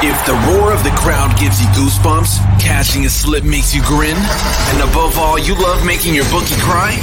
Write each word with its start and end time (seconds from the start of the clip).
If 0.00 0.14
the 0.26 0.34
roar 0.46 0.72
of 0.72 0.84
the 0.84 0.90
crowd 0.90 1.36
gives 1.36 1.60
you 1.60 1.66
goosebumps, 1.74 2.60
catching 2.60 3.04
a 3.04 3.10
slip 3.10 3.42
makes 3.42 3.74
you 3.74 3.82
grin, 3.82 4.16
and 4.16 4.88
above 4.88 5.18
all, 5.18 5.38
you 5.38 5.54
love 5.56 5.84
making 5.84 6.14
your 6.14 6.24
bookie 6.30 6.54
cry, 6.62 6.94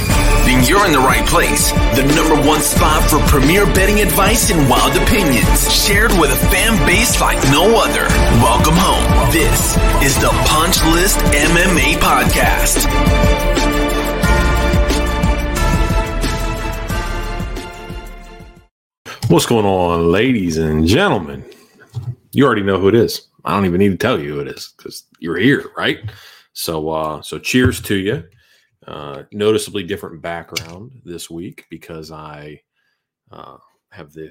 then 0.46 0.64
you're 0.64 0.86
in 0.86 0.92
the 0.92 0.98
right 0.98 1.26
place. 1.28 1.72
The 1.94 2.04
number 2.16 2.34
one 2.48 2.60
spot 2.62 3.04
for 3.10 3.18
premier 3.28 3.66
betting 3.66 4.00
advice 4.00 4.50
and 4.50 4.66
wild 4.68 4.96
opinions, 4.96 5.70
shared 5.70 6.12
with 6.12 6.32
a 6.32 6.40
fan 6.48 6.74
base 6.86 7.20
like 7.20 7.36
no 7.52 7.76
other. 7.76 8.08
Welcome 8.40 8.76
home. 8.76 9.30
This 9.30 9.76
is 10.02 10.16
the 10.16 10.30
Punch 10.48 10.82
List 10.86 11.18
MMA 11.36 12.00
Podcast. 12.00 13.95
What's 19.28 19.44
going 19.44 19.66
on, 19.66 20.12
ladies 20.12 20.56
and 20.56 20.86
gentlemen? 20.86 21.44
You 22.30 22.46
already 22.46 22.62
know 22.62 22.78
who 22.78 22.86
it 22.86 22.94
is. 22.94 23.26
I 23.44 23.56
don't 23.56 23.66
even 23.66 23.80
need 23.80 23.90
to 23.90 23.96
tell 23.96 24.20
you 24.20 24.34
who 24.34 24.40
it 24.40 24.46
is 24.46 24.72
because 24.76 25.04
you're 25.18 25.36
here, 25.36 25.64
right? 25.76 25.98
So, 26.52 26.88
uh, 26.90 27.22
so 27.22 27.40
cheers 27.40 27.80
to 27.82 27.96
you. 27.96 28.22
Uh, 28.86 29.24
noticeably 29.32 29.82
different 29.82 30.22
background 30.22 30.92
this 31.04 31.28
week 31.28 31.66
because 31.70 32.12
I 32.12 32.60
uh, 33.32 33.56
have 33.90 34.12
the 34.12 34.30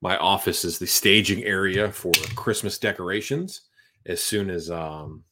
my 0.00 0.16
office 0.16 0.64
is 0.64 0.78
the 0.78 0.86
staging 0.86 1.44
area 1.44 1.92
for 1.92 2.12
Christmas 2.34 2.78
decorations. 2.78 3.60
As 4.06 4.24
soon 4.24 4.48
as 4.48 4.70
um, 4.70 5.22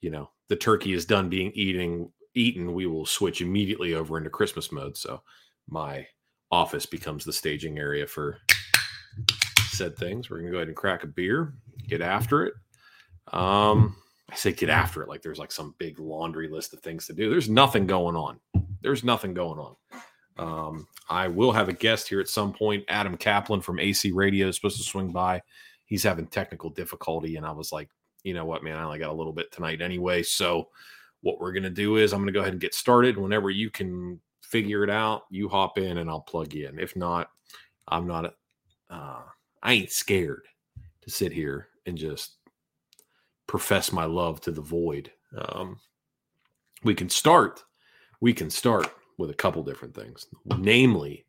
you 0.00 0.10
know 0.10 0.30
the 0.48 0.56
turkey 0.56 0.94
is 0.94 1.06
done 1.06 1.28
being 1.28 1.52
eating 1.54 2.10
eaten, 2.34 2.72
we 2.72 2.86
will 2.86 3.06
switch 3.06 3.40
immediately 3.40 3.94
over 3.94 4.18
into 4.18 4.30
Christmas 4.30 4.72
mode. 4.72 4.96
So 4.96 5.22
my 5.68 6.04
office 6.50 6.86
becomes 6.86 7.24
the 7.24 7.32
staging 7.32 7.78
area 7.78 8.06
for 8.06 8.38
said 9.70 9.96
things. 9.96 10.28
We're 10.28 10.38
gonna 10.38 10.50
go 10.50 10.56
ahead 10.56 10.68
and 10.68 10.76
crack 10.76 11.04
a 11.04 11.06
beer, 11.06 11.54
get 11.86 12.00
after 12.00 12.46
it. 12.46 12.54
Um, 13.32 13.96
I 14.30 14.34
say 14.34 14.52
get 14.52 14.68
after 14.68 15.02
it 15.02 15.08
like 15.08 15.22
there's 15.22 15.38
like 15.38 15.52
some 15.52 15.74
big 15.78 15.98
laundry 15.98 16.48
list 16.48 16.72
of 16.74 16.80
things 16.80 17.06
to 17.06 17.12
do. 17.12 17.30
There's 17.30 17.48
nothing 17.48 17.86
going 17.86 18.16
on. 18.16 18.40
There's 18.82 19.04
nothing 19.04 19.34
going 19.34 19.58
on. 19.58 19.76
Um, 20.38 20.86
I 21.08 21.28
will 21.28 21.52
have 21.52 21.68
a 21.68 21.72
guest 21.72 22.08
here 22.08 22.20
at 22.20 22.28
some 22.28 22.52
point. 22.52 22.84
Adam 22.88 23.16
Kaplan 23.16 23.60
from 23.60 23.80
AC 23.80 24.12
Radio 24.12 24.48
is 24.48 24.56
supposed 24.56 24.76
to 24.76 24.82
swing 24.82 25.10
by. 25.10 25.42
He's 25.86 26.02
having 26.02 26.26
technical 26.26 26.70
difficulty, 26.70 27.36
and 27.36 27.46
I 27.46 27.52
was 27.52 27.72
like, 27.72 27.88
you 28.22 28.34
know 28.34 28.44
what, 28.44 28.62
man, 28.62 28.76
I 28.76 28.84
only 28.84 28.98
got 28.98 29.10
a 29.10 29.14
little 29.14 29.32
bit 29.32 29.50
tonight 29.50 29.80
anyway. 29.80 30.22
So 30.22 30.68
what 31.22 31.40
we're 31.40 31.52
gonna 31.52 31.70
do 31.70 31.96
is 31.96 32.12
I'm 32.12 32.20
gonna 32.20 32.32
go 32.32 32.40
ahead 32.40 32.52
and 32.52 32.60
get 32.60 32.74
started. 32.74 33.16
Whenever 33.16 33.50
you 33.50 33.70
can 33.70 34.20
figure 34.48 34.82
it 34.82 34.90
out, 34.90 35.22
you 35.30 35.48
hop 35.48 35.78
in 35.78 35.98
and 35.98 36.08
I'll 36.08 36.20
plug 36.20 36.54
you 36.54 36.68
in. 36.68 36.78
If 36.78 36.96
not, 36.96 37.30
I'm 37.86 38.06
not. 38.06 38.34
Uh, 38.90 39.22
I 39.62 39.72
ain't 39.74 39.90
scared 39.90 40.46
to 41.02 41.10
sit 41.10 41.32
here 41.32 41.68
and 41.86 41.96
just 41.96 42.36
profess 43.46 43.92
my 43.92 44.04
love 44.04 44.40
to 44.42 44.50
the 44.50 44.60
void. 44.60 45.10
Um, 45.36 45.78
we 46.82 46.94
can 46.94 47.08
start. 47.08 47.62
We 48.20 48.32
can 48.32 48.50
start 48.50 48.90
with 49.18 49.30
a 49.30 49.34
couple 49.34 49.62
different 49.62 49.94
things, 49.94 50.26
namely 50.58 51.26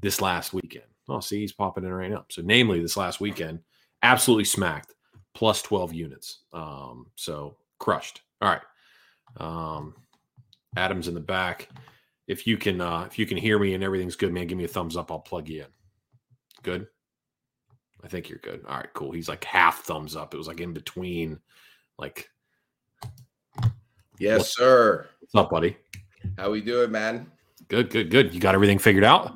this 0.00 0.20
last 0.20 0.52
weekend. 0.52 0.84
Oh, 1.08 1.20
see, 1.20 1.40
he's 1.40 1.52
popping 1.52 1.84
in 1.84 1.92
right 1.92 2.10
now. 2.10 2.24
So, 2.30 2.42
namely, 2.42 2.80
this 2.80 2.96
last 2.96 3.20
weekend, 3.20 3.60
absolutely 4.02 4.44
smacked, 4.44 4.94
plus 5.34 5.62
12 5.62 5.94
units. 5.94 6.40
Um, 6.52 7.06
so, 7.16 7.56
crushed. 7.78 8.20
All 8.40 8.50
right. 8.50 8.62
Um, 9.38 9.94
Adam's 10.76 11.08
in 11.08 11.14
the 11.14 11.20
back. 11.20 11.68
If 12.28 12.46
you 12.46 12.58
can, 12.58 12.80
uh, 12.80 13.04
if 13.10 13.18
you 13.18 13.26
can 13.26 13.38
hear 13.38 13.58
me 13.58 13.74
and 13.74 13.82
everything's 13.82 14.14
good, 14.14 14.32
man, 14.32 14.46
give 14.46 14.58
me 14.58 14.64
a 14.64 14.68
thumbs 14.68 14.96
up. 14.96 15.10
I'll 15.10 15.18
plug 15.18 15.48
you 15.48 15.62
in. 15.62 15.66
Good. 16.62 16.86
I 18.04 18.08
think 18.08 18.28
you're 18.28 18.38
good. 18.38 18.64
All 18.68 18.76
right, 18.76 18.92
cool. 18.94 19.12
He's 19.12 19.28
like 19.28 19.42
half 19.44 19.80
thumbs 19.80 20.14
up. 20.14 20.34
It 20.34 20.36
was 20.36 20.46
like 20.46 20.60
in 20.60 20.72
between, 20.72 21.40
like. 21.98 22.30
Yes, 24.18 24.54
sir. 24.54 25.08
What's 25.20 25.34
up, 25.34 25.50
buddy? 25.50 25.76
How 26.36 26.50
we 26.50 26.60
doing, 26.60 26.90
man? 26.90 27.30
Good, 27.68 27.90
good, 27.90 28.10
good. 28.10 28.34
You 28.34 28.40
got 28.40 28.54
everything 28.54 28.78
figured 28.78 29.04
out? 29.04 29.34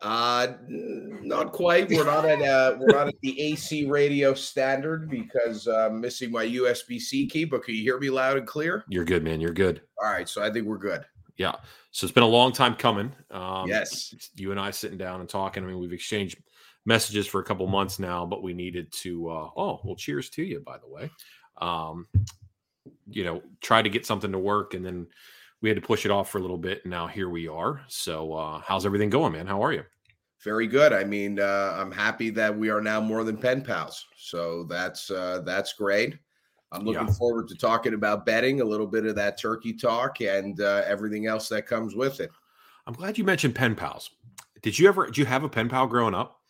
Uh 0.00 0.54
not 0.68 1.52
quite. 1.52 1.88
We're 1.88 2.04
not 2.04 2.24
at 2.24 2.42
uh 2.42 2.76
we're 2.80 2.88
not 2.88 3.06
at 3.06 3.14
the 3.22 3.40
AC 3.40 3.86
radio 3.86 4.34
standard 4.34 5.08
because 5.08 5.68
uh, 5.68 5.86
I'm 5.86 6.00
missing 6.00 6.32
my 6.32 6.44
USB 6.44 7.00
C 7.00 7.28
key. 7.28 7.44
But 7.44 7.62
can 7.62 7.76
you 7.76 7.82
hear 7.82 8.00
me 8.00 8.10
loud 8.10 8.36
and 8.36 8.46
clear? 8.46 8.84
You're 8.88 9.04
good, 9.04 9.22
man. 9.22 9.40
You're 9.40 9.52
good. 9.52 9.82
All 10.02 10.10
right, 10.10 10.28
so 10.28 10.42
I 10.42 10.50
think 10.50 10.66
we're 10.66 10.78
good. 10.78 11.04
Yeah. 11.42 11.56
So 11.90 12.04
it's 12.04 12.14
been 12.14 12.22
a 12.22 12.26
long 12.26 12.52
time 12.52 12.76
coming. 12.76 13.12
Um, 13.32 13.68
yes. 13.68 14.14
You 14.36 14.52
and 14.52 14.60
I 14.60 14.70
sitting 14.70 14.96
down 14.96 15.18
and 15.18 15.28
talking. 15.28 15.64
I 15.64 15.66
mean, 15.66 15.80
we've 15.80 15.92
exchanged 15.92 16.38
messages 16.86 17.26
for 17.26 17.40
a 17.40 17.44
couple 17.44 17.66
months 17.66 17.98
now, 17.98 18.24
but 18.24 18.44
we 18.44 18.54
needed 18.54 18.92
to. 18.92 19.28
Uh, 19.28 19.50
oh, 19.56 19.80
well, 19.82 19.96
cheers 19.96 20.30
to 20.30 20.44
you, 20.44 20.60
by 20.60 20.78
the 20.78 20.88
way. 20.88 21.10
Um, 21.60 22.06
you 23.10 23.24
know, 23.24 23.42
try 23.60 23.82
to 23.82 23.88
get 23.88 24.06
something 24.06 24.30
to 24.30 24.38
work, 24.38 24.74
and 24.74 24.86
then 24.86 25.08
we 25.62 25.68
had 25.68 25.74
to 25.74 25.86
push 25.86 26.04
it 26.04 26.12
off 26.12 26.30
for 26.30 26.38
a 26.38 26.40
little 26.40 26.58
bit, 26.58 26.82
and 26.84 26.92
now 26.92 27.08
here 27.08 27.28
we 27.28 27.48
are. 27.48 27.82
So, 27.88 28.32
uh, 28.34 28.60
how's 28.60 28.86
everything 28.86 29.10
going, 29.10 29.32
man? 29.32 29.48
How 29.48 29.64
are 29.64 29.72
you? 29.72 29.82
Very 30.44 30.68
good. 30.68 30.92
I 30.92 31.02
mean, 31.02 31.40
uh, 31.40 31.74
I'm 31.76 31.90
happy 31.90 32.30
that 32.30 32.56
we 32.56 32.70
are 32.70 32.80
now 32.80 33.00
more 33.00 33.24
than 33.24 33.36
pen 33.36 33.62
pals. 33.62 34.06
So 34.16 34.62
that's 34.64 35.10
uh, 35.10 35.42
that's 35.44 35.72
great. 35.72 36.14
I'm 36.72 36.84
looking 36.84 37.06
Yeah. 37.06 37.12
forward 37.14 37.48
to 37.48 37.54
talking 37.54 37.94
about 37.94 38.24
betting, 38.26 38.60
a 38.60 38.64
little 38.64 38.86
bit 38.86 39.04
of 39.06 39.14
that 39.16 39.38
turkey 39.38 39.72
talk, 39.74 40.20
and 40.20 40.60
uh, 40.60 40.82
everything 40.86 41.26
else 41.26 41.48
that 41.50 41.66
comes 41.66 41.94
with 41.94 42.18
it. 42.20 42.30
I'm 42.86 42.94
glad 42.94 43.18
you 43.18 43.24
mentioned 43.24 43.54
pen 43.54 43.74
pals. 43.76 44.10
Did 44.62 44.78
you 44.78 44.88
ever? 44.88 45.06
Did 45.06 45.18
you 45.18 45.24
have 45.26 45.44
a 45.44 45.48
pen 45.48 45.68
pal 45.68 45.86
growing 45.86 46.14
up? 46.14 46.40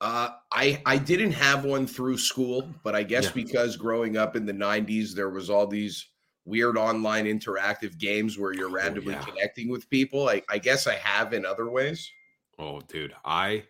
Uh, 0.00 0.30
I 0.50 0.82
I 0.84 0.98
didn't 0.98 1.32
have 1.32 1.64
one 1.64 1.86
through 1.86 2.18
school, 2.18 2.68
but 2.82 2.94
I 2.96 3.02
guess 3.04 3.26
Yeah. 3.26 3.32
because 3.34 3.76
growing 3.76 4.16
up 4.16 4.34
in 4.34 4.44
the 4.46 4.52
'90s, 4.52 5.14
there 5.14 5.30
was 5.30 5.48
all 5.50 5.66
these 5.66 6.08
weird 6.44 6.76
online 6.76 7.26
interactive 7.26 7.96
games 7.98 8.36
where 8.36 8.52
you're 8.52 8.68
randomly 8.70 9.14
Oh, 9.14 9.18
yeah. 9.18 9.24
connecting 9.24 9.68
with 9.68 9.88
people. 9.90 10.28
I, 10.28 10.42
I 10.50 10.58
guess 10.58 10.88
I 10.88 10.96
have 10.96 11.32
in 11.32 11.46
other 11.46 11.70
ways. 11.70 12.10
Oh, 12.58 12.80
dude, 12.80 13.14
I 13.24 13.64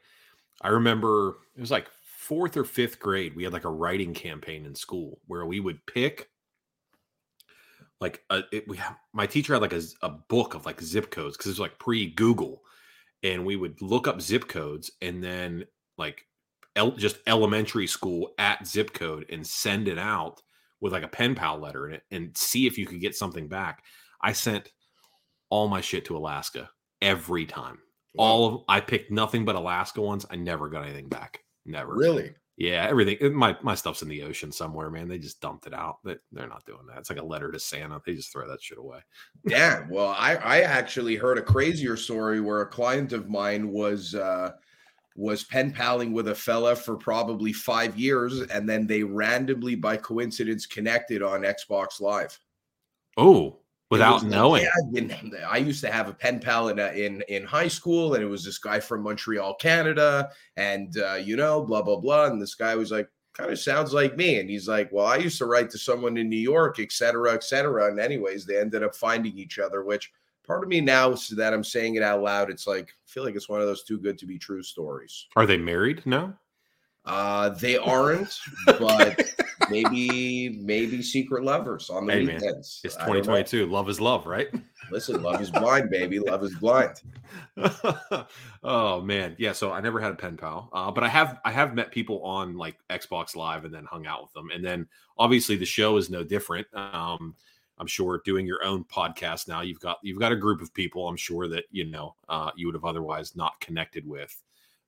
I 0.63 0.69
remember 0.69 1.37
it 1.57 1.61
was 1.61 1.71
like 1.71 1.89
fourth 2.23 2.57
or 2.57 2.65
fifth 2.65 3.01
grade. 3.01 3.35
We 3.35 3.45
had 3.45 3.53
like 3.53 3.65
a 3.65 3.71
writing 3.71 4.15
campaign 4.15 4.65
in 4.65 4.75
school 4.75 5.21
where 5.27 5.45
we 5.45 5.61
would 5.61 5.85
pick 5.87 6.29
like 8.01 8.23
a, 8.31 8.43
it, 8.53 8.67
we 8.69 8.81
my 9.13 9.27
teacher 9.27 9.53
had 9.53 9.63
like 9.63 9.75
a 10.03 10.09
book 10.09 10.55
of 10.55 10.65
like 10.65 10.81
zip 10.81 11.11
codes 11.11 11.37
because 11.37 11.47
it 11.47 11.53
was 11.53 11.61
like 11.61 11.79
pre 11.79 12.11
Google, 12.11 12.63
and 13.23 13.45
we 13.45 13.57
would 13.57 13.81
look 13.83 14.07
up 14.07 14.21
zip 14.21 14.49
codes 14.49 14.91
and 15.01 15.23
then 15.23 15.65
like 15.99 16.27
el- 16.77 16.93
just 16.93 17.19
elementary 17.27 17.87
school 17.87 18.35
at 18.39 18.67
zip 18.67 18.93
code 18.93 19.27
and 19.31 19.47
send 19.47 19.89
it 19.89 19.99
out 19.99 20.43
with 20.81 20.93
like 20.93 21.05
a 21.05 21.09
pen 21.09 21.35
pal 21.35 21.59
letter 21.59 21.89
in 21.89 21.95
it 21.95 22.03
and 22.11 22.37
see 22.37 22.67
if 22.67 22.79
you 22.79 22.87
could 22.87 23.01
get 23.01 23.15
something 23.15 23.49
back. 23.49 23.85
I 24.21 24.33
sent 24.33 24.73
all 25.51 25.69
my 25.69 25.81
shit 25.81 26.05
to 26.07 26.17
Alaska 26.17 26.71
every 27.01 27.47
time 27.47 27.79
all 28.19 28.47
of 28.47 28.63
I 28.69 28.81
picked 28.81 29.11
nothing 29.11 29.45
but 29.45 29.57
Alaska 29.57 30.01
ones. 30.01 30.27
I 30.31 30.37
never 30.37 30.69
got 30.69 30.85
anything 30.85 31.09
back. 31.09 31.42
Never. 31.65 31.95
Really? 31.95 32.35
Yeah, 32.57 32.87
everything. 32.89 33.35
My 33.35 33.57
my 33.63 33.75
stuff's 33.75 34.03
in 34.03 34.09
the 34.09 34.23
ocean 34.23 34.53
somewhere, 34.53 34.91
man. 34.91 35.09
They 35.09 35.19
just 35.19 35.41
dumped 35.41 35.67
it 35.67 35.73
out. 35.73 35.99
They, 36.05 36.17
they're 36.33 36.47
not 36.49 36.67
doing 36.67 36.87
that. 36.87 36.99
It's 36.99 37.09
like 37.09 37.19
a 37.19 37.25
letter 37.25 37.51
to 37.51 37.59
Santa. 37.59 38.01
They 38.05 38.15
just 38.15 38.31
throw 38.31 38.47
that 38.47 38.63
shit 38.63 38.79
away. 38.79 39.01
Yeah. 39.47 39.87
Well, 39.91 40.15
I 40.19 40.37
I 40.37 40.61
actually 40.61 41.17
heard 41.17 41.39
a 41.39 41.43
crazier 41.43 41.97
story 41.97 42.41
where 42.41 42.61
a 42.61 42.69
client 42.69 43.15
of 43.15 43.31
mine 43.31 43.71
was 43.71 44.15
uh, 44.15 44.53
was 45.17 45.45
pen 45.45 45.73
paling 45.73 46.13
with 46.13 46.29
a 46.29 46.35
fella 46.35 46.77
for 46.77 46.97
probably 46.97 47.55
five 47.55 47.99
years, 47.99 48.41
and 48.43 48.69
then 48.69 48.87
they 48.87 49.03
randomly, 49.03 49.75
by 49.75 49.97
coincidence, 49.97 50.67
connected 50.67 51.23
on 51.23 51.43
Xbox 51.43 52.01
Live. 52.01 52.39
Oh, 53.17 53.61
without 53.93 54.25
knowing. 54.25 54.63
Yeah, 54.63 55.47
I 55.49 55.59
used 55.59 55.83
to 55.83 55.91
have 55.91 56.09
a 56.09 56.15
pen 56.15 56.41
pal 56.41 56.69
in, 56.69 56.79
in 56.79 57.23
in 57.29 57.45
high 57.45 57.69
school, 57.69 58.15
and 58.15 58.23
it 58.23 58.27
was 58.27 58.45
this 58.45 58.59
guy 58.59 58.81
from 58.81 59.03
Montreal, 59.03 59.55
Canada, 59.55 60.31
and 60.57 60.97
uh, 60.99 61.15
you 61.15 61.37
know, 61.37 61.63
blah 61.63 61.83
blah 61.83 62.01
blah. 62.01 62.27
And 62.27 62.41
this 62.41 62.55
guy 62.55 62.75
was 62.75 62.91
like, 62.91 63.09
kind 63.35 63.51
of 63.51 63.59
sounds 63.59 63.93
like 63.93 64.17
me. 64.17 64.41
And 64.41 64.49
he's 64.49 64.69
like, 64.69 64.91
Well, 64.93 65.07
I 65.07 65.17
used 65.17 65.39
to 65.39 65.47
write 65.47 65.71
to 65.71 65.79
someone 65.79 66.17
in 66.17 66.29
New 66.29 66.37
York, 66.37 66.79
et 66.81 66.93
cetera, 66.93 67.35
et 67.35 67.45
cetera. 67.45 67.89
And 67.89 68.01
anyways, 68.01 68.47
they 68.47 68.59
ended 68.59 68.83
up 68.83 68.95
finding 68.95 69.39
each 69.39 69.59
other, 69.59 69.85
which 69.85 70.11
part 70.47 70.63
of 70.63 70.69
me 70.69 70.81
now 70.81 71.15
so 71.15 71.35
that 71.37 71.55
I'm 71.55 71.65
saying 71.65 71.95
it 71.95 72.03
out 72.03 72.23
loud, 72.23 72.51
it's 72.51 72.67
like 72.67 72.89
I 72.89 73.07
feel 73.07 73.25
like 73.25 73.37
it's 73.37 73.49
one 73.49 73.61
of 73.61 73.67
those 73.67 73.85
too 73.85 73.99
good 73.99 74.19
to 74.19 74.27
be 74.27 74.39
true 74.39 74.63
stories. 74.63 75.27
Are 75.37 75.47
they 75.47 75.59
married 75.59 76.05
now? 76.07 76.39
Uh, 77.05 77.51
they 77.51 77.77
aren't, 77.79 78.39
but 78.67 79.21
maybe 79.71 80.61
maybe 80.61 81.03
secret 81.03 81.45
lovers 81.45 81.91
on 81.91 82.07
the 82.07 82.13
hey, 82.13 82.21
weekends. 82.21 82.45
Man, 82.45 82.55
it's 82.85 82.95
2022. 82.97 83.67
Love 83.67 83.89
is 83.89 84.01
love, 84.01 84.27
right? 84.27 84.49
Listen, 84.91 85.23
love 85.23 85.41
is 85.41 85.51
blind, 85.51 85.91
baby. 85.91 86.19
Love 86.19 86.45
is 86.45 86.55
blind. 86.57 87.03
oh 88.63 89.01
man, 89.01 89.35
yeah. 89.39 89.53
So 89.53 89.73
I 89.73 89.81
never 89.81 90.01
had 90.01 90.13
a 90.13 90.17
pen 90.17 90.37
pal, 90.37 90.69
uh, 90.73 90.91
but 90.91 91.03
I 91.03 91.09
have 91.09 91.41
I 91.45 91.51
have 91.51 91.75
met 91.75 91.91
people 91.91 92.23
on 92.23 92.57
like 92.57 92.77
Xbox 92.91 93.35
Live 93.35 93.65
and 93.65 93.75
then 93.75 93.85
hung 93.85 94.07
out 94.07 94.23
with 94.23 94.33
them, 94.33 94.51
and 94.55 94.65
then 94.65 94.87
obviously 95.19 95.57
the 95.57 95.67
show 95.67 95.97
is 95.97 96.11
no 96.11 96.23
different. 96.23 96.67
Um, 96.75 97.35
I'm 97.79 97.87
sure 97.87 98.23
doing 98.25 98.47
your 98.47 98.65
own 98.65 98.85
podcast 98.85 99.49
now, 99.49 99.63
you've 99.63 99.81
got 99.81 99.99
you've 100.03 100.21
got 100.21 100.31
a 100.31 100.37
group 100.37 100.61
of 100.61 100.73
people. 100.73 101.09
I'm 101.09 101.17
sure 101.17 101.49
that 101.49 101.65
you 101.71 101.85
know 101.85 102.15
uh, 102.29 102.51
you 102.55 102.67
would 102.67 102.75
have 102.75 102.85
otherwise 102.85 103.35
not 103.35 103.59
connected 103.61 104.07
with 104.07 104.41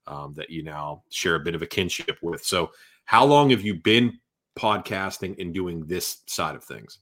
um, 0.06 0.34
that 0.34 0.50
you 0.50 0.62
now 0.62 1.02
share 1.10 1.36
a 1.36 1.40
bit 1.40 1.54
of 1.54 1.62
a 1.62 1.66
kinship 1.66 2.18
with. 2.22 2.44
So, 2.44 2.70
how 3.06 3.24
long 3.24 3.50
have 3.50 3.62
you 3.62 3.74
been 3.74 4.18
podcasting 4.58 5.38
and 5.40 5.52
doing 5.52 5.86
this 5.86 6.22
side 6.26 6.56
of 6.56 6.64
things? 6.64 6.98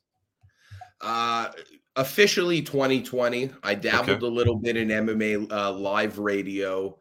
Uh, 1.01 1.51
officially 1.97 2.63
2020. 2.63 3.51
I 3.63 3.75
dabbled 3.75 4.11
okay. 4.11 4.27
a 4.27 4.31
little 4.31 4.57
bit 4.57 4.77
in 4.77 4.89
MMA 4.89 5.51
uh, 5.51 5.73
live 5.73 6.19
radio 6.19 6.97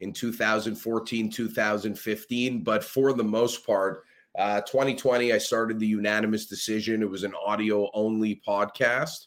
in 0.00 0.12
2014, 0.12 1.30
2015, 1.30 2.62
but 2.64 2.82
for 2.82 3.12
the 3.12 3.24
most 3.24 3.64
part, 3.64 4.02
uh, 4.38 4.60
2020, 4.62 5.32
I 5.32 5.38
started 5.38 5.78
the 5.78 5.86
unanimous 5.86 6.46
decision. 6.46 7.02
It 7.02 7.10
was 7.10 7.22
an 7.22 7.34
audio 7.44 7.90
only 7.92 8.40
podcast 8.46 9.26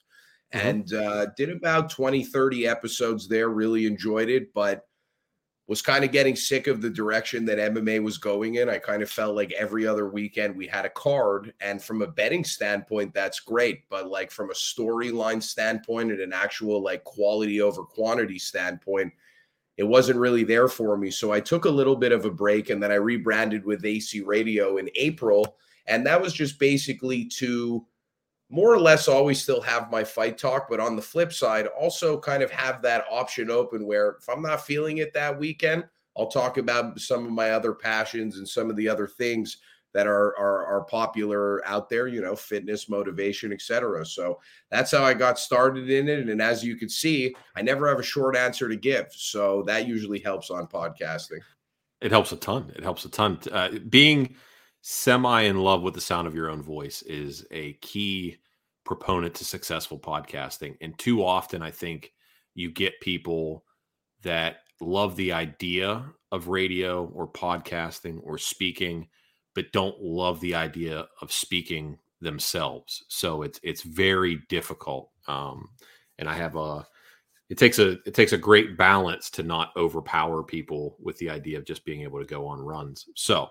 mm-hmm. 0.53 0.67
and 0.67 0.93
uh, 0.93 1.27
did 1.37 1.49
about 1.49 1.89
20, 1.89 2.25
30 2.25 2.67
episodes 2.67 3.27
there. 3.27 3.49
Really 3.49 3.85
enjoyed 3.85 4.29
it, 4.29 4.53
but 4.53 4.81
was 5.67 5.81
kind 5.81 6.05
of 6.05 6.11
getting 6.11 6.35
sick 6.35 6.67
of 6.67 6.81
the 6.81 6.89
direction 6.89 7.43
that 7.45 7.57
MMA 7.57 8.01
was 8.03 8.19
going 8.19 8.55
in. 8.55 8.69
I 8.69 8.77
kind 8.77 9.01
of 9.01 9.09
felt 9.09 9.35
like 9.35 9.51
every 9.53 9.87
other 9.87 10.07
weekend 10.07 10.55
we 10.55 10.67
had 10.67 10.85
a 10.85 10.89
card. 10.89 11.53
And 11.59 11.81
from 11.81 12.03
a 12.03 12.07
betting 12.07 12.43
standpoint, 12.43 13.13
that's 13.15 13.39
great. 13.39 13.89
But 13.89 14.07
like 14.07 14.29
from 14.29 14.51
a 14.51 14.53
storyline 14.53 15.41
standpoint 15.41 16.11
and 16.11 16.21
an 16.21 16.33
actual 16.33 16.83
like 16.83 17.03
quality 17.03 17.61
over 17.61 17.83
quantity 17.83 18.37
standpoint, 18.37 19.11
it 19.77 19.83
wasn't 19.83 20.19
really 20.19 20.43
there 20.43 20.67
for 20.67 20.97
me. 20.97 21.09
So 21.09 21.31
I 21.31 21.39
took 21.39 21.65
a 21.65 21.69
little 21.69 21.95
bit 21.95 22.11
of 22.11 22.25
a 22.25 22.31
break 22.31 22.69
and 22.69 22.81
then 22.81 22.91
I 22.91 22.95
rebranded 22.95 23.65
with 23.65 23.85
AC 23.85 24.21
Radio 24.21 24.77
in 24.77 24.89
April. 24.95 25.57
And 25.87 26.05
that 26.05 26.21
was 26.21 26.33
just 26.33 26.59
basically 26.59 27.25
to 27.25 27.85
more 28.49 28.71
or 28.71 28.79
less 28.79 29.07
always 29.07 29.41
still 29.41 29.61
have 29.61 29.91
my 29.91 30.03
fight 30.03 30.37
talk, 30.37 30.67
but 30.69 30.79
on 30.79 30.95
the 30.95 31.01
flip 31.01 31.33
side, 31.33 31.67
also 31.67 32.19
kind 32.19 32.43
of 32.43 32.51
have 32.51 32.81
that 32.83 33.05
option 33.09 33.49
open 33.49 33.85
where 33.85 34.17
if 34.19 34.29
I'm 34.29 34.41
not 34.41 34.65
feeling 34.65 34.99
it 34.99 35.13
that 35.13 35.37
weekend, 35.37 35.85
I'll 36.17 36.27
talk 36.27 36.57
about 36.57 36.99
some 36.99 37.25
of 37.25 37.31
my 37.31 37.51
other 37.51 37.73
passions 37.73 38.37
and 38.37 38.47
some 38.47 38.69
of 38.69 38.75
the 38.75 38.87
other 38.87 39.07
things 39.07 39.57
that 39.93 40.07
are 40.07 40.37
are, 40.37 40.65
are 40.65 40.83
popular 40.83 41.65
out 41.65 41.89
there, 41.89 42.07
you 42.07 42.21
know, 42.21 42.35
fitness, 42.35 42.89
motivation, 42.89 43.51
etc. 43.51 44.05
So 44.05 44.39
that's 44.69 44.91
how 44.91 45.03
I 45.03 45.13
got 45.13 45.39
started 45.39 45.89
in 45.89 46.07
it. 46.07 46.27
And 46.29 46.41
as 46.41 46.63
you 46.63 46.75
can 46.75 46.89
see, 46.89 47.33
I 47.55 47.61
never 47.61 47.87
have 47.87 47.99
a 47.99 48.03
short 48.03 48.35
answer 48.35 48.69
to 48.69 48.75
give. 48.75 49.07
So 49.11 49.63
that 49.63 49.87
usually 49.87 50.19
helps 50.19 50.51
on 50.51 50.67
podcasting. 50.67 51.39
It 52.01 52.11
helps 52.11 52.33
a 52.33 52.35
ton. 52.35 52.71
It 52.75 52.83
helps 52.83 53.05
a 53.05 53.09
ton. 53.09 53.39
Uh, 53.51 53.69
being 53.89 54.35
semi 54.87 55.41
in 55.41 55.57
love 55.57 55.81
with 55.81 55.95
the 55.95 55.99
sound 55.99 56.27
of 56.27 56.35
your 56.35 56.47
own 56.47 56.61
voice 56.61 57.01
is 57.01 57.43
a 57.49 57.73
key 57.81 58.37
proponent 58.83 59.33
to 59.33 59.43
successful 59.43 59.97
podcasting. 59.97 60.77
And 60.79 60.95
too 60.99 61.25
often, 61.25 61.63
I 61.63 61.71
think 61.71 62.13
you 62.53 62.69
get 62.69 63.01
people 63.01 63.65
that 64.21 64.57
love 64.79 65.15
the 65.15 65.31
idea 65.31 66.05
of 66.31 66.49
radio 66.49 67.07
or 67.15 67.27
podcasting 67.27 68.19
or 68.21 68.37
speaking, 68.37 69.07
but 69.55 69.71
don't 69.71 69.99
love 69.99 70.39
the 70.39 70.53
idea 70.53 71.07
of 71.19 71.31
speaking 71.31 71.97
themselves. 72.21 73.05
So 73.07 73.41
it's 73.41 73.59
it's 73.63 73.81
very 73.81 74.41
difficult. 74.49 75.09
Um, 75.27 75.67
and 76.19 76.29
I 76.29 76.35
have 76.35 76.57
a 76.57 76.85
it 77.49 77.57
takes 77.57 77.79
a 77.79 77.93
it 78.05 78.13
takes 78.13 78.33
a 78.33 78.37
great 78.37 78.77
balance 78.77 79.31
to 79.31 79.41
not 79.41 79.71
overpower 79.75 80.43
people 80.43 80.95
with 80.99 81.17
the 81.17 81.31
idea 81.31 81.57
of 81.57 81.65
just 81.65 81.85
being 81.85 82.03
able 82.03 82.19
to 82.19 82.25
go 82.25 82.45
on 82.45 82.61
runs. 82.61 83.07
So 83.15 83.49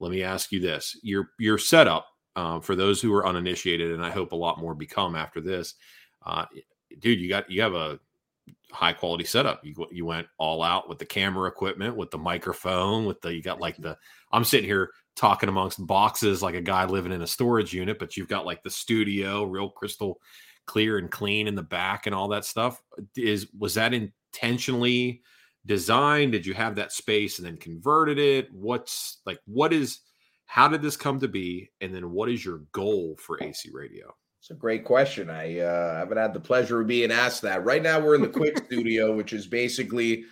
let 0.00 0.10
me 0.10 0.22
ask 0.22 0.52
you 0.52 0.60
this: 0.60 0.96
your 1.02 1.30
your 1.38 1.58
setup 1.58 2.06
uh, 2.36 2.60
for 2.60 2.76
those 2.76 3.00
who 3.00 3.12
are 3.14 3.26
uninitiated, 3.26 3.92
and 3.92 4.04
I 4.04 4.10
hope 4.10 4.32
a 4.32 4.36
lot 4.36 4.60
more 4.60 4.74
become 4.74 5.16
after 5.16 5.40
this. 5.40 5.74
Uh, 6.24 6.46
dude, 7.00 7.20
you 7.20 7.28
got 7.28 7.50
you 7.50 7.62
have 7.62 7.74
a 7.74 7.98
high 8.70 8.92
quality 8.92 9.24
setup. 9.24 9.64
You 9.64 9.74
you 9.90 10.04
went 10.04 10.28
all 10.38 10.62
out 10.62 10.88
with 10.88 10.98
the 10.98 11.06
camera 11.06 11.48
equipment, 11.48 11.96
with 11.96 12.10
the 12.10 12.18
microphone, 12.18 13.06
with 13.06 13.20
the 13.20 13.34
you 13.34 13.42
got 13.42 13.60
like 13.60 13.76
the. 13.76 13.96
I'm 14.32 14.44
sitting 14.44 14.68
here 14.68 14.90
talking 15.16 15.48
amongst 15.48 15.84
boxes 15.84 16.42
like 16.42 16.54
a 16.54 16.60
guy 16.60 16.84
living 16.84 17.12
in 17.12 17.22
a 17.22 17.26
storage 17.26 17.72
unit, 17.72 17.98
but 17.98 18.16
you've 18.16 18.28
got 18.28 18.46
like 18.46 18.62
the 18.62 18.70
studio, 18.70 19.42
real 19.44 19.70
crystal 19.70 20.20
clear 20.66 20.98
and 20.98 21.10
clean 21.10 21.48
in 21.48 21.54
the 21.54 21.62
back, 21.62 22.06
and 22.06 22.14
all 22.14 22.28
that 22.28 22.44
stuff. 22.44 22.80
Is 23.16 23.48
was 23.58 23.74
that 23.74 23.94
intentionally? 23.94 25.22
Designed? 25.68 26.32
Did 26.32 26.46
you 26.46 26.54
have 26.54 26.74
that 26.76 26.92
space 26.92 27.38
and 27.38 27.46
then 27.46 27.58
converted 27.58 28.18
it? 28.18 28.48
What's 28.52 29.18
like, 29.24 29.38
what 29.44 29.72
is, 29.72 30.00
how 30.46 30.66
did 30.66 30.82
this 30.82 30.96
come 30.96 31.20
to 31.20 31.28
be? 31.28 31.70
And 31.80 31.94
then 31.94 32.10
what 32.10 32.30
is 32.30 32.44
your 32.44 32.62
goal 32.72 33.16
for 33.20 33.40
AC 33.42 33.70
Radio? 33.72 34.12
It's 34.40 34.50
a 34.50 34.54
great 34.54 34.84
question. 34.84 35.30
I 35.30 35.60
uh, 35.60 35.98
haven't 35.98 36.16
had 36.16 36.32
the 36.32 36.40
pleasure 36.40 36.80
of 36.80 36.86
being 36.86 37.12
asked 37.12 37.42
that. 37.42 37.64
Right 37.64 37.82
now, 37.82 38.00
we're 38.00 38.14
in 38.14 38.22
the 38.22 38.28
quick 38.28 38.58
studio, 38.66 39.14
which 39.14 39.32
is 39.32 39.46
basically 39.46 40.24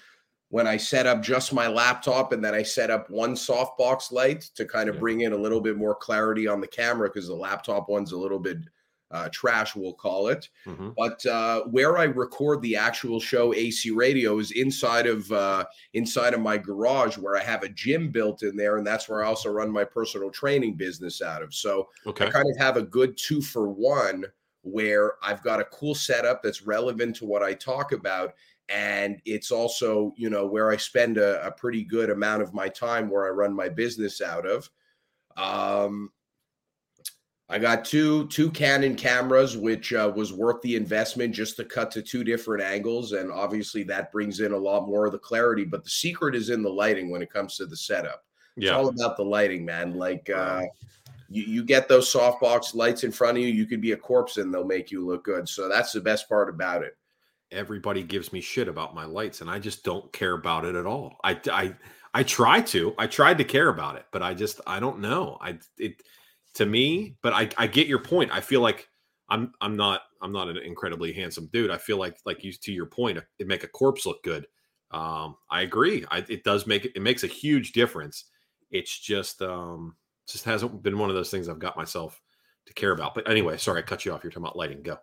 when 0.49 0.67
I 0.67 0.77
set 0.77 1.07
up 1.07 1.23
just 1.23 1.53
my 1.53 1.67
laptop 1.67 2.33
and 2.33 2.45
then 2.45 2.55
I 2.55 2.63
set 2.63 2.91
up 2.91 3.11
one 3.11 3.35
softbox 3.35 4.13
light 4.13 4.43
to 4.55 4.65
kind 4.65 4.89
of 4.89 4.95
yeah. 4.95 5.01
bring 5.01 5.21
in 5.23 5.33
a 5.33 5.37
little 5.37 5.61
bit 5.61 5.77
more 5.77 5.95
clarity 5.95 6.47
on 6.47 6.61
the 6.61 6.69
camera 6.69 7.09
because 7.09 7.29
the 7.29 7.35
laptop 7.35 7.89
one's 7.89 8.13
a 8.13 8.19
little 8.19 8.39
bit 8.39 8.59
uh, 9.11 9.29
trash, 9.31 9.77
we'll 9.77 9.93
call 9.93 10.29
it. 10.29 10.49
Mm-hmm. 10.67 10.91
But 10.97 11.25
uh, 11.27 11.63
where 11.65 11.97
I 11.97 12.05
record 12.05 12.61
the 12.63 12.77
actual 12.77 13.21
show, 13.21 13.55
AC 13.55 13.91
Radio, 13.91 14.39
is 14.39 14.51
inside 14.53 15.07
of 15.07 15.31
uh, 15.31 15.65
inside 15.95 16.35
of 16.35 16.41
my 16.41 16.59
garage, 16.59 17.17
where 17.17 17.37
I 17.37 17.43
have 17.43 17.63
a 17.63 17.69
gym 17.69 18.11
built 18.11 18.43
in 18.43 18.57
there, 18.57 18.79
and 18.79 18.87
that's 18.87 19.09
where 19.09 19.25
I 19.25 19.29
also 19.29 19.51
run 19.51 19.71
my 19.71 19.85
personal 19.85 20.31
training 20.31 20.75
business 20.75 21.23
out 21.23 21.43
of. 21.43 21.55
So 21.55 21.89
okay. 22.07 22.27
I 22.27 22.31
kind 22.31 22.51
of 22.51 22.57
have 22.59 22.77
a 22.77 22.83
good 22.83 23.17
two 23.17 23.41
for 23.41 23.69
one, 23.69 24.25
where 24.63 25.15
I've 25.23 25.43
got 25.43 25.61
a 25.61 25.65
cool 25.65 25.95
setup 25.95 26.43
that's 26.43 26.63
relevant 26.63 27.17
to 27.17 27.27
what 27.27 27.43
I 27.43 27.55
talk 27.55 27.93
about. 27.93 28.35
And 28.69 29.23
it's 29.25 29.53
also, 29.53 30.13
you 30.17 30.29
know, 30.29 30.45
where 30.45 30.73
I 30.73 30.77
spend 30.77 31.19
a, 31.19 31.47
a 31.47 31.53
pretty 31.53 31.85
good 31.85 32.11
amount 32.11 32.43
of 32.43 32.53
my 32.53 32.69
time 32.69 33.09
where 33.09 33.25
I 33.25 33.31
run 33.31 33.55
my 33.55 33.69
business 33.69 34.21
out 34.21 34.45
of. 34.45 34.69
Um, 35.37 36.11
I 37.49 37.59
got 37.61 37.85
two 37.85 38.27
two 38.27 38.51
Canon 38.51 38.97
cameras, 38.97 39.57
which 39.57 39.93
uh, 39.93 40.13
was 40.15 40.33
worth 40.33 40.61
the 40.63 40.75
investment 40.75 41.33
just 41.33 41.57
to 41.57 41.65
cut 41.65 41.93
to 41.93 42.03
two 42.03 42.25
different 42.25 42.63
angles, 42.63 43.13
and 43.13 43.31
obviously 43.31 43.85
that 43.85 44.11
brings 44.11 44.41
in 44.41 44.53
a 44.53 44.57
lot 44.57 44.89
more 44.89 45.07
of 45.07 45.13
the 45.13 45.19
clarity. 45.19 45.65
But 45.65 45.85
the 45.85 45.91
secret 45.91 46.35
is 46.35 46.51
in 46.51 46.63
the 46.63 46.71
lighting 46.71 47.09
when 47.09 47.23
it 47.23 47.33
comes 47.33 47.57
to 47.57 47.67
the 47.67 47.77
setup. 47.77 48.25
Yeah. 48.57 48.71
It's 48.71 48.77
all 48.77 48.89
about 48.89 49.17
the 49.17 49.25
lighting, 49.25 49.65
man. 49.65 49.95
Like 49.95 50.29
uh, 50.29 50.63
you, 51.29 51.45
you 51.45 51.65
get 51.65 51.89
those 51.89 52.13
softbox 52.13 52.75
lights 52.75 53.05
in 53.05 53.13
front 53.13 53.39
of 53.39 53.45
you, 53.45 53.51
you 53.51 53.67
could 53.67 53.81
be 53.81 53.93
a 53.93 53.97
corpse 53.97 54.39
and 54.39 54.53
they'll 54.53 54.65
make 54.65 54.91
you 54.91 55.07
look 55.07 55.25
good. 55.25 55.49
So 55.49 55.69
that's 55.69 55.93
the 55.93 56.01
best 56.01 56.29
part 56.29 56.49
about 56.49 56.83
it. 56.83 56.97
Everybody 57.53 58.03
gives 58.03 58.33
me 58.33 58.41
shit 58.41 58.67
about 58.67 58.93
my 58.93 59.05
lights, 59.05 59.41
and 59.41 59.49
I 59.49 59.61
just 59.61 59.85
don't 59.85 60.13
care 60.13 60.33
about 60.33 60.65
it 60.65 60.75
at 60.75 60.85
all. 60.85 61.17
I 61.23 61.41
I 61.53 61.77
I 62.13 62.25
try 62.25 62.61
to. 62.63 62.93
I 62.99 63.07
tried 63.07 63.39
to 63.39 63.45
care 63.45 63.69
about 63.69 63.95
it, 63.95 64.07
but 64.11 64.21
I 64.21 64.35
just 64.35 64.61
I 64.67 64.81
don't 64.81 64.99
know. 64.99 65.39
I 65.41 65.59
it 65.79 66.03
to 66.57 66.67
me, 66.67 67.17
but 67.23 67.33
I, 67.33 67.49
I 67.57 67.67
get 67.67 67.87
your 67.87 67.99
point. 67.99 68.31
I 68.33 68.41
feel 68.41 68.61
like 68.61 68.89
I'm 69.29 69.53
I'm 69.61 69.77
not 69.77 70.03
I'm 70.23 70.33
not 70.33 70.49
an 70.49 70.57
incredibly 70.59 71.13
handsome 71.13 71.49
dude. 71.53 71.71
I 71.71 71.79
feel 71.79 71.99
like 71.99 72.19
like 72.25 72.45
you 72.45 72.53
to 72.53 72.73
your 72.73 72.87
point, 72.87 73.19
it 73.39 73.47
make 73.47 73.65
a 73.65 73.69
corpse 73.69 74.07
look 74.07 74.23
good. 74.23 74.47
Um, 74.91 75.37
I 75.51 75.63
agree. 75.63 76.05
I, 76.11 76.25
it 76.29 76.45
does 76.45 76.67
make 76.67 76.85
it, 76.85 76.93
it 76.95 77.03
makes 77.03 77.25
a 77.25 77.29
huge 77.29 77.73
difference. 77.73 78.25
It's 78.71 78.99
just 78.99 79.43
um 79.43 79.97
just 80.29 80.45
hasn't 80.45 80.83
been 80.83 80.99
one 80.99 81.11
of 81.11 81.17
those 81.17 81.31
things 81.31 81.49
I've 81.49 81.59
got 81.59 81.77
myself 81.77 82.21
to 82.67 82.75
care 82.75 82.93
about. 82.93 83.15
But 83.15 83.29
anyway, 83.29 83.59
sorry, 83.59 83.81
I 83.81 83.83
cut 83.83 84.05
you 84.05 84.13
off. 84.13 84.25
You're 84.25 84.31
talking 84.31 84.45
about 84.45 84.57
lighting. 84.57 84.83
Go. 84.83 84.99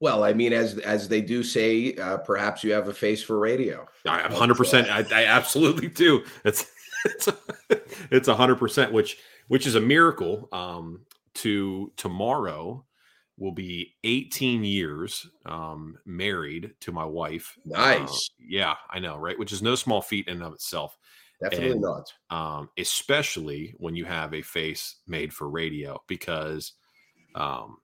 Well, 0.00 0.22
I 0.22 0.32
mean, 0.32 0.52
as 0.52 0.78
as 0.78 1.08
they 1.08 1.20
do 1.20 1.42
say, 1.42 1.94
uh, 1.96 2.18
perhaps 2.18 2.62
you 2.62 2.72
have 2.72 2.88
a 2.88 2.94
face 2.94 3.22
for 3.22 3.38
radio. 3.38 3.86
I 4.06 4.22
100. 4.22 4.54
percent 4.54 4.88
I, 4.88 5.04
I 5.12 5.24
absolutely 5.24 5.88
do. 5.88 6.24
It's 6.44 6.66
it's 7.04 7.28
it's 8.10 8.28
100 8.28 8.56
percent, 8.56 8.92
which 8.92 9.18
which 9.48 9.66
is 9.66 9.74
a 9.74 9.80
miracle. 9.80 10.48
Um, 10.52 11.06
to 11.34 11.92
tomorrow 11.96 12.84
will 13.36 13.52
be 13.52 13.94
18 14.04 14.62
years 14.62 15.28
um, 15.46 15.98
married 16.06 16.72
to 16.80 16.92
my 16.92 17.04
wife. 17.04 17.58
Nice. 17.64 18.08
Uh, 18.08 18.44
yeah, 18.48 18.74
I 18.90 19.00
know, 19.00 19.16
right? 19.16 19.38
Which 19.38 19.52
is 19.52 19.62
no 19.62 19.74
small 19.74 20.00
feat 20.00 20.28
in 20.28 20.34
and 20.34 20.42
of 20.44 20.52
itself. 20.52 20.96
Definitely 21.42 21.72
And, 21.72 21.80
not. 21.80 22.12
um, 22.30 22.70
especially 22.78 23.74
when 23.78 23.96
you 23.96 24.04
have 24.04 24.32
a 24.34 24.42
face 24.42 24.96
made 25.08 25.32
for 25.32 25.50
radio, 25.50 26.00
because 26.06 26.74
um, 27.34 27.78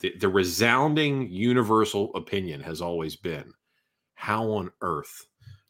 the, 0.00 0.12
the 0.18 0.28
resounding 0.28 1.30
universal 1.30 2.12
opinion 2.16 2.60
has 2.60 2.82
always 2.82 3.14
been 3.14 3.52
how 4.14 4.50
on 4.50 4.70
earth 4.82 5.26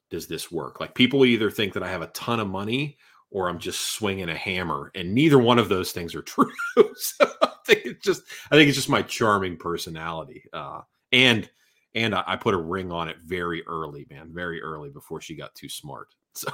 does 0.08 0.26
this 0.26 0.50
work? 0.50 0.80
Like 0.80 0.94
people 0.94 1.24
either 1.24 1.50
think 1.50 1.74
that 1.74 1.82
I 1.82 1.88
have 1.88 2.02
a 2.02 2.08
ton 2.08 2.40
of 2.40 2.48
money 2.48 2.96
or 3.30 3.48
I'm 3.48 3.58
just 3.58 3.92
swinging 3.94 4.28
a 4.28 4.34
hammer, 4.36 4.90
and 4.94 5.14
neither 5.14 5.38
one 5.38 5.58
of 5.58 5.68
those 5.68 5.92
things 5.92 6.14
are 6.14 6.22
true. 6.22 6.50
so 6.96 7.26
I 7.42 7.50
think 7.66 7.82
it's 7.84 8.04
just, 8.04 8.22
I 8.50 8.56
think 8.56 8.68
it's 8.68 8.76
just 8.76 8.88
my 8.88 9.02
charming 9.02 9.56
personality, 9.56 10.44
uh, 10.52 10.80
and 11.12 11.48
and 11.94 12.14
I, 12.14 12.22
I 12.26 12.36
put 12.36 12.54
a 12.54 12.58
ring 12.58 12.92
on 12.92 13.08
it 13.08 13.18
very 13.18 13.66
early, 13.66 14.06
man, 14.10 14.30
very 14.32 14.60
early 14.62 14.90
before 14.90 15.20
she 15.20 15.34
got 15.34 15.54
too 15.54 15.68
smart. 15.68 16.08
So 16.34 16.48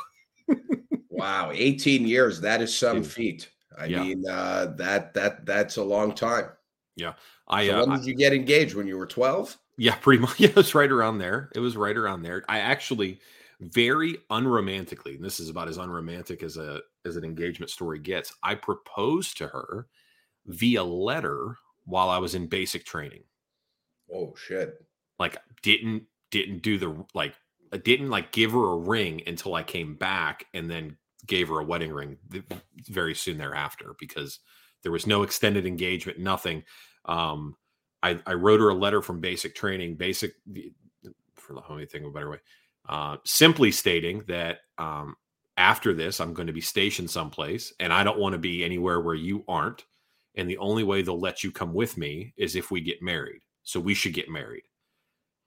Wow, 1.10 1.50
18 1.52 2.06
years. 2.06 2.40
That 2.40 2.60
is 2.62 2.76
some 2.76 3.02
Dude. 3.02 3.10
feat. 3.10 3.50
I 3.78 3.86
Yeah. 3.86 4.02
mean, 4.04 4.24
uh, 4.28 4.74
that 4.76 5.14
that 5.14 5.44
that's 5.46 5.76
a 5.76 5.82
long 5.82 6.14
time. 6.14 6.46
Yeah, 6.94 7.14
I, 7.48 7.66
So 7.68 7.76
uh, 7.76 7.80
when 7.80 7.90
I- 7.92 7.96
did 7.98 8.06
you 8.06 8.14
get 8.14 8.32
engaged? 8.32 8.74
When 8.74 8.86
you 8.86 8.96
were 8.98 9.06
12? 9.06 9.56
Yeah, 9.78 9.94
pretty 9.96 10.20
much. 10.22 10.38
Yeah, 10.40 10.48
it 10.48 10.56
was 10.56 10.74
right 10.74 10.90
around 10.90 11.18
there. 11.18 11.50
It 11.54 11.60
was 11.60 11.76
right 11.76 11.96
around 11.96 12.22
there. 12.22 12.42
I 12.48 12.60
actually 12.60 13.20
very 13.60 14.18
unromantically, 14.30 15.16
and 15.16 15.24
this 15.24 15.40
is 15.40 15.48
about 15.48 15.68
as 15.68 15.78
unromantic 15.78 16.42
as 16.42 16.56
a 16.56 16.80
as 17.04 17.16
an 17.16 17.24
engagement 17.24 17.70
story 17.70 17.98
gets. 17.98 18.34
I 18.42 18.54
proposed 18.54 19.38
to 19.38 19.48
her 19.48 19.86
via 20.46 20.84
letter 20.84 21.56
while 21.84 22.10
I 22.10 22.18
was 22.18 22.34
in 22.34 22.46
basic 22.46 22.84
training. 22.84 23.22
Oh 24.12 24.34
shit. 24.36 24.74
Like 25.18 25.38
didn't 25.62 26.04
didn't 26.30 26.62
do 26.62 26.78
the 26.78 27.04
like 27.14 27.34
I 27.72 27.78
didn't 27.78 28.10
like 28.10 28.32
give 28.32 28.52
her 28.52 28.72
a 28.72 28.76
ring 28.76 29.22
until 29.26 29.54
I 29.54 29.62
came 29.62 29.94
back 29.94 30.46
and 30.54 30.70
then 30.70 30.96
gave 31.26 31.48
her 31.48 31.58
a 31.58 31.64
wedding 31.64 31.92
ring 31.92 32.18
very 32.88 33.14
soon 33.14 33.38
thereafter 33.38 33.94
because 33.98 34.38
there 34.82 34.92
was 34.92 35.06
no 35.06 35.22
extended 35.22 35.66
engagement, 35.66 36.18
nothing. 36.18 36.62
Um, 37.06 37.56
I, 38.02 38.20
I 38.26 38.34
wrote 38.34 38.60
her 38.60 38.68
a 38.68 38.74
letter 38.74 39.02
from 39.02 39.20
basic 39.20 39.54
training, 39.54 39.96
basic 39.96 40.34
for 41.34 41.54
the 41.54 41.60
homie 41.60 41.90
thing 41.90 42.04
a 42.04 42.10
better 42.10 42.30
way, 42.30 42.38
uh, 42.88 43.16
simply 43.24 43.70
stating 43.70 44.22
that 44.28 44.58
um, 44.78 45.16
after 45.56 45.94
this, 45.94 46.20
I'm 46.20 46.34
going 46.34 46.46
to 46.46 46.52
be 46.52 46.60
stationed 46.60 47.10
someplace 47.10 47.72
and 47.80 47.92
I 47.92 48.04
don't 48.04 48.18
want 48.18 48.34
to 48.34 48.38
be 48.38 48.64
anywhere 48.64 49.00
where 49.00 49.14
you 49.14 49.44
aren't. 49.48 49.84
And 50.34 50.50
the 50.50 50.58
only 50.58 50.84
way 50.84 51.02
they'll 51.02 51.18
let 51.18 51.42
you 51.42 51.50
come 51.50 51.72
with 51.72 51.96
me 51.96 52.34
is 52.36 52.56
if 52.56 52.70
we 52.70 52.80
get 52.80 53.02
married. 53.02 53.40
So 53.62 53.80
we 53.80 53.94
should 53.94 54.12
get 54.14 54.28
married. 54.28 54.64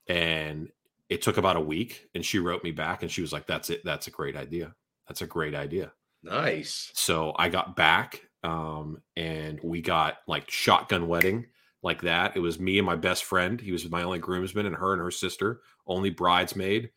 And 0.06 0.70
it 1.08 1.22
took 1.22 1.36
about 1.36 1.56
a 1.56 1.60
week. 1.60 2.08
And 2.14 2.24
she 2.24 2.38
wrote 2.38 2.64
me 2.64 2.72
back 2.72 3.02
and 3.02 3.10
she 3.10 3.22
was 3.22 3.32
like, 3.32 3.46
That's 3.46 3.70
it. 3.70 3.82
That's 3.84 4.08
a 4.08 4.10
great 4.10 4.36
idea. 4.36 4.74
That's 5.06 5.22
a 5.22 5.26
great 5.26 5.54
idea. 5.54 5.92
Nice. 6.22 6.90
So 6.94 7.32
I 7.38 7.48
got 7.48 7.76
back 7.76 8.20
um, 8.42 9.00
and 9.16 9.60
we 9.62 9.80
got 9.80 10.18
like 10.26 10.50
shotgun 10.50 11.08
wedding 11.08 11.46
like 11.82 12.02
that. 12.02 12.36
It 12.36 12.40
was 12.40 12.60
me 12.60 12.78
and 12.78 12.86
my 12.86 12.96
best 12.96 13.24
friend. 13.24 13.60
He 13.60 13.72
was 13.72 13.88
my 13.88 14.02
only 14.02 14.18
groomsman, 14.18 14.66
and 14.66 14.76
her 14.76 14.92
and 14.92 15.02
her 15.02 15.10
sister, 15.10 15.60
only 15.86 16.10
bridesmaid. 16.10 16.90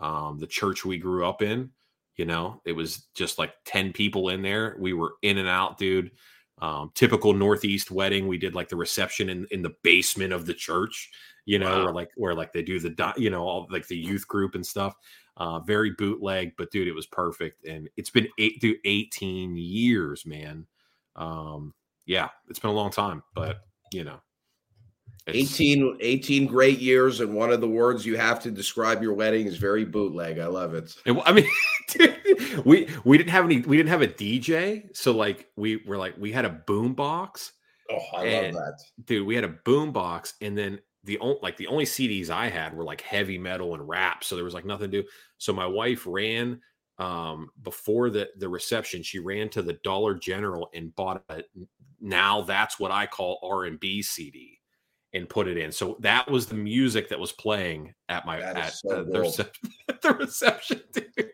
Um, 0.00 0.38
the 0.38 0.46
church 0.46 0.84
we 0.84 0.98
grew 0.98 1.26
up 1.26 1.42
in, 1.42 1.70
you 2.16 2.24
know, 2.24 2.60
it 2.64 2.72
was 2.72 3.06
just 3.14 3.38
like 3.38 3.52
10 3.66 3.92
people 3.92 4.30
in 4.30 4.42
there. 4.42 4.76
We 4.78 4.92
were 4.92 5.14
in 5.22 5.38
and 5.38 5.48
out, 5.48 5.78
dude. 5.78 6.10
Um, 6.60 6.90
typical 6.94 7.32
Northeast 7.32 7.90
wedding. 7.90 8.26
We 8.28 8.36
did 8.38 8.54
like 8.54 8.68
the 8.68 8.76
reception 8.76 9.30
in, 9.30 9.46
in 9.50 9.62
the 9.62 9.74
basement 9.82 10.32
of 10.32 10.44
the 10.44 10.52
church, 10.54 11.10
you 11.46 11.58
know, 11.58 11.70
Wow. 11.70 11.84
where 11.84 11.94
like 11.94 12.10
where 12.16 12.34
like 12.34 12.52
they 12.52 12.62
do 12.62 12.78
the 12.78 13.14
you 13.16 13.30
know 13.30 13.44
all 13.44 13.66
like 13.70 13.86
the 13.88 13.96
youth 13.96 14.28
group 14.28 14.54
and 14.54 14.66
stuff. 14.66 14.94
Uh, 15.38 15.60
very 15.60 15.92
bootleg, 15.92 16.52
but 16.58 16.70
dude, 16.70 16.86
it 16.88 16.94
was 16.94 17.06
perfect. 17.06 17.64
And 17.64 17.88
it's 17.96 18.10
been 18.10 18.28
eight 18.38 18.60
through 18.60 18.76
18 18.84 19.56
years, 19.56 20.26
man. 20.26 20.66
Um, 21.16 21.72
yeah, 22.04 22.28
it's 22.48 22.58
been 22.58 22.70
a 22.70 22.74
long 22.74 22.90
time, 22.90 23.22
but 23.34 23.60
you 23.90 24.04
know, 24.04 24.20
it's- 25.26 25.52
18, 25.54 25.98
18 26.00 26.46
great 26.46 26.78
years, 26.78 27.20
and 27.20 27.34
one 27.34 27.52
of 27.52 27.60
the 27.60 27.68
words 27.68 28.04
you 28.06 28.16
have 28.16 28.40
to 28.40 28.50
describe 28.50 29.02
your 29.02 29.14
wedding 29.14 29.46
is 29.46 29.56
very 29.56 29.84
bootleg. 29.84 30.38
I 30.38 30.46
love 30.46 30.74
it. 30.74 30.94
It, 31.06 31.16
I 31.24 31.32
mean, 31.32 31.48
dude, 31.88 32.64
we 32.64 32.88
we 33.04 33.18
didn't 33.18 33.30
have 33.30 33.44
any. 33.44 33.60
We 33.60 33.76
didn't 33.76 33.90
have 33.90 34.02
a 34.02 34.08
DJ, 34.08 34.94
so 34.96 35.12
like 35.12 35.48
we 35.56 35.76
were 35.86 35.96
like 35.98 36.14
we 36.18 36.32
had 36.32 36.44
a 36.44 36.50
boom 36.66 36.94
box, 36.94 37.52
Oh, 37.90 37.98
I 38.16 38.24
And- 38.26 38.54
love 38.54 38.64
that. 38.64 39.04
dude. 39.06 39.26
We 39.26 39.34
had 39.34 39.44
a 39.44 39.56
boom 39.64 39.92
box, 39.92 40.34
and 40.40 40.56
then 40.56 40.78
the 41.04 41.18
only 41.18 41.38
like 41.42 41.56
the 41.56 41.66
only 41.66 41.84
CDs 41.84 42.30
I 42.30 42.48
had 42.48 42.74
were 42.74 42.84
like 42.84 43.00
heavy 43.00 43.38
metal 43.38 43.74
and 43.74 43.86
rap, 43.88 44.22
so 44.24 44.34
there 44.36 44.44
was 44.44 44.54
like 44.54 44.64
nothing 44.66 44.90
to 44.90 45.02
do. 45.02 45.08
So 45.38 45.52
my 45.52 45.66
wife 45.66 46.04
ran 46.06 46.60
um 46.98 47.48
before 47.62 48.10
the 48.10 48.28
the 48.38 48.48
reception. 48.48 49.02
She 49.02 49.18
ran 49.18 49.48
to 49.50 49.62
the 49.62 49.78
Dollar 49.84 50.14
General 50.14 50.70
and 50.74 50.94
bought 50.94 51.22
a 51.30 51.42
now 52.00 52.42
that's 52.42 52.78
what 52.78 52.90
I 52.90 53.06
call 53.06 53.38
R 53.42 53.64
and 53.64 53.78
B 53.80 54.02
CD. 54.02 54.59
And 55.12 55.28
put 55.28 55.48
it 55.48 55.56
in. 55.56 55.72
So 55.72 55.96
that 56.00 56.30
was 56.30 56.46
the 56.46 56.54
music 56.54 57.08
that 57.08 57.18
was 57.18 57.32
playing 57.32 57.94
at 58.08 58.24
my 58.24 58.38
That 58.38 58.56
at 58.56 58.72
so 58.74 58.90
uh, 58.90 59.02
the, 59.10 59.20
reception, 59.20 59.70
the 60.02 60.14
reception, 60.20 60.80
dude. 60.92 61.32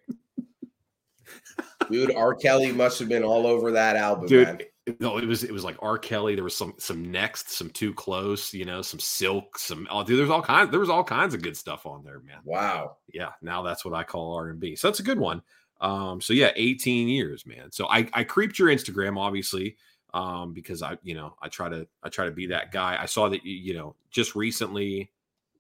Dude, 1.91 2.15
R. 2.17 2.35
Kelly 2.35 2.73
must 2.73 2.99
have 2.99 3.09
been 3.09 3.23
all 3.23 3.47
over 3.47 3.71
that 3.73 3.97
album, 3.97 4.27
dude 4.27 4.49
man. 4.49 4.61
no 5.01 5.19
it 5.19 5.27
was 5.27 5.45
it 5.45 5.53
was 5.53 5.65
like 5.65 5.77
r 5.83 5.99
kelly 5.99 6.35
there 6.37 6.45
was 6.45 6.57
some 6.57 6.73
some 6.79 7.11
next 7.11 7.51
some 7.51 7.69
too 7.71 7.93
close 7.95 8.55
you 8.55 8.65
know 8.65 8.81
some 8.83 9.01
silk 9.01 9.59
some 9.59 9.87
oh 9.91 10.05
dude 10.05 10.19
there's 10.19 10.31
all 10.31 10.43
kinds 10.43 10.71
there 10.71 10.79
was 10.81 10.89
all 10.91 11.03
kinds 11.05 11.35
of 11.35 11.43
good 11.43 11.57
stuff 11.57 11.87
on 11.87 12.05
there 12.05 12.21
man 12.21 12.39
Wow. 12.45 12.97
yeah 13.13 13.31
now 13.43 13.63
that's 13.63 13.85
what 13.85 13.95
i 13.95 14.05
call 14.05 14.35
r&b 14.37 14.77
so 14.77 14.87
that's 14.89 15.01
a 15.01 15.05
good 15.05 15.19
one 15.19 15.43
um 15.81 16.21
so 16.21 16.33
yeah 16.33 16.51
18 16.55 17.09
years 17.09 17.45
man 17.47 17.71
so 17.73 17.87
i 17.89 18.09
i 18.13 18.23
creeped 18.23 18.59
your 18.61 18.69
instagram 18.69 19.19
obviously 19.19 19.77
um 20.17 20.53
because 20.53 20.83
i 20.83 20.97
you 21.03 21.15
know 21.15 21.35
i 21.43 21.49
try 21.49 21.69
to 21.69 21.87
i 22.03 22.09
try 22.09 22.25
to 22.25 22.31
be 22.31 22.47
that 22.47 22.73
guy 22.73 22.97
i 23.01 23.07
saw 23.07 23.29
that 23.29 23.45
you, 23.45 23.75
know 23.75 23.95
just 24.11 24.35
recently 24.35 25.11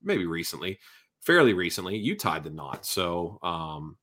maybe 0.03 0.27
recently 0.27 0.79
fairly 1.21 1.53
recently 1.53 1.97
you 1.97 2.17
tied 2.17 2.45
the 2.45 2.51
knot 2.51 2.87
so 2.87 3.39
um 3.43 3.97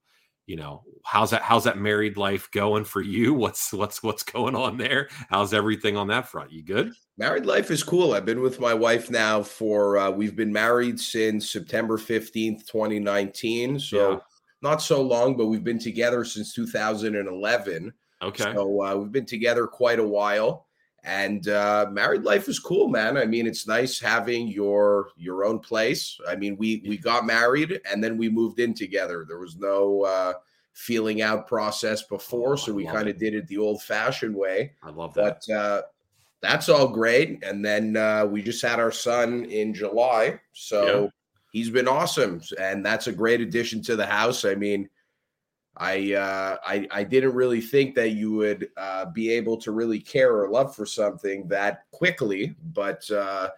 you 0.45 0.55
know 0.55 0.83
how's 1.03 1.31
that 1.31 1.41
how's 1.41 1.63
that 1.63 1.77
married 1.77 2.17
life 2.17 2.51
going 2.51 2.83
for 2.83 3.01
you 3.01 3.33
what's 3.43 3.73
what's 3.73 4.03
what's 4.03 4.23
going 4.23 4.55
on 4.55 4.77
there 4.77 5.07
how's 5.29 5.53
everything 5.53 5.97
on 5.97 6.07
that 6.07 6.27
front 6.27 6.51
you 6.51 6.63
good 6.63 6.93
Married 7.15 7.45
life 7.45 7.69
is 7.69 7.83
cool. 7.83 8.13
I've 8.13 8.25
been 8.25 8.41
with 8.41 8.59
my 8.59 8.73
wife 8.73 9.11
now 9.11 9.43
for 9.43 9.97
uh, 9.97 10.09
we've 10.09 10.35
been 10.35 10.51
married 10.51 10.99
since 10.99 11.51
September 11.51 11.99
15th, 11.99 12.65
2019. 12.65 13.79
So 13.79 14.11
Yeah. 14.13 14.19
not 14.63 14.81
so 14.81 14.99
long, 14.99 15.37
but 15.37 15.45
we've 15.45 15.63
been 15.63 15.77
together 15.77 16.25
since 16.25 16.55
2011. 16.55 17.93
Okay 18.23 18.53
So 18.53 18.81
uh, 18.83 18.95
we've 18.95 19.11
been 19.11 19.25
together 19.25 19.67
quite 19.67 19.99
a 19.99 20.07
while. 20.07 20.67
And 21.05 21.45
uh, 21.49 21.87
married 21.91 22.23
life 22.23 22.47
is 22.47 22.59
cool, 22.59 22.87
man. 22.87 23.17
I 23.17 23.25
mean, 23.25 23.45
it's 23.45 23.67
nice 23.67 23.99
having 23.99 24.47
your 24.47 25.09
your 25.17 25.43
own 25.43 25.59
place. 25.59 26.17
I 26.25 26.37
mean, 26.37 26.55
we 26.55 26.81
we 26.87 26.97
got 26.97 27.25
married 27.25 27.81
and 27.91 28.01
then 28.01 28.17
we 28.17 28.29
moved 28.29 28.59
in 28.59 28.73
together. 28.73 29.25
There 29.27 29.39
was 29.39 29.57
no 29.57 30.03
uh, 30.03 30.33
feeling 30.71 31.21
out 31.21 31.45
process 31.45 32.03
before, 32.03 32.53
Oh, 32.53 32.55
so 32.55 32.73
we 32.73 32.85
kind 32.85 33.09
of 33.09 33.17
did 33.17 33.33
it 33.35 33.47
the 33.47 33.57
old 33.57 33.83
fashioned 33.83 34.33
way 34.35 34.73
i 34.81 34.89
love 34.89 35.13
that 35.13 35.43
but 35.47 35.53
uh, 35.53 35.81
that's 36.41 36.67
all 36.69 36.87
great. 36.87 37.43
And 37.43 37.63
then 37.63 37.95
uh, 37.97 38.25
we 38.25 38.41
just 38.41 38.61
had 38.61 38.79
our 38.79 38.91
son 38.91 39.45
in 39.45 39.73
July, 39.73 40.39
so 40.53 41.03
Yeah. 41.03 41.07
he's 41.51 41.69
been 41.69 41.87
awesome, 41.87 42.41
and 42.59 42.85
that's 42.85 43.07
a 43.07 43.13
great 43.13 43.39
addition 43.41 43.81
to 43.83 43.95
the 43.95 44.05
house. 44.05 44.43
I 44.45 44.55
mean, 44.55 44.89
I 45.77 46.13
uh, 46.13 46.57
I 46.65 46.87
I 46.91 47.03
didn't 47.03 47.33
really 47.33 47.61
think 47.61 47.95
that 47.95 48.11
you 48.11 48.31
would 48.33 48.69
uh, 48.77 49.05
be 49.05 49.31
able 49.31 49.57
to 49.57 49.71
really 49.71 49.99
care 49.99 50.35
or 50.35 50.49
love 50.49 50.75
for 50.75 50.85
something 50.85 51.47
that 51.47 51.85
quickly, 51.91 52.55
but 52.73 53.09
uh, 53.09 53.49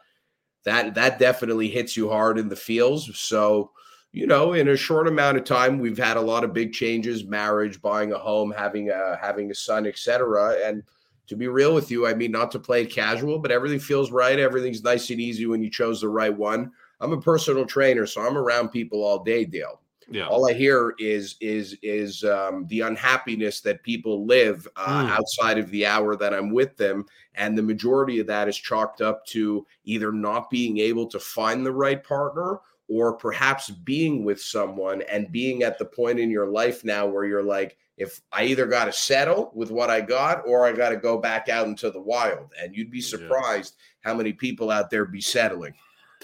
that 0.63 0.95
that 0.95 1.19
definitely 1.19 1.67
hits 1.69 1.97
you 1.97 2.09
hard 2.09 2.37
in 2.37 2.49
the 2.49 2.55
feels. 2.55 3.17
So. 3.17 3.71
You 4.11 4.25
know, 4.27 4.53
in 4.53 4.69
a 4.69 4.77
short 4.77 5.09
amount 5.09 5.35
of 5.35 5.43
time, 5.43 5.77
we've 5.77 5.97
had 5.97 6.15
a 6.15 6.21
lot 6.21 6.45
of 6.45 6.53
big 6.53 6.71
changes: 6.71 7.25
marriage, 7.25 7.81
buying 7.81 8.13
a 8.13 8.17
home, 8.17 8.53
having 8.55 8.89
a 8.89 9.19
having 9.21 9.51
a 9.51 9.53
son, 9.53 9.85
etc. 9.85 10.55
And 10.63 10.83
to 11.27 11.35
be 11.35 11.49
real 11.49 11.75
with 11.75 11.91
you, 11.91 12.07
I 12.07 12.13
mean, 12.13 12.31
not 12.31 12.49
to 12.51 12.59
play 12.59 12.83
it 12.83 12.91
casual, 12.91 13.39
but 13.39 13.51
everything 13.51 13.79
feels 13.79 14.11
right. 14.11 14.39
Everything's 14.39 14.83
nice 14.83 15.09
and 15.09 15.19
easy 15.19 15.47
when 15.47 15.61
you 15.61 15.69
chose 15.69 15.99
the 15.99 16.07
right 16.07 16.33
one. 16.33 16.71
I'm 17.01 17.11
a 17.11 17.19
personal 17.19 17.65
trainer, 17.65 18.05
so 18.05 18.25
I'm 18.25 18.37
around 18.37 18.69
people 18.69 19.03
all 19.03 19.21
day, 19.21 19.43
Dale. 19.43 19.81
Yeah. 20.09 20.27
All 20.27 20.47
I 20.49 20.53
hear 20.53 20.93
is 20.99 21.35
is 21.41 21.75
is 21.81 22.23
um, 22.23 22.67
the 22.67 22.81
unhappiness 22.81 23.61
that 23.61 23.81
people 23.83 24.25
live 24.25 24.67
uh, 24.75 25.03
Mm. 25.05 25.09
outside 25.09 25.57
of 25.57 25.69
the 25.71 25.85
hour 25.85 26.15
that 26.15 26.33
I'm 26.33 26.51
with 26.51 26.77
them, 26.77 27.05
and 27.33 27.57
the 27.57 27.63
majority 27.63 28.19
of 28.19 28.27
that 28.27 28.47
is 28.47 28.57
chalked 28.57 29.01
up 29.01 29.25
to 29.27 29.65
either 29.83 30.11
not 30.11 30.49
being 30.49 30.77
able 30.77 31.07
to 31.07 31.19
find 31.19 31.65
the 31.65 31.71
right 31.71 32.03
partner 32.03 32.59
or 32.87 33.13
perhaps 33.13 33.71
being 33.71 34.23
with 34.23 34.39
someone 34.39 35.01
and 35.11 35.31
being 35.31 35.63
at 35.63 35.79
the 35.79 35.85
point 35.85 36.19
in 36.19 36.29
your 36.29 36.45
life 36.47 36.83
now 36.85 37.07
where 37.07 37.25
you're 37.25 37.41
like, 37.41 37.75
if 37.97 38.21
I 38.31 38.43
either 38.45 38.67
got 38.67 38.85
to 38.85 38.93
settle 38.93 39.51
with 39.55 39.71
what 39.71 39.89
I 39.89 40.01
got 40.01 40.43
or 40.45 40.67
I 40.67 40.71
got 40.71 40.89
to 40.89 40.97
go 40.97 41.17
back 41.17 41.49
out 41.49 41.65
into 41.65 41.89
the 41.89 42.01
wild. 42.01 42.51
And 42.61 42.75
you'd 42.75 42.91
be 42.91 42.99
Yeah. 42.99 43.07
surprised 43.07 43.77
how 44.01 44.13
many 44.13 44.33
people 44.33 44.69
out 44.69 44.91
there 44.91 45.05
be 45.05 45.19
settling. 45.21 45.73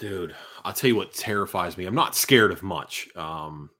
Dude, 0.02 0.34
I'll 0.64 0.72
tell 0.72 0.88
you 0.88 0.96
what 0.96 1.14
terrifies 1.14 1.78
me. 1.78 1.86
I'm 1.86 1.94
not 1.94 2.16
scared 2.16 2.50
of 2.50 2.64
much. 2.64 3.08
Um, 3.14 3.70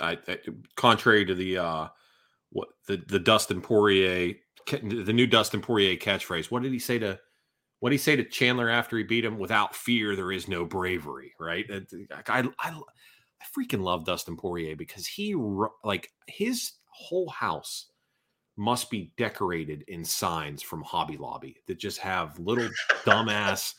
I, 0.00 0.18
I 0.26 0.38
contrary 0.74 1.24
to 1.24 1.36
the 1.36 1.58
uh, 1.58 1.86
what 2.50 2.70
the 2.88 2.96
the 3.06 3.20
Dustin 3.20 3.60
Poirier, 3.60 4.34
the 4.82 5.12
new 5.12 5.28
Dustin 5.28 5.60
Poirier 5.60 5.94
catchphrase. 5.94 6.50
What 6.50 6.64
did 6.64 6.72
he 6.72 6.80
say 6.80 6.98
to? 6.98 7.20
What 7.78 7.90
did 7.90 7.94
he 7.94 7.98
say 8.02 8.16
to 8.16 8.24
Chandler 8.24 8.68
after 8.68 8.98
he 8.98 9.04
beat 9.04 9.24
him? 9.24 9.38
Without 9.38 9.72
fear, 9.72 10.16
there 10.16 10.32
is 10.32 10.48
no 10.48 10.64
bravery. 10.64 11.32
Right? 11.38 11.64
I 11.70 12.40
I, 12.40 12.48
I 12.58 12.74
freaking 13.56 13.82
love 13.82 14.04
Dustin 14.04 14.36
Poirier 14.36 14.74
because 14.74 15.06
he 15.06 15.36
like 15.84 16.10
his 16.26 16.72
whole 16.88 17.28
house 17.28 17.86
must 18.56 18.90
be 18.90 19.12
decorated 19.16 19.84
in 19.86 20.04
signs 20.04 20.60
from 20.60 20.82
Hobby 20.82 21.16
Lobby 21.16 21.58
that 21.68 21.78
just 21.78 21.98
have 21.98 22.36
little 22.40 22.68
dumbass 23.04 23.74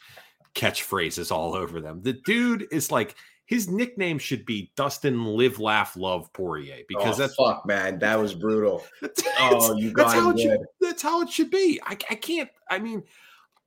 catchphrases 0.56 1.32
all 1.32 1.56
over 1.56 1.79
them. 1.79 2.01
The 2.01 2.13
dude 2.25 2.68
is 2.72 2.91
like 2.91 3.15
his 3.46 3.68
nickname 3.68 4.20
should 4.20 4.46
be 4.46 4.72
Dustin 4.75 5.25
Live 5.25 5.60
Laugh 5.60 5.98
Love 5.98 6.32
Poirier 6.34 6.84
because 6.88 7.20
oh, 7.20 7.24
that's 7.24 7.36
fuck, 7.36 7.65
man, 7.65 7.98
that 8.00 8.20
was 8.20 8.36
brutal. 8.36 8.84
that's, 9.01 9.24
Oh, 9.39 9.75
you 9.75 9.91
that's 9.91 10.13
got 10.13 10.22
how 10.22 10.29
him 10.29 10.38
it 10.38 10.41
should, 10.41 10.60
that's 10.79 11.01
how 11.01 11.22
it 11.22 11.29
should 11.29 11.50
be. 11.50 11.79
I, 11.84 11.98
I 12.10 12.15
can't. 12.15 12.50
I 12.70 12.77
mean, 12.77 13.03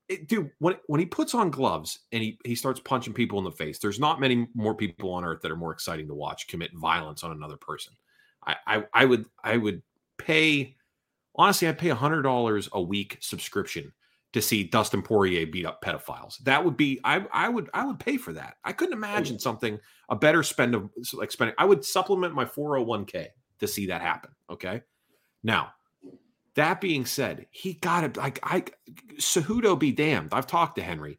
it, 0.08 0.28
dude, 0.28 0.50
when 0.58 0.76
when 0.86 1.00
he 1.00 1.06
puts 1.06 1.34
on 1.34 1.50
gloves 1.50 2.00
and 2.12 2.22
he 2.22 2.38
he 2.44 2.54
starts 2.54 2.78
punching 2.78 3.14
people 3.14 3.38
in 3.38 3.44
the 3.44 3.50
face, 3.50 3.78
there's 3.78 3.98
not 3.98 4.20
many 4.20 4.46
more 4.54 4.74
people 4.74 5.10
on 5.12 5.24
earth 5.24 5.40
that 5.42 5.50
are 5.50 5.56
more 5.56 5.72
exciting 5.72 6.06
to 6.06 6.14
watch 6.14 6.46
commit 6.46 6.70
violence 6.74 7.24
on 7.24 7.32
another 7.32 7.56
person. 7.56 7.94
I 8.46 8.56
I, 8.66 8.84
I 8.92 9.04
would 9.04 9.26
I 9.42 9.56
would 9.56 9.82
pay 10.16 10.76
honestly 11.34 11.66
I'd 11.66 11.78
pay 11.78 11.88
a 11.88 11.94
hundred 11.96 12.22
dollars 12.22 12.68
a 12.72 12.80
week 12.80 13.18
subscription 13.20 13.92
to 14.32 14.40
see 14.40 14.64
Dustin 14.64 15.02
Poirier 15.02 15.46
beat 15.46 15.66
up 15.66 15.82
pedophiles. 15.82 16.38
That 16.38 16.64
would 16.64 16.76
be 16.76 17.00
I 17.04 17.24
I 17.32 17.48
would 17.48 17.68
I 17.74 17.84
would 17.84 17.98
pay 17.98 18.16
for 18.16 18.32
that. 18.32 18.56
I 18.64 18.72
couldn't 18.72 18.94
imagine 18.94 19.38
something 19.38 19.78
a 20.08 20.16
better 20.16 20.42
spend 20.42 20.74
of 20.74 20.90
like 21.12 21.30
spending. 21.30 21.54
I 21.58 21.64
would 21.64 21.84
supplement 21.84 22.34
my 22.34 22.44
401k 22.44 23.28
to 23.60 23.68
see 23.68 23.86
that 23.86 24.00
happen. 24.00 24.30
Okay. 24.50 24.82
Now, 25.42 25.72
that 26.54 26.80
being 26.80 27.06
said, 27.06 27.46
he 27.50 27.74
got 27.74 28.14
to 28.14 28.20
Like 28.20 28.38
I, 28.42 28.64
Cejudo 29.14 29.78
be 29.78 29.92
damned. 29.92 30.30
I've 30.32 30.46
talked 30.46 30.76
to 30.76 30.82
Henry. 30.82 31.18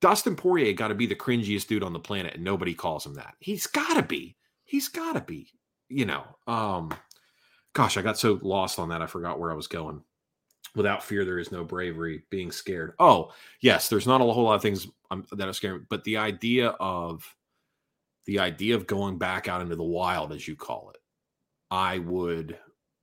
Dustin 0.00 0.36
Poirier 0.36 0.74
got 0.74 0.88
to 0.88 0.94
be 0.94 1.06
the 1.06 1.14
cringiest 1.14 1.66
dude 1.66 1.82
on 1.82 1.94
the 1.94 1.98
planet, 1.98 2.34
and 2.34 2.44
nobody 2.44 2.74
calls 2.74 3.06
him 3.06 3.14
that. 3.14 3.34
He's 3.38 3.66
got 3.66 3.94
to 3.94 4.02
be. 4.02 4.36
He's 4.64 4.88
got 4.88 5.14
to 5.14 5.20
be. 5.20 5.48
You 5.88 6.06
know. 6.06 6.24
Um. 6.46 6.92
Gosh, 7.72 7.96
I 7.96 8.02
got 8.02 8.18
so 8.18 8.38
lost 8.42 8.78
on 8.78 8.90
that. 8.90 9.02
I 9.02 9.06
forgot 9.06 9.40
where 9.40 9.50
I 9.50 9.56
was 9.56 9.66
going. 9.66 10.02
Without 10.74 11.04
fear, 11.04 11.24
there 11.24 11.38
is 11.38 11.52
no 11.52 11.64
bravery. 11.64 12.22
Being 12.30 12.50
scared. 12.50 12.94
Oh, 12.98 13.32
yes. 13.60 13.88
There's 13.88 14.06
not 14.06 14.20
a 14.20 14.24
whole 14.24 14.44
lot 14.44 14.54
of 14.54 14.62
things 14.62 14.88
um, 15.10 15.24
that 15.32 15.48
are 15.48 15.52
scary, 15.52 15.80
but 15.88 16.02
the 16.04 16.16
idea 16.16 16.68
of 16.80 17.24
the 18.26 18.38
idea 18.38 18.74
of 18.74 18.86
going 18.86 19.18
back 19.18 19.48
out 19.48 19.60
into 19.60 19.76
the 19.76 19.82
wild, 19.82 20.32
as 20.32 20.48
you 20.48 20.56
call 20.56 20.90
it, 20.90 20.98
I 21.70 21.98
would, 21.98 22.58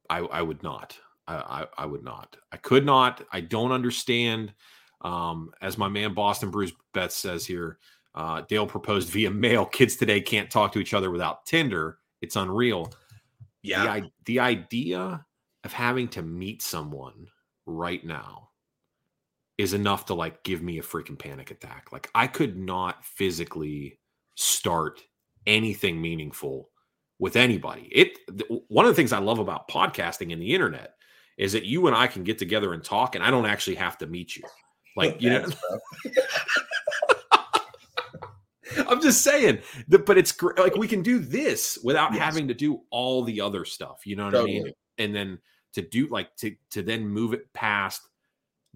I, 0.10 0.20
I 0.20 0.42
would 0.42 0.64
not. 0.64 0.98
I, 1.28 1.36
I, 1.36 1.68
I 1.84 1.86
would 1.86 2.04
not. 2.04 2.36
I 2.52 2.58
could 2.58 2.86
not. 2.86 3.24
I 3.32 3.42
don't 3.42 3.72
understand. 3.72 4.54
Um, 5.02 5.52
as 5.62 5.78
my 5.78 5.88
man 5.88 6.14
Boston 6.14 6.52
Bruce 6.52 6.74
Betts 6.94 7.16
says 7.16 7.46
here, 7.46 7.80
uh, 8.16 8.42
Dale 8.48 8.68
proposed 8.68 9.10
via 9.10 9.32
mail. 9.32 9.66
Kids 9.66 9.96
today 9.96 10.22
can't 10.22 10.50
talk 10.50 10.72
to 10.74 10.80
each 10.80 10.94
other 10.94 11.12
without 11.12 11.46
Tinder. 11.46 12.00
It's 12.22 12.36
unreal. 12.36 12.92
Yeah. 13.62 14.00
The, 14.00 14.12
the 14.26 14.40
idea 14.40 15.26
of 15.64 15.74
having 15.74 16.08
to 16.10 16.22
meet 16.22 16.62
someone 16.62 17.28
right 17.66 18.04
now 18.06 18.50
is 19.58 19.74
enough 19.74 20.06
to 20.08 20.14
like 20.14 20.44
give 20.44 20.62
me 20.62 20.80
a 20.80 20.84
freaking 20.84 21.20
panic 21.20 21.52
attack. 21.52 21.92
Like 21.92 22.10
I 22.16 22.28
could 22.28 22.58
not 22.58 23.04
physically 23.06 24.00
start 24.36 25.02
anything 25.46 26.02
meaningful 26.02 26.70
with 27.20 27.36
anybody. 27.36 27.90
It 27.92 28.18
th- 28.38 28.62
one 28.68 28.86
of 28.86 28.92
the 28.92 28.96
things 28.96 29.14
I 29.14 29.20
love 29.20 29.40
about 29.40 29.68
podcasting 29.68 30.34
and 30.34 30.42
the 30.42 30.54
internet 30.54 30.96
is 31.38 31.54
that 31.54 31.66
you 31.66 31.88
and 31.88 31.96
I 31.96 32.08
can 32.08 32.24
get 32.24 32.38
together 32.38 32.74
and 32.74 32.84
talk 32.84 33.16
and 33.16 33.24
I 33.24 33.32
don't 33.32 33.46
actually 33.46 33.76
have 33.76 33.98
to 34.00 34.08
meet 34.08 34.36
you. 34.36 34.44
Like, 34.98 35.22
you 35.22 35.30
know, 35.30 35.46
I'm 38.88 39.02
just 39.02 39.22
saying, 39.22 39.60
that, 39.90 40.06
but 40.06 40.18
it's 40.18 40.40
like 40.58 40.76
we 40.76 40.88
can 40.88 41.02
do 41.02 41.20
this 41.20 41.78
without 41.84 42.14
Yes. 42.14 42.22
having 42.22 42.48
to 42.48 42.54
do 42.54 42.82
all 42.90 43.24
the 43.24 43.42
other 43.42 43.66
stuff. 43.66 44.02
You 44.06 44.16
know 44.16 44.26
what 44.26 44.36
I 44.36 44.44
mean? 44.44 44.72
And 44.98 45.16
then 45.16 45.40
to 45.74 45.82
do 45.82 46.08
like 46.08 46.36
to 46.38 46.56
to 46.72 46.82
then 46.82 47.08
move 47.08 47.34
it 47.34 47.52
past 47.54 48.02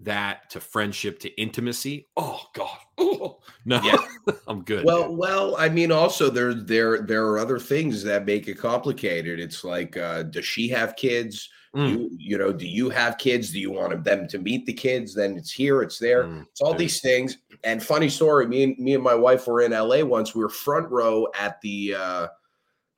that 0.00 0.50
to 0.50 0.60
friendship 0.60 1.18
to 1.20 1.30
intimacy. 1.40 2.06
Oh 2.16 2.42
God, 2.54 2.78
oh 2.98 3.38
no, 3.64 3.80
Yeah. 3.82 3.96
I'm 4.46 4.62
good. 4.62 4.84
Well, 4.84 5.14
well, 5.14 5.56
I 5.56 5.68
mean, 5.70 5.90
also 5.90 6.28
there, 6.28 6.52
there, 6.52 7.00
there 7.00 7.24
are 7.26 7.38
other 7.38 7.58
things 7.58 8.02
that 8.02 8.26
make 8.26 8.46
it 8.48 8.58
complicated. 8.58 9.40
It's 9.40 9.64
like, 9.64 9.96
uh, 9.96 10.24
does 10.24 10.44
she 10.44 10.68
have 10.68 10.96
kids? 10.96 11.48
Mm. 11.74 11.88
You, 11.90 12.10
you 12.18 12.38
know, 12.38 12.52
do 12.52 12.66
you 12.66 12.90
have 12.90 13.16
kids? 13.16 13.50
Do 13.52 13.58
you 13.58 13.70
want 13.70 14.04
them 14.04 14.28
to 14.28 14.38
meet 14.38 14.66
the 14.66 14.72
kids? 14.74 15.14
Then 15.14 15.36
it's 15.36 15.50
here, 15.52 15.80
it's 15.82 15.98
there. 15.98 16.24
Mm, 16.24 16.42
It's 16.50 16.60
all 16.60 16.72
dude. 16.72 16.80
these 16.80 17.00
things. 17.00 17.38
And 17.64 17.82
funny 17.82 18.08
story, 18.10 18.46
me 18.46 18.64
and 18.64 18.78
me 18.78 18.94
and 18.94 19.02
my 19.02 19.14
wife 19.14 19.46
were 19.46 19.62
in 19.62 19.72
LA 19.72 20.02
once. 20.04 20.34
We 20.34 20.42
were 20.42 20.50
front 20.50 20.90
row 20.90 21.26
at 21.38 21.58
the 21.62 21.94
uh 21.98 22.26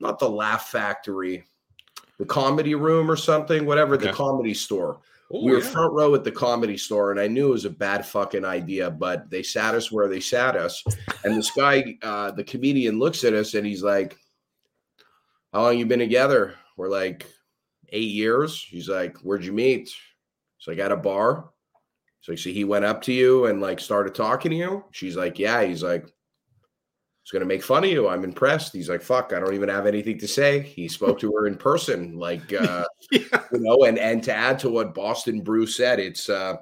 not 0.00 0.18
the 0.18 0.28
Laugh 0.28 0.68
Factory, 0.70 1.44
the 2.18 2.26
comedy 2.26 2.74
room 2.74 3.10
or 3.10 3.16
something, 3.16 3.64
whatever, 3.64 3.96
the 3.96 4.12
comedy 4.12 4.54
store. 4.54 5.00
Oh, 5.32 5.44
we 5.44 5.52
were 5.52 5.58
yeah. 5.58 5.68
front 5.68 5.92
row 5.92 6.14
at 6.14 6.24
the 6.24 6.32
comedy 6.32 6.76
store, 6.76 7.10
and 7.10 7.20
I 7.20 7.28
knew 7.28 7.48
it 7.48 7.52
was 7.52 7.64
a 7.66 7.70
bad 7.70 8.04
fucking 8.04 8.44
idea, 8.44 8.90
but 8.90 9.28
they 9.30 9.42
sat 9.42 9.74
us 9.74 9.92
where 9.92 10.08
they 10.08 10.20
sat 10.20 10.56
us. 10.56 10.82
And 11.22 11.36
this 11.36 11.50
guy, 11.50 11.96
uh, 12.02 12.30
the 12.30 12.44
comedian, 12.44 12.98
looks 12.98 13.24
at 13.24 13.34
us 13.34 13.54
and 13.54 13.66
he's 13.66 13.82
like, 13.82 14.16
How 15.52 15.62
long 15.62 15.78
you 15.78 15.86
been 15.86 15.98
together? 15.98 16.54
We're 16.76 16.88
like, 16.88 17.26
eight 17.90 18.10
years. 18.10 18.64
He's 18.68 18.88
like, 18.88 19.18
Where'd 19.18 19.44
you 19.44 19.52
meet? 19.52 19.90
So 20.58 20.70
like, 20.70 20.80
at 20.80 20.92
a 20.92 20.96
bar. 20.96 21.50
So, 22.20 22.34
so 22.34 22.50
he 22.50 22.64
went 22.64 22.84
up 22.84 23.02
to 23.02 23.12
you 23.12 23.46
and 23.46 23.60
like 23.60 23.80
started 23.80 24.14
talking 24.14 24.50
to 24.50 24.56
you. 24.56 24.84
She's 24.92 25.16
like, 25.16 25.38
Yeah. 25.38 25.62
He's 25.62 25.82
like, 25.82 26.10
He's 27.28 27.32
gonna 27.34 27.44
make 27.44 27.62
fun 27.62 27.84
of 27.84 27.90
you. 27.90 28.08
I'm 28.08 28.24
impressed. 28.24 28.72
He's 28.72 28.88
like, 28.88 29.02
fuck, 29.02 29.34
I 29.34 29.38
don't 29.38 29.52
even 29.52 29.68
have 29.68 29.84
anything 29.84 30.18
to 30.20 30.26
say. 30.26 30.60
He 30.62 30.88
spoke 30.88 31.18
to 31.20 31.30
her 31.32 31.46
in 31.46 31.56
person, 31.56 32.16
like 32.18 32.54
uh, 32.54 32.84
Yeah. 33.12 33.20
you 33.52 33.60
know, 33.60 33.84
and 33.84 33.98
and 33.98 34.22
to 34.22 34.32
add 34.32 34.58
to 34.60 34.70
what 34.70 34.94
Boston 34.94 35.42
Bruce 35.42 35.76
said, 35.76 35.98
it's 36.00 36.30
uh 36.30 36.56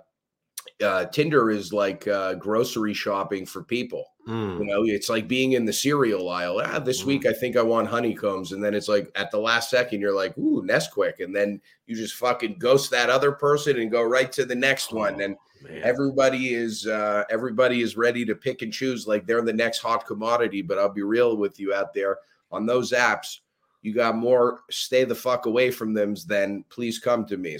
uh 0.84 1.04
Tinder 1.06 1.50
is 1.52 1.72
like 1.72 2.08
uh 2.08 2.34
grocery 2.34 2.94
shopping 2.94 3.46
for 3.46 3.62
people. 3.62 4.04
Mm. 4.26 4.58
You 4.58 4.64
know, 4.64 4.82
it's 4.84 5.08
like 5.08 5.28
being 5.28 5.52
in 5.52 5.64
the 5.66 5.72
cereal 5.72 6.28
aisle. 6.28 6.60
Ah, 6.64 6.80
this 6.80 7.04
Mm. 7.04 7.06
week 7.06 7.26
I 7.26 7.32
think 7.32 7.56
I 7.56 7.62
want 7.62 7.86
honeycombs, 7.86 8.50
and 8.50 8.60
then 8.64 8.74
it's 8.74 8.88
like 8.88 9.08
at 9.14 9.30
the 9.30 9.38
last 9.38 9.70
second 9.70 10.00
you're 10.00 10.12
like, 10.16 10.36
ooh, 10.36 10.64
Nesquik, 10.64 11.20
and 11.20 11.32
then 11.32 11.60
you 11.86 11.94
just 11.94 12.14
fucking 12.16 12.56
ghost 12.58 12.90
that 12.90 13.08
other 13.08 13.30
person 13.30 13.78
and 13.78 13.88
go 13.88 14.02
right 14.02 14.32
to 14.32 14.44
the 14.44 14.56
next 14.56 14.92
one. 14.92 15.20
Oh, 15.20 15.24
And 15.26 15.36
man. 15.68 15.82
everybody 15.82 16.54
is 16.54 16.86
uh 16.86 17.24
everybody 17.30 17.82
is 17.82 17.96
ready 17.96 18.24
to 18.24 18.34
pick 18.34 18.62
and 18.62 18.72
choose 18.72 19.06
like 19.06 19.26
they're 19.26 19.42
the 19.42 19.52
next 19.52 19.78
hot 19.78 20.06
commodity. 20.06 20.62
But 20.62 20.78
I'll 20.78 20.88
be 20.88 21.02
real 21.02 21.36
with 21.36 21.58
you 21.60 21.74
out 21.74 21.92
there 21.94 22.18
on 22.50 22.66
those 22.66 22.92
apps, 22.92 23.38
you 23.82 23.94
got 23.94 24.16
more 24.16 24.60
stay 24.70 25.04
the 25.04 25.14
fuck 25.14 25.46
away 25.46 25.70
from 25.70 25.94
them 25.94 26.14
than 26.26 26.64
please 26.68 26.98
come 26.98 27.24
to 27.26 27.36
me. 27.36 27.58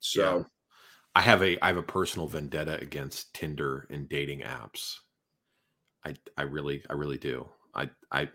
So 0.00 0.38
Yeah. 0.38 0.44
I 1.14 1.20
have 1.22 1.42
a 1.42 1.58
I 1.62 1.68
have 1.68 1.76
a 1.76 1.82
personal 1.82 2.28
vendetta 2.28 2.80
against 2.80 3.34
Tinder 3.34 3.86
and 3.90 4.08
dating 4.08 4.40
apps. 4.40 4.96
I 6.04 6.14
I 6.36 6.42
really 6.42 6.82
I 6.88 6.92
really 6.92 7.18
do. 7.18 7.48
I 7.74 7.90
I 8.12 8.28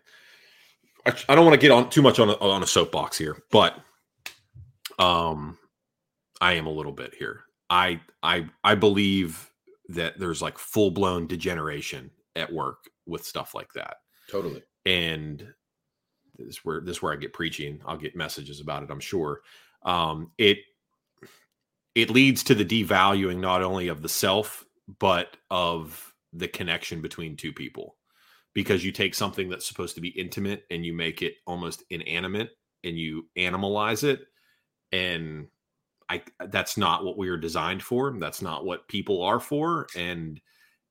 I, 1.06 1.36
don't 1.36 1.46
want 1.46 1.54
to 1.54 1.62
get 1.62 1.72
on 1.72 1.90
too 1.90 2.02
much 2.02 2.20
on 2.20 2.30
a, 2.30 2.34
on 2.34 2.64
a 2.64 2.68
soapbox 2.68 3.18
here, 3.18 3.38
but 3.52 3.78
um 5.00 5.58
I 6.42 6.54
am 6.54 6.66
a 6.66 6.72
little 6.72 6.92
bit 6.92 7.14
here. 7.18 7.46
I 7.74 8.00
I 8.22 8.48
I 8.64 8.76
believe 8.76 9.52
that 9.90 10.20
there's 10.20 10.42
like 10.42 10.60
full 10.60 10.92
blown 10.92 11.26
degeneration 11.26 12.12
at 12.36 12.54
work 12.54 12.86
with 13.08 13.26
stuff 13.26 13.56
like 13.56 13.74
that 13.74 13.98
totally. 14.30 14.64
and 14.86 15.46
this 16.38 16.48
is 16.48 16.58
where 16.58 16.82
this 16.82 16.98
is 16.98 17.02
where 17.02 17.14
I 17.14 17.18
get 17.18 17.34
preaching. 17.34 17.82
I'll 17.86 17.98
get 17.98 18.16
messages 18.16 18.62
about 18.62 18.84
it, 18.84 18.92
I'm 18.92 19.00
sure. 19.00 19.42
Um, 19.84 20.32
it 20.38 20.60
it 21.96 22.12
leads 22.12 22.44
to 22.44 22.56
the 22.56 22.66
devaluing 22.66 23.40
not 23.40 23.64
only 23.64 23.88
of 23.88 24.04
the 24.04 24.10
self 24.10 24.64
but 25.00 25.38
of 25.50 26.14
the 26.32 26.48
connection 26.48 27.02
between 27.02 27.36
two 27.36 27.54
people 27.54 27.96
because 28.54 28.86
you 28.86 28.92
take 28.92 29.16
something 29.16 29.50
that's 29.50 29.68
supposed 29.68 29.96
to 29.96 30.02
be 30.02 30.10
intimate 30.10 30.64
and 30.70 30.86
you 30.86 30.94
make 30.94 31.22
it 31.22 31.36
almost 31.48 31.84
inanimate 31.90 32.52
and 32.84 32.98
you 32.98 33.28
animalize 33.38 34.04
it 34.04 34.22
and 34.92 35.48
I 36.10 36.22
that's 36.48 36.78
not 36.78 37.04
what 37.04 37.18
we 37.18 37.30
are 37.30 37.38
designed 37.38 37.84
for. 37.84 38.14
That's 38.20 38.42
not 38.42 38.66
what 38.66 38.88
people 38.88 39.22
are 39.22 39.40
for. 39.40 39.88
And 39.96 40.40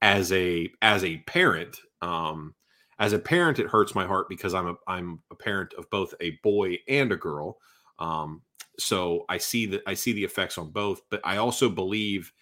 as 0.00 0.32
a 0.32 0.68
as 0.82 1.04
a 1.04 1.18
parent, 1.18 1.78
um, 2.00 2.54
as 2.98 3.12
a 3.12 3.18
parent, 3.18 3.58
it 3.58 3.68
hurts 3.68 3.94
my 3.94 4.06
heart 4.06 4.28
because 4.28 4.54
I'm 4.54 4.68
a 4.68 4.74
I'm 4.86 5.20
a 5.30 5.34
parent 5.34 5.74
of 5.74 5.88
both 5.90 6.14
a 6.20 6.38
boy 6.42 6.78
and 6.88 7.12
a 7.12 7.16
girl. 7.16 7.58
Um, 7.98 8.42
so 8.78 9.24
I 9.28 9.38
see 9.38 9.66
that 9.66 9.82
I 9.86 9.94
see 9.94 10.12
the 10.12 10.24
effects 10.24 10.58
on 10.58 10.70
both, 10.70 11.02
but 11.10 11.20
I 11.24 11.36
also 11.36 11.68
believe 11.68 12.32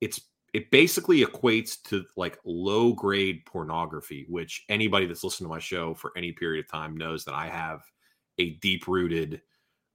it's 0.00 0.20
it 0.54 0.70
basically 0.70 1.24
equates 1.24 1.82
to 1.84 2.04
like 2.16 2.38
low 2.44 2.92
grade 2.92 3.44
pornography, 3.44 4.26
which 4.28 4.64
anybody 4.68 5.06
that's 5.06 5.24
listened 5.24 5.44
to 5.44 5.50
my 5.50 5.58
show 5.58 5.94
for 5.94 6.12
any 6.16 6.32
period 6.32 6.64
of 6.64 6.70
time 6.70 6.96
knows 6.96 7.24
that 7.24 7.34
I 7.34 7.48
have 7.48 7.82
a 8.38 8.50
deep 8.56 8.86
rooted 8.86 9.42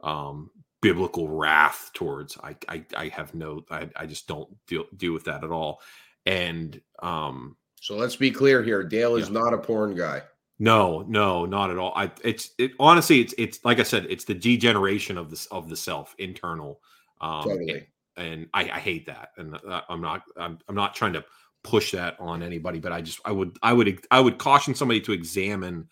um, 0.03 0.51
biblical 0.83 1.29
wrath 1.29 1.89
towards. 1.93 2.37
I, 2.37 2.55
I, 2.67 2.85
I 2.95 3.07
have 3.07 3.33
no, 3.33 3.63
I, 3.71 3.89
I 3.95 4.05
just 4.05 4.27
don't 4.27 4.49
deal, 4.67 4.85
deal 4.97 5.13
with 5.13 5.23
that 5.23 5.43
at 5.43 5.49
all. 5.51 5.81
And, 6.25 6.79
um, 7.01 7.57
so 7.81 7.95
let's 7.95 8.15
be 8.15 8.31
clear 8.31 8.61
here. 8.61 8.83
Dale 8.83 9.15
is 9.15 9.27
yeah. 9.29 9.39
not 9.39 9.53
a 9.53 9.57
porn 9.57 9.95
guy. 9.95 10.21
No, 10.59 11.03
no, 11.07 11.45
not 11.45 11.71
at 11.71 11.77
all. 11.77 11.93
I, 11.95 12.11
it's, 12.23 12.51
it 12.57 12.71
honestly, 12.79 13.19
it's, 13.19 13.33
it's 13.37 13.59
like 13.65 13.79
I 13.79 13.83
said, 13.83 14.05
it's 14.09 14.23
the 14.23 14.35
degeneration 14.35 15.17
of 15.17 15.29
this, 15.29 15.47
of 15.47 15.69
the 15.69 15.75
self 15.75 16.15
internal. 16.19 16.79
Um, 17.19 17.43
totally. 17.43 17.87
and, 18.17 18.27
and 18.27 18.47
I, 18.53 18.61
I 18.63 18.79
hate 18.79 19.05
that. 19.07 19.29
And 19.37 19.55
uh, 19.55 19.81
I'm 19.89 20.01
not, 20.01 20.23
I'm, 20.37 20.59
I'm 20.69 20.75
not 20.75 20.95
trying 20.95 21.13
to 21.13 21.25
push 21.63 21.91
that 21.91 22.15
on 22.19 22.43
anybody, 22.43 22.79
but 22.79 22.91
I 22.91 23.01
just, 23.01 23.19
I 23.25 23.31
would, 23.31 23.57
I 23.63 23.73
would, 23.73 24.05
I 24.11 24.19
would 24.19 24.37
caution 24.37 24.75
somebody 24.75 25.01
to 25.01 25.11
examine 25.11 25.89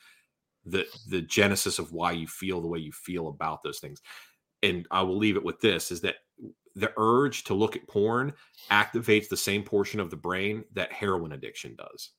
the, 0.65 0.85
the 1.09 1.21
genesis 1.21 1.79
of 1.79 1.91
why 1.91 2.11
you 2.11 2.27
feel 2.27 2.61
the 2.61 2.67
way 2.67 2.79
you 2.79 2.91
feel 2.91 3.29
about 3.29 3.63
those 3.63 3.79
things 3.79 4.01
and 4.63 4.87
I 4.91 5.01
will 5.01 5.17
leave 5.17 5.35
it 5.35 5.43
with 5.43 5.59
this 5.61 5.91
is 5.91 6.01
that 6.01 6.15
the 6.75 6.93
urge 6.97 7.43
to 7.45 7.53
look 7.53 7.75
at 7.75 7.87
porn 7.87 8.33
activates 8.69 9.27
the 9.27 9.37
same 9.37 9.63
portion 9.63 9.99
of 9.99 10.09
the 10.09 10.15
brain 10.15 10.63
that 10.73 10.91
heroin 10.91 11.33
addiction 11.33 11.75
does. 11.75 12.11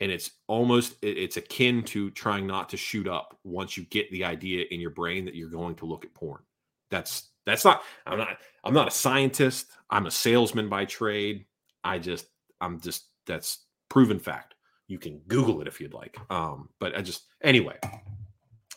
And 0.00 0.12
it's 0.12 0.30
almost 0.46 0.96
it's 1.02 1.36
akin 1.36 1.82
to 1.84 2.10
trying 2.10 2.46
not 2.46 2.68
to 2.70 2.76
shoot 2.76 3.08
up 3.08 3.38
once 3.44 3.76
you 3.76 3.84
get 3.84 4.10
the 4.10 4.24
idea 4.24 4.66
in 4.70 4.80
your 4.80 4.90
brain 4.90 5.24
that 5.24 5.34
you're 5.34 5.48
going 5.48 5.74
to 5.76 5.86
look 5.86 6.04
at 6.04 6.14
porn. 6.14 6.42
That's 6.90 7.30
that's 7.46 7.64
not 7.64 7.82
I'm 8.06 8.18
not 8.18 8.38
I'm 8.62 8.74
not 8.74 8.88
a 8.88 8.92
scientist. 8.92 9.66
I'm 9.88 10.06
a 10.06 10.10
salesman 10.10 10.68
by 10.68 10.84
trade. 10.84 11.46
I 11.82 11.98
just 11.98 12.26
I'm 12.60 12.80
just 12.80 13.06
that's 13.26 13.64
proven 13.88 14.18
fact. 14.18 14.54
You 14.86 14.98
can 14.98 15.18
Google 15.28 15.62
it 15.62 15.68
if 15.68 15.80
you'd 15.80 15.94
like. 15.94 16.18
Um, 16.30 16.68
but 16.78 16.96
I 16.96 17.00
just 17.00 17.24
anyway, 17.42 17.78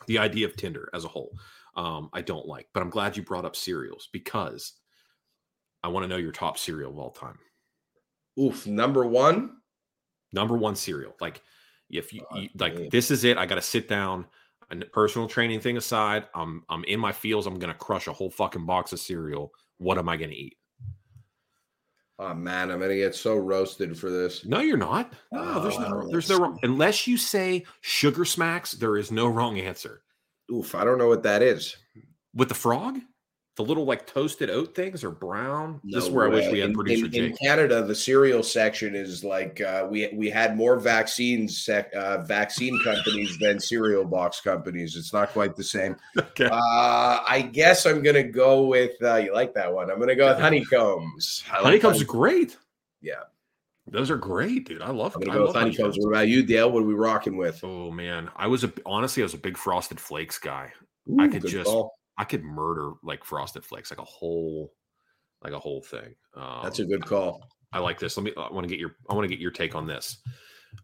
the 0.07 0.19
idea 0.19 0.47
of 0.47 0.55
Tinder 0.55 0.89
as 0.93 1.03
a 1.03 1.09
whole 1.09 1.37
um, 1.79 2.09
I 2.11 2.21
don't 2.21 2.45
like. 2.45 2.67
But 2.73 2.83
I'm 2.83 2.89
glad 2.89 3.15
you 3.15 3.23
brought 3.23 3.45
up 3.45 3.55
cereals 3.55 4.09
because 4.11 4.73
I 5.81 5.87
want 5.87 6.03
to 6.03 6.09
know 6.09 6.17
your 6.17 6.33
top 6.33 6.57
cereal 6.57 6.91
of 6.91 6.99
all 6.99 7.11
time. 7.11 7.39
Oof, 8.37 8.67
number 8.67 9.05
one. 9.07 9.51
Number 10.33 10.57
one 10.57 10.75
cereal. 10.75 11.15
Like 11.21 11.41
if 11.89 12.11
you, 12.13 12.25
you 12.35 12.49
like, 12.57 12.89
this 12.89 13.11
is 13.11 13.23
it. 13.23 13.37
I 13.37 13.45
got 13.45 13.55
to 13.55 13.61
sit 13.61 13.87
down. 13.87 14.25
And 14.71 14.85
personal 14.93 15.27
training 15.27 15.61
thing 15.61 15.77
aside, 15.77 16.27
I'm 16.35 16.63
I'm 16.69 16.83
in 16.83 16.99
my 16.99 17.11
fields. 17.11 17.47
I'm 17.47 17.57
gonna 17.57 17.73
crush 17.73 18.05
a 18.05 18.13
whole 18.13 18.29
fucking 18.29 18.67
box 18.67 18.93
of 18.93 18.99
cereal. 18.99 19.51
What 19.79 19.97
am 19.97 20.07
I 20.07 20.15
gonna 20.15 20.33
eat? 20.33 20.57
Oh 22.19 22.35
man, 22.35 22.69
I'm 22.69 22.79
gonna 22.79 22.95
get 22.95 23.15
so 23.15 23.35
roasted 23.35 23.97
for 23.97 24.11
this. 24.11 24.45
No, 24.45 24.59
you're 24.59 24.77
not. 24.77 25.11
No, 25.31 25.41
oh, 25.55 25.63
there's 25.63 25.79
no 25.79 26.07
there's 26.11 26.29
no 26.29 26.37
wrong. 26.37 26.59
Unless 26.61 27.07
you 27.07 27.17
say 27.17 27.65
sugar 27.81 28.25
smacks, 28.25 28.73
there 28.73 28.97
is 28.97 29.11
no 29.11 29.25
wrong 29.25 29.57
answer. 29.57 30.03
Oof, 30.51 30.75
I 30.75 30.83
don't 30.83 30.97
know 30.97 31.07
what 31.07 31.23
that 31.23 31.41
is. 31.41 31.77
With 32.33 32.49
the 32.49 32.55
frog? 32.55 32.99
The 33.55 33.65
little 33.65 33.83
like 33.83 34.07
toasted 34.07 34.49
oat 34.49 34.73
things 34.73 35.03
are 35.03 35.11
brown. 35.11 35.81
No 35.83 35.97
this 35.97 36.05
is 36.05 36.09
where 36.09 36.29
way. 36.29 36.37
I 36.37 36.39
wish 36.39 36.51
we 36.53 36.59
had 36.59 36.69
in, 36.69 36.75
producer 36.75 37.05
in, 37.07 37.11
Jake. 37.11 37.31
In 37.31 37.37
Canada, 37.45 37.83
the 37.83 37.93
cereal 37.93 38.41
section 38.41 38.95
is 38.95 39.21
like 39.21 39.59
uh, 39.59 39.85
we 39.91 40.09
we 40.13 40.29
had 40.29 40.55
more 40.55 40.79
vaccines 40.79 41.65
sec, 41.65 41.93
uh, 41.93 42.19
vaccine 42.19 42.79
companies 42.85 43.37
than 43.37 43.59
cereal 43.59 44.05
box 44.05 44.39
companies. 44.39 44.95
It's 44.95 45.11
not 45.11 45.31
quite 45.31 45.57
the 45.57 45.63
same. 45.63 45.97
Okay. 46.17 46.47
Uh, 46.49 47.19
I 47.27 47.49
guess 47.51 47.85
I'm 47.85 48.01
gonna 48.01 48.23
go 48.23 48.63
with 48.65 48.91
uh, 49.03 49.15
you 49.15 49.33
like 49.33 49.53
that 49.55 49.73
one. 49.73 49.91
I'm 49.91 49.99
gonna 49.99 50.15
go 50.15 50.29
with 50.29 50.39
honeycombs. 50.39 51.43
Honeycombs 51.45 51.65
like 51.65 51.81
honeycombs. 51.81 52.03
great. 52.03 52.57
Yeah. 53.01 53.23
Those 53.91 54.11
are 54.11 54.17
great, 54.17 54.67
dude. 54.67 54.81
I 54.81 54.91
love. 54.91 55.15
I'm 55.15 55.21
gonna 55.21 55.37
go 55.39 55.47
with 55.47 55.55
honeycombs. 55.55 55.97
What 55.97 56.09
about 56.09 56.27
you, 56.27 56.43
Dale? 56.43 56.71
What 56.71 56.83
are 56.83 56.85
we 56.85 56.93
rocking 56.93 57.37
with? 57.37 57.63
Oh 57.63 57.91
man, 57.91 58.29
I 58.35 58.47
was 58.47 58.63
a 58.63 58.71
honestly, 58.85 59.23
I 59.23 59.25
was 59.25 59.33
a 59.33 59.39
big 59.39 59.57
Frosted 59.57 59.99
Flakes 59.99 60.37
guy. 60.37 60.71
Ooh, 61.09 61.19
I 61.19 61.27
could 61.27 61.45
just, 61.45 61.65
call. 61.65 61.93
I 62.17 62.23
could 62.23 62.43
murder 62.43 62.93
like 63.03 63.23
Frosted 63.23 63.65
Flakes, 63.65 63.91
like 63.91 63.99
a 63.99 64.05
whole, 64.05 64.73
like 65.43 65.53
a 65.53 65.59
whole 65.59 65.81
thing. 65.81 66.15
Um, 66.35 66.59
That's 66.63 66.79
a 66.79 66.85
good 66.85 67.05
call. 67.05 67.43
I 67.71 67.79
like 67.79 67.99
this. 67.99 68.15
Let 68.17 68.23
me. 68.23 68.33
I 68.37 68.51
want 68.51 68.65
to 68.65 68.69
get 68.69 68.79
your. 68.79 68.95
I 69.09 69.15
want 69.15 69.25
to 69.25 69.29
get 69.29 69.39
your 69.41 69.51
take 69.51 69.75
on 69.75 69.87
this. 69.87 70.17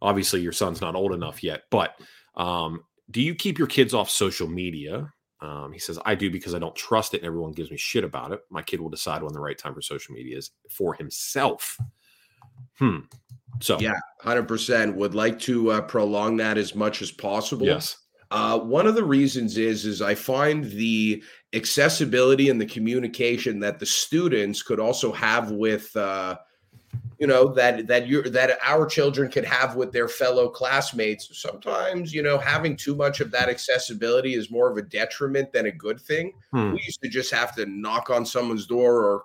Obviously, 0.01 0.41
your 0.41 0.51
son's 0.51 0.81
not 0.81 0.95
old 0.95 1.13
enough 1.13 1.43
yet, 1.43 1.63
but 1.69 1.95
um, 2.35 2.81
do 3.11 3.21
you 3.21 3.35
keep 3.35 3.57
your 3.57 3.67
kids 3.67 3.93
off 3.93 4.09
social 4.09 4.47
media? 4.47 5.11
Um, 5.41 5.71
he 5.71 5.79
says, 5.79 5.99
I 6.05 6.15
do 6.15 6.31
because 6.31 6.55
I 6.55 6.59
don't 6.59 6.75
trust 6.75 7.13
it 7.13 7.17
and 7.17 7.27
everyone 7.27 7.51
gives 7.51 7.69
me 7.69 7.77
shit 7.77 8.03
about 8.03 8.31
it. 8.31 8.39
My 8.49 8.63
kid 8.63 8.79
will 8.79 8.89
decide 8.89 9.21
when 9.21 9.33
the 9.33 9.39
right 9.39 9.57
time 9.57 9.75
for 9.75 9.81
social 9.81 10.15
media 10.15 10.37
is 10.37 10.51
for 10.71 10.95
himself. 10.95 11.77
Hmm. 12.79 12.99
So 13.61 13.79
yeah, 13.79 13.99
hundred 14.21 14.47
percent. 14.47 14.95
Would 14.95 15.15
like 15.15 15.39
to 15.41 15.71
uh, 15.71 15.81
prolong 15.81 16.37
that 16.37 16.57
as 16.57 16.75
much 16.75 17.01
as 17.01 17.11
possible. 17.11 17.65
Yes. 17.65 17.97
Uh, 18.31 18.59
one 18.59 18.87
of 18.87 18.95
the 18.95 19.03
reasons 19.03 19.57
is 19.57 19.85
is 19.85 20.01
I 20.01 20.15
find 20.15 20.65
the 20.65 21.23
accessibility 21.53 22.49
and 22.49 22.59
the 22.59 22.65
communication 22.65 23.59
that 23.61 23.79
the 23.79 23.85
students 23.85 24.61
could 24.61 24.79
also 24.79 25.11
have 25.13 25.51
with 25.51 25.95
uh, 25.95 26.35
you 27.19 27.27
know 27.27 27.53
that 27.53 27.87
that 27.87 28.07
you 28.07 28.23
that 28.23 28.57
our 28.61 28.85
children 28.85 29.31
could 29.31 29.45
have 29.45 29.75
with 29.75 29.91
their 29.91 30.07
fellow 30.07 30.49
classmates 30.49 31.29
sometimes 31.39 32.13
you 32.13 32.21
know 32.21 32.37
having 32.37 32.75
too 32.75 32.95
much 32.95 33.21
of 33.21 33.31
that 33.31 33.47
accessibility 33.47 34.33
is 34.33 34.51
more 34.51 34.69
of 34.69 34.77
a 34.77 34.81
detriment 34.81 35.51
than 35.53 35.67
a 35.67 35.71
good 35.71 35.99
thing 35.99 36.33
hmm. 36.51 36.73
we 36.73 36.81
used 36.85 37.01
to 37.01 37.09
just 37.09 37.31
have 37.31 37.55
to 37.55 37.65
knock 37.65 38.09
on 38.09 38.25
someone's 38.25 38.67
door 38.67 39.03
or 39.03 39.23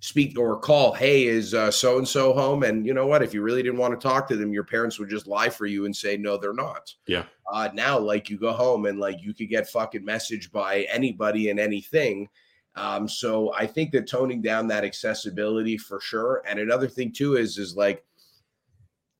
speak 0.00 0.38
or 0.38 0.58
call, 0.58 0.94
hey, 0.94 1.26
is 1.26 1.50
so 1.50 1.98
and 1.98 2.08
so 2.08 2.32
home? 2.32 2.62
And 2.62 2.86
you 2.86 2.94
know 2.94 3.06
what? 3.06 3.22
If 3.22 3.32
you 3.32 3.42
really 3.42 3.62
didn't 3.62 3.78
want 3.78 3.98
to 3.98 4.08
talk 4.08 4.26
to 4.28 4.36
them, 4.36 4.52
your 4.52 4.64
parents 4.64 4.98
would 4.98 5.10
just 5.10 5.26
lie 5.26 5.50
for 5.50 5.66
you 5.66 5.84
and 5.84 5.94
say, 5.94 6.16
no, 6.16 6.36
they're 6.36 6.54
not. 6.54 6.92
Yeah. 7.06 7.24
Uh, 7.52 7.68
now, 7.74 7.98
like 7.98 8.30
you 8.30 8.38
go 8.38 8.52
home 8.52 8.86
and 8.86 8.98
like 8.98 9.22
you 9.22 9.34
could 9.34 9.50
get 9.50 9.68
fucking 9.68 10.04
messaged 10.04 10.50
by 10.50 10.86
anybody 10.90 11.50
and 11.50 11.60
anything. 11.60 12.28
Um, 12.76 13.08
so 13.08 13.52
I 13.54 13.66
think 13.66 13.92
that 13.92 14.08
toning 14.08 14.40
down 14.40 14.68
that 14.68 14.84
accessibility 14.84 15.76
for 15.76 16.00
sure. 16.00 16.42
And 16.46 16.58
another 16.58 16.88
thing 16.88 17.12
too 17.12 17.36
is 17.36 17.58
is 17.58 17.76
like 17.76 18.04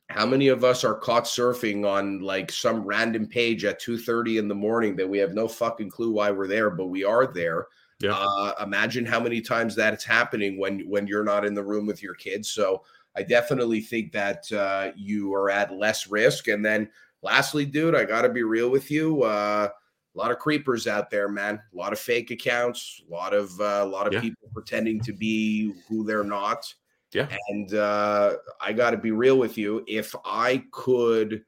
how 0.08 0.24
many 0.24 0.48
of 0.48 0.64
us 0.64 0.82
are 0.82 0.94
caught 0.94 1.24
surfing 1.24 1.86
on 1.86 2.20
like 2.20 2.50
some 2.50 2.84
random 2.84 3.26
page 3.26 3.64
at 3.64 3.80
2 3.80 3.98
30 3.98 4.38
in 4.38 4.48
the 4.48 4.54
morning 4.54 4.96
that 4.96 5.08
we 5.08 5.18
have 5.18 5.34
no 5.34 5.46
fucking 5.46 5.90
clue 5.90 6.12
why 6.12 6.30
we're 6.30 6.46
there, 6.46 6.70
but 6.70 6.86
we 6.86 7.04
are 7.04 7.26
there 7.26 7.66
yeah. 8.00 8.14
Uh, 8.14 8.54
imagine 8.62 9.04
how 9.04 9.20
many 9.20 9.40
times 9.40 9.74
that's 9.74 10.04
happening 10.04 10.58
when 10.58 10.80
when 10.88 11.06
you're 11.06 11.24
not 11.24 11.44
in 11.44 11.54
the 11.54 11.62
room 11.62 11.86
with 11.86 12.02
your 12.02 12.14
kids. 12.14 12.50
So 12.50 12.82
I 13.16 13.22
definitely 13.22 13.80
think 13.80 14.12
that 14.12 14.50
uh, 14.52 14.92
you 14.96 15.34
are 15.34 15.50
at 15.50 15.74
less 15.74 16.06
risk. 16.06 16.48
And 16.48 16.64
then 16.64 16.88
lastly, 17.22 17.66
dude, 17.66 17.94
I 17.94 18.04
got 18.04 18.22
to 18.22 18.28
be 18.28 18.42
real 18.42 18.70
with 18.70 18.90
you. 18.90 19.22
Uh, 19.22 19.68
a 20.14 20.18
lot 20.18 20.30
of 20.30 20.38
creepers 20.38 20.86
out 20.86 21.10
there, 21.10 21.28
man. 21.28 21.60
A 21.72 21.76
lot 21.76 21.92
of 21.92 21.98
fake 21.98 22.30
accounts. 22.30 23.02
A 23.08 23.12
lot 23.12 23.34
of 23.34 23.60
uh, 23.60 23.80
a 23.82 23.86
lot 23.86 24.06
of 24.06 24.12
yeah. 24.12 24.20
people 24.20 24.48
pretending 24.52 25.00
to 25.00 25.12
be 25.12 25.74
who 25.88 26.04
they're 26.04 26.24
not. 26.24 26.72
Yeah. 27.12 27.28
And 27.48 27.74
uh, 27.74 28.36
I 28.60 28.72
got 28.72 28.90
to 28.90 28.96
be 28.96 29.10
real 29.10 29.38
with 29.38 29.58
you. 29.58 29.84
If 29.86 30.14
I 30.24 30.64
could 30.72 31.44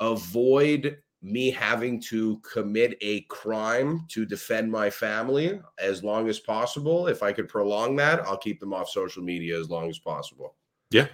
avoid 0.00 0.98
me 1.24 1.50
having 1.50 1.98
to 1.98 2.38
commit 2.40 2.98
a 3.00 3.22
crime 3.22 4.04
to 4.08 4.26
defend 4.26 4.70
my 4.70 4.90
family 4.90 5.58
as 5.78 6.04
long 6.04 6.28
as 6.28 6.38
possible. 6.38 7.06
If 7.06 7.22
I 7.22 7.32
could 7.32 7.48
prolong 7.48 7.96
that, 7.96 8.20
I'll 8.26 8.36
keep 8.36 8.60
them 8.60 8.74
off 8.74 8.90
social 8.90 9.22
media 9.22 9.58
as 9.58 9.70
long 9.70 9.88
as 9.88 9.98
possible. 9.98 10.54
Yeah. 10.90 11.08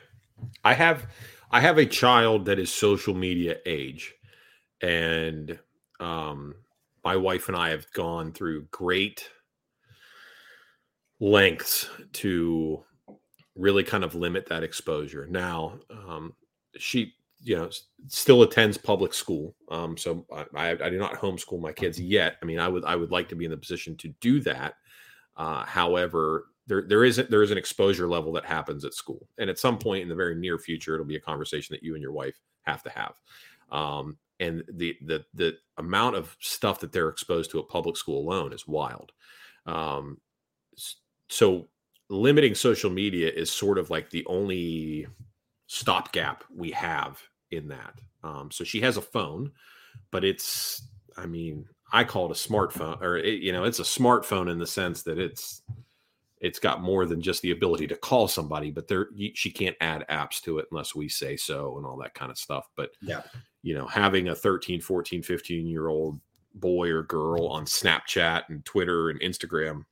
I 0.64 0.74
have 0.74 1.06
I 1.52 1.60
have 1.60 1.78
a 1.78 1.86
child 1.86 2.44
that 2.46 2.58
is 2.58 2.74
social 2.74 3.14
media 3.14 3.58
age 3.66 4.14
and 4.80 5.56
um 6.00 6.56
my 7.04 7.14
wife 7.14 7.46
and 7.46 7.56
I 7.56 7.70
have 7.70 7.90
gone 7.92 8.32
through 8.32 8.64
great 8.72 9.28
lengths 11.20 11.88
to 12.14 12.82
really 13.54 13.84
kind 13.84 14.02
of 14.02 14.14
limit 14.16 14.48
that 14.48 14.64
exposure. 14.64 15.28
Now, 15.30 15.78
um 15.88 16.34
she 16.76 17.14
you 17.42 17.56
know 17.56 17.70
still 18.08 18.42
attends 18.42 18.76
public 18.76 19.14
school 19.14 19.54
um 19.70 19.96
so 19.96 20.26
I, 20.54 20.70
I 20.72 20.90
do 20.90 20.98
not 20.98 21.14
homeschool 21.14 21.60
my 21.60 21.72
kids 21.72 22.00
yet. 22.00 22.36
I 22.42 22.44
mean 22.44 22.58
i 22.58 22.68
would 22.68 22.84
i 22.84 22.96
would 22.96 23.10
like 23.10 23.28
to 23.30 23.36
be 23.36 23.44
in 23.44 23.50
the 23.50 23.56
position 23.56 23.96
to 23.98 24.08
do 24.20 24.40
that 24.40 24.74
uh 25.36 25.64
however 25.64 26.46
there 26.70 26.82
there 26.82 27.04
isn't 27.04 27.28
there 27.30 27.42
is 27.42 27.50
an 27.50 27.58
exposure 27.58 28.08
level 28.08 28.32
that 28.32 28.44
happens 28.44 28.84
at 28.84 28.94
school. 28.94 29.28
And 29.38 29.50
at 29.50 29.58
some 29.58 29.76
point 29.76 30.02
in 30.02 30.08
the 30.08 30.14
very 30.14 30.36
near 30.36 30.56
future 30.56 30.94
it'll 30.94 31.04
be 31.04 31.16
a 31.16 31.20
conversation 31.20 31.74
that 31.74 31.82
you 31.82 31.94
and 31.94 32.02
your 32.02 32.12
wife 32.12 32.38
have 32.62 32.82
to 32.84 32.90
have. 32.90 33.14
Um, 33.72 34.16
and 34.38 34.62
the 34.72 34.96
the 35.04 35.24
the 35.34 35.56
amount 35.78 36.14
of 36.14 36.36
stuff 36.40 36.78
that 36.80 36.92
they're 36.92 37.08
exposed 37.08 37.50
to 37.50 37.58
at 37.58 37.68
public 37.68 37.96
school 37.96 38.20
alone 38.20 38.52
is 38.52 38.68
wild. 38.68 39.10
Um, 39.66 40.18
so 41.28 41.68
limiting 42.08 42.54
social 42.54 42.90
media 42.90 43.30
is 43.30 43.50
sort 43.50 43.76
of 43.76 43.90
like 43.90 44.10
the 44.10 44.24
only 44.26 45.08
stopgap 45.66 46.44
we 46.54 46.70
have 46.70 47.20
in 47.50 47.68
that. 47.68 48.00
Um, 48.22 48.50
so 48.50 48.64
she 48.64 48.80
has 48.80 48.96
a 48.96 49.02
phone, 49.02 49.52
but 50.10 50.24
it's, 50.24 50.82
I 51.16 51.26
mean, 51.26 51.66
I 51.92 52.04
call 52.04 52.30
it 52.30 52.36
a 52.36 52.48
smartphone, 52.48 53.00
or 53.00 53.16
it, 53.16 53.42
you 53.42 53.52
know, 53.52 53.64
it's 53.64 53.80
a 53.80 53.84
smartphone 53.84 54.50
in 54.50 54.58
the 54.58 54.66
sense 54.66 55.02
that 55.04 55.18
it's 55.18 55.62
it's 56.40 56.58
got 56.58 56.80
more 56.80 57.04
than 57.04 57.20
just 57.20 57.42
the 57.42 57.50
ability 57.50 57.86
to 57.86 57.96
call 57.96 58.26
somebody, 58.26 58.70
but 58.70 58.88
there 58.88 59.08
she 59.34 59.50
can't 59.50 59.76
add 59.80 60.06
apps 60.08 60.40
to 60.42 60.58
it 60.58 60.66
unless 60.70 60.94
we 60.94 61.08
say 61.08 61.36
so 61.36 61.76
and 61.76 61.84
all 61.84 61.98
that 61.98 62.14
kind 62.14 62.30
of 62.30 62.38
stuff. 62.38 62.68
But 62.76 62.90
yeah, 63.02 63.22
you 63.62 63.74
know, 63.74 63.86
having 63.86 64.28
a 64.28 64.34
13, 64.34 64.80
14, 64.80 65.22
15 65.22 65.66
year 65.66 65.88
old 65.88 66.20
boy 66.54 66.90
or 66.90 67.02
girl 67.02 67.46
on 67.48 67.64
Snapchat 67.64 68.44
and 68.48 68.64
Twitter 68.64 69.10
and 69.10 69.20
Instagram 69.20 69.84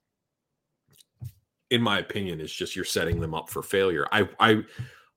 in 1.71 1.83
my 1.83 1.99
opinion, 1.99 2.41
is 2.41 2.53
just 2.53 2.75
you're 2.75 2.85
setting 2.85 3.21
them 3.21 3.35
up 3.35 3.51
for 3.51 3.63
failure. 3.63 4.07
I 4.13 4.29
I 4.41 4.63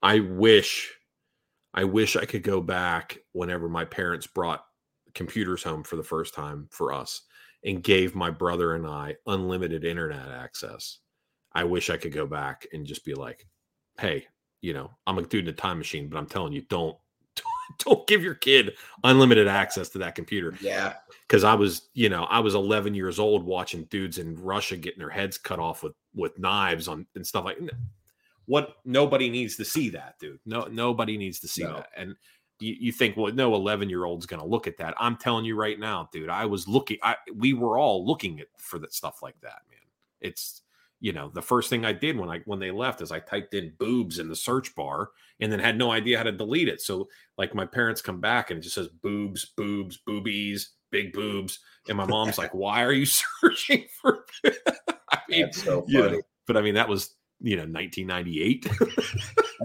I 0.01 0.19
wish 0.19 0.93
I 1.73 1.83
wish 1.83 2.15
I 2.15 2.25
could 2.25 2.43
go 2.43 2.61
back 2.61 3.19
whenever 3.31 3.69
my 3.69 3.85
parents 3.85 4.27
brought 4.27 4.65
computers 5.13 5.63
home 5.63 5.83
for 5.83 5.95
the 5.95 6.03
first 6.03 6.33
time 6.33 6.67
for 6.71 6.93
us 6.93 7.21
and 7.63 7.83
gave 7.83 8.15
my 8.15 8.29
brother 8.29 8.75
and 8.75 8.87
I 8.87 9.15
unlimited 9.27 9.85
internet 9.85 10.29
access. 10.29 10.99
I 11.53 11.63
wish 11.63 11.89
I 11.89 11.97
could 11.97 12.13
go 12.13 12.25
back 12.25 12.65
and 12.73 12.85
just 12.85 13.05
be 13.05 13.13
like, 13.13 13.45
hey, 13.99 14.25
you 14.61 14.73
know, 14.73 14.91
I'm 15.05 15.17
a 15.17 15.23
dude 15.23 15.45
in 15.45 15.53
a 15.53 15.57
time 15.57 15.77
machine, 15.77 16.07
but 16.07 16.17
I'm 16.17 16.27
telling 16.27 16.53
you, 16.53 16.61
don't 16.69 16.97
don't 17.79 18.05
give 18.07 18.23
your 18.23 18.35
kid 18.35 18.73
unlimited 19.03 19.47
access 19.47 19.89
to 19.89 19.97
that 19.99 20.15
computer. 20.15 20.53
Yeah. 20.59 20.95
Cause 21.29 21.43
I 21.43 21.53
was, 21.53 21.89
you 21.93 22.09
know, 22.09 22.23
I 22.25 22.39
was 22.39 22.55
11 22.55 22.93
years 22.93 23.19
old 23.19 23.43
watching 23.43 23.85
dudes 23.85 24.17
in 24.17 24.35
Russia 24.35 24.75
getting 24.75 24.99
their 24.99 25.09
heads 25.09 25.37
cut 25.37 25.59
off 25.59 25.83
with, 25.83 25.93
with 26.13 26.37
knives 26.37 26.87
on 26.87 27.05
and 27.15 27.25
stuff 27.25 27.45
like 27.45 27.57
what 28.45 28.75
nobody 28.85 29.29
needs 29.29 29.55
to 29.57 29.65
see 29.65 29.89
that 29.89 30.15
dude. 30.19 30.39
No, 30.45 30.65
nobody 30.65 31.17
needs 31.17 31.39
to 31.39 31.47
see 31.47 31.63
no. 31.63 31.73
that. 31.73 31.89
And 31.95 32.15
you, 32.59 32.75
you 32.79 32.91
think, 32.91 33.17
well, 33.17 33.33
no 33.33 33.53
11 33.55 33.89
year 33.89 34.05
old's 34.05 34.25
going 34.25 34.41
to 34.41 34.47
look 34.47 34.67
at 34.67 34.77
that. 34.77 34.93
I'm 34.99 35.17
telling 35.17 35.45
you 35.45 35.55
right 35.55 35.79
now, 35.79 36.09
dude, 36.11 36.29
I 36.29 36.45
was 36.45 36.67
looking, 36.67 36.97
I, 37.03 37.15
we 37.35 37.53
were 37.53 37.77
all 37.77 38.05
looking 38.05 38.39
at 38.39 38.47
for 38.57 38.79
that 38.79 38.93
stuff 38.93 39.21
like 39.21 39.39
that, 39.41 39.61
man. 39.69 39.79
It's, 40.19 40.61
you 40.99 41.13
know, 41.13 41.29
the 41.33 41.41
first 41.41 41.69
thing 41.69 41.83
I 41.83 41.93
did 41.93 42.15
when 42.15 42.29
I 42.29 42.41
when 42.45 42.59
they 42.59 42.69
left 42.69 43.01
is 43.01 43.11
I 43.11 43.19
typed 43.19 43.55
in 43.55 43.73
boobs 43.79 44.19
in 44.19 44.29
the 44.29 44.35
search 44.35 44.75
bar 44.75 45.09
and 45.39 45.51
then 45.51 45.59
had 45.59 45.75
no 45.75 45.91
idea 45.91 46.17
how 46.17 46.23
to 46.23 46.31
delete 46.31 46.67
it. 46.67 46.79
So 46.79 47.09
like 47.39 47.55
my 47.55 47.65
parents 47.65 48.03
come 48.03 48.21
back 48.21 48.51
and 48.51 48.59
it 48.59 48.61
just 48.61 48.75
says 48.75 48.87
boobs, 48.87 49.51
boobs, 49.57 49.97
boobies, 49.97 50.73
big 50.91 51.11
boobs, 51.11 51.59
and 51.89 51.97
my 51.97 52.05
mom's 52.05 52.37
like, 52.37 52.53
"Why 52.53 52.83
are 52.83 52.93
you 52.93 53.05
searching 53.41 53.85
for?" 53.99 54.25
I 54.45 55.19
mean, 55.27 55.41
That's 55.41 55.63
so 55.63 55.81
funny. 55.81 55.93
You 55.93 56.03
know, 56.03 56.21
but 56.45 56.55
I 56.55 56.61
mean, 56.61 56.75
that 56.75 56.87
was 56.87 57.15
you 57.41 57.55
know 57.55 57.63
1998. 57.63 58.67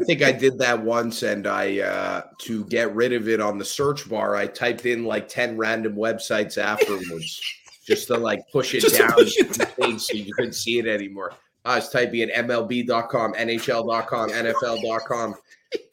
I 0.00 0.04
think 0.04 0.22
I 0.22 0.32
did 0.32 0.58
that 0.58 0.82
once, 0.82 1.22
and 1.22 1.46
I 1.46 1.80
uh 1.80 2.22
to 2.38 2.64
get 2.66 2.94
rid 2.94 3.12
of 3.12 3.28
it 3.28 3.40
on 3.40 3.58
the 3.58 3.64
search 3.64 4.08
bar, 4.08 4.36
I 4.36 4.46
typed 4.46 4.86
in 4.86 5.04
like 5.04 5.28
ten 5.28 5.56
random 5.56 5.94
websites 5.94 6.58
afterwards 6.58 7.40
just 7.86 8.08
to 8.08 8.16
like 8.16 8.40
push 8.50 8.74
it 8.74 8.80
just 8.80 8.98
down, 8.98 9.12
push 9.12 9.36
it 9.36 9.76
down. 9.78 9.98
so 9.98 10.14
you 10.14 10.32
couldn't 10.34 10.54
see 10.54 10.78
it 10.78 10.86
anymore. 10.86 11.32
I 11.64 11.76
was 11.76 11.88
typing 11.88 12.20
in 12.20 12.28
MLB.com, 12.28 13.34
NHL.com, 13.34 14.30
NFL.com, 14.30 15.34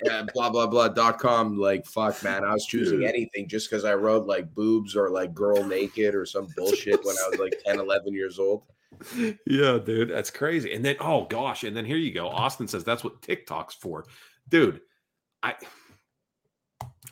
uh, 0.09 0.25
blah 0.33 0.49
blah 0.49 0.67
blah.com. 0.67 1.57
Like 1.57 1.85
fuck, 1.85 2.23
man, 2.23 2.43
I 2.43 2.53
was 2.53 2.65
choosing 2.65 2.99
Dude. 2.99 3.09
anything 3.09 3.47
just 3.47 3.69
because 3.69 3.83
I 3.83 3.95
wrote 3.95 4.27
like 4.27 4.53
boobs 4.53 4.95
or 4.95 5.09
like 5.09 5.33
girl 5.33 5.63
naked 5.63 6.15
or 6.15 6.25
some 6.25 6.47
bullshit 6.55 7.03
when 7.03 7.15
I 7.25 7.29
was 7.29 7.39
like 7.39 7.59
10, 7.65 7.79
11 7.79 8.13
years 8.13 8.39
old. 8.39 8.63
Yeah, 9.45 9.79
dude, 9.83 10.09
that's 10.09 10.29
crazy. 10.29 10.73
And 10.73 10.83
then 10.83 10.95
oh 10.99 11.25
gosh, 11.25 11.63
and 11.63 11.75
then 11.75 11.85
here 11.85 11.97
you 11.97 12.13
go. 12.13 12.27
Austin 12.27 12.67
says 12.67 12.83
that's 12.83 13.03
what 13.03 13.21
TikTok's 13.21 13.75
for, 13.75 14.05
dude. 14.49 14.81
I 15.41 15.55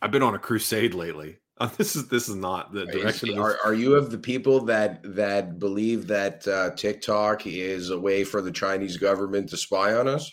I've 0.02 0.12
been 0.12 0.24
on 0.24 0.36
a 0.36 0.39
crusade 0.39 0.94
lately 0.94 1.38
uh, 1.62 1.70
this 1.78 1.96
is 1.96 2.08
this 2.08 2.28
is 2.28 2.36
not 2.36 2.74
the 2.74 2.86
direction. 2.88 3.38
Are, 3.38 3.58
are 3.63 3.74
you 3.74 3.96
of 3.96 4.12
the 4.12 4.17
people 4.17 4.62
that 4.65 5.00
that 5.15 5.60
believe 5.60 6.08
that 6.08 6.48
uh, 6.48 6.72
TikTok 6.72 7.46
is 7.46 7.89
a 7.91 8.00
way 8.00 8.24
for 8.24 8.41
the 8.41 8.52
Chinese 8.52 8.98
government 8.98 9.50
to 9.50 9.58
spy 9.58 9.94
on 9.94 10.08
us? 10.08 10.32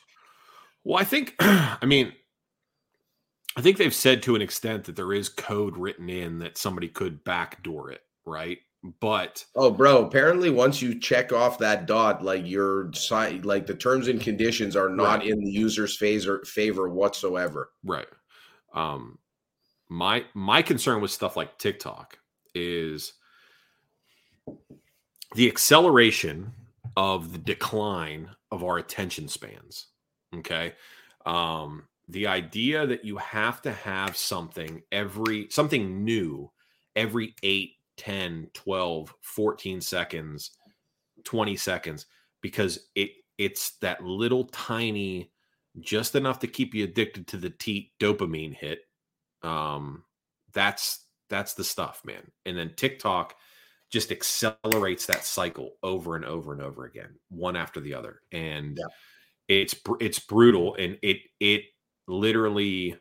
Well, 0.84 0.98
I 0.98 1.04
think, 1.04 1.34
I 1.40 1.84
mean, 1.84 2.12
I 3.56 3.60
think 3.60 3.76
they've 3.76 3.94
said 3.94 4.22
to 4.22 4.34
an 4.34 4.42
extent 4.42 4.84
that 4.84 4.96
there 4.96 5.12
is 5.12 5.28
code 5.28 5.76
written 5.76 6.08
in 6.08 6.38
that 6.38 6.56
somebody 6.56 6.88
could 6.88 7.24
backdoor 7.24 7.90
it, 7.90 8.00
right? 8.24 8.58
But 9.00 9.44
oh, 9.56 9.70
bro, 9.70 10.04
apparently 10.04 10.50
once 10.50 10.80
you 10.80 10.98
check 10.98 11.32
off 11.32 11.58
that 11.58 11.86
dot, 11.86 12.22
like 12.22 12.46
your 12.46 12.92
site, 12.92 13.44
like 13.44 13.66
the 13.66 13.74
terms 13.74 14.06
and 14.06 14.20
conditions 14.20 14.76
are 14.76 14.88
not 14.88 15.20
right. 15.20 15.28
in 15.28 15.40
the 15.40 15.50
user's 15.50 15.96
favor 15.96 16.44
favor 16.44 16.88
whatsoever. 16.88 17.70
Right. 17.82 18.06
Um, 18.74 19.18
my 19.88 20.24
my 20.34 20.62
concern 20.62 21.00
with 21.00 21.10
stuff 21.10 21.36
like 21.36 21.58
TikTok 21.58 22.18
is 22.54 23.14
the 25.34 25.48
acceleration 25.48 26.52
of 26.96 27.32
the 27.32 27.38
decline 27.38 28.30
of 28.52 28.62
our 28.62 28.78
attention 28.78 29.26
spans. 29.26 29.88
Okay. 30.36 30.74
Um, 31.26 31.88
the 32.08 32.28
idea 32.28 32.86
that 32.86 33.04
you 33.04 33.16
have 33.16 33.60
to 33.62 33.72
have 33.72 34.16
something 34.16 34.82
every 34.92 35.48
something 35.50 36.04
new 36.04 36.50
every 36.98 37.34
8 37.42 37.72
10 37.98 38.48
12 38.54 39.14
14 39.20 39.80
seconds 39.80 40.52
20 41.24 41.56
seconds 41.56 42.06
because 42.40 42.88
it 42.94 43.10
it's 43.36 43.76
that 43.78 44.02
little 44.02 44.44
tiny 44.44 45.30
just 45.80 46.14
enough 46.14 46.38
to 46.38 46.46
keep 46.46 46.74
you 46.74 46.84
addicted 46.84 47.26
to 47.26 47.36
the 47.36 47.50
t 47.50 47.92
dopamine 48.00 48.54
hit 48.54 48.80
um, 49.42 50.04
that's 50.52 51.06
that's 51.30 51.54
the 51.54 51.64
stuff, 51.64 52.02
man. 52.04 52.30
And 52.46 52.56
then 52.56 52.72
TikTok 52.76 53.34
just 53.90 54.12
accelerates 54.12 55.06
that 55.06 55.24
cycle 55.24 55.72
over 55.82 56.16
and 56.16 56.24
over 56.24 56.52
and 56.52 56.62
over 56.62 56.84
again, 56.84 57.14
one 57.28 57.56
after 57.56 57.80
the 57.80 57.94
other, 57.94 58.20
and 58.32 58.78
yeah. 58.78 58.86
it's 59.48 59.74
it's 60.00 60.18
brutal, 60.18 60.74
and 60.76 60.98
it 61.02 61.18
it 61.40 61.62
literally 62.06 62.96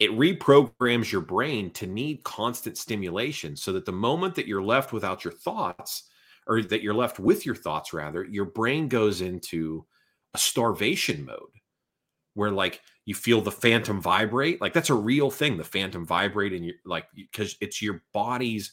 it 0.00 0.10
reprograms 0.12 1.12
your 1.12 1.20
brain 1.20 1.70
to 1.72 1.86
need 1.86 2.24
constant 2.24 2.78
stimulation 2.78 3.54
so 3.54 3.70
that 3.72 3.84
the 3.84 3.92
moment 3.92 4.34
that 4.34 4.48
you're 4.48 4.62
left 4.62 4.92
without 4.92 5.24
your 5.24 5.32
thoughts 5.32 6.08
or 6.46 6.62
that 6.62 6.82
you're 6.82 6.94
left 6.94 7.20
with 7.20 7.44
your 7.44 7.54
thoughts 7.54 7.92
rather 7.92 8.24
your 8.24 8.46
brain 8.46 8.88
goes 8.88 9.20
into 9.20 9.84
a 10.34 10.38
starvation 10.38 11.24
mode 11.24 11.38
where 12.34 12.50
like 12.50 12.80
you 13.04 13.14
feel 13.14 13.42
the 13.42 13.50
phantom 13.50 14.00
vibrate. 14.00 14.60
Like 14.60 14.72
that's 14.72 14.90
a 14.90 14.94
real 14.94 15.30
thing 15.30 15.58
the 15.58 15.64
phantom 15.64 16.06
vibrate 16.06 16.54
and 16.54 16.64
you're 16.64 16.76
like 16.86 17.06
because 17.14 17.56
it's 17.60 17.82
your 17.82 18.02
body's 18.14 18.72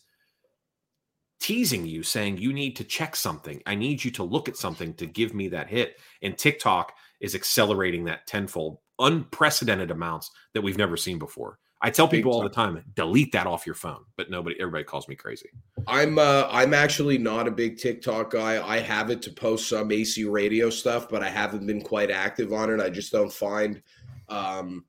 teasing 1.40 1.86
you 1.86 2.04
saying 2.04 2.38
you 2.38 2.54
need 2.54 2.78
to 2.78 2.84
check 2.86 3.16
something. 3.16 3.62
I 3.66 3.76
need 3.76 4.04
you 4.04 4.12
to 4.12 4.24
look 4.24 4.48
at 4.48 4.58
something 4.58 4.94
to 4.96 5.06
give 5.06 5.34
me 5.34 5.50
that 5.50 5.68
hit. 5.68 6.00
And 6.22 6.38
tiktok 6.38 6.94
is 7.20 7.36
accelerating 7.36 8.06
that 8.06 8.28
tenfold 8.28 8.78
unprecedented 9.00 9.92
amounts 9.92 10.32
that 10.54 10.62
we've 10.62 10.78
never 10.78 10.98
seen 10.98 11.20
before 11.20 11.60
I 11.82 11.92
tell 11.92 12.08
people 12.08 12.34
all 12.34 12.42
the 12.42 12.50
time, 12.50 12.84
delete 12.96 13.32
that 13.34 13.46
off 13.46 13.66
your 13.66 13.76
phone, 13.76 14.04
but 14.16 14.32
nobody, 14.32 14.60
everybody 14.60 14.84
calls 14.84 15.08
me 15.08 15.16
crazy. 15.16 15.50
I'm, 15.86 16.18
uh, 16.18 16.48
I'm 16.50 16.74
actually 16.74 17.20
not 17.20 17.48
a 17.48 17.52
big 17.52 17.78
TikTok 17.78 18.32
guy. 18.32 18.68
I 18.68 18.80
have 18.80 19.12
it 19.12 19.22
to 19.24 19.32
post 19.32 19.70
some 19.70 19.92
AC 19.92 20.24
radio 20.26 20.72
stuff, 20.72 21.08
but 21.08 21.22
I 21.22 21.30
haven't 21.30 21.68
been 21.68 21.82
quite 21.82 22.10
active 22.10 22.52
on 22.52 22.72
it. 22.72 22.82
I 22.82 22.90
just 22.90 23.12
don't 23.12 23.32
find, 23.32 23.82
um, 24.28 24.86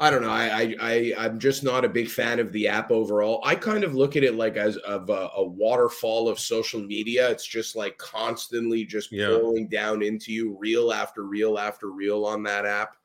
I 0.00 0.10
don't 0.10 0.22
know. 0.22 0.30
I, 0.30 0.74
I, 0.80 1.12
I 1.16 1.26
am 1.26 1.38
just 1.38 1.62
not 1.62 1.84
a 1.84 1.88
big 1.88 2.08
fan 2.08 2.40
of 2.40 2.50
the 2.50 2.66
app 2.66 2.90
overall. 2.90 3.40
I 3.44 3.54
kind 3.54 3.84
of 3.84 3.94
look 3.94 4.16
at 4.16 4.24
it 4.24 4.34
like 4.34 4.56
as 4.56 4.76
of 4.78 5.10
a, 5.10 5.30
a 5.36 5.44
waterfall 5.44 6.28
of 6.28 6.40
social 6.40 6.80
media. 6.80 7.30
It's 7.30 7.46
just 7.46 7.76
like 7.76 7.96
constantly 7.96 8.84
just 8.84 9.12
yeah. 9.12 9.28
pouring 9.28 9.68
down 9.68 10.02
into 10.02 10.32
you, 10.32 10.56
reel 10.58 10.92
after 10.92 11.22
reel 11.22 11.60
after 11.60 11.90
reel 11.90 12.26
on 12.26 12.42
that 12.42 12.66
app, 12.66 12.96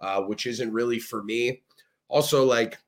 uh, 0.00 0.20
which 0.22 0.46
isn't 0.46 0.72
really 0.72 0.98
for 0.98 1.22
me 1.22 1.62
also 2.08 2.44
like 2.44 2.78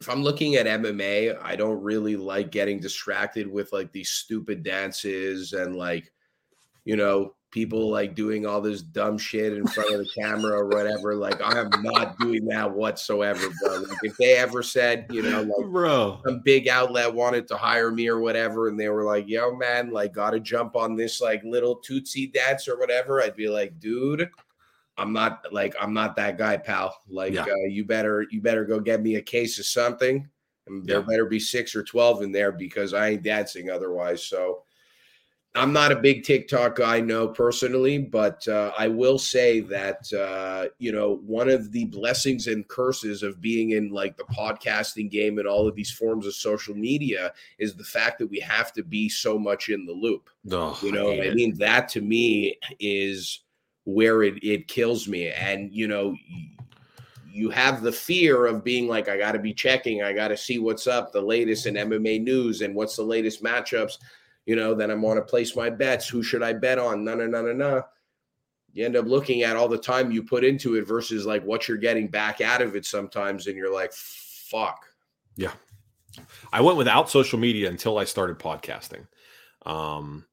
if 0.00 0.08
I'm 0.08 0.22
looking 0.22 0.54
at 0.54 0.66
MMA, 0.66 1.38
I 1.42 1.56
don't 1.56 1.82
really 1.82 2.16
like 2.16 2.50
getting 2.50 2.80
distracted 2.80 3.46
with 3.46 3.72
like 3.72 3.92
these 3.92 4.08
stupid 4.08 4.62
dances 4.62 5.52
and 5.52 5.76
like, 5.76 6.10
you 6.86 6.96
know, 6.96 7.34
people 7.50 7.90
like 7.90 8.14
doing 8.14 8.46
all 8.46 8.62
this 8.62 8.80
dumb 8.80 9.18
shit 9.18 9.52
in 9.52 9.66
front 9.66 9.92
of 9.92 9.98
the 9.98 10.08
camera 10.18 10.56
or 10.56 10.68
whatever. 10.68 11.16
Like, 11.16 11.42
I 11.42 11.58
am 11.58 11.68
not 11.82 12.18
doing 12.18 12.46
that 12.46 12.70
whatsoever, 12.70 13.46
bro. 13.62 13.80
Like, 13.80 13.98
if 14.02 14.16
they 14.16 14.36
ever 14.36 14.62
said, 14.62 15.06
you 15.10 15.20
know, 15.20 15.42
like, 15.42 15.70
bro, 15.70 16.22
some 16.24 16.40
big 16.46 16.66
outlet 16.68 17.12
wanted 17.12 17.46
to 17.48 17.56
hire 17.56 17.90
me 17.90 18.08
or 18.08 18.20
whatever, 18.20 18.68
and 18.68 18.80
they 18.80 18.88
were 18.88 19.04
like, 19.04 19.28
yo, 19.28 19.54
man, 19.54 19.90
like, 19.90 20.14
got 20.14 20.30
to 20.30 20.40
jump 20.40 20.76
on 20.76 20.96
this 20.96 21.20
like 21.20 21.42
little 21.44 21.76
tootsie 21.76 22.28
dance 22.28 22.68
or 22.68 22.78
whatever, 22.78 23.20
I'd 23.20 23.36
be 23.36 23.48
like, 23.48 23.78
dude, 23.78 24.30
I'm 25.00 25.12
not 25.14 25.46
like 25.50 25.74
I'm 25.80 25.94
not 25.94 26.14
that 26.16 26.36
guy, 26.36 26.58
pal. 26.58 26.94
Like 27.08 27.32
Yeah. 27.32 27.44
uh, 27.44 27.66
you 27.68 27.84
better 27.84 28.26
you 28.30 28.40
better 28.42 28.64
go 28.64 28.78
get 28.78 29.02
me 29.02 29.14
a 29.16 29.22
case 29.22 29.58
of 29.58 29.64
something. 29.64 30.28
And 30.66 30.86
there 30.86 30.98
Yeah. 31.00 31.06
better 31.08 31.24
be 31.24 31.40
six 31.40 31.74
or 31.74 31.82
twelve 31.82 32.22
in 32.22 32.32
there 32.32 32.52
because 32.52 32.92
I 32.92 33.08
ain't 33.08 33.22
dancing 33.22 33.70
otherwise. 33.70 34.22
So 34.22 34.64
I'm 35.56 35.72
not 35.72 35.90
a 35.90 35.96
big 35.96 36.22
TikTok 36.22 36.76
guy, 36.76 37.00
no, 37.00 37.26
personally, 37.26 37.98
but 37.98 38.46
uh, 38.46 38.72
I 38.78 38.86
will 38.86 39.18
say 39.18 39.58
that 39.60 40.12
uh, 40.12 40.68
you 40.78 40.92
know 40.92 41.16
one 41.26 41.48
of 41.48 41.72
the 41.72 41.86
blessings 41.86 42.46
and 42.46 42.68
curses 42.68 43.22
of 43.22 43.40
being 43.40 43.70
in 43.70 43.88
like 43.88 44.16
the 44.18 44.24
podcasting 44.24 45.10
game 45.10 45.38
and 45.38 45.48
all 45.48 45.66
of 45.66 45.74
these 45.74 45.90
forms 45.90 46.26
of 46.26 46.34
social 46.34 46.74
media 46.74 47.32
is 47.58 47.74
the 47.74 47.84
fact 47.84 48.18
that 48.18 48.28
we 48.28 48.38
have 48.38 48.72
to 48.74 48.84
be 48.84 49.08
so 49.08 49.38
much 49.38 49.70
in 49.70 49.86
the 49.86 49.92
loop. 49.92 50.28
Ugh, 50.52 50.76
You 50.84 50.92
know, 50.92 51.10
I 51.10 51.30
mean, 51.34 51.56
that 51.58 51.88
to 51.90 52.02
me 52.02 52.56
is 52.78 53.40
where 53.84 54.22
it 54.22 54.42
it 54.42 54.68
kills 54.68 55.08
me. 55.08 55.30
And 55.30 55.72
you 55.72 55.88
know, 55.88 56.16
you 57.32 57.50
have 57.50 57.82
the 57.82 57.92
fear 57.92 58.46
of 58.46 58.64
being 58.64 58.88
like, 58.88 59.08
I 59.08 59.16
got 59.16 59.32
to 59.32 59.38
be 59.38 59.54
checking, 59.54 60.02
I 60.02 60.12
got 60.12 60.28
to 60.28 60.36
see 60.36 60.58
what's 60.58 60.86
up, 60.86 61.12
the 61.12 61.20
latest 61.20 61.66
in 61.66 61.74
MMA 61.74 62.22
news, 62.22 62.62
and 62.62 62.74
what's 62.74 62.96
the 62.96 63.02
latest 63.02 63.42
matchups. 63.42 63.98
You 64.46 64.56
know, 64.56 64.74
then 64.74 64.90
I 64.90 64.94
want 64.94 65.18
to 65.18 65.22
place 65.22 65.54
my 65.54 65.70
bets. 65.70 66.08
Who 66.08 66.22
should 66.22 66.42
I 66.42 66.52
bet 66.52 66.78
on? 66.78 67.04
No, 67.04 67.14
no, 67.14 67.26
no, 67.26 67.42
no, 67.42 67.52
no. 67.52 67.82
You 68.72 68.84
end 68.84 68.96
up 68.96 69.06
looking 69.06 69.42
at 69.42 69.56
all 69.56 69.68
the 69.68 69.78
time 69.78 70.12
you 70.12 70.22
put 70.22 70.44
into 70.44 70.76
it 70.76 70.86
versus 70.86 71.26
like 71.26 71.44
what 71.44 71.68
you're 71.68 71.76
getting 71.76 72.08
back 72.08 72.40
out 72.40 72.62
of 72.62 72.76
it 72.76 72.86
sometimes, 72.86 73.46
and 73.46 73.56
you're 73.56 73.72
like, 73.72 73.92
fuck. 73.92 74.86
Yeah. 75.36 75.52
I 76.52 76.60
went 76.60 76.78
without 76.78 77.10
social 77.10 77.38
media 77.38 77.68
until 77.68 77.98
I 77.98 78.04
started 78.04 78.38
podcasting. 78.38 79.06
Um, 79.66 80.24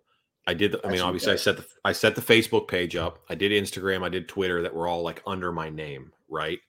I 0.47 0.53
did. 0.53 0.77
I 0.83 0.89
mean, 0.89 1.01
obviously, 1.01 1.33
I 1.33 1.35
set 1.35 1.57
the 1.57 1.65
I 1.83 1.91
set 1.91 2.15
the 2.15 2.21
Facebook 2.21 2.69
page 2.69 2.95
up. 2.95 3.19
I 3.29 3.35
did 3.35 3.51
Instagram. 3.51 4.03
I 4.03 4.09
did 4.09 4.29
Twitter. 4.29 4.61
That 4.61 4.73
were 4.73 4.87
all 4.87 5.03
like 5.03 5.21
under 5.27 5.51
my 5.51 5.69
name, 5.69 6.13
right? 6.29 6.59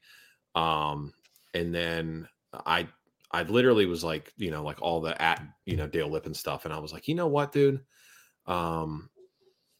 Um, 0.56 1.14
and 1.54 1.72
then 1.72 2.28
I 2.52 2.88
I 3.30 3.42
literally 3.42 3.86
was 3.86 4.02
like, 4.02 4.32
you 4.36 4.50
know, 4.50 4.64
like 4.64 4.82
all 4.82 5.00
the 5.00 5.20
at 5.22 5.40
you 5.64 5.76
know 5.76 5.86
Dale 5.86 6.10
Lippin 6.10 6.34
stuff, 6.34 6.64
and 6.64 6.74
I 6.74 6.80
was 6.80 6.92
like, 6.92 7.06
you 7.06 7.14
know 7.14 7.28
what, 7.28 7.52
dude, 7.52 7.80
um, 8.46 9.10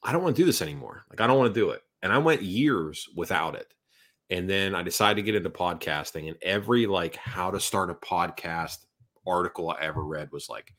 I 0.04 0.12
don't 0.12 0.22
want 0.22 0.36
to 0.36 0.42
do 0.42 0.46
this 0.46 0.62
anymore. 0.62 1.02
Like, 1.10 1.20
I 1.20 1.26
don't 1.26 1.38
want 1.38 1.52
to 1.52 1.60
do 1.60 1.70
it. 1.70 1.82
And 2.00 2.12
I 2.12 2.18
went 2.18 2.42
years 2.42 3.08
without 3.16 3.56
it. 3.56 3.74
And 4.30 4.48
then 4.48 4.76
I 4.76 4.82
decided 4.84 5.16
to 5.16 5.22
get 5.22 5.34
into 5.34 5.50
podcasting, 5.50 6.28
and 6.28 6.36
every 6.42 6.86
like 6.86 7.16
how 7.16 7.50
to 7.50 7.58
start 7.58 7.90
a 7.90 7.94
podcast 7.94 8.76
article 9.26 9.70
I 9.70 9.80
ever 9.80 10.04
read 10.04 10.30
was 10.30 10.48
like, 10.48 10.72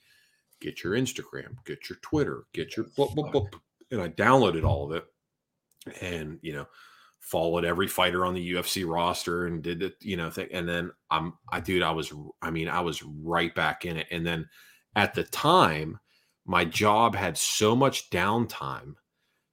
get 0.62 0.84
your 0.84 0.93
Instagram, 0.93 1.56
get 1.65 1.89
your 1.89 1.98
Twitter, 2.02 2.43
get 2.54 2.76
your 2.76 2.86
boop, 2.98 3.15
boop, 3.15 3.32
boop. 3.32 3.54
and 3.91 4.02
I 4.02 4.10
downloaded 4.10 4.63
all 4.63 4.86
of 4.86 4.91
it, 4.91 5.06
and 6.02 6.39
you 6.41 6.54
know, 6.54 6.67
followed 7.19 7.65
every 7.65 7.88
fighter 7.88 8.26
on 8.26 8.34
the 8.34 8.54
UFC 8.54 8.88
roster 8.88 9.45
and 9.45 9.62
did 9.62 9.84
it, 9.84 9.95
you 10.02 10.17
know, 10.17 10.30
thing. 10.30 10.48
And 10.52 10.67
then 10.67 10.91
I'm, 11.12 11.34
I 11.52 11.60
dude, 11.60 11.84
I 11.84 11.91
was, 11.91 12.12
I 12.41 12.50
mean, 12.50 12.67
I 12.67 12.82
was 12.82 13.04
right 13.04 13.54
back 13.54 13.86
in 13.86 13.98
it. 13.98 14.08
And 14.10 14.26
then 14.26 14.48
at 14.95 15.13
the 15.13 15.24
time, 15.26 16.00
my 16.45 16.65
job 16.65 17.15
had 17.15 17.38
so 17.38 17.76
much 17.76 18.10
downtime 18.10 18.95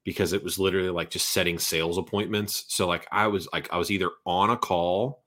because 0.04 0.32
it 0.32 0.42
was 0.42 0.58
literally 0.58 0.88
like 0.88 1.10
just 1.10 1.28
setting 1.28 1.58
sales 1.58 1.98
appointments. 1.98 2.64
So 2.68 2.86
like 2.86 3.06
I 3.12 3.26
was 3.26 3.48
like 3.52 3.70
I 3.72 3.76
was 3.76 3.90
either 3.90 4.10
on 4.24 4.50
a 4.50 4.56
call 4.56 5.24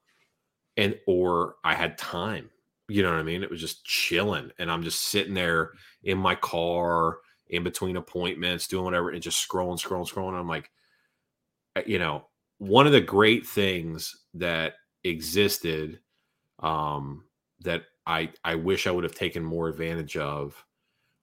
and 0.78 0.98
or 1.06 1.56
I 1.64 1.76
had 1.76 1.98
time. 1.98 2.50
You 2.90 3.04
know 3.04 3.12
what 3.12 3.20
I 3.20 3.24
mean? 3.24 3.44
It 3.44 3.52
was 3.52 3.62
just 3.62 3.86
chilling 3.86 4.52
and 4.60 4.72
I'm 4.72 4.84
just 4.84 5.02
sitting 5.02 5.34
there 5.34 5.72
in 6.04 6.18
my 6.18 6.36
car 6.36 7.20
in 7.48 7.64
between 7.64 7.98
appointments 7.98 8.68
doing 8.68 8.86
whatever 8.86 9.12
and 9.12 9.22
just 9.22 9.48
scrolling 9.48 9.80
scrolling 9.82 10.12
scrolling. 10.12 10.40
I'm 10.40 10.48
like 10.48 10.70
uh, 11.76 11.82
you 11.86 12.00
know, 12.00 12.26
one 12.58 12.88
of 12.88 12.94
the 12.94 13.02
great 13.02 13.46
things 13.46 14.16
that 14.34 14.74
existed 15.04 16.00
um 16.60 17.24
that 17.62 17.84
I 18.06 18.32
I 18.44 18.56
wish 18.56 18.88
I 18.88 18.92
would 18.92 19.04
have 19.04 19.16
taken 19.16 19.44
more 19.44 19.70
advantage 19.70 20.18
of 20.18 20.66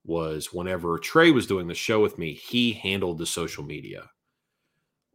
was 0.04 0.52
whenever 0.52 0.98
Trey 0.98 1.30
was 1.32 1.46
doing 1.46 1.66
the 1.66 1.74
show 1.74 2.00
with 2.00 2.18
me, 2.18 2.32
he 2.32 2.72
handled 2.72 3.18
the 3.18 3.26
social 3.26 3.64
media. 3.64 4.08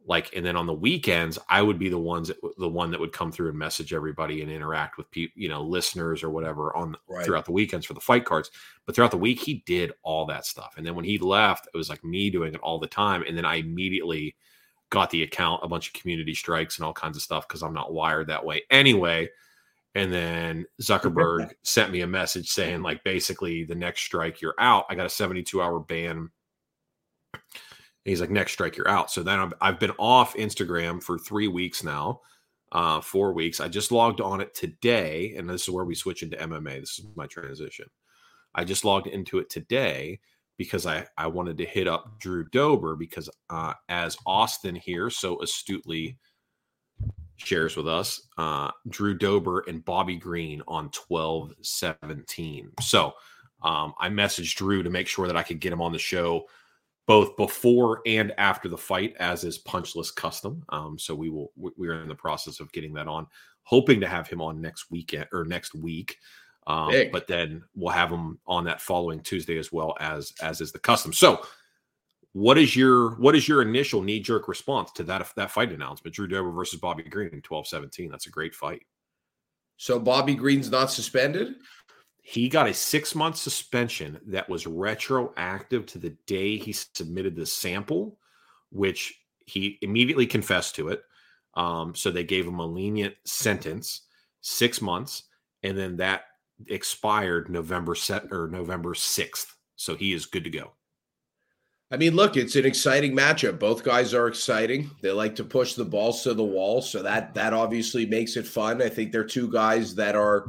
Like, 0.04 0.34
and 0.34 0.44
then 0.44 0.56
on 0.56 0.66
the 0.66 0.74
weekends, 0.74 1.38
I 1.48 1.62
would 1.62 1.78
be 1.78 1.88
the 1.88 1.98
ones 1.98 2.28
that, 2.28 2.36
the 2.58 2.68
one 2.68 2.90
that 2.90 2.98
would 2.98 3.12
come 3.12 3.30
through 3.30 3.50
and 3.50 3.58
message 3.58 3.92
everybody 3.92 4.42
and 4.42 4.50
interact 4.50 4.98
with 4.98 5.10
people, 5.12 5.40
you 5.40 5.48
know, 5.48 5.62
listeners 5.62 6.24
or 6.24 6.30
whatever 6.30 6.74
on 6.76 6.96
Right. 7.06 7.24
throughout 7.24 7.44
the 7.44 7.52
weekends 7.52 7.86
for 7.86 7.94
the 7.94 8.00
fight 8.00 8.24
cards. 8.24 8.50
But 8.84 8.96
throughout 8.96 9.12
the 9.12 9.16
week, 9.18 9.38
he 9.40 9.62
did 9.64 9.92
all 10.02 10.26
that 10.26 10.44
stuff. 10.44 10.74
And 10.76 10.84
then 10.84 10.96
when 10.96 11.04
he 11.04 11.18
left, 11.18 11.68
it 11.72 11.76
was 11.76 11.88
like 11.88 12.02
me 12.02 12.30
doing 12.30 12.52
it 12.52 12.60
all 12.60 12.80
the 12.80 12.88
time. 12.88 13.22
And 13.28 13.36
then 13.38 13.44
I 13.44 13.56
immediately 13.56 14.34
got 14.90 15.10
the 15.10 15.22
account, 15.22 15.60
a 15.62 15.68
bunch 15.68 15.86
of 15.86 15.94
community 15.94 16.34
strikes 16.34 16.78
and 16.78 16.84
all 16.84 16.92
kinds 16.92 17.16
of 17.16 17.22
stuff 17.22 17.46
because 17.46 17.62
I'm 17.62 17.72
not 17.72 17.92
wired 17.94 18.26
that 18.26 18.44
way 18.44 18.62
anyway. 18.70 19.30
And 19.94 20.12
then 20.12 20.66
Zuckerberg 20.80 21.52
sent 21.62 21.92
me 21.92 22.00
a 22.00 22.06
message 22.06 22.48
saying, 22.50 22.82
like, 22.82 23.04
basically, 23.04 23.64
the 23.64 23.74
next 23.74 24.02
strike, 24.02 24.40
you're 24.40 24.54
out. 24.58 24.86
I 24.90 24.94
got 24.94 25.06
a 25.06 25.10
72 25.10 25.62
hour 25.62 25.78
ban. 25.78 26.30
He's 28.04 28.20
like, 28.20 28.30
next 28.30 28.52
strike, 28.52 28.76
you're 28.76 28.88
out. 28.88 29.10
So 29.10 29.22
then 29.22 29.38
I've, 29.38 29.54
I've 29.60 29.80
been 29.80 29.92
off 29.98 30.34
Instagram 30.34 31.02
for 31.02 31.18
three 31.18 31.48
weeks 31.48 31.84
now, 31.84 32.20
uh, 32.72 33.00
four 33.00 33.32
weeks. 33.32 33.60
I 33.60 33.68
just 33.68 33.92
logged 33.92 34.20
on 34.20 34.40
it 34.40 34.54
today. 34.54 35.34
And 35.36 35.48
this 35.48 35.62
is 35.62 35.68
where 35.68 35.84
we 35.84 35.94
switch 35.94 36.22
into 36.22 36.36
MMA. 36.36 36.80
This 36.80 36.98
is 36.98 37.06
my 37.14 37.26
transition. 37.26 37.86
I 38.54 38.64
just 38.64 38.84
logged 38.84 39.06
into 39.06 39.38
it 39.38 39.48
today 39.50 40.18
because 40.58 40.84
I, 40.84 41.06
I 41.16 41.28
wanted 41.28 41.58
to 41.58 41.64
hit 41.64 41.88
up 41.88 42.18
Drew 42.18 42.48
Dober 42.48 42.96
because 42.96 43.30
uh, 43.50 43.74
as 43.88 44.16
Austin 44.26 44.74
here 44.74 45.08
so 45.08 45.40
astutely 45.40 46.18
shares 47.36 47.76
with 47.76 47.88
us, 47.88 48.28
uh, 48.38 48.70
Drew 48.88 49.16
Dober 49.16 49.64
and 49.68 49.84
Bobby 49.84 50.16
Green 50.16 50.62
on 50.66 50.90
12 50.90 51.52
17. 51.62 52.70
So 52.80 53.12
um, 53.62 53.94
I 53.98 54.08
messaged 54.08 54.56
Drew 54.56 54.82
to 54.82 54.90
make 54.90 55.06
sure 55.06 55.26
that 55.26 55.36
I 55.36 55.42
could 55.42 55.60
get 55.60 55.72
him 55.72 55.80
on 55.80 55.92
the 55.92 55.98
show 55.98 56.46
both 57.06 57.36
before 57.36 58.00
and 58.06 58.32
after 58.38 58.68
the 58.68 58.78
fight, 58.78 59.14
as 59.18 59.44
is 59.44 59.58
punchless 59.58 60.10
custom. 60.14 60.62
Um, 60.68 60.98
so 60.98 61.14
we 61.14 61.30
will, 61.30 61.52
we- 61.56 61.88
are 61.88 62.02
in 62.02 62.08
the 62.08 62.14
process 62.14 62.60
of 62.60 62.70
getting 62.72 62.92
that 62.94 63.08
on, 63.08 63.26
hoping 63.64 64.00
to 64.00 64.08
have 64.08 64.28
him 64.28 64.40
on 64.40 64.60
next 64.60 64.90
weekend 64.90 65.26
or 65.32 65.44
next 65.44 65.74
week. 65.74 66.18
Um, 66.66 66.92
but 67.10 67.26
then 67.26 67.64
we'll 67.74 67.92
have 67.92 68.10
him 68.10 68.38
on 68.46 68.64
that 68.64 68.80
following 68.80 69.20
Tuesday 69.20 69.58
as 69.58 69.72
well 69.72 69.96
as 69.98 70.32
as 70.40 70.60
is 70.60 70.70
the 70.70 70.78
custom. 70.78 71.12
So, 71.12 71.44
what 72.34 72.56
is 72.56 72.76
your 72.76 73.16
what 73.16 73.34
is 73.34 73.48
your 73.48 73.62
initial 73.62 74.00
knee 74.00 74.20
jerk 74.20 74.46
response 74.46 74.92
to 74.92 75.02
that 75.04 75.28
that 75.34 75.50
fight 75.50 75.72
announcement? 75.72 76.14
Drew 76.14 76.28
Dober 76.28 76.52
versus 76.52 76.78
Bobby 76.78 77.02
Green 77.02 77.30
in 77.30 77.42
12-17. 77.42 78.08
That's 78.10 78.26
a 78.26 78.30
great 78.30 78.54
fight. 78.54 78.82
So 79.76 79.98
Bobby 79.98 80.36
Green's 80.36 80.70
not 80.70 80.92
suspended. 80.92 81.56
He 82.24 82.48
got 82.48 82.68
a 82.68 82.74
six 82.74 83.14
month 83.14 83.36
suspension 83.36 84.20
that 84.28 84.48
was 84.48 84.66
retroactive 84.66 85.86
to 85.86 85.98
the 85.98 86.16
day 86.26 86.56
he 86.56 86.72
submitted 86.72 87.36
the 87.36 87.44
sample, 87.44 88.16
which 88.70 89.20
he 89.44 89.78
immediately 89.82 90.26
confessed 90.26 90.76
to 90.76 90.88
it. 90.88 91.02
Um, 91.54 91.94
so 91.94 92.10
they 92.10 92.24
gave 92.24 92.46
him 92.46 92.60
a 92.60 92.66
lenient 92.66 93.16
sentence, 93.24 94.02
six 94.40 94.80
months, 94.80 95.24
and 95.62 95.76
then 95.76 95.96
that 95.96 96.22
expired 96.68 97.50
November 97.50 97.94
set 97.94 98.32
or 98.32 98.48
November 98.48 98.94
sixth. 98.94 99.56
So 99.74 99.96
he 99.96 100.12
is 100.12 100.26
good 100.26 100.44
to 100.44 100.50
go. 100.50 100.72
I 101.90 101.96
mean, 101.96 102.14
look, 102.14 102.36
it's 102.38 102.56
an 102.56 102.64
exciting 102.64 103.14
matchup. 103.14 103.58
Both 103.58 103.82
guys 103.82 104.14
are 104.14 104.28
exciting. 104.28 104.90
They 105.02 105.10
like 105.10 105.34
to 105.36 105.44
push 105.44 105.74
the 105.74 105.84
balls 105.84 106.22
to 106.22 106.32
the 106.32 106.44
wall, 106.44 106.80
so 106.80 107.02
that 107.02 107.34
that 107.34 107.52
obviously 107.52 108.06
makes 108.06 108.36
it 108.36 108.46
fun. 108.46 108.80
I 108.80 108.88
think 108.88 109.10
they're 109.10 109.24
two 109.24 109.50
guys 109.50 109.94
that 109.96 110.14
are, 110.14 110.46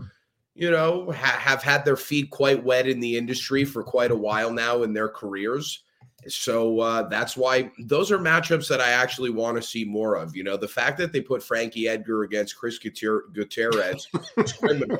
you 0.55 0.69
know, 0.69 1.11
ha- 1.11 1.39
have 1.39 1.63
had 1.63 1.83
their 1.85 1.95
feet 1.97 2.29
quite 2.29 2.63
wet 2.63 2.87
in 2.87 2.99
the 2.99 3.17
industry 3.17 3.65
for 3.65 3.83
quite 3.83 4.11
a 4.11 4.15
while 4.15 4.51
now 4.51 4.83
in 4.83 4.93
their 4.93 5.09
careers. 5.09 5.83
So 6.27 6.79
uh, 6.79 7.09
that's 7.09 7.35
why 7.35 7.71
those 7.79 8.11
are 8.11 8.17
matchups 8.17 8.69
that 8.69 8.79
I 8.79 8.91
actually 8.91 9.29
want 9.29 9.57
to 9.57 9.63
see 9.63 9.83
more 9.83 10.15
of. 10.15 10.35
You 10.35 10.43
know, 10.43 10.55
the 10.55 10.67
fact 10.67 10.97
that 10.99 11.11
they 11.11 11.21
put 11.21 11.43
Frankie 11.43 11.87
Edgar 11.87 12.23
against 12.23 12.55
Chris 12.55 12.79
Guter- 12.79 13.25
Gutierrez 13.33 14.07
was 14.37 14.53
criminal. 14.53 14.99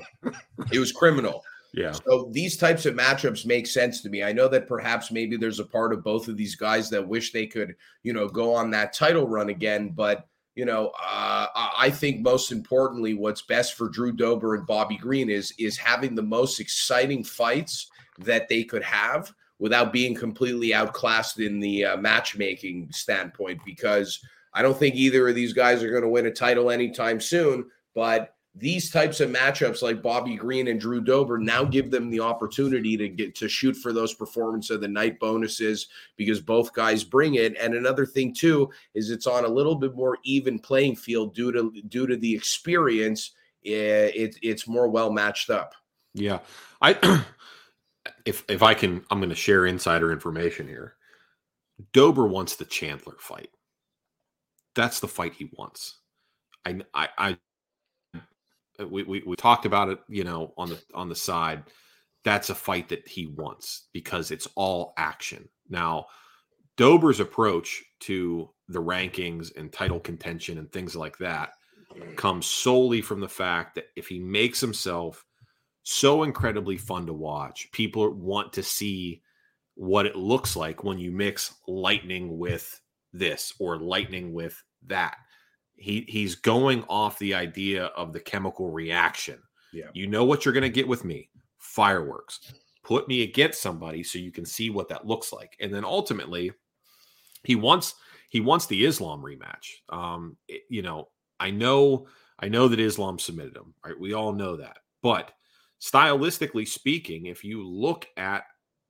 It 0.72 0.80
was 0.80 0.92
criminal. 0.92 1.44
Yeah. 1.74 1.92
So 1.92 2.30
these 2.32 2.58
types 2.58 2.86
of 2.86 2.94
matchups 2.94 3.46
make 3.46 3.66
sense 3.68 4.02
to 4.02 4.10
me. 4.10 4.24
I 4.24 4.32
know 4.32 4.48
that 4.48 4.68
perhaps 4.68 5.12
maybe 5.12 5.38
there's 5.38 5.60
a 5.60 5.66
part 5.66 5.92
of 5.94 6.04
both 6.04 6.28
of 6.28 6.38
these 6.38 6.56
guys 6.56 6.90
that 6.90 7.08
wish 7.08 7.32
they 7.32 7.48
could, 7.48 7.76
you 8.04 8.14
know, 8.14 8.28
go 8.28 8.54
on 8.54 8.70
that 8.72 8.94
title 8.94 9.28
run 9.28 9.50
again. 9.50 9.90
But 9.90 10.28
you 10.56 10.66
know, 10.66 10.88
uh, 10.90 11.48
I 11.56 11.90
think 11.90 12.22
most 12.22 12.52
importantly, 12.52 13.16
what's 13.16 13.42
best 13.42 13.74
for 13.74 13.90
Drew 13.90 14.12
Dober 14.12 14.56
and 14.56 14.68
Bobby 14.68 14.98
Green 14.98 15.30
is 15.30 15.54
is 15.58 15.78
having 15.78 16.14
the 16.14 16.22
most 16.22 16.60
exciting 16.60 17.24
fights 17.24 17.90
that 18.20 18.48
they 18.48 18.64
could 18.64 18.84
have 18.84 19.34
without 19.58 19.94
being 19.94 20.14
completely 20.14 20.74
outclassed 20.74 21.40
in 21.40 21.60
the 21.60 21.86
uh, 21.86 21.98
matchmaking 21.98 22.88
standpoint. 22.92 23.60
Because 23.66 24.20
I 24.54 24.62
don't 24.62 24.78
think 24.78 24.96
either 24.96 25.28
of 25.28 25.36
these 25.36 25.54
guys 25.54 25.82
are 25.82 25.90
going 25.90 26.04
to 26.04 26.10
win 26.10 26.28
a 26.28 26.32
title 26.32 26.70
anytime 26.70 27.20
soon. 27.20 27.66
But 27.96 28.36
these 28.56 28.92
types 28.92 29.20
of 29.20 29.32
matchups 29.32 29.82
like 29.82 30.04
Bobby 30.04 30.36
Green 30.36 30.68
and 30.68 30.80
Drew 30.80 31.02
Dober 31.02 31.40
now 31.40 31.64
give 31.64 31.90
them 31.90 32.12
the 32.12 32.20
opportunity 32.20 32.96
to 32.98 33.10
get 33.10 33.34
to 33.36 33.50
shoot 33.50 33.76
for 33.76 33.92
those 33.92 34.14
performance 34.14 34.70
of 34.70 34.80
the 34.80 34.88
night 34.88 35.20
bonuses 35.20 35.88
because 36.18 36.40
both 36.40 36.74
guys 36.74 37.04
bring 37.04 37.36
it. 37.36 37.58
And 37.58 37.74
another 37.74 38.06
thing 38.06 38.32
too 38.34 38.70
is 38.94 39.10
it's 39.10 39.26
on 39.26 39.46
a 39.46 39.50
little 39.50 39.76
bit 39.76 39.96
more 39.96 40.20
even 40.24 40.60
playing 40.60 40.98
field 40.98 41.34
due 41.34 41.52
to 41.52 41.82
due 41.88 42.06
to 42.06 42.16
the 42.16 42.34
experience. 42.34 43.32
It, 43.64 44.38
it's 44.42 44.68
more 44.68 44.88
well 44.88 45.12
matched 45.12 45.50
up. 45.50 45.74
Yeah, 46.14 46.40
I 46.80 47.24
if 48.26 48.44
if 48.48 48.62
I 48.62 48.76
can, 48.76 49.04
I'm 49.10 49.20
going 49.20 49.30
to 49.30 49.36
share 49.36 49.66
insider 49.66 50.12
information 50.12 50.68
here. 50.68 50.96
Dober 51.92 52.28
wants 52.28 52.56
the 52.56 52.66
Chandler 52.66 53.16
fight. 53.20 53.50
That's 54.76 55.00
the 55.00 55.08
fight 55.08 55.34
he 55.34 55.50
wants. 55.58 55.98
I 56.66 56.82
I, 56.94 57.10
I 57.18 57.38
Uh, 58.80 58.88
we, 58.88 59.04
we 59.04 59.24
we 59.26 59.36
talked 59.36 59.66
about 59.66 59.90
it, 59.90 60.00
you 60.08 60.24
know, 60.24 60.54
on 60.58 60.70
the 60.70 60.82
on 60.94 61.10
the 61.10 61.16
side. 61.16 61.64
That's 62.24 62.50
a 62.50 62.56
fight 62.56 62.90
that 62.90 63.08
he 63.08 63.28
wants 63.28 63.88
because 63.92 64.32
it's 64.32 64.48
all 64.56 64.94
action. 64.98 65.50
Now, 65.70 66.06
Dober's 66.78 67.20
approach 67.20 67.84
to 68.02 68.50
the 68.70 68.82
rankings 68.82 69.56
and 69.56 69.72
title 69.72 70.00
contention 70.00 70.58
and 70.58 70.72
things 70.72 70.96
like 70.96 71.18
that 71.18 71.52
mm. 71.94 72.16
comes 72.16 72.46
solely 72.46 73.02
from 73.02 73.20
the 73.20 73.30
fact 73.30 73.76
that 73.76 73.88
if 73.96 74.08
he 74.08 74.20
makes 74.20 74.62
himself 74.62 75.26
so 75.84 76.24
incredibly 76.24 76.78
fun 76.78 77.06
to 77.06 77.14
watch, 77.14 77.70
people 77.72 78.10
want 78.14 78.54
to 78.54 78.64
see 78.64 79.22
what 79.76 80.06
it 80.06 80.16
looks 80.16 80.56
like 80.56 80.84
when 80.84 80.98
you 80.98 81.12
mix 81.12 81.56
lightning 81.68 82.38
with 82.38 82.80
this 83.12 83.54
or 83.60 83.78
lightning 83.78 84.34
with 84.34 84.62
that. 84.88 85.18
He 85.76 86.06
he's 86.08 86.36
going 86.36 86.84
off 86.90 87.20
the 87.20 87.34
idea 87.34 87.86
of 87.86 88.14
the 88.14 88.20
chemical 88.20 88.72
reaction. 88.72 89.40
Yeah. 89.74 89.90
You 89.94 90.08
know 90.08 90.24
what 90.24 90.46
you're 90.46 90.54
going 90.54 90.62
to 90.62 90.70
get 90.70 90.88
with 90.88 91.04
me? 91.04 91.30
Fireworks. 91.58 92.54
Put 92.84 93.08
me 93.08 93.24
against 93.24 93.62
somebody 93.62 94.04
so 94.04 94.20
you 94.20 94.32
can 94.32 94.46
see 94.46 94.70
what 94.70 94.90
that 94.90 95.08
looks 95.08 95.34
like. 95.34 95.56
And 95.60 95.74
then 95.74 95.86
ultimately 95.86 96.52
he 97.44 97.56
wants 97.56 97.96
he 98.30 98.40
wants 98.40 98.66
the 98.68 98.86
Islam 98.86 99.22
rematch. 99.22 99.70
Um 99.90 100.38
it, 100.48 100.64
you 100.70 100.82
know, 100.82 101.10
I 101.40 101.50
know 101.52 102.08
I 102.40 102.50
know 102.50 102.68
that 102.68 102.80
Islam 102.80 103.20
submitted 103.20 103.56
him, 103.56 103.74
right? 103.86 104.00
We 104.00 104.14
all 104.14 104.34
know 104.34 104.58
that. 104.58 104.78
But 105.02 105.32
stylistically 105.82 106.68
speaking, 106.68 107.28
if 107.28 107.44
you 107.44 107.66
look 107.66 108.08
at 108.18 108.44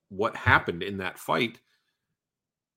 what 0.10 0.36
happened 0.36 0.84
in 0.84 0.98
that 0.98 1.20
fight, 1.20 1.60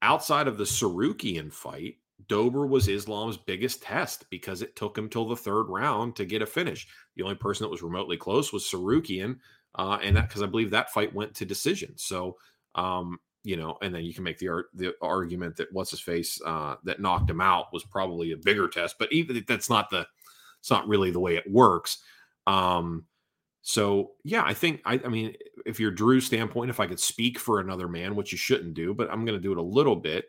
outside 0.03 0.49
of 0.49 0.59
the 0.59 0.65
Tsarukyan 0.65 1.53
fight, 1.53 1.97
Dober 2.29 2.67
was 2.67 2.89
Islam's 2.89 3.37
biggest 3.37 3.83
test 3.83 4.29
because 4.31 4.63
it 4.63 4.75
took 4.75 4.97
him 4.97 5.09
till 5.09 5.29
the 5.29 5.37
third 5.37 5.65
round 5.65 6.17
to 6.17 6.25
get 6.25 6.43
a 6.43 6.47
finish. 6.47 6.87
The 7.15 7.23
only 7.23 7.35
person 7.35 7.65
that 7.65 7.71
was 7.71 7.83
remotely 7.83 8.17
close 8.17 8.53
was 8.53 8.65
Tsarukyan, 8.65 9.39
uh, 9.75 9.99
and 10.03 10.17
that 10.17 10.29
because 10.29 10.43
I 10.43 10.47
believe 10.47 10.71
that 10.71 10.93
fight 10.93 11.15
went 11.15 11.35
to 11.35 11.45
decision. 11.45 11.93
So, 11.97 12.37
um, 12.75 13.19
you 13.45 13.57
know, 13.57 13.79
and 13.83 13.95
then 13.95 14.05
you 14.05 14.15
can 14.15 14.25
make 14.25 14.39
the 14.39 14.65
the 14.75 14.95
argument 15.03 15.57
that 15.57 15.73
what's 15.73 15.91
his 15.91 16.01
face 16.01 16.41
uh, 16.45 16.77
that 16.85 17.01
knocked 17.01 17.31
him 17.31 17.41
out 17.41 17.73
was 17.73 17.85
probably 17.85 18.33
a 18.33 18.37
bigger 18.37 18.69
test, 18.69 18.97
but 18.99 19.13
even 19.13 19.45
that's 19.47 19.71
not 19.71 19.91
the 19.91 20.07
it's 20.59 20.71
not 20.71 20.89
really 20.89 21.11
the 21.11 21.21
way 21.21 21.37
it 21.37 21.49
works. 21.51 21.99
Um, 22.47 23.05
so 23.63 24.13
yeah, 24.25 24.43
I 24.45 24.55
think 24.55 24.81
I, 24.85 24.95
I 25.05 25.09
mean, 25.09 25.35
if 25.67 25.79
you're 25.79 25.91
Drew's 25.91 26.25
standpoint, 26.27 26.71
if 26.71 26.81
I 26.81 26.87
could 26.87 27.01
speak 27.01 27.39
for 27.39 27.61
another 27.61 27.89
man, 27.89 28.17
which 28.17 28.33
you 28.33 28.39
shouldn't 28.39 28.75
do, 28.75 28.95
but 28.95 29.11
I'm 29.11 29.25
going 29.25 29.39
to 29.39 29.43
do 29.43 29.53
it 29.53 29.59
a 29.59 29.63
little 29.63 29.97
bit. 29.97 30.27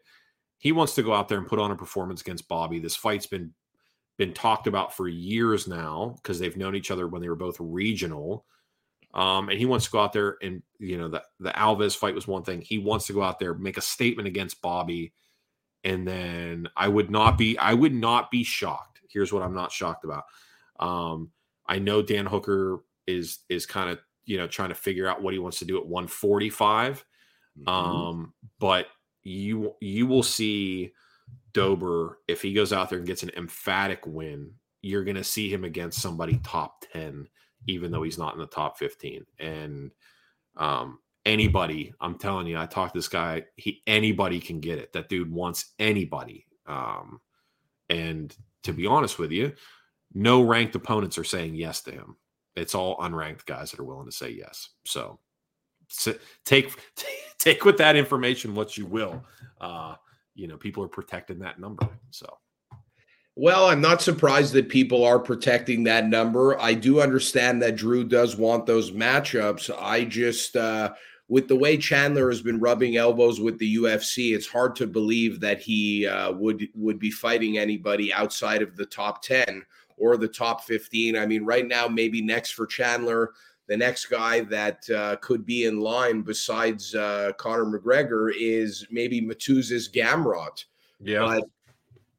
He 0.60 0.72
wants 0.72 0.96
to 0.96 1.04
go 1.04 1.14
out 1.14 1.28
there 1.28 1.38
and 1.38 1.48
put 1.48 1.60
on 1.60 1.72
a 1.72 1.76
performance 1.76 2.22
against 2.22 2.48
Bobby. 2.48 2.80
This 2.80 2.96
fight's 2.96 3.28
been 3.28 3.54
been 4.18 4.34
talked 4.34 4.66
about 4.66 4.96
for 4.96 5.08
years 5.08 5.68
now 5.68 6.16
because 6.18 6.40
they've 6.40 6.58
known 6.58 6.76
each 6.76 6.90
other 6.90 7.08
when 7.08 7.22
they 7.22 7.30
were 7.30 7.36
both 7.36 7.58
regional. 7.60 8.46
Um, 9.14 9.50
and 9.50 9.60
he 9.60 9.66
wants 9.66 9.86
to 9.86 9.92
go 9.92 10.00
out 10.00 10.12
there 10.12 10.38
and 10.42 10.62
you 10.80 10.98
know 10.98 11.08
the 11.08 11.24
the 11.40 11.52
Alves 11.52 11.96
fight 11.96 12.16
was 12.16 12.28
one 12.28 12.44
thing. 12.44 12.62
He 12.62 12.78
wants 12.78 13.08
to 13.08 13.14
go 13.14 13.24
out 13.24 13.40
there 13.40 13.54
make 13.54 13.78
a 13.78 13.82
statement 13.82 14.28
against 14.28 14.62
Bobby, 14.62 15.14
and 15.84 16.08
then 16.08 16.68
I 16.76 16.88
would 16.88 17.10
not 17.10 17.38
be 17.38 17.58
I 17.58 17.74
would 17.74 17.94
not 17.94 18.32
be 18.32 18.44
shocked. 18.44 19.02
Here's 19.10 19.32
what 19.32 19.44
I'm 19.44 19.56
not 19.56 19.72
shocked 19.72 20.04
about. 20.04 20.26
Um, 20.80 21.32
I 21.68 21.80
know 21.80 22.02
Dan 22.02 22.26
Hooker 22.26 22.80
is 23.08 23.40
is 23.50 23.66
kind 23.66 23.90
of 23.90 24.00
you 24.26 24.38
know 24.38 24.48
trying 24.48 24.70
to 24.70 24.76
figure 24.76 25.08
out 25.08 25.22
what 25.22 25.34
he 25.34 25.40
wants 25.40 25.60
to 25.60 25.66
do 25.66 25.78
at 25.78 25.88
145. 25.88 27.06
Mm-hmm. 27.60 27.70
Um, 27.70 28.34
but 28.60 28.88
you 29.28 29.76
you 29.82 30.08
will 30.08 30.24
see 30.24 30.94
Dober 31.54 32.20
if 32.28 32.42
he 32.42 32.54
goes 32.54 32.72
out 32.72 32.90
there 32.90 33.00
and 33.00 33.08
gets 33.08 33.24
an 33.24 33.32
emphatic 33.36 34.06
win. 34.06 34.52
You're 34.82 35.04
going 35.04 35.18
to 35.18 35.24
see 35.24 35.52
him 35.52 35.64
against 35.64 36.02
somebody 36.02 36.40
top 36.44 36.86
10, 36.94 37.28
even 37.68 37.92
though 37.92 38.04
he's 38.04 38.18
not 38.18 38.34
in 38.34 38.40
the 38.40 38.46
top 38.46 38.78
15. 38.78 39.26
And 39.40 39.92
um, 40.56 41.00
anybody, 41.26 41.94
I'm 42.00 42.18
telling 42.18 42.48
you, 42.48 42.58
I 42.58 42.68
talked 42.68 42.94
to 42.94 43.00
this 43.00 43.08
guy. 43.08 43.44
He 43.56 43.82
anybody 43.86 44.40
can 44.40 44.60
get 44.60 44.80
it. 44.80 44.94
That 44.94 45.10
dude 45.10 45.32
wants 45.32 45.74
anybody. 45.80 46.46
Um, 46.66 47.20
and 47.90 48.36
to 48.64 48.74
be 48.74 48.86
honest 48.86 49.20
with 49.20 49.32
you, 49.32 49.54
no 50.14 50.42
ranked 50.42 50.76
opponents 50.76 51.18
are 51.18 51.24
saying 51.24 51.56
yes 51.56 51.82
to 51.82 51.92
him 51.92 52.16
it's 52.58 52.74
all 52.74 52.98
unranked 52.98 53.46
guys 53.46 53.70
that 53.70 53.80
are 53.80 53.86
willing 53.86 54.08
to 54.08 54.12
say 54.12 54.32
yes. 54.32 54.70
So 54.84 55.20
take 56.46 56.72
take 57.38 57.66
with 57.66 57.78
that 57.78 57.96
information 57.96 58.56
what 58.56 58.78
you 58.78 58.86
will. 58.86 59.24
Uh, 59.60 59.96
you 60.36 60.48
know, 60.48 60.58
people 60.58 60.84
are 60.84 60.90
protecting 60.90 61.40
that 61.40 61.60
number. 61.60 61.88
So. 62.12 62.38
Well, 63.40 63.68
I'm 63.68 63.82
not 63.82 64.02
surprised 64.02 64.54
that 64.54 64.68
people 64.68 65.06
are 65.06 65.20
protecting 65.20 65.84
that 65.84 66.08
number. 66.08 66.60
I 66.60 66.74
do 66.74 67.02
understand 67.02 67.62
that 67.62 67.76
Drew 67.76 68.04
does 68.04 68.36
want 68.36 68.66
those 68.66 68.90
matchups. 68.90 69.70
I 69.80 70.06
just, 70.06 70.56
uh, 70.56 70.94
with 71.28 71.48
the 71.48 71.56
way 71.56 71.78
Chandler 71.78 72.30
has 72.30 72.42
been 72.42 72.60
rubbing 72.60 72.98
elbows 72.98 73.40
with 73.40 73.60
the 73.60 73.76
UFC, 73.76 74.34
it's 74.34 74.48
hard 74.48 74.76
to 74.78 74.88
believe 74.88 75.40
that 75.42 75.62
he 75.62 76.08
uh, 76.08 76.32
would 76.32 76.68
would 76.74 76.98
be 76.98 77.12
fighting 77.12 77.60
anybody 77.60 78.12
outside 78.12 78.64
of 78.64 78.76
the 78.76 78.88
top 78.88 79.22
ten 79.22 79.64
or 79.98 80.16
the 80.16 80.28
top 80.28 80.64
15. 80.64 81.18
I 81.18 81.26
mean, 81.26 81.44
right 81.44 81.68
now, 81.68 81.88
maybe 81.88 82.22
next 82.22 82.52
for 82.52 82.66
Chandler, 82.66 83.34
the 83.68 83.78
next 83.78 84.06
guy 84.06 84.42
that 84.42 84.90
uh, 84.90 85.18
could 85.18 85.46
be 85.46 85.66
in 85.66 85.80
line 85.80 86.22
besides 86.22 86.96
uh, 86.96 87.32
Conor 87.38 87.66
McGregor 87.66 88.32
is 88.38 88.86
maybe 88.90 89.22
Mateusz's 89.22 89.90
Gamrot. 89.90 90.66
Yeah. 91.00 91.26
But, 91.26 91.44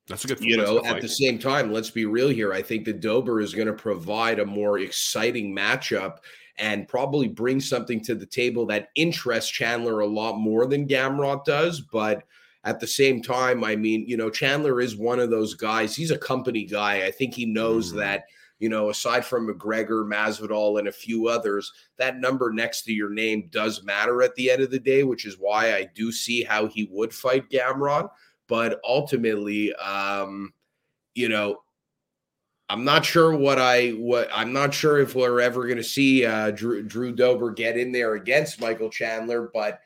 that's 0.07 0.25
a 0.25 0.29
good. 0.29 0.41
You 0.41 0.57
know, 0.57 0.83
at 0.85 1.03
the 1.03 1.09
same 1.09 1.39
time, 1.39 1.71
let's 1.71 1.91
be 1.91 2.07
real 2.07 2.29
here. 2.29 2.55
I 2.55 2.63
think 2.63 2.87
the 2.87 2.95
Dober 2.95 3.41
is 3.41 3.55
going 3.55 3.67
to 3.67 3.75
provide 3.75 4.39
a 4.39 4.47
more 4.47 4.79
exciting 4.79 5.55
matchup 5.55 6.19
and 6.57 6.89
probably 6.89 7.29
bring 7.29 7.61
something 7.61 8.03
to 8.05 8.15
the 8.15 8.27
table 8.27 8.67
that 8.67 8.89
interests 8.97 9.51
Chandler 9.51 10.01
a 10.01 10.07
lot 10.07 10.39
more 10.39 10.67
than 10.67 10.89
Gamrot 10.89 11.45
does. 11.45 11.81
But 11.81 12.25
at 12.65 12.81
the 12.81 12.87
same 12.87 13.23
time, 13.23 13.63
I 13.63 13.77
mean, 13.77 14.05
you 14.09 14.17
know, 14.17 14.31
Chandler 14.31 14.81
is 14.81 14.97
one 14.97 15.21
of 15.21 15.31
those 15.31 15.55
guys. 15.55 15.95
He's 15.95 16.11
a 16.11 16.19
company 16.19 16.65
guy. 16.65 17.05
I 17.05 17.11
think 17.11 17.35
he 17.35 17.45
knows 17.45 17.91
mm-hmm. 17.91 17.99
that, 17.99 18.25
you 18.59 18.69
know, 18.69 18.91
aside 18.91 19.25
from 19.25 19.47
McGregor, 19.47 20.07
Masvidal, 20.07 20.79
and 20.79 20.89
a 20.89 20.93
few 20.93 21.29
others, 21.29 21.73
that 21.97 22.19
number 22.19 22.53
next 22.53 22.83
to 22.83 22.93
your 22.93 23.11
name 23.11 23.49
does 23.51 23.85
matter 23.85 24.23
at 24.23 24.35
the 24.35 24.51
end 24.51 24.63
of 24.63 24.71
the 24.71 24.81
day, 24.81 25.05
which 25.05 25.25
is 25.25 25.37
why 25.39 25.75
I 25.75 25.89
do 25.95 26.11
see 26.11 26.43
how 26.43 26.67
he 26.67 26.89
would 26.91 27.15
fight 27.15 27.51
Gamrot. 27.51 28.11
But 28.49 28.81
ultimately, 28.83 29.75
um, 29.75 30.53
you 31.15 31.29
know, 31.29 31.59
I'm 32.69 32.85
not 32.85 33.05
sure 33.05 33.35
what 33.35 33.59
I 33.59 33.91
what 33.91 34.29
I'm 34.33 34.53
not 34.53 34.75
sure 34.75 34.99
if 34.99 35.15
we're 35.15 35.41
ever 35.41 35.65
going 35.65 35.79
to 35.79 35.85
see 35.85 36.27
uh, 36.27 36.51
Drew, 36.51 36.83
Drew 36.83 37.15
Dober 37.15 37.51
get 37.51 37.79
in 37.79 37.93
there 37.93 38.15
against 38.15 38.61
Michael 38.61 38.91
Chandler, 38.91 39.51
but 39.55 39.81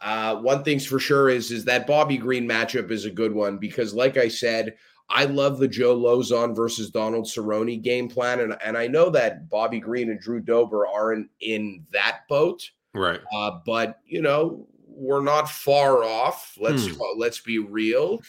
uh, 0.00 0.36
one 0.36 0.62
thing's 0.62 0.84
for 0.84 0.98
sure 0.98 1.28
is 1.28 1.50
is 1.50 1.64
that 1.64 1.86
Bobby 1.86 2.16
Green 2.18 2.46
matchup 2.48 2.90
is 2.90 3.04
a 3.04 3.10
good 3.10 3.32
one 3.32 3.58
because, 3.58 3.94
like 3.94 4.16
I 4.16 4.28
said, 4.28 4.74
I 5.08 5.24
love 5.24 5.58
the 5.58 5.68
Joe 5.68 5.96
Lauzon 5.96 6.54
versus 6.54 6.90
Donald 6.90 7.26
Cerrone 7.26 7.82
game 7.82 8.08
plan, 8.08 8.40
and 8.40 8.56
and 8.64 8.76
I 8.76 8.86
know 8.86 9.10
that 9.10 9.48
Bobby 9.48 9.80
Green 9.80 10.10
and 10.10 10.20
Drew 10.20 10.40
Dober 10.40 10.86
aren't 10.86 11.30
in 11.40 11.86
that 11.92 12.20
boat, 12.28 12.68
right? 12.94 13.20
Uh, 13.34 13.58
but 13.64 14.00
you 14.06 14.22
know 14.22 14.66
we're 14.88 15.22
not 15.22 15.48
far 15.48 16.02
off. 16.02 16.56
Let's 16.60 16.86
hmm. 16.86 17.00
let's 17.18 17.40
be 17.40 17.58
real. 17.58 18.20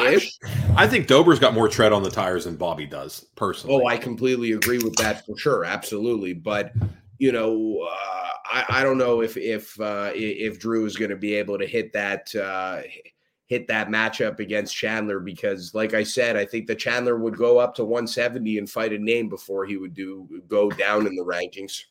I, 0.00 0.26
I, 0.74 0.88
think 0.88 1.06
Dober's 1.06 1.38
got 1.38 1.52
more 1.52 1.68
tread 1.68 1.92
on 1.92 2.02
the 2.02 2.10
tires 2.10 2.44
than 2.44 2.56
Bobby 2.56 2.86
does, 2.86 3.26
personally. 3.36 3.76
Oh, 3.76 3.86
I 3.86 3.98
completely 3.98 4.52
agree 4.52 4.78
with 4.78 4.96
that 4.96 5.26
for 5.26 5.36
sure, 5.36 5.66
absolutely. 5.66 6.32
But 6.32 6.72
you 7.18 7.30
know, 7.30 7.86
uh, 7.90 8.28
I, 8.44 8.64
I 8.68 8.82
don't 8.82 8.98
know 8.98 9.20
if 9.20 9.36
if 9.36 9.78
uh, 9.80 10.12
if 10.14 10.58
Drew 10.58 10.86
is 10.86 10.96
going 10.96 11.10
to 11.10 11.16
be 11.16 11.34
able 11.34 11.58
to 11.58 11.66
hit 11.66 11.92
that 11.92 12.34
uh, 12.34 12.82
hit 13.52 13.68
that 13.68 13.88
matchup 13.88 14.38
against 14.38 14.74
Chandler 14.74 15.20
because, 15.20 15.74
like 15.74 15.92
I 15.92 16.02
said, 16.02 16.38
I 16.38 16.46
think 16.46 16.66
the 16.66 16.74
Chandler 16.74 17.18
would 17.18 17.36
go 17.36 17.58
up 17.58 17.74
to 17.74 17.84
170 17.84 18.56
and 18.56 18.70
fight 18.70 18.94
a 18.94 18.98
name 18.98 19.28
before 19.28 19.66
he 19.66 19.76
would 19.76 19.92
do 19.92 20.42
go 20.48 20.70
down 20.70 21.06
in 21.06 21.14
the 21.14 21.22
rankings. 21.22 21.82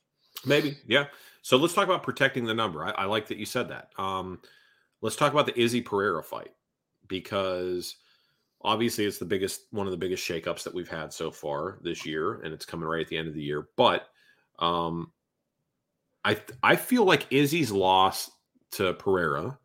Maybe, 0.44 0.80
yeah. 0.88 1.06
So 1.44 1.58
let's 1.58 1.76
talk 1.76 1.84
about 1.84 2.02
protecting 2.02 2.46
the 2.46 2.54
number. 2.56 2.84
I, 2.84 2.90
I 2.92 3.06
like 3.06 3.28
that 3.28 3.38
you 3.38 3.46
said 3.46 3.70
that. 3.70 3.92
Um, 4.00 4.40
let's 5.02 5.16
talk 5.16 5.34
about 5.34 5.46
the 5.46 5.60
Izzy 5.60 5.82
Pereira 5.82 6.24
fight 6.24 6.52
because 7.08 7.98
obviously 8.64 9.06
it's 9.06 9.20
the 9.20 9.26
biggest 9.26 9.68
one 9.70 9.86
of 9.86 9.92
the 9.92 9.98
biggest 9.98 10.28
shakeups 10.28 10.64
that 10.64 10.74
we've 10.74 10.90
had 10.90 11.14
so 11.14 11.30
far 11.30 11.78
this 11.84 12.08
year, 12.08 12.42
and 12.42 12.56
it's 12.56 12.66
coming 12.66 12.88
right 12.88 13.02
at 13.02 13.08
the 13.08 13.18
end 13.18 13.28
of 13.28 13.36
the 13.36 13.44
year. 13.44 13.68
But 13.78 14.08
um, 14.58 15.12
I 16.26 16.42
I 16.64 16.76
feel 16.76 17.06
like 17.06 17.28
Izzy's 17.30 17.72
loss 17.72 18.32
to 18.72 18.96
Pereira 18.96 19.60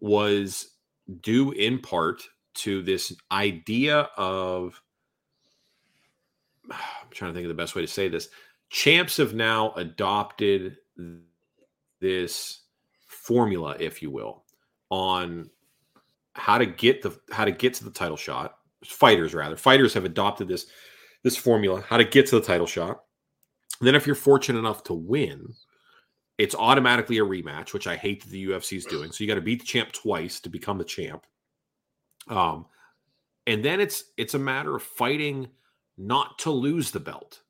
was 0.00 0.75
due 1.20 1.52
in 1.52 1.80
part 1.80 2.22
to 2.54 2.82
this 2.82 3.12
idea 3.30 4.08
of 4.16 4.80
I'm 6.70 7.10
trying 7.10 7.32
to 7.32 7.34
think 7.34 7.44
of 7.44 7.56
the 7.56 7.62
best 7.62 7.74
way 7.74 7.82
to 7.82 7.88
say 7.88 8.08
this. 8.08 8.28
Champs 8.70 9.18
have 9.18 9.34
now 9.34 9.72
adopted 9.74 10.76
this 12.00 12.62
formula, 13.06 13.76
if 13.78 14.02
you 14.02 14.10
will, 14.10 14.44
on 14.90 15.50
how 16.34 16.58
to 16.58 16.66
get 16.66 17.02
the 17.02 17.16
how 17.30 17.44
to 17.44 17.52
get 17.52 17.74
to 17.74 17.84
the 17.84 17.90
title 17.90 18.16
shot. 18.16 18.58
Fighters 18.84 19.34
rather, 19.34 19.56
fighters 19.56 19.94
have 19.94 20.04
adopted 20.04 20.48
this 20.48 20.66
this 21.22 21.36
formula 21.36 21.80
how 21.80 21.96
to 21.96 22.04
get 22.04 22.26
to 22.26 22.38
the 22.38 22.46
title 22.46 22.66
shot. 22.66 23.00
And 23.80 23.86
then, 23.86 23.94
if 23.94 24.06
you're 24.06 24.16
fortunate 24.16 24.58
enough 24.58 24.82
to 24.84 24.94
win, 24.94 25.54
it's 26.38 26.54
automatically 26.54 27.18
a 27.18 27.24
rematch, 27.24 27.72
which 27.72 27.86
I 27.86 27.96
hate 27.96 28.22
that 28.22 28.30
the 28.30 28.46
UFC 28.46 28.76
is 28.76 28.84
doing. 28.84 29.10
So 29.10 29.24
you 29.24 29.28
got 29.28 29.36
to 29.36 29.40
beat 29.40 29.60
the 29.60 29.66
champ 29.66 29.92
twice 29.92 30.40
to 30.40 30.50
become 30.50 30.78
the 30.78 30.84
champ. 30.84 31.24
Um, 32.28 32.66
and 33.46 33.64
then 33.64 33.80
it's 33.80 34.04
it's 34.16 34.34
a 34.34 34.38
matter 34.38 34.74
of 34.74 34.82
fighting 34.82 35.48
not 35.96 36.38
to 36.40 36.50
lose 36.50 36.90
the 36.90 37.00
belt, 37.00 37.40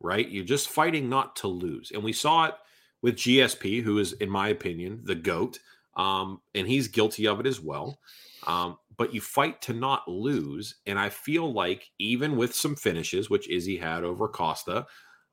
right? 0.00 0.28
You're 0.28 0.44
just 0.44 0.68
fighting 0.68 1.08
not 1.08 1.36
to 1.36 1.48
lose, 1.48 1.92
and 1.92 2.02
we 2.02 2.12
saw 2.12 2.46
it 2.46 2.54
with 3.02 3.16
GSP, 3.16 3.82
who 3.82 3.98
is, 3.98 4.14
in 4.14 4.28
my 4.28 4.48
opinion, 4.48 5.00
the 5.04 5.14
goat, 5.14 5.60
um, 5.96 6.40
and 6.54 6.66
he's 6.66 6.88
guilty 6.88 7.26
of 7.26 7.40
it 7.40 7.46
as 7.46 7.60
well. 7.60 8.00
Um, 8.46 8.78
but 8.96 9.14
you 9.14 9.20
fight 9.20 9.62
to 9.62 9.72
not 9.72 10.08
lose, 10.08 10.76
and 10.86 10.98
I 10.98 11.08
feel 11.08 11.52
like 11.52 11.90
even 11.98 12.36
with 12.36 12.54
some 12.54 12.74
finishes, 12.74 13.30
which 13.30 13.48
Izzy 13.48 13.76
had 13.76 14.04
over 14.04 14.28
Costa, 14.28 14.86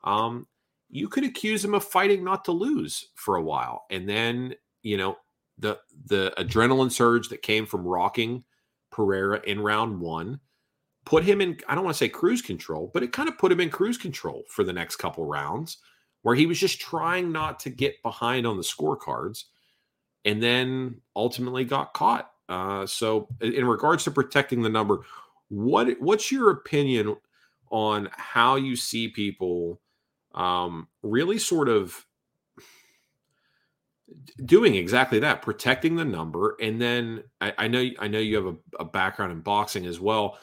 um, 0.04 0.48
you 0.94 1.10
could 1.10 1.24
accuse 1.24 1.66
him 1.66 1.74
of 1.74 1.84
fighting 1.84 2.24
not 2.24 2.46
to 2.46 2.52
lose 2.52 3.10
for 3.16 3.36
a 3.36 3.42
while, 3.42 3.86
and 3.90 4.08
then 4.08 4.54
you 4.82 4.98
know 4.98 5.18
the 5.58 5.80
the 6.06 6.34
adrenaline 6.38 6.92
surge 6.92 7.30
that 7.30 7.42
came 7.42 7.66
from 7.66 7.88
rocking 7.88 8.44
Pereira 8.92 9.42
in 9.46 9.60
round 9.60 10.00
one 10.00 10.40
put 11.06 11.24
him 11.24 11.42
in 11.42 11.58
I 11.68 11.76
don't 11.76 11.84
want 11.84 11.96
to 11.96 12.00
say 12.00 12.10
cruise 12.10 12.42
control, 12.42 12.92
but 12.94 13.04
it 13.04 13.12
kind 13.12 13.30
of 13.30 13.38
put 13.38 13.52
him 13.52 13.60
in 13.60 13.70
cruise 13.70 13.98
control 13.98 14.44
for 14.48 14.64
the 14.64 14.74
next 14.74 14.98
couple 14.98 15.26
rounds 15.26 15.78
where 16.22 16.36
he 16.36 16.46
was 16.46 16.60
just 16.60 16.80
trying 16.80 17.32
not 17.32 17.60
to 17.60 17.70
get 17.70 18.02
behind 18.02 18.48
on 18.48 18.58
the 18.58 18.64
scorecards 18.64 19.46
and 20.26 20.42
then 20.42 21.02
ultimately 21.16 21.66
got 21.66 21.94
caught. 21.94 22.32
Uh, 22.48 22.86
so 22.86 23.28
in 23.42 23.66
regards 23.66 24.04
to 24.06 24.12
protecting 24.12 24.62
the 24.62 24.70
number, 24.70 25.02
what 25.50 26.00
what's 26.00 26.32
your 26.32 26.52
opinion 26.52 27.16
on 27.70 28.10
how 28.14 28.56
you 28.56 28.76
see 28.76 29.08
people 29.08 29.80
um, 30.34 30.88
really 31.02 31.38
sort 31.38 31.70
of 31.70 32.06
doing 34.46 34.76
exactly 34.76 35.20
that, 35.20 35.42
protecting 35.42 35.96
the 35.96 36.06
number. 36.06 36.56
And 36.62 36.82
then 36.82 37.24
I, 37.42 37.54
I 37.58 37.68
know 37.68 37.90
I 38.00 38.08
know 38.08 38.20
you 38.20 38.36
have 38.36 38.46
a, 38.46 38.56
a, 38.82 38.86
background 38.86 39.32
in 39.32 39.42
boxing 39.42 39.86
as 39.86 40.00
well. 40.00 40.38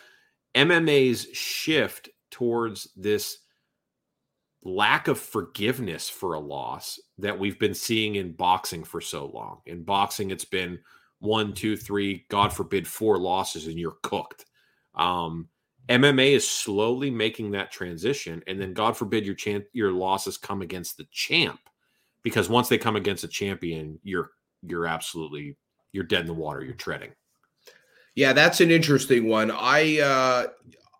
MMA's 0.54 1.28
shift 1.32 2.08
towards 2.30 2.88
this 2.96 3.38
lack 4.62 5.08
of 5.08 5.18
forgiveness 5.18 6.08
for 6.08 6.34
a 6.34 6.40
loss 6.40 7.00
that 7.18 7.38
we've 7.38 7.58
been 7.58 7.74
seeing 7.74 8.16
in 8.16 8.32
boxing 8.32 8.84
for 8.84 9.00
so 9.00 9.26
long. 9.26 9.60
In 9.66 9.84
boxing, 9.84 10.30
it's 10.30 10.44
been 10.44 10.78
one, 11.20 11.52
two, 11.52 11.76
three, 11.76 12.26
God 12.28 12.52
forbid, 12.52 12.86
four 12.86 13.18
losses, 13.18 13.66
and 13.66 13.78
you're 13.78 13.96
cooked. 14.02 14.46
Um, 14.94 15.48
MMA 15.88 16.32
is 16.32 16.48
slowly 16.48 17.10
making 17.10 17.50
that 17.52 17.72
transition, 17.72 18.42
and 18.46 18.60
then 18.60 18.72
God 18.72 18.96
forbid 18.96 19.26
your 19.26 19.34
champ, 19.34 19.64
your 19.72 19.92
losses 19.92 20.36
come 20.36 20.62
against 20.62 20.96
the 20.96 21.06
champ 21.10 21.60
because 22.22 22.48
once 22.48 22.68
they 22.68 22.78
come 22.78 22.96
against 22.96 23.24
a 23.24 23.28
champion, 23.28 23.98
you're 24.02 24.30
you're 24.62 24.86
absolutely 24.86 25.56
you're 25.92 26.04
dead 26.04 26.20
in 26.20 26.26
the 26.26 26.34
water. 26.34 26.62
You're 26.62 26.74
treading. 26.74 27.10
Yeah, 28.14 28.32
that's 28.32 28.60
an 28.60 28.70
interesting 28.70 29.28
one. 29.28 29.50
I 29.50 30.00
uh, 30.00 30.46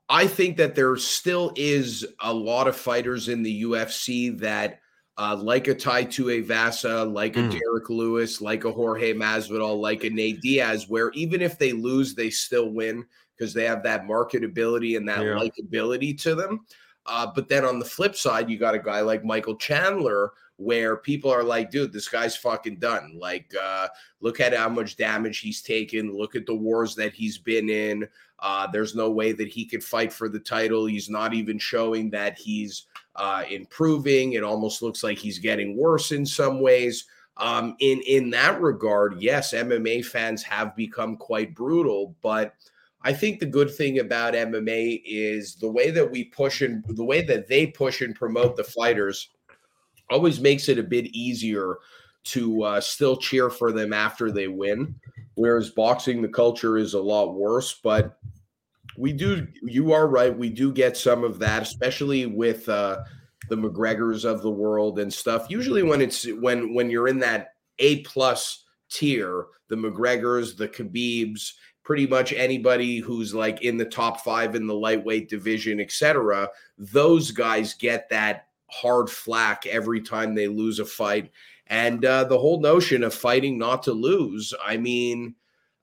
I 0.09 0.27
think 0.27 0.57
that 0.57 0.75
there 0.75 0.97
still 0.97 1.53
is 1.57 2.07
a 2.21 2.33
lot 2.33 2.69
of 2.69 2.77
fighters 2.77 3.29
in 3.29 3.43
the 3.43 3.63
UFC 3.63 4.37
that, 4.41 4.81
uh, 5.17 5.37
like 5.37 5.69
a 5.69 5.75
Tai 5.75 6.07
Tuivasa, 6.07 7.13
like 7.13 7.35
mm. 7.35 7.47
a 7.47 7.51
Derrick 7.51 7.91
Lewis, 7.91 8.41
like 8.41 8.65
a 8.65 8.73
Jorge 8.73 9.13
Masvidal, 9.13 9.81
like 9.81 10.05
a 10.05 10.11
Nate 10.11 10.41
Diaz, 10.41 10.87
where 10.89 11.11
even 11.11 11.41
if 11.41 11.59
they 11.59 11.73
lose, 11.73 12.15
they 12.15 12.31
still 12.31 12.71
win 12.71 13.05
because 13.41 13.55
they 13.55 13.65
have 13.65 13.83
that 13.83 14.05
marketability 14.05 14.99
and 14.99 15.09
that 15.09 15.25
yeah. 15.25 15.33
likability 15.33 16.21
to 16.21 16.35
them. 16.35 16.61
Uh, 17.07 17.27
but 17.35 17.49
then 17.49 17.65
on 17.65 17.79
the 17.79 17.85
flip 17.85 18.15
side, 18.15 18.51
you 18.51 18.59
got 18.59 18.75
a 18.75 18.79
guy 18.79 19.01
like 19.01 19.25
Michael 19.25 19.57
Chandler 19.57 20.33
where 20.57 20.99
people 20.99 21.31
are 21.31 21.43
like, 21.43 21.71
dude, 21.71 21.91
this 21.91 22.07
guy's 22.07 22.37
fucking 22.37 22.77
done. 22.77 23.17
Like, 23.19 23.51
uh, 23.61 23.89
look 24.21 24.41
at 24.41 24.55
how 24.55 24.69
much 24.69 24.99
damage 24.99 25.39
he's 25.39 25.63
taken. 25.63 26.15
Look 26.15 26.37
at 26.37 26.45
the 26.45 26.55
wars 26.55 26.95
that 26.97 27.15
he's 27.15 27.39
been 27.39 27.71
in. 27.71 28.07
Uh, 28.41 28.67
there's 28.67 28.95
no 28.95 29.11
way 29.11 29.33
that 29.33 29.49
he 29.49 29.65
could 29.65 29.83
fight 29.83 30.13
for 30.13 30.29
the 30.29 30.39
title. 30.39 30.85
He's 30.85 31.09
not 31.09 31.33
even 31.33 31.59
showing 31.59 32.11
that 32.11 32.39
he's 32.39 32.85
uh, 33.17 33.45
improving. 33.51 34.35
It 34.35 34.45
almost 34.45 34.83
looks 34.83 35.03
like 35.03 35.17
he's 35.17 35.39
getting 35.39 35.79
worse 35.79 36.13
in 36.13 36.27
some 36.27 36.61
ways. 36.61 37.07
Um, 37.39 37.75
in 37.81 38.03
in 38.07 38.29
that 38.31 38.61
regard, 38.61 39.23
yes, 39.23 39.55
MMA 39.55 40.05
fans 40.05 40.43
have 40.43 40.77
become 40.77 41.17
quite 41.17 41.55
brutal, 41.55 42.15
but 42.21 42.55
I 43.03 43.13
think 43.13 43.41
the 43.41 43.47
good 43.47 43.75
thing 43.75 43.99
about 43.99 44.35
MMA 44.35 45.03
is 45.05 45.57
the 45.57 45.71
way 45.71 45.91
that 45.91 46.11
we 46.11 46.25
push 46.25 46.61
and 46.61 46.85
the 46.87 47.05
way 47.05 47.23
that 47.23 47.49
they 47.49 47.67
push 47.67 48.03
and 48.03 48.15
promote 48.15 48.57
the 48.57 48.65
fighters 48.65 49.31
always 50.11 50.41
makes 50.41 50.69
it 50.69 50.79
a 50.79 50.83
bit 50.83 51.07
easier 51.07 51.79
to 52.23 52.63
uh, 52.63 52.81
still 52.81 53.17
cheer 53.17 53.49
for 53.49 53.73
them 53.73 53.93
after 53.93 54.31
they 54.31 54.49
win. 54.49 54.95
Whereas 55.35 55.71
boxing, 55.71 56.21
the 56.21 56.29
culture 56.29 56.77
is 56.77 56.93
a 56.93 57.01
lot 57.01 57.35
worse. 57.35 57.81
But 57.83 58.19
we 58.99 59.13
do, 59.13 59.47
you 59.63 59.93
are 59.93 60.07
right. 60.07 60.37
We 60.37 60.51
do 60.51 60.73
get 60.73 60.97
some 60.97 61.25
of 61.25 61.39
that, 61.39 61.63
especially 61.63 62.27
with 62.27 62.69
uh, 62.69 62.99
the 63.49 63.57
McGregors 63.57 64.25
of 64.25 64.43
the 64.43 64.51
world 64.51 64.99
and 64.99 65.13
stuff. 65.13 65.47
Usually, 65.49 65.83
when 65.83 66.03
it's 66.03 66.27
when 66.27 66.75
when 66.75 66.91
you're 66.91 67.09
in 67.09 67.19
that 67.21 67.55
A 67.79 68.03
plus 68.03 68.65
tier, 68.91 69.47
the 69.69 69.77
McGregors, 69.77 70.57
the 70.57 70.69
Khabibs, 70.69 71.53
pretty 71.91 72.07
much 72.07 72.33
anybody 72.33 72.99
who's 72.99 73.35
like 73.35 73.63
in 73.63 73.77
the 73.77 73.85
top 73.85 74.21
five 74.21 74.55
in 74.55 74.69
the 74.69 74.73
lightweight 74.73 75.29
division, 75.29 75.81
etc. 75.81 76.49
Those 76.79 77.33
guys 77.33 77.75
get 77.75 78.09
that 78.11 78.47
hard 78.69 79.11
flack 79.11 79.67
every 79.67 80.01
time 80.01 80.33
they 80.33 80.47
lose 80.47 80.79
a 80.79 80.85
fight. 80.85 81.33
And 81.67 82.05
uh, 82.05 82.23
the 82.23 82.39
whole 82.39 82.61
notion 82.61 83.03
of 83.03 83.13
fighting 83.13 83.59
not 83.59 83.83
to 83.83 83.93
lose, 83.93 84.55
I 84.65 84.77
mean, 84.77 85.35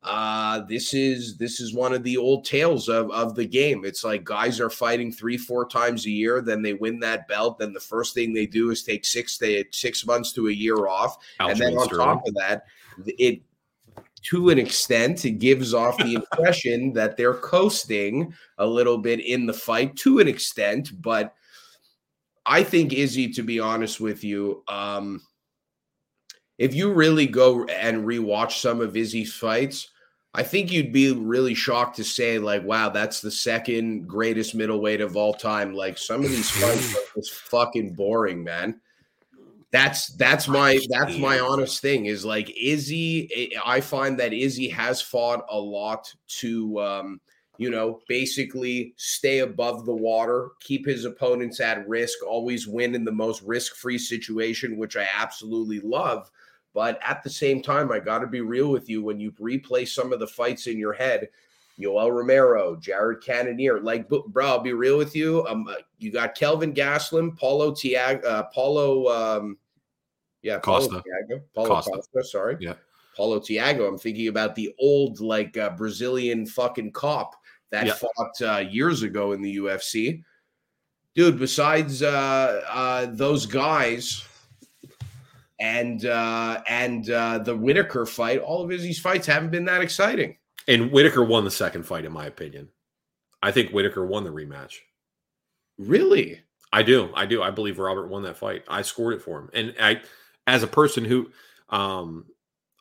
uh, 0.02 0.62
this 0.70 0.94
is 0.94 1.36
this 1.36 1.60
is 1.60 1.74
one 1.74 1.92
of 1.92 2.04
the 2.04 2.16
old 2.16 2.46
tales 2.46 2.88
of, 2.88 3.12
of 3.12 3.36
the 3.36 3.46
game. 3.46 3.84
It's 3.84 4.06
like 4.06 4.24
guys 4.24 4.62
are 4.62 4.70
fighting 4.70 5.12
three, 5.12 5.38
four 5.38 5.68
times 5.68 6.06
a 6.06 6.10
year, 6.10 6.40
then 6.40 6.62
they 6.62 6.74
win 6.74 7.02
that 7.02 7.28
belt. 7.28 7.60
Then 7.60 7.74
the 7.74 7.82
first 7.82 8.14
thing 8.14 8.32
they 8.32 8.46
do 8.46 8.70
is 8.70 8.82
take 8.82 9.04
six 9.04 9.38
they 9.38 9.66
six 9.74 10.06
months 10.06 10.32
to 10.34 10.48
a 10.48 10.54
year 10.54 10.88
off, 10.88 11.18
and 11.42 11.60
then 11.60 11.78
on 11.78 11.90
top 11.90 12.26
of 12.26 12.34
that, 12.36 12.64
it 13.06 13.42
to 14.24 14.50
an 14.50 14.60
extent, 14.60 15.26
it 15.26 15.40
gives 15.40 15.74
off 15.74 15.98
the 15.98 16.14
impression 16.14 16.94
that 16.94 17.18
they're 17.18 17.34
coasting 17.36 18.34
a 18.58 18.66
little 18.66 18.98
bit 18.98 19.20
in 19.20 19.46
the 19.46 19.54
fight 19.54 19.96
to 19.98 20.20
an 20.20 20.28
extent, 20.28 21.02
but 21.02 21.34
I 22.46 22.64
think 22.64 22.94
Izzy, 22.94 23.30
to 23.34 23.44
be 23.44 23.60
honest 23.60 24.00
with 24.00 24.24
you, 24.24 24.64
um, 24.70 25.22
if 26.58 26.74
you 26.74 26.94
really 26.94 27.28
go 27.28 27.66
and 27.66 28.06
rewatch 28.06 28.54
some 28.54 28.80
of 28.80 28.96
Izzy's 28.96 29.34
fights, 29.34 29.90
I 30.34 30.44
think 30.44 30.72
you'd 30.72 30.94
be 30.94 31.12
really 31.12 31.54
shocked 31.54 31.98
to 31.98 32.04
say, 32.04 32.40
like, 32.40 32.64
wow, 32.64 32.90
that's 32.90 33.22
the 33.22 33.32
second 33.32 34.08
greatest 34.08 34.56
middleweight 34.56 35.02
of 35.02 35.18
all 35.18 35.34
time. 35.34 35.74
Like 35.74 35.98
some 35.98 36.24
of 36.24 36.30
these 36.30 36.50
fights 36.50 36.96
are 36.96 37.22
just 37.22 37.34
fucking 37.34 37.94
boring, 37.94 38.44
man. 38.44 38.80
That's 39.72 40.08
that's 40.16 40.48
my 40.48 40.80
that's 40.90 41.18
my 41.18 41.40
honest 41.40 41.82
thing 41.82 42.06
is 42.06 42.24
like 42.24 42.50
Izzy. 42.58 43.52
I 43.66 43.82
find 43.82 44.18
that 44.20 44.32
Izzy 44.32 44.70
has 44.70 45.02
fought 45.02 45.46
a 45.50 45.60
lot 45.60 46.14
to 46.40 46.80
um, 46.80 47.20
you 47.58 47.72
know, 47.72 48.00
basically 48.08 48.94
stay 48.98 49.40
above 49.40 49.86
the 49.86 49.94
water, 49.94 50.52
keep 50.62 50.86
his 50.86 51.06
opponents 51.06 51.60
at 51.60 51.88
risk, 51.88 52.20
always 52.26 52.68
win 52.68 52.96
in 52.96 53.04
the 53.04 53.12
most 53.12 53.42
risk 53.42 53.76
free 53.76 53.98
situation, 53.98 54.78
which 54.78 54.96
I 54.96 55.08
absolutely 55.16 55.80
love. 55.80 56.30
But 56.74 57.00
at 57.04 57.24
the 57.24 57.30
same 57.30 57.64
time, 57.64 57.92
I 57.92 58.00
got 58.00 58.20
to 58.20 58.28
be 58.28 58.42
real 58.42 58.70
with 58.70 58.88
you. 58.88 59.04
When 59.04 59.20
you 59.20 59.32
replay 59.34 59.88
some 59.88 60.14
of 60.14 60.20
the 60.20 60.28
fights 60.28 60.68
in 60.68 60.78
your 60.78 60.94
head, 60.94 61.30
Yoel 61.80 62.12
Romero, 62.12 62.76
Jared 62.76 63.22
Cannonier, 63.22 63.80
like, 63.80 64.10
bro, 64.10 64.48
I'll 64.48 64.60
be 64.60 64.74
real 64.74 64.98
with 64.98 65.16
you. 65.16 65.46
Um, 65.48 65.68
uh, 65.68 65.76
you 66.00 66.12
got 66.12 66.36
Kelvin 66.36 66.74
Gastelum, 66.74 67.38
Paulo 67.38 67.72
Thiago, 67.72 68.26
uh, 68.26 68.44
Paulo, 68.54 69.08
um, 69.10 69.58
yeah, 70.42 70.60
Costa, 70.60 70.90
Paulo 70.90 71.04
Thiago, 71.04 71.42
Paulo 71.54 71.68
Costa. 71.68 71.92
Costa, 71.92 72.24
sorry, 72.24 72.58
yeah. 72.60 72.74
Paulo 73.16 73.40
Thiago. 73.40 73.88
I'm 73.88 73.98
thinking 73.98 74.28
about 74.28 74.56
the 74.56 74.74
old 74.80 75.20
like 75.20 75.58
uh, 75.58 75.72
Brazilian 75.72 76.46
fucking 76.46 76.92
cop 76.92 77.36
that 77.70 78.00
fought 78.00 78.42
uh, 78.42 78.60
years 78.60 79.04
ago 79.04 79.34
in 79.34 79.42
the 79.42 79.58
UFC. 79.58 80.24
Dude, 81.16 81.40
besides 81.40 82.04
uh, 82.04 82.64
uh, 82.70 83.08
those 83.10 83.46
guys 83.46 84.24
and 85.60 86.06
uh, 86.06 86.62
and 86.68 87.10
uh, 87.10 87.40
the 87.40 87.56
Whittaker 87.56 88.06
fight, 88.06 88.40
all 88.40 88.64
of 88.64 88.72
Izzy's 88.72 89.00
fights 89.00 89.26
haven't 89.26 89.50
been 89.50 89.66
that 89.66 89.82
exciting. 89.82 90.38
And 90.68 90.92
Whittaker 90.92 91.24
won 91.24 91.46
the 91.46 91.52
second 91.52 91.84
fight, 91.84 92.06
in 92.06 92.12
my 92.12 92.26
opinion. 92.26 92.70
I 93.42 93.52
think 93.52 93.72
Whittaker 93.72 94.06
won 94.06 94.24
the 94.24 94.32
rematch. 94.32 94.80
Really? 95.78 96.42
I 96.74 96.84
do. 96.84 97.12
I 97.16 97.26
do. 97.26 97.42
I 97.42 97.52
believe 97.52 97.80
Robert 97.80 98.08
won 98.08 98.24
that 98.24 98.38
fight. 98.38 98.64
I 98.68 98.82
scored 98.82 99.14
it 99.14 99.22
for 99.22 99.40
him. 99.40 99.50
And 99.54 99.76
I, 99.80 100.02
as 100.48 100.64
a 100.64 100.68
person 100.68 101.06
who, 101.06 101.30
um, 101.70 102.26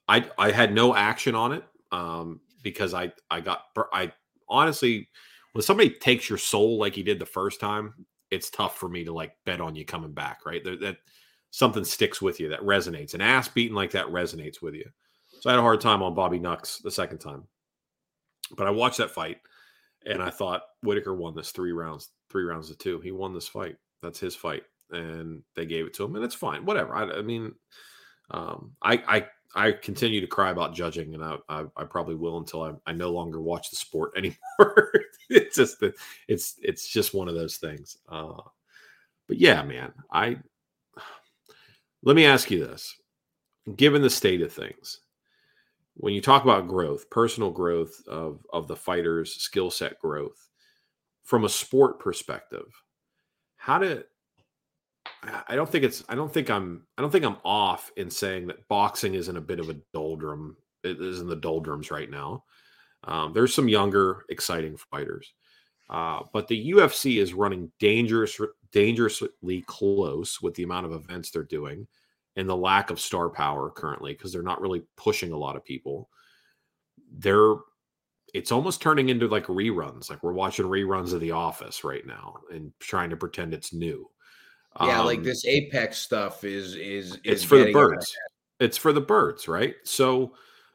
I 0.08 0.28
I 0.38 0.50
had 0.50 0.72
no 0.72 0.94
action 0.94 1.34
on 1.34 1.52
it, 1.52 1.64
um, 1.92 2.40
because 2.62 2.94
I 2.94 3.12
I 3.30 3.40
got 3.40 3.64
I 3.92 4.12
honestly 4.48 5.08
when 5.52 5.62
somebody 5.62 5.90
takes 5.90 6.28
your 6.28 6.38
soul 6.38 6.78
like 6.78 6.94
he 6.94 7.02
did 7.02 7.18
the 7.18 7.26
first 7.26 7.60
time, 7.60 7.94
it's 8.30 8.50
tough 8.50 8.76
for 8.78 8.88
me 8.88 9.04
to 9.04 9.12
like 9.12 9.36
bet 9.44 9.60
on 9.60 9.74
you 9.74 9.84
coming 9.84 10.12
back. 10.12 10.44
Right? 10.44 10.62
That, 10.64 10.80
that 10.80 10.96
something 11.50 11.84
sticks 11.84 12.20
with 12.20 12.40
you 12.40 12.48
that 12.48 12.60
resonates. 12.60 13.14
An 13.14 13.20
ass 13.20 13.48
beating 13.48 13.76
like 13.76 13.92
that 13.92 14.06
resonates 14.06 14.60
with 14.60 14.74
you. 14.74 14.88
So 15.40 15.50
I 15.50 15.52
had 15.52 15.58
a 15.58 15.62
hard 15.62 15.80
time 15.80 16.02
on 16.02 16.14
Bobby 16.14 16.38
Nux 16.38 16.80
the 16.82 16.90
second 16.90 17.18
time, 17.18 17.44
but 18.56 18.66
I 18.66 18.70
watched 18.70 18.98
that 18.98 19.10
fight 19.10 19.38
and 20.06 20.22
I 20.22 20.30
thought 20.30 20.62
Whittaker 20.82 21.14
won 21.14 21.34
this 21.34 21.50
three 21.50 21.72
rounds, 21.72 22.10
three 22.30 22.44
rounds 22.44 22.68
to 22.68 22.76
two. 22.76 23.00
He 23.00 23.10
won 23.10 23.34
this 23.34 23.48
fight. 23.48 23.76
That's 24.02 24.20
his 24.20 24.36
fight, 24.36 24.62
and 24.90 25.42
they 25.54 25.66
gave 25.66 25.86
it 25.86 25.94
to 25.94 26.04
him, 26.04 26.14
and 26.14 26.24
it's 26.24 26.34
fine. 26.34 26.64
Whatever. 26.64 26.94
I, 26.94 27.18
I 27.18 27.22
mean, 27.22 27.54
um, 28.30 28.72
I, 28.82 29.02
I 29.08 29.26
I 29.68 29.72
continue 29.72 30.20
to 30.20 30.26
cry 30.26 30.50
about 30.50 30.74
judging, 30.74 31.14
and 31.14 31.24
I 31.24 31.36
I, 31.48 31.64
I 31.76 31.84
probably 31.84 32.14
will 32.14 32.38
until 32.38 32.62
I, 32.62 32.72
I 32.86 32.92
no 32.92 33.10
longer 33.10 33.40
watch 33.40 33.70
the 33.70 33.76
sport 33.76 34.12
anymore. 34.16 34.92
it's 35.28 35.56
just 35.56 35.80
the, 35.80 35.92
it's 36.28 36.54
it's 36.62 36.88
just 36.88 37.14
one 37.14 37.28
of 37.28 37.34
those 37.34 37.56
things. 37.56 37.98
Uh, 38.08 38.40
but 39.26 39.38
yeah, 39.38 39.62
man, 39.62 39.92
I 40.12 40.38
let 42.04 42.14
me 42.14 42.26
ask 42.26 42.50
you 42.50 42.64
this: 42.64 42.94
given 43.74 44.02
the 44.02 44.10
state 44.10 44.42
of 44.42 44.52
things, 44.52 45.00
when 45.98 46.12
you 46.12 46.20
talk 46.20 46.44
about 46.44 46.68
growth, 46.68 47.08
personal 47.10 47.50
growth 47.50 48.02
of 48.06 48.44
of 48.52 48.68
the 48.68 48.76
fighters' 48.76 49.34
skill 49.34 49.70
set 49.70 49.98
growth 49.98 50.48
from 51.24 51.44
a 51.44 51.48
sport 51.48 51.98
perspective, 51.98 52.66
how 53.56 53.78
to 53.78 54.04
I 55.48 55.56
don't 55.56 55.68
think 55.68 55.84
it's 55.84 56.04
I 56.08 56.14
don't 56.14 56.32
think 56.32 56.50
I'm 56.50 56.86
I 56.96 57.02
don't 57.02 57.10
think 57.10 57.24
I'm 57.24 57.38
off 57.44 57.90
in 57.96 58.10
saying 58.10 58.46
that 58.48 58.68
boxing 58.68 59.14
is 59.14 59.28
in 59.28 59.36
a 59.36 59.40
bit 59.40 59.60
of 59.60 59.70
a 59.70 59.76
doldrum. 59.92 60.56
It 60.84 61.00
is 61.00 61.20
in 61.20 61.28
the 61.28 61.36
doldrums 61.36 61.90
right 61.90 62.10
now. 62.10 62.44
Um, 63.04 63.32
there's 63.32 63.54
some 63.54 63.68
younger, 63.68 64.24
exciting 64.28 64.76
fighters, 64.76 65.32
uh, 65.90 66.20
but 66.32 66.48
the 66.48 66.72
UFC 66.72 67.20
is 67.20 67.34
running 67.34 67.70
dangerous, 67.78 68.40
dangerously 68.72 69.62
close 69.66 70.40
with 70.42 70.54
the 70.54 70.64
amount 70.64 70.86
of 70.86 70.92
events 70.92 71.30
they're 71.30 71.44
doing 71.44 71.86
and 72.36 72.48
the 72.48 72.56
lack 72.56 72.90
of 72.90 73.00
star 73.00 73.28
power 73.28 73.70
currently 73.70 74.12
because 74.12 74.32
they're 74.32 74.42
not 74.42 74.60
really 74.60 74.82
pushing 74.96 75.32
a 75.32 75.38
lot 75.38 75.56
of 75.56 75.64
people. 75.64 76.08
They're 77.18 77.54
it's 78.34 78.52
almost 78.52 78.82
turning 78.82 79.08
into 79.08 79.28
like 79.28 79.46
reruns. 79.46 80.10
Like 80.10 80.22
we're 80.22 80.32
watching 80.32 80.66
reruns 80.66 81.12
of 81.14 81.20
The 81.20 81.30
Office 81.30 81.84
right 81.84 82.06
now 82.06 82.36
and 82.52 82.72
trying 82.78 83.10
to 83.10 83.16
pretend 83.16 83.54
it's 83.54 83.72
new. 83.72 84.10
Yeah, 84.80 85.00
um, 85.00 85.06
like 85.06 85.22
this 85.22 85.46
Apex 85.46 85.98
stuff 85.98 86.44
is 86.44 86.74
is, 86.74 87.12
is 87.12 87.20
it's 87.24 87.44
for 87.44 87.58
the 87.58 87.72
birds. 87.72 88.14
It's 88.60 88.76
for 88.76 88.92
the 88.92 89.00
birds, 89.00 89.48
right? 89.48 89.74
So 89.84 90.34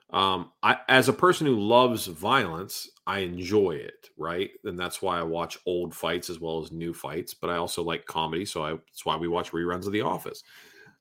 um 0.09 0.51
I 0.63 0.77
as 0.89 1.07
a 1.07 1.13
person 1.13 1.45
who 1.45 1.59
loves 1.59 2.07
violence, 2.07 2.89
I 3.05 3.19
enjoy 3.19 3.71
it, 3.73 4.09
right? 4.17 4.49
And 4.63 4.79
that's 4.79 5.01
why 5.01 5.19
I 5.19 5.23
watch 5.23 5.59
old 5.67 5.93
fights 5.93 6.31
as 6.31 6.39
well 6.39 6.63
as 6.63 6.71
new 6.71 6.93
fights, 6.93 7.35
but 7.35 7.51
I 7.51 7.57
also 7.57 7.83
like 7.83 8.05
comedy, 8.05 8.45
so 8.45 8.63
I, 8.63 8.71
that's 8.71 9.05
why 9.05 9.15
we 9.15 9.27
watch 9.27 9.51
reruns 9.51 9.85
of 9.85 9.91
The 9.91 10.01
Office 10.01 10.43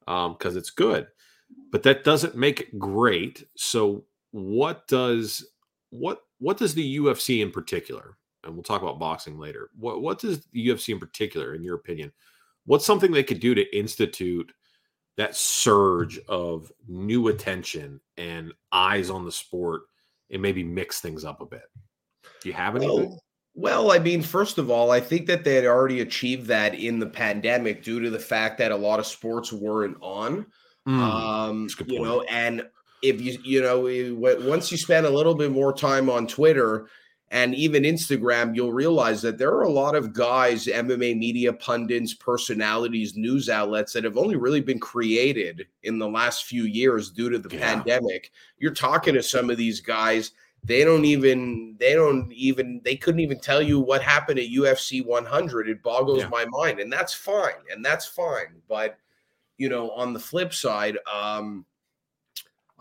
because 0.00 0.52
um, 0.52 0.58
it's 0.58 0.70
good. 0.70 1.06
But 1.70 1.82
that 1.84 2.04
doesn't 2.04 2.36
make 2.36 2.60
it 2.60 2.78
great. 2.78 3.46
So 3.56 4.04
what 4.32 4.86
does 4.88 5.44
what 5.90 6.22
what 6.38 6.56
does 6.56 6.74
the 6.74 6.98
UFC 6.98 7.42
in 7.42 7.50
particular, 7.50 8.16
and 8.44 8.54
we'll 8.54 8.62
talk 8.62 8.82
about 8.82 8.98
boxing 8.98 9.38
later. 9.38 9.70
What 9.78 10.02
what 10.02 10.18
does 10.18 10.44
the 10.46 10.68
UFC 10.68 10.90
in 10.90 11.00
particular, 11.00 11.54
in 11.54 11.62
your 11.62 11.76
opinion, 11.76 12.12
what's 12.66 12.86
something 12.86 13.12
they 13.12 13.22
could 13.22 13.40
do 13.40 13.54
to 13.54 13.76
institute 13.76 14.52
that 15.16 15.36
surge 15.36 16.18
of 16.28 16.72
new 16.88 17.28
attention 17.28 18.00
and 18.16 18.52
eyes 18.72 19.10
on 19.10 19.24
the 19.24 19.32
sport 19.32 19.82
and 20.30 20.40
maybe 20.40 20.62
mix 20.62 21.00
things 21.00 21.24
up 21.24 21.40
a 21.40 21.46
bit? 21.46 21.64
Do 22.42 22.48
you 22.48 22.54
have 22.54 22.76
anything? 22.76 23.10
Well, 23.10 23.22
well, 23.54 23.92
I 23.92 23.98
mean, 23.98 24.22
first 24.22 24.58
of 24.58 24.70
all, 24.70 24.90
I 24.90 25.00
think 25.00 25.26
that 25.26 25.44
they 25.44 25.54
had 25.54 25.66
already 25.66 26.00
achieved 26.00 26.46
that 26.46 26.74
in 26.74 26.98
the 26.98 27.06
pandemic 27.06 27.82
due 27.82 28.00
to 28.00 28.10
the 28.10 28.18
fact 28.18 28.58
that 28.58 28.72
a 28.72 28.76
lot 28.76 29.00
of 29.00 29.06
sports 29.06 29.52
weren't 29.52 29.96
on. 30.00 30.46
Mm, 30.88 30.98
um, 30.98 31.68
you 31.86 32.02
know, 32.02 32.22
and 32.22 32.66
if 33.02 33.20
you 33.20 33.38
you 33.44 33.60
know 33.60 34.40
once 34.48 34.70
you 34.70 34.78
spend 34.78 35.06
a 35.06 35.10
little 35.10 35.34
bit 35.34 35.50
more 35.50 35.72
time 35.72 36.08
on 36.08 36.26
Twitter 36.26 36.88
and 37.32 37.54
even 37.54 37.84
Instagram, 37.84 38.56
you'll 38.56 38.72
realize 38.72 39.22
that 39.22 39.38
there 39.38 39.52
are 39.52 39.62
a 39.62 39.70
lot 39.70 39.94
of 39.94 40.12
guys, 40.12 40.66
MMA 40.66 41.16
media 41.16 41.52
pundits, 41.52 42.14
personalities, 42.14 43.16
news 43.16 43.48
outlets 43.48 43.92
that 43.92 44.04
have 44.04 44.16
only 44.16 44.36
really 44.36 44.60
been 44.60 44.80
created 44.80 45.66
in 45.84 45.98
the 45.98 46.08
last 46.08 46.46
few 46.46 46.64
years 46.64 47.10
due 47.10 47.30
to 47.30 47.38
the 47.38 47.54
yeah. 47.54 47.74
pandemic. 47.74 48.32
You're 48.58 48.74
talking 48.74 49.14
to 49.14 49.22
some 49.22 49.48
of 49.48 49.56
these 49.58 49.80
guys 49.80 50.32
they 50.64 50.84
don't 50.84 51.04
even 51.04 51.76
they 51.78 51.94
don't 51.94 52.30
even 52.32 52.80
they 52.84 52.96
couldn't 52.96 53.20
even 53.20 53.40
tell 53.40 53.62
you 53.62 53.80
what 53.80 54.02
happened 54.02 54.38
at 54.38 54.48
UFC 54.48 55.04
100 55.04 55.68
it 55.68 55.82
boggles 55.82 56.20
yeah. 56.20 56.28
my 56.28 56.44
mind 56.46 56.80
and 56.80 56.92
that's 56.92 57.14
fine 57.14 57.54
and 57.72 57.84
that's 57.84 58.06
fine 58.06 58.60
but 58.68 58.98
you 59.58 59.68
know 59.68 59.90
on 59.92 60.12
the 60.12 60.20
flip 60.20 60.52
side 60.52 60.98
um 61.12 61.64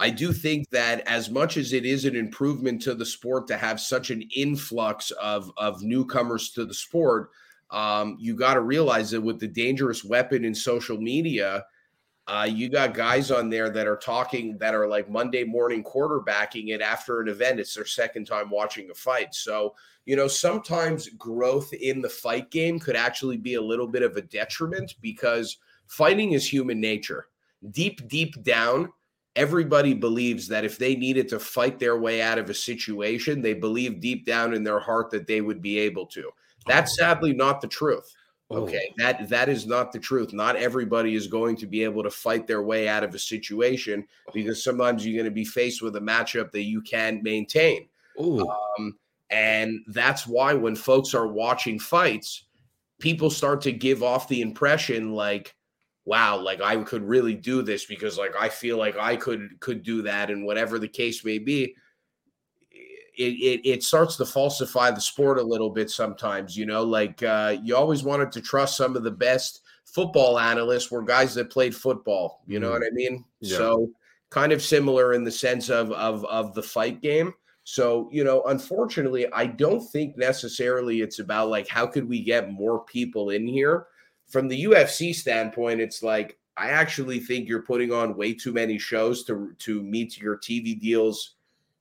I 0.02 0.10
do 0.10 0.32
think 0.32 0.70
that 0.70 1.06
as 1.08 1.30
much 1.30 1.58
as 1.58 1.74
it 1.74 1.86
is 1.86 2.06
an 2.06 2.16
improvement 2.16 2.82
to 2.84 2.96
the 2.96 3.06
sport 3.06 3.48
to 3.48 3.58
have 3.58 3.82
such 3.82 4.12
an 4.12 4.24
influx 4.36 5.12
of 5.12 5.52
of 5.58 5.82
newcomers 5.82 6.52
to 6.52 6.66
the 6.66 6.74
sport 6.74 7.30
um 7.72 8.18
you 8.20 8.36
got 8.36 8.56
to 8.56 8.62
realize 8.62 9.12
that 9.12 9.22
with 9.22 9.40
the 9.40 9.48
dangerous 9.48 10.04
weapon 10.04 10.44
in 10.44 10.54
social 10.54 11.00
media 11.00 11.64
uh, 12.30 12.44
you 12.44 12.70
got 12.70 12.94
guys 12.94 13.32
on 13.32 13.50
there 13.50 13.72
that 13.72 13.88
are 13.88 13.98
talking 13.98 14.56
that 14.60 14.76
are 14.76 14.88
like 14.88 15.10
Monday 15.10 15.44
morning 15.44 15.84
quarterbacking 15.84 16.70
it 16.70 16.80
after 16.80 17.22
an 17.22 17.28
event. 17.28 17.60
It's 17.60 17.74
their 17.74 17.86
second 17.86 18.26
time 18.26 18.52
watching 18.52 18.92
a 18.92 18.94
fight. 18.94 19.34
So, 19.34 19.74
you 20.06 20.16
know, 20.16 20.28
sometimes 20.28 21.10
growth 21.10 21.74
in 21.74 22.02
the 22.02 22.10
fight 22.10 22.52
game 22.52 22.78
could 22.78 22.96
actually 22.96 23.38
be 23.38 23.56
a 23.56 23.62
little 23.62 23.88
bit 23.88 24.04
of 24.04 24.16
a 24.16 24.22
detriment 24.22 24.94
because 25.02 25.58
fighting 25.88 26.34
is 26.34 26.48
human 26.48 26.80
nature. 26.80 27.30
Deep, 27.72 28.08
deep 28.08 28.44
down, 28.44 28.94
everybody 29.36 29.96
believes 29.96 30.48
that 30.50 30.64
if 30.64 30.78
they 30.78 30.96
needed 30.96 31.30
to 31.30 31.40
fight 31.40 31.80
their 31.80 31.98
way 31.98 32.22
out 32.22 32.38
of 32.38 32.48
a 32.52 32.54
situation, 32.54 33.42
they 33.42 33.56
believe 33.56 34.02
deep 34.02 34.24
down 34.24 34.54
in 34.54 34.64
their 34.64 34.80
heart 34.80 35.10
that 35.10 35.26
they 35.26 35.42
would 35.42 35.64
be 35.64 35.80
able 35.80 36.06
to. 36.06 36.30
That's 36.68 36.96
sadly 36.96 37.34
not 37.34 37.60
the 37.60 37.68
truth. 37.68 38.16
Okay, 38.52 38.94
that 38.98 39.30
that 39.30 39.48
is 39.48 39.68
not 39.68 39.92
the 39.92 40.00
truth. 40.00 40.34
Not 40.34 40.56
everybody 40.56 41.14
is 41.14 41.28
going 41.28 41.56
to 41.58 41.68
be 41.68 41.84
able 41.84 42.02
to 42.02 42.10
fight 42.10 42.48
their 42.48 42.64
way 42.64 42.88
out 42.88 43.04
of 43.04 43.14
a 43.14 43.20
situation 43.20 44.08
because 44.34 44.64
sometimes 44.64 45.06
you're 45.06 45.16
going 45.16 45.26
to 45.26 45.32
be 45.32 45.46
faced 45.46 45.84
with 45.84 45.96
a 45.98 46.02
matchup 46.02 46.52
that 46.52 46.64
you 46.64 46.82
can't 46.82 47.22
maintain. 47.22 47.88
Um, 48.78 48.98
and 49.30 49.82
that's 49.88 50.26
why 50.26 50.56
when 50.56 50.76
folks 50.76 51.14
are 51.14 51.28
watching 51.28 51.78
fights, 51.78 52.46
people 53.00 53.30
start 53.30 53.62
to 53.62 53.72
give 53.72 54.02
off 54.02 54.28
the 54.28 54.42
impression 54.42 55.14
like, 55.14 55.56
"Wow, 56.06 56.40
like 56.40 56.60
I 56.60 56.76
could 56.78 57.04
really 57.04 57.36
do 57.36 57.62
this 57.62 57.86
because 57.86 58.18
like 58.18 58.34
I 58.36 58.50
feel 58.50 58.78
like 58.78 58.98
I 58.98 59.16
could 59.16 59.60
could 59.60 59.84
do 59.84 60.02
that," 60.02 60.32
and 60.32 60.44
whatever 60.44 60.80
the 60.80 60.88
case 60.88 61.24
may 61.24 61.38
be 61.38 61.76
it, 63.20 63.34
it, 63.34 63.70
it 63.70 63.84
starts 63.84 64.16
to 64.16 64.26
falsify 64.26 64.92
the 64.92 65.02
sport 65.02 65.40
a 65.40 65.44
little 65.44 65.70
bit 65.70 65.90
sometimes. 65.90 66.56
You 66.56 66.66
know, 66.66 66.84
like 66.84 67.22
uh, 67.22 67.58
you 67.62 67.76
always 67.76 68.02
wanted 68.02 68.32
to 68.32 68.42
trust 68.42 68.78
some 68.78 68.96
of 68.96 69.04
the 69.04 69.12
best 69.12 69.62
football 69.84 70.40
analysts 70.40 70.90
were 70.90 71.04
guys 71.04 71.36
that 71.36 71.50
played 71.50 71.76
football. 71.76 72.42
You 72.48 72.60
know 72.60 72.70
mm. 72.70 72.80
what 72.80 72.84
I 72.84 72.92
mean? 72.92 73.26
Yeah. 73.42 73.58
So 73.58 73.90
kind 74.30 74.52
of 74.52 74.62
similar 74.62 75.14
in 75.14 75.26
the 75.26 75.32
sense 75.32 75.70
of 75.70 75.92
of 75.92 76.24
of 76.26 76.54
the 76.54 76.64
fight 76.64 77.02
game. 77.02 77.34
So, 77.66 78.10
you 78.12 78.24
know, 78.24 78.42
unfortunately, 78.44 79.32
I 79.32 79.46
don't 79.46 79.82
think 79.92 80.18
necessarily 80.18 81.02
it's 81.02 81.20
about 81.20 81.50
like 81.50 81.68
how 81.68 81.86
could 81.86 82.08
we 82.08 82.24
get 82.24 82.52
more 82.52 82.84
people 82.86 83.30
in 83.32 83.46
here. 83.46 83.88
From 84.30 84.48
the 84.48 84.64
UFC 84.64 85.14
standpoint, 85.14 85.82
it's 85.82 86.02
like 86.02 86.40
I 86.56 86.70
actually 86.70 87.20
think 87.20 87.50
you're 87.50 87.64
putting 87.64 87.92
on 87.92 88.16
way 88.16 88.34
too 88.34 88.54
many 88.54 88.78
shows 88.78 89.26
to 89.26 89.54
to 89.60 89.84
meet 89.84 90.18
your 90.18 90.38
TV 90.38 90.80
deals 90.80 91.36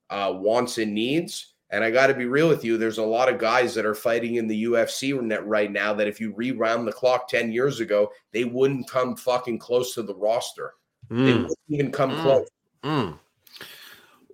uh, 0.09 0.33
wants 0.35 0.77
and 0.77 0.93
needs. 0.93 1.53
And 1.71 1.83
I 1.83 1.91
got 1.91 2.07
to 2.07 2.15
be 2.15 2.25
real 2.25 2.49
with 2.49 2.65
you. 2.65 2.77
There's 2.77 2.97
a 2.97 3.03
lot 3.03 3.31
of 3.31 3.39
guys 3.39 3.75
that 3.75 3.85
are 3.85 3.93
fighting 3.93 4.35
in 4.35 4.47
the 4.47 4.63
UFC 4.63 5.13
right 5.45 5.71
now 5.71 5.93
that 5.93 6.07
if 6.07 6.19
you 6.19 6.33
rewound 6.35 6.87
the 6.87 6.91
clock 6.91 7.27
10 7.27 7.51
years 7.51 7.79
ago, 7.79 8.11
they 8.33 8.43
wouldn't 8.43 8.89
come 8.89 9.15
fucking 9.15 9.59
close 9.59 9.93
to 9.93 10.01
the 10.01 10.15
roster. 10.15 10.73
Mm. 11.11 11.25
They 11.25 11.33
wouldn't 11.33 11.59
even 11.69 11.91
come 11.91 12.11
mm. 12.11 12.21
close. 12.21 12.47
Mm. 12.83 13.19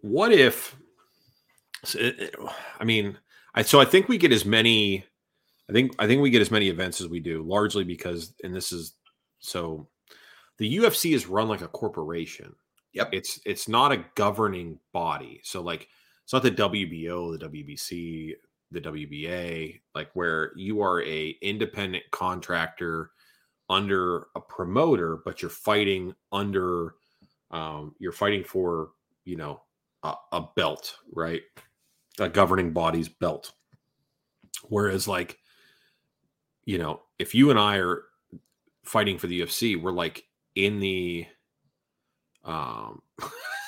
what 0.01 0.31
if? 0.31 0.75
I 2.79 2.83
mean, 2.83 3.17
I 3.53 3.63
so 3.63 3.79
I 3.79 3.85
think 3.85 4.07
we 4.07 4.17
get 4.17 4.31
as 4.31 4.45
many. 4.45 5.05
I 5.69 5.73
think 5.73 5.95
I 5.99 6.07
think 6.07 6.21
we 6.21 6.29
get 6.29 6.41
as 6.41 6.51
many 6.51 6.69
events 6.69 7.01
as 7.01 7.07
we 7.07 7.19
do, 7.19 7.43
largely 7.43 7.83
because, 7.83 8.33
and 8.43 8.55
this 8.55 8.71
is 8.71 8.93
so, 9.39 9.87
the 10.57 10.77
UFC 10.77 11.13
is 11.13 11.27
run 11.27 11.47
like 11.47 11.61
a 11.61 11.67
corporation. 11.67 12.55
Yep. 12.95 13.09
It's 13.11 13.39
it's 13.45 13.67
not 13.67 13.91
a 13.91 14.05
governing 14.15 14.79
body. 14.93 15.41
So 15.43 15.61
like 15.61 15.89
it's 16.23 16.33
not 16.33 16.43
the 16.43 16.51
WBO, 16.51 17.37
the 17.37 17.49
WBC, 17.49 18.33
the 18.71 18.81
WBA, 18.81 19.81
like 19.93 20.09
where 20.13 20.51
you 20.55 20.81
are 20.81 21.03
a 21.03 21.37
independent 21.41 22.05
contractor 22.11 23.11
under 23.69 24.27
a 24.35 24.39
promoter, 24.41 25.19
but 25.25 25.41
you're 25.41 25.51
fighting 25.51 26.15
under 26.31 26.95
um, 27.51 27.93
you're 27.99 28.13
fighting 28.13 28.45
for 28.45 28.91
you 29.25 29.35
know 29.35 29.61
a, 30.03 30.13
a 30.31 30.41
belt, 30.55 30.95
right? 31.13 31.41
A 32.19 32.29
governing 32.29 32.71
body's 32.71 33.09
belt. 33.09 33.51
Whereas 34.69 35.05
like 35.05 35.37
you 36.63 36.77
know, 36.77 37.01
if 37.19 37.35
you 37.35 37.49
and 37.49 37.59
I 37.59 37.77
are 37.77 38.03
fighting 38.85 39.17
for 39.17 39.27
the 39.27 39.41
UFC, 39.41 39.79
we're 39.79 39.91
like 39.91 40.23
in 40.55 40.79
the 40.79 41.27
um 42.45 43.01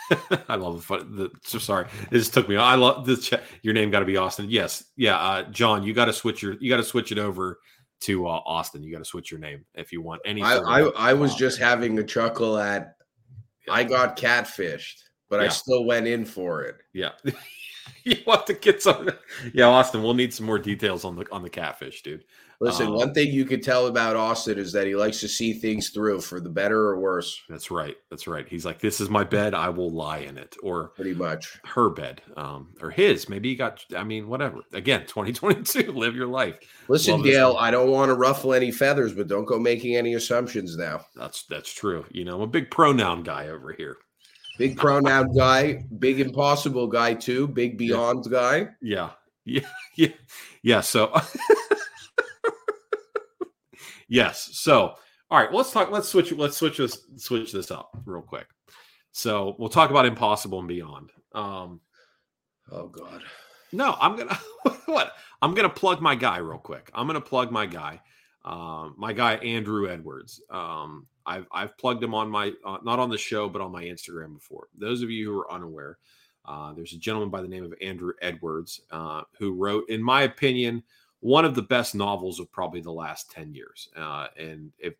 I 0.47 0.55
love 0.55 0.77
the, 0.77 0.81
fun. 0.81 1.15
the 1.15 1.31
so 1.43 1.59
sorry. 1.59 1.87
This 2.09 2.29
took 2.29 2.47
me. 2.47 2.55
I 2.55 2.75
love 2.75 3.05
this. 3.05 3.31
Your 3.61 3.73
name 3.73 3.91
got 3.91 3.99
to 3.99 4.05
be 4.05 4.17
Austin. 4.17 4.47
Yes, 4.49 4.85
yeah. 4.95 5.17
Uh, 5.17 5.43
John, 5.43 5.83
you 5.83 5.93
got 5.93 6.05
to 6.05 6.13
switch 6.13 6.41
your. 6.41 6.53
You 6.59 6.69
got 6.69 6.77
to 6.77 6.83
switch 6.83 7.11
it 7.11 7.17
over 7.17 7.59
to 8.01 8.27
uh, 8.27 8.41
Austin. 8.45 8.83
You 8.83 8.91
got 8.91 8.99
to 8.99 9.05
switch 9.05 9.31
your 9.31 9.39
name 9.39 9.65
if 9.75 9.91
you 9.91 10.01
want 10.01 10.21
any. 10.25 10.41
I 10.41 10.57
I, 10.57 10.79
I, 10.97 11.13
was 11.13 11.35
just 11.35 11.59
having 11.59 11.99
a 11.99 12.03
chuckle 12.03 12.57
at. 12.57 12.95
I 13.69 13.83
got 13.83 14.17
catfished, 14.17 15.01
but 15.29 15.41
yeah. 15.41 15.47
I 15.47 15.49
still 15.49 15.83
went 15.83 16.07
in 16.07 16.23
for 16.25 16.63
it. 16.63 16.77
Yeah. 16.93 17.11
you 18.17 18.17
want 18.25 18.47
to 18.47 18.53
get 18.53 18.81
some. 18.81 19.09
Yeah, 19.53 19.65
Austin, 19.65 20.01
we'll 20.01 20.13
need 20.13 20.33
some 20.33 20.45
more 20.45 20.59
details 20.59 21.03
on 21.03 21.17
the 21.17 21.25
on 21.31 21.43
the 21.43 21.49
catfish, 21.49 22.01
dude. 22.03 22.23
Listen, 22.59 22.87
um, 22.87 22.93
one 22.93 23.13
thing 23.13 23.31
you 23.31 23.45
could 23.45 23.61
tell 23.61 23.85
about 23.85 24.15
Austin 24.15 24.57
is 24.57 24.71
that 24.71 24.87
he 24.87 24.95
likes 24.95 25.19
to 25.19 25.27
see 25.27 25.53
things 25.53 25.89
through 25.89 26.21
for 26.21 26.39
the 26.39 26.49
better 26.49 26.87
or 26.87 26.99
worse. 26.99 27.39
That's 27.49 27.69
right. 27.69 27.95
That's 28.09 28.25
right. 28.25 28.47
He's 28.47 28.65
like, 28.65 28.79
"This 28.79 29.01
is 29.01 29.09
my 29.09 29.23
bed. 29.25 29.53
I 29.53 29.69
will 29.69 29.91
lie 29.91 30.19
in 30.19 30.37
it," 30.37 30.55
or 30.63 30.89
pretty 30.95 31.13
much 31.13 31.59
her 31.65 31.89
bed, 31.89 32.21
um, 32.37 32.69
or 32.81 32.89
his. 32.89 33.27
Maybe 33.27 33.49
he 33.49 33.55
got. 33.55 33.83
I 33.95 34.03
mean, 34.03 34.29
whatever. 34.29 34.61
Again, 34.73 35.01
2022. 35.07 35.91
Live 35.91 36.15
your 36.15 36.27
life. 36.27 36.57
Listen, 36.87 37.21
Dale. 37.21 37.57
I 37.59 37.71
don't 37.71 37.91
want 37.91 38.09
to 38.09 38.15
ruffle 38.15 38.53
any 38.53 38.71
feathers, 38.71 39.13
but 39.13 39.27
don't 39.27 39.45
go 39.45 39.59
making 39.59 39.97
any 39.97 40.13
assumptions 40.13 40.77
now. 40.77 41.05
That's 41.15 41.43
that's 41.43 41.71
true. 41.71 42.05
You 42.11 42.23
know, 42.23 42.35
I'm 42.35 42.41
a 42.41 42.47
big 42.47 42.71
pronoun 42.71 43.23
guy 43.23 43.49
over 43.49 43.73
here. 43.73 43.97
Big 44.57 44.77
pronoun 44.77 45.35
guy, 45.35 45.83
big 45.99 46.19
impossible 46.19 46.87
guy 46.87 47.13
too, 47.13 47.47
big 47.47 47.77
beyond 47.77 48.25
yeah. 48.25 48.31
guy. 48.31 48.69
Yeah. 48.81 49.09
Yeah. 49.45 49.61
Yeah. 49.95 50.09
Yeah. 50.61 50.81
So 50.81 51.11
yes. 54.07 54.49
So 54.51 54.95
all 55.29 55.39
right, 55.39 55.49
well, 55.49 55.57
let's 55.57 55.71
talk. 55.71 55.91
Let's 55.91 56.07
switch. 56.07 56.31
Let's 56.31 56.55
switch 56.55 56.77
this. 56.77 56.99
Switch 57.17 57.51
this 57.51 57.69
up 57.69 57.97
real 58.05 58.21
quick. 58.21 58.47
So 59.11 59.55
we'll 59.59 59.69
talk 59.69 59.89
about 59.89 60.05
impossible 60.05 60.59
and 60.59 60.67
beyond. 60.67 61.09
Um, 61.33 61.81
oh 62.71 62.87
God. 62.87 63.23
No, 63.73 63.97
I'm 63.99 64.15
gonna 64.15 64.39
what? 64.85 65.11
I'm 65.41 65.53
gonna 65.53 65.69
plug 65.69 66.01
my 66.01 66.15
guy 66.15 66.37
real 66.37 66.59
quick. 66.59 66.89
I'm 66.93 67.07
gonna 67.07 67.19
plug 67.19 67.51
my 67.51 67.65
guy, 67.65 68.01
um, 68.45 68.95
my 68.97 69.11
guy 69.11 69.35
Andrew 69.35 69.89
Edwards. 69.89 70.41
Um, 70.49 71.07
I've 71.27 71.45
I've 71.51 71.77
plugged 71.77 72.03
him 72.03 72.15
on 72.15 72.29
my 72.29 72.53
uh, 72.65 72.77
not 72.83 72.99
on 72.99 73.09
the 73.09 73.17
show 73.17 73.49
but 73.49 73.61
on 73.61 73.71
my 73.71 73.83
Instagram 73.83 74.33
before. 74.33 74.67
Those 74.77 75.01
of 75.01 75.11
you 75.11 75.31
who 75.31 75.39
are 75.39 75.51
unaware, 75.51 75.97
uh, 76.45 76.73
there's 76.73 76.93
a 76.93 76.97
gentleman 76.97 77.29
by 77.29 77.41
the 77.41 77.47
name 77.47 77.65
of 77.65 77.73
Andrew 77.81 78.13
Edwards 78.21 78.81
uh, 78.91 79.21
who 79.37 79.53
wrote, 79.53 79.89
in 79.89 80.01
my 80.01 80.23
opinion, 80.23 80.81
one 81.19 81.45
of 81.45 81.53
the 81.53 81.61
best 81.61 81.93
novels 81.93 82.39
of 82.39 82.51
probably 82.51 82.81
the 82.81 82.91
last 82.91 83.29
ten 83.29 83.53
years. 83.53 83.89
Uh, 83.95 84.27
and 84.39 84.71
if 84.79 84.93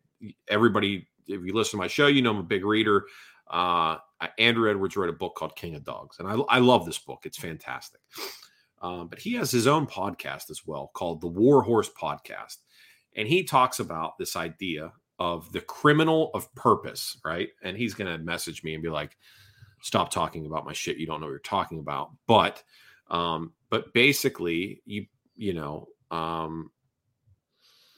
everybody, 0.48 1.08
if 1.26 1.42
you 1.44 1.54
listen 1.54 1.72
to 1.72 1.76
my 1.78 1.88
show, 1.88 2.06
you 2.06 2.22
know 2.22 2.30
I'm 2.30 2.38
a 2.38 2.42
big 2.42 2.64
reader. 2.64 3.06
Uh, 3.50 3.96
Andrew 4.38 4.70
Edwards 4.70 4.96
wrote 4.96 5.08
a 5.08 5.14
book 5.14 5.34
called 5.34 5.56
King 5.56 5.74
of 5.74 5.84
Dogs, 5.84 6.18
and 6.18 6.28
I, 6.28 6.34
I 6.48 6.58
love 6.58 6.84
this 6.84 6.98
book. 6.98 7.22
It's 7.24 7.38
fantastic. 7.38 8.00
Um, 8.80 9.08
but 9.08 9.18
he 9.18 9.34
has 9.34 9.50
his 9.50 9.66
own 9.66 9.86
podcast 9.86 10.50
as 10.50 10.66
well 10.66 10.90
called 10.94 11.20
the 11.20 11.26
War 11.26 11.62
Horse 11.62 11.90
Podcast. 11.90 12.58
And 13.16 13.26
he 13.26 13.42
talks 13.42 13.80
about 13.80 14.18
this 14.18 14.36
idea 14.36 14.92
of 15.18 15.50
the 15.52 15.60
criminal 15.60 16.30
of 16.34 16.52
purpose, 16.54 17.18
right? 17.24 17.48
And 17.62 17.76
he's 17.76 17.94
going 17.94 18.10
to 18.10 18.24
message 18.24 18.62
me 18.62 18.74
and 18.74 18.82
be 18.82 18.88
like, 18.88 19.16
stop 19.82 20.10
talking 20.10 20.46
about 20.46 20.64
my 20.64 20.72
shit. 20.72 20.98
You 20.98 21.06
don't 21.06 21.20
know 21.20 21.26
what 21.26 21.32
you're 21.32 21.40
talking 21.40 21.78
about. 21.78 22.10
But, 22.26 22.62
um, 23.10 23.52
but 23.70 23.92
basically, 23.92 24.82
you, 24.86 25.06
you 25.36 25.54
know, 25.54 25.88
um, 26.10 26.70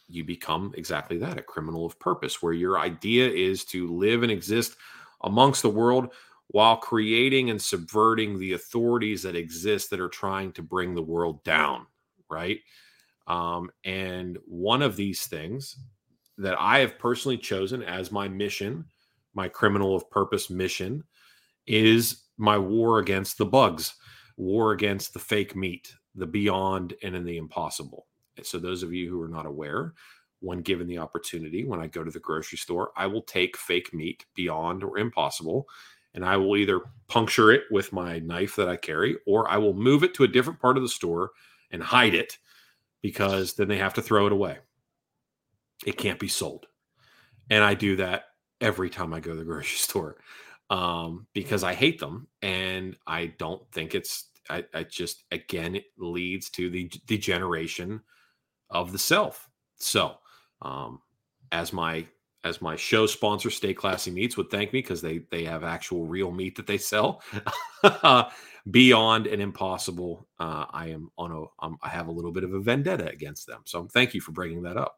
you 0.08 0.24
become 0.24 0.72
exactly 0.76 1.18
that 1.18 1.38
a 1.38 1.42
criminal 1.42 1.86
of 1.86 1.98
purpose, 1.98 2.42
where 2.42 2.52
your 2.52 2.78
idea 2.78 3.28
is 3.28 3.64
to 3.66 3.94
live 3.94 4.22
and 4.22 4.32
exist 4.32 4.76
amongst 5.22 5.62
the 5.62 5.70
world 5.70 6.12
while 6.48 6.76
creating 6.76 7.50
and 7.50 7.62
subverting 7.62 8.38
the 8.38 8.54
authorities 8.54 9.22
that 9.22 9.36
exist 9.36 9.88
that 9.90 10.00
are 10.00 10.08
trying 10.08 10.50
to 10.52 10.62
bring 10.62 10.94
the 10.94 11.02
world 11.02 11.44
down, 11.44 11.86
right? 12.28 12.58
Um, 13.28 13.70
and 13.84 14.36
one 14.46 14.82
of 14.82 14.96
these 14.96 15.26
things 15.26 15.76
that 16.40 16.56
I 16.58 16.78
have 16.78 16.98
personally 16.98 17.36
chosen 17.36 17.82
as 17.82 18.10
my 18.10 18.26
mission, 18.28 18.86
my 19.34 19.48
criminal 19.48 19.94
of 19.94 20.10
purpose 20.10 20.48
mission, 20.48 21.04
is 21.66 22.24
my 22.38 22.56
war 22.56 22.98
against 22.98 23.36
the 23.36 23.46
bugs, 23.46 23.94
war 24.36 24.72
against 24.72 25.12
the 25.12 25.18
fake 25.18 25.54
meat, 25.54 25.94
the 26.14 26.26
beyond, 26.26 26.94
and 27.02 27.14
in 27.14 27.24
the 27.24 27.36
impossible. 27.36 28.06
And 28.38 28.46
so, 28.46 28.58
those 28.58 28.82
of 28.82 28.92
you 28.92 29.10
who 29.10 29.20
are 29.20 29.28
not 29.28 29.44
aware, 29.44 29.92
when 30.40 30.62
given 30.62 30.86
the 30.86 30.96
opportunity, 30.96 31.64
when 31.64 31.80
I 31.80 31.86
go 31.86 32.02
to 32.02 32.10
the 32.10 32.18
grocery 32.18 32.56
store, 32.56 32.90
I 32.96 33.06
will 33.06 33.22
take 33.22 33.58
fake 33.58 33.92
meat, 33.92 34.24
beyond 34.34 34.82
or 34.82 34.98
impossible, 34.98 35.68
and 36.14 36.24
I 36.24 36.38
will 36.38 36.56
either 36.56 36.80
puncture 37.08 37.52
it 37.52 37.64
with 37.70 37.92
my 37.92 38.18
knife 38.20 38.56
that 38.56 38.68
I 38.68 38.76
carry, 38.76 39.16
or 39.26 39.48
I 39.50 39.58
will 39.58 39.74
move 39.74 40.02
it 40.02 40.14
to 40.14 40.24
a 40.24 40.28
different 40.28 40.58
part 40.58 40.78
of 40.78 40.82
the 40.82 40.88
store 40.88 41.32
and 41.70 41.82
hide 41.82 42.14
it 42.14 42.38
because 43.02 43.54
then 43.54 43.68
they 43.68 43.78
have 43.78 43.94
to 43.94 44.02
throw 44.02 44.26
it 44.26 44.32
away 44.32 44.58
it 45.86 45.96
can't 45.96 46.18
be 46.18 46.28
sold. 46.28 46.66
And 47.50 47.64
I 47.64 47.74
do 47.74 47.96
that 47.96 48.24
every 48.60 48.90
time 48.90 49.12
I 49.12 49.20
go 49.20 49.32
to 49.32 49.36
the 49.36 49.44
grocery 49.50 49.78
store 49.78 50.16
um, 50.70 51.26
because 51.32 51.64
I 51.64 51.74
hate 51.74 51.98
them 51.98 52.28
and 52.42 52.96
I 53.06 53.26
don't 53.38 53.62
think 53.72 53.94
it's, 53.94 54.28
I, 54.48 54.64
I 54.74 54.84
just, 54.84 55.24
again, 55.30 55.76
it 55.76 55.84
leads 55.98 56.50
to 56.50 56.70
the 56.70 56.90
degeneration 57.06 58.00
of 58.70 58.92
the 58.92 58.98
self. 58.98 59.48
So, 59.76 60.16
um, 60.62 61.00
as 61.52 61.72
my 61.72 62.06
as 62.44 62.62
my 62.62 62.74
show 62.76 63.06
sponsor, 63.06 63.50
Stay 63.50 63.74
Classy 63.74 64.10
Meats, 64.10 64.36
would 64.36 64.50
thank 64.50 64.72
me 64.72 64.80
because 64.80 65.02
they 65.02 65.20
they 65.30 65.44
have 65.44 65.64
actual 65.64 66.06
real 66.06 66.30
meat 66.30 66.56
that 66.56 66.66
they 66.66 66.78
sell. 66.78 67.22
Beyond 68.70 69.26
and 69.26 69.40
impossible, 69.40 70.28
uh, 70.38 70.66
I 70.70 70.88
am 70.88 71.10
on 71.16 71.32
a 71.32 71.64
um, 71.64 71.78
I 71.82 71.88
have 71.88 72.08
a 72.08 72.12
little 72.12 72.32
bit 72.32 72.44
of 72.44 72.52
a 72.52 72.60
vendetta 72.60 73.08
against 73.08 73.46
them. 73.46 73.62
So 73.64 73.88
thank 73.92 74.14
you 74.14 74.20
for 74.20 74.32
bringing 74.32 74.62
that 74.62 74.76
up. 74.76 74.96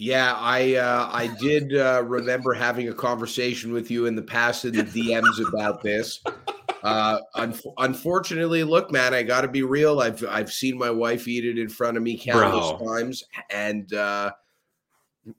Yeah, 0.00 0.32
I 0.34 0.76
uh, 0.76 1.10
I 1.12 1.26
did 1.26 1.76
uh, 1.76 2.02
remember 2.06 2.54
having 2.54 2.88
a 2.88 2.94
conversation 2.94 3.70
with 3.70 3.90
you 3.90 4.06
in 4.06 4.16
the 4.16 4.22
past 4.22 4.64
in 4.64 4.72
the 4.72 4.82
DMs 4.82 5.46
about 5.46 5.82
this. 5.82 6.24
Uh, 6.82 7.18
un- 7.34 7.60
unfortunately, 7.76 8.64
look, 8.64 8.90
man, 8.90 9.12
I 9.12 9.22
got 9.22 9.42
to 9.42 9.48
be 9.48 9.62
real. 9.62 10.00
I've 10.00 10.24
I've 10.26 10.50
seen 10.50 10.78
my 10.78 10.88
wife 10.88 11.28
eat 11.28 11.44
it 11.44 11.58
in 11.58 11.68
front 11.68 11.98
of 11.98 12.02
me 12.02 12.16
countless 12.16 12.78
Bro. 12.78 12.88
times, 12.88 13.24
and 13.50 13.92
uh, 13.92 14.30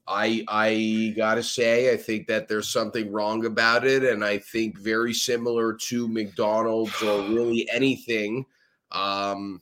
I 0.06 0.44
I 0.46 1.14
gotta 1.16 1.42
say, 1.42 1.92
I 1.92 1.96
think 1.96 2.28
that 2.28 2.46
there's 2.46 2.68
something 2.68 3.10
wrong 3.10 3.44
about 3.44 3.84
it, 3.84 4.04
and 4.04 4.24
I 4.24 4.38
think 4.38 4.78
very 4.78 5.12
similar 5.12 5.74
to 5.88 6.06
McDonald's 6.06 7.02
or 7.02 7.22
really 7.22 7.68
anything. 7.72 8.46
Um, 8.92 9.60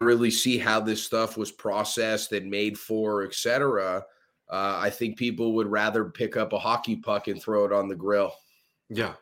really 0.00 0.30
see 0.30 0.58
how 0.58 0.80
this 0.80 1.02
stuff 1.02 1.36
was 1.36 1.50
processed 1.50 2.32
and 2.32 2.50
made 2.50 2.78
for, 2.78 3.24
etc. 3.24 4.04
Uh, 4.48 4.78
I 4.80 4.90
think 4.90 5.16
people 5.16 5.54
would 5.54 5.68
rather 5.68 6.04
pick 6.04 6.36
up 6.36 6.52
a 6.52 6.58
hockey 6.58 6.96
puck 6.96 7.28
and 7.28 7.40
throw 7.40 7.64
it 7.64 7.72
on 7.72 7.88
the 7.88 7.96
grill. 7.96 8.34
Yeah. 8.88 9.14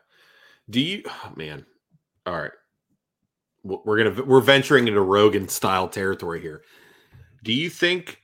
Do 0.71 0.81
you, 0.81 1.03
oh, 1.07 1.33
man? 1.37 1.65
All 2.27 2.41
right. 2.41 2.53
We're 3.63 3.97
gonna 3.97 4.23
we're 4.25 4.43
venturing 4.43 4.89
into 4.89 5.01
Rogan 5.01 5.49
style 5.49 5.89
territory 5.89 6.39
here. 6.43 6.65
Do 7.45 7.53
you 7.55 7.71
think? 7.71 8.21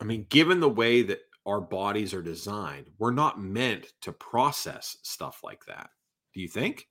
I 0.00 0.04
mean, 0.04 0.24
given 0.30 0.60
the 0.60 0.68
way 0.68 1.02
that 1.02 1.20
our 1.44 1.60
bodies 1.60 2.14
are 2.14 2.22
designed, 2.22 2.88
we're 2.98 3.12
not 3.12 3.38
meant 3.38 3.92
to 4.00 4.12
process 4.12 4.96
stuff 5.02 5.40
like 5.44 5.66
that. 5.66 5.90
Do 6.32 6.40
you 6.40 6.48
think? 6.48 6.88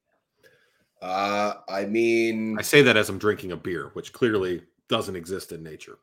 Uh, 1.06 1.62
I 1.70 1.86
mean, 1.86 2.58
I 2.58 2.64
say 2.64 2.82
that 2.82 2.98
as 2.98 3.10
I'm 3.10 3.20
drinking 3.20 3.52
a 3.52 3.56
beer, 3.56 3.92
which 3.94 4.12
clearly 4.12 4.64
doesn't 4.88 5.16
exist 5.16 5.52
in 5.52 5.62
nature. 5.62 6.00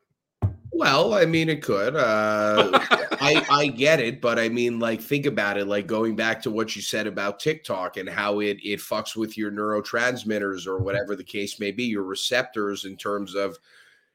Well, 0.71 1.13
I 1.13 1.25
mean, 1.25 1.49
it 1.49 1.61
could. 1.61 1.97
Uh, 1.97 2.69
I 3.19 3.45
I 3.49 3.67
get 3.67 3.99
it, 3.99 4.21
but 4.21 4.39
I 4.39 4.47
mean, 4.47 4.79
like, 4.79 5.01
think 5.01 5.25
about 5.25 5.57
it. 5.57 5.67
Like 5.67 5.87
going 5.87 6.15
back 6.15 6.41
to 6.43 6.51
what 6.51 6.77
you 6.77 6.81
said 6.81 7.05
about 7.05 7.41
TikTok 7.41 7.97
and 7.97 8.07
how 8.07 8.39
it 8.39 8.59
it 8.63 8.79
fucks 8.79 9.17
with 9.17 9.37
your 9.37 9.51
neurotransmitters 9.51 10.67
or 10.67 10.77
whatever 10.77 11.17
the 11.17 11.23
case 11.23 11.59
may 11.59 11.71
be, 11.71 11.83
your 11.83 12.03
receptors 12.03 12.85
in 12.85 12.95
terms 12.95 13.35
of 13.35 13.57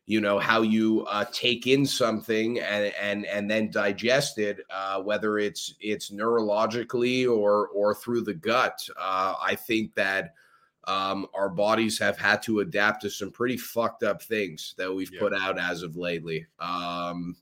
you 0.07 0.23
know 0.23 0.39
how 0.39 0.63
you 0.63 1.05
uh, 1.11 1.27
take 1.33 1.67
in 1.67 1.85
something 1.85 2.61
and 2.61 2.95
and 2.99 3.27
and 3.27 3.51
then 3.51 3.71
digest 3.71 4.39
it 4.39 4.61
uh, 4.71 5.03
whether 5.03 5.39
it's 5.39 5.75
it's 5.81 6.11
neurologically 6.11 7.31
or 7.31 7.69
or 7.69 7.95
through 7.95 8.23
the 8.23 8.33
gut 8.33 8.81
uh, 8.99 9.35
i 9.43 9.55
think 9.55 9.95
that 9.95 10.33
um, 10.89 11.27
our 11.35 11.49
bodies 11.49 11.99
have 11.99 12.19
had 12.19 12.43
to 12.43 12.61
adapt 12.61 13.03
to 13.03 13.11
some 13.11 13.31
pretty 13.31 13.57
fucked 13.57 14.03
up 14.03 14.23
things 14.23 14.75
that 14.79 14.93
we've 14.93 15.13
yeah. 15.13 15.21
put 15.21 15.35
out 15.35 15.59
as 15.59 15.83
of 15.83 15.97
lately. 15.97 16.47
Um, 16.59 17.37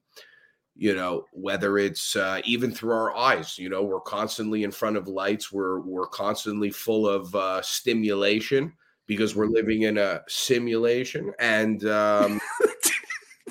you 0.78 0.94
know 0.94 1.24
whether 1.32 1.78
it's 1.78 2.16
uh, 2.16 2.40
even 2.44 2.70
through 2.70 2.92
our 2.92 3.16
eyes 3.16 3.59
you 3.59 3.70
know 3.70 3.82
we're 3.82 3.99
constantly 4.01 4.62
in 4.64 4.70
front 4.70 4.97
of 4.97 5.09
lights. 5.09 5.51
We're 5.51 5.80
we're 5.80 6.07
constantly 6.07 6.70
full 6.70 7.09
of 7.09 7.34
uh, 7.34 7.62
stimulation 7.62 8.74
because 9.07 9.36
we're 9.36 9.47
living 9.47 9.82
in 9.82 9.99
a 9.99 10.22
simulation. 10.28 11.32
And 11.38 11.84
um, 11.86 12.40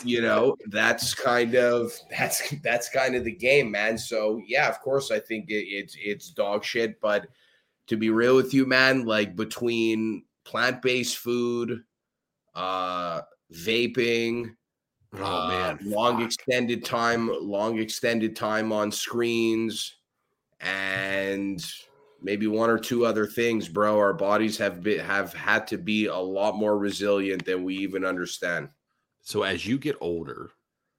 you 0.04 0.22
know 0.22 0.56
that's 0.68 1.14
kind 1.14 1.56
of 1.56 1.91
that's 2.12 2.54
that's 2.64 2.89
kind 2.89 3.16
of 3.16 3.24
the 3.24 3.32
game 3.32 3.72
man. 3.72 3.98
So 3.98 4.41
yeah 4.46 4.68
of 4.68 4.80
course 4.82 5.10
i 5.10 5.20
think 5.20 5.50
it, 5.50 5.66
it's 5.68 5.96
it's 6.00 6.30
dog 6.30 6.64
shit 6.64 7.00
but 7.00 7.28
to 7.88 7.98
be 7.98 8.10
real 8.10 8.36
with 8.36 8.54
you 8.54 8.66
man 8.66 9.06
like 9.06 9.36
between 9.36 10.24
plant-based 10.44 11.18
food 11.18 11.84
uh 12.56 13.22
vaping 13.54 14.56
oh 15.18 15.24
uh, 15.24 15.48
man 15.48 15.80
long 15.84 16.18
Fuck. 16.18 16.26
extended 16.26 16.86
time 16.86 17.30
long 17.42 17.80
extended 17.80 18.36
time 18.36 18.72
on 18.72 18.92
screens 18.92 19.96
and 20.60 21.64
maybe 22.26 22.48
one 22.48 22.70
or 22.70 22.80
two 22.80 23.06
other 23.06 23.28
things, 23.28 23.70
bro. 23.70 23.98
Our 23.98 24.14
bodies 24.14 24.58
have 24.58 24.82
been, 24.82 25.00
have 25.00 25.34
had 25.34 25.68
to 25.68 25.78
be 25.78 26.08
a 26.08 26.18
lot 26.18 26.56
more 26.56 26.78
resilient 26.78 27.46
than 27.46 27.64
we 27.64 27.76
even 27.78 28.04
understand. 28.04 28.70
So 29.22 29.44
as 29.44 29.66
you 29.66 29.78
get 29.78 29.96
older, 30.02 30.52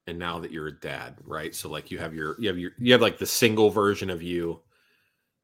and 0.06 0.18
now 0.18 0.38
that 0.38 0.52
you're 0.52 0.68
a 0.68 0.80
dad, 0.80 1.16
right? 1.24 1.54
So 1.54 1.68
like 1.68 1.90
you 1.90 1.98
have 1.98 2.14
your 2.14 2.36
you 2.40 2.48
have 2.48 2.58
your 2.58 2.70
you 2.78 2.92
have 2.92 3.02
like 3.02 3.18
the 3.18 3.26
single 3.26 3.70
version 3.70 4.08
of 4.08 4.22
you, 4.22 4.60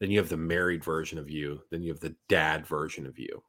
then 0.03 0.11
you 0.11 0.18
have 0.18 0.28
the 0.28 0.36
married 0.36 0.84
version 0.84 1.18
of 1.18 1.30
you, 1.30 1.61
then 1.70 1.82
you 1.82 1.90
have 1.90 2.00
the 2.00 2.16
dad 2.28 2.66
version 2.66 3.07
of 3.07 3.18
you. 3.18 3.42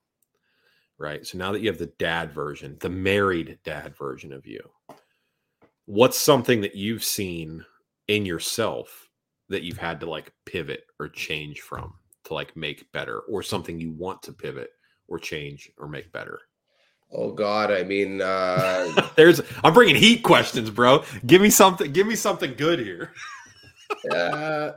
Right? 0.98 1.26
So 1.26 1.38
now 1.38 1.52
that 1.52 1.62
you 1.62 1.68
have 1.70 1.80
the 1.80 1.92
dad 1.98 2.32
version, 2.32 2.78
the 2.80 2.90
married 2.90 3.58
dad 3.64 3.98
version 3.98 4.32
of 4.32 4.46
you, 4.46 4.62
what's 5.86 6.18
something 6.18 6.62
that 6.62 6.76
you've 6.76 7.04
seen 7.04 7.66
in 8.08 8.26
yourself 8.26 9.10
that 9.50 9.64
you've 9.64 9.78
had 9.78 10.00
to 10.02 10.10
like 10.10 10.32
pivot 10.46 10.86
or 11.00 11.10
change 11.10 11.62
from? 11.62 11.96
to 12.26 12.34
like 12.34 12.56
make 12.56 12.92
better 12.92 13.20
or 13.20 13.44
something 13.44 13.80
you 13.80 13.92
want 13.92 14.22
to 14.24 14.34
pivot 14.34 14.72
or 15.08 15.20
change 15.20 15.72
or 15.78 15.88
make 15.88 16.12
better? 16.12 16.40
Oh 17.12 17.32
God, 17.32 17.72
I 17.72 17.84
mean, 17.84 18.22
uh, 18.22 19.10
there's 19.16 19.42
I'm 19.64 19.74
bringing 19.74 19.96
heat 19.96 20.24
questions, 20.24 20.70
bro. 20.70 21.04
Give 21.26 21.42
me 21.42 21.50
something. 21.50 21.92
Give 21.92 22.08
me 22.08 22.16
something 22.16 22.56
good 22.56 22.80
here. 22.80 23.14
uh, 24.12 24.72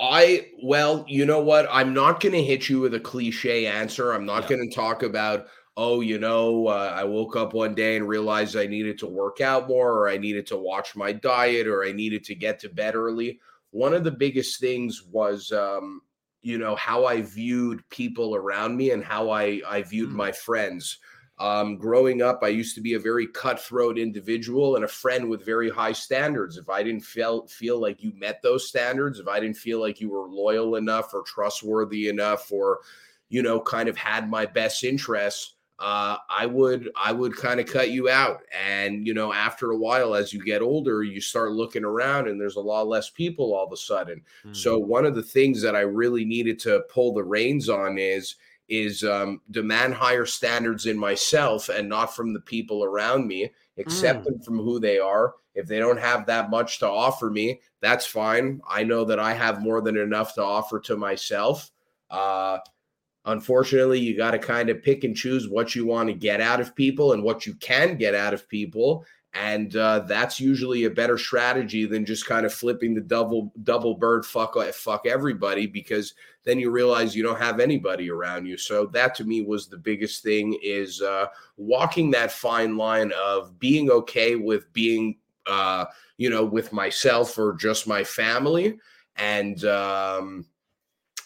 I 0.00 0.48
well, 0.62 1.04
you 1.06 1.26
know 1.26 1.40
what? 1.40 1.68
I'm 1.70 1.92
not 1.92 2.20
going 2.20 2.32
to 2.32 2.42
hit 2.42 2.68
you 2.68 2.80
with 2.80 2.94
a 2.94 3.00
cliche 3.00 3.66
answer. 3.66 4.12
I'm 4.12 4.26
not 4.26 4.44
yeah. 4.44 4.56
going 4.56 4.68
to 4.68 4.74
talk 4.74 5.02
about. 5.02 5.46
Oh, 5.76 6.00
you 6.00 6.18
know, 6.18 6.66
uh, 6.66 6.92
I 6.94 7.04
woke 7.04 7.36
up 7.36 7.54
one 7.54 7.74
day 7.74 7.96
and 7.96 8.06
realized 8.06 8.56
I 8.56 8.66
needed 8.66 8.98
to 8.98 9.06
work 9.06 9.40
out 9.40 9.68
more, 9.68 9.92
or 9.92 10.08
I 10.08 10.18
needed 10.18 10.46
to 10.48 10.58
watch 10.58 10.96
my 10.96 11.12
diet, 11.12 11.66
or 11.66 11.84
I 11.84 11.92
needed 11.92 12.24
to 12.24 12.34
get 12.34 12.58
to 12.60 12.68
bed 12.68 12.94
early 12.94 13.40
one 13.70 13.94
of 13.94 14.04
the 14.04 14.10
biggest 14.10 14.60
things 14.60 15.04
was 15.04 15.52
um, 15.52 16.02
you 16.42 16.58
know 16.58 16.74
how 16.76 17.04
i 17.04 17.20
viewed 17.20 17.86
people 17.90 18.34
around 18.34 18.76
me 18.76 18.90
and 18.92 19.04
how 19.04 19.30
i 19.30 19.60
i 19.68 19.82
viewed 19.82 20.10
mm. 20.10 20.14
my 20.14 20.32
friends 20.32 20.98
um, 21.40 21.76
growing 21.76 22.22
up 22.22 22.40
i 22.42 22.48
used 22.48 22.74
to 22.74 22.80
be 22.80 22.94
a 22.94 22.98
very 22.98 23.26
cutthroat 23.26 23.98
individual 23.98 24.76
and 24.76 24.84
a 24.84 24.88
friend 24.88 25.28
with 25.28 25.44
very 25.44 25.68
high 25.68 25.92
standards 25.92 26.56
if 26.56 26.68
i 26.68 26.82
didn't 26.82 27.04
feel 27.04 27.46
feel 27.48 27.80
like 27.80 28.02
you 28.02 28.12
met 28.14 28.40
those 28.42 28.68
standards 28.68 29.18
if 29.18 29.26
i 29.26 29.40
didn't 29.40 29.56
feel 29.56 29.80
like 29.80 30.00
you 30.00 30.10
were 30.10 30.28
loyal 30.28 30.76
enough 30.76 31.12
or 31.12 31.22
trustworthy 31.22 32.08
enough 32.08 32.52
or 32.52 32.80
you 33.28 33.42
know 33.42 33.58
kind 33.60 33.88
of 33.88 33.96
had 33.96 34.30
my 34.30 34.46
best 34.46 34.84
interests 34.84 35.54
uh, 35.80 36.18
I 36.28 36.44
would 36.44 36.90
I 36.94 37.10
would 37.10 37.34
kind 37.34 37.58
of 37.58 37.66
cut 37.66 37.90
you 37.90 38.10
out. 38.10 38.42
And 38.68 39.06
you 39.06 39.14
know, 39.14 39.32
after 39.32 39.70
a 39.70 39.76
while, 39.76 40.14
as 40.14 40.30
you 40.30 40.44
get 40.44 40.60
older, 40.60 41.02
you 41.02 41.22
start 41.22 41.52
looking 41.52 41.84
around, 41.84 42.28
and 42.28 42.38
there's 42.38 42.56
a 42.56 42.60
lot 42.60 42.86
less 42.86 43.08
people 43.08 43.54
all 43.54 43.66
of 43.66 43.72
a 43.72 43.78
sudden. 43.78 44.18
Mm-hmm. 44.40 44.52
So 44.52 44.78
one 44.78 45.06
of 45.06 45.14
the 45.14 45.22
things 45.22 45.62
that 45.62 45.74
I 45.74 45.80
really 45.80 46.26
needed 46.26 46.58
to 46.60 46.84
pull 46.90 47.14
the 47.14 47.24
reins 47.24 47.70
on 47.70 47.96
is 47.96 48.36
is 48.70 49.02
um, 49.02 49.40
demand 49.50 49.92
higher 49.92 50.24
standards 50.24 50.86
in 50.86 50.96
myself 50.96 51.68
and 51.68 51.88
not 51.88 52.14
from 52.14 52.32
the 52.32 52.40
people 52.40 52.84
around 52.84 53.26
me. 53.26 53.52
Accept 53.76 54.20
mm. 54.20 54.24
them 54.24 54.40
from 54.40 54.58
who 54.58 54.78
they 54.78 54.98
are. 54.98 55.34
If 55.54 55.66
they 55.66 55.80
don't 55.80 55.98
have 55.98 56.26
that 56.26 56.48
much 56.48 56.78
to 56.78 56.88
offer 56.88 57.28
me, 57.28 57.60
that's 57.82 58.06
fine. 58.06 58.60
I 58.68 58.84
know 58.84 59.04
that 59.04 59.18
I 59.18 59.34
have 59.34 59.60
more 59.60 59.80
than 59.80 59.96
enough 59.96 60.34
to 60.34 60.44
offer 60.44 60.78
to 60.80 60.96
myself. 60.96 61.70
Uh, 62.08 62.58
unfortunately 63.24 63.98
you 63.98 64.16
got 64.16 64.30
to 64.30 64.38
kind 64.38 64.70
of 64.70 64.82
pick 64.82 65.04
and 65.04 65.16
choose 65.16 65.48
what 65.48 65.74
you 65.74 65.84
want 65.84 66.08
to 66.08 66.14
get 66.14 66.40
out 66.40 66.60
of 66.60 66.74
people 66.74 67.12
and 67.12 67.22
what 67.22 67.46
you 67.46 67.54
can 67.54 67.96
get 67.96 68.14
out 68.14 68.32
of 68.32 68.48
people 68.48 69.04
and 69.34 69.76
uh, 69.76 70.00
that's 70.00 70.40
usually 70.40 70.84
a 70.84 70.90
better 70.90 71.16
strategy 71.16 71.86
than 71.86 72.04
just 72.04 72.26
kind 72.26 72.44
of 72.44 72.52
flipping 72.52 72.94
the 72.94 73.00
double 73.00 73.52
double 73.62 73.94
bird 73.94 74.26
fuck 74.26 74.56
uh, 74.56 74.72
fuck 74.72 75.06
everybody 75.06 75.66
because 75.66 76.14
then 76.44 76.58
you 76.58 76.70
realize 76.70 77.14
you 77.14 77.22
don't 77.22 77.40
have 77.40 77.60
anybody 77.60 78.10
around 78.10 78.46
you 78.46 78.56
so 78.56 78.86
that 78.86 79.14
to 79.14 79.24
me 79.24 79.42
was 79.42 79.68
the 79.68 79.76
biggest 79.76 80.22
thing 80.22 80.58
is 80.62 81.00
uh, 81.00 81.26
walking 81.56 82.10
that 82.10 82.32
fine 82.32 82.76
line 82.76 83.12
of 83.22 83.58
being 83.60 83.90
okay 83.90 84.34
with 84.34 84.72
being 84.72 85.16
uh, 85.46 85.84
you 86.16 86.28
know 86.28 86.44
with 86.44 86.72
myself 86.72 87.38
or 87.38 87.52
just 87.54 87.86
my 87.86 88.02
family 88.02 88.78
and 89.16 89.64
um, 89.64 90.44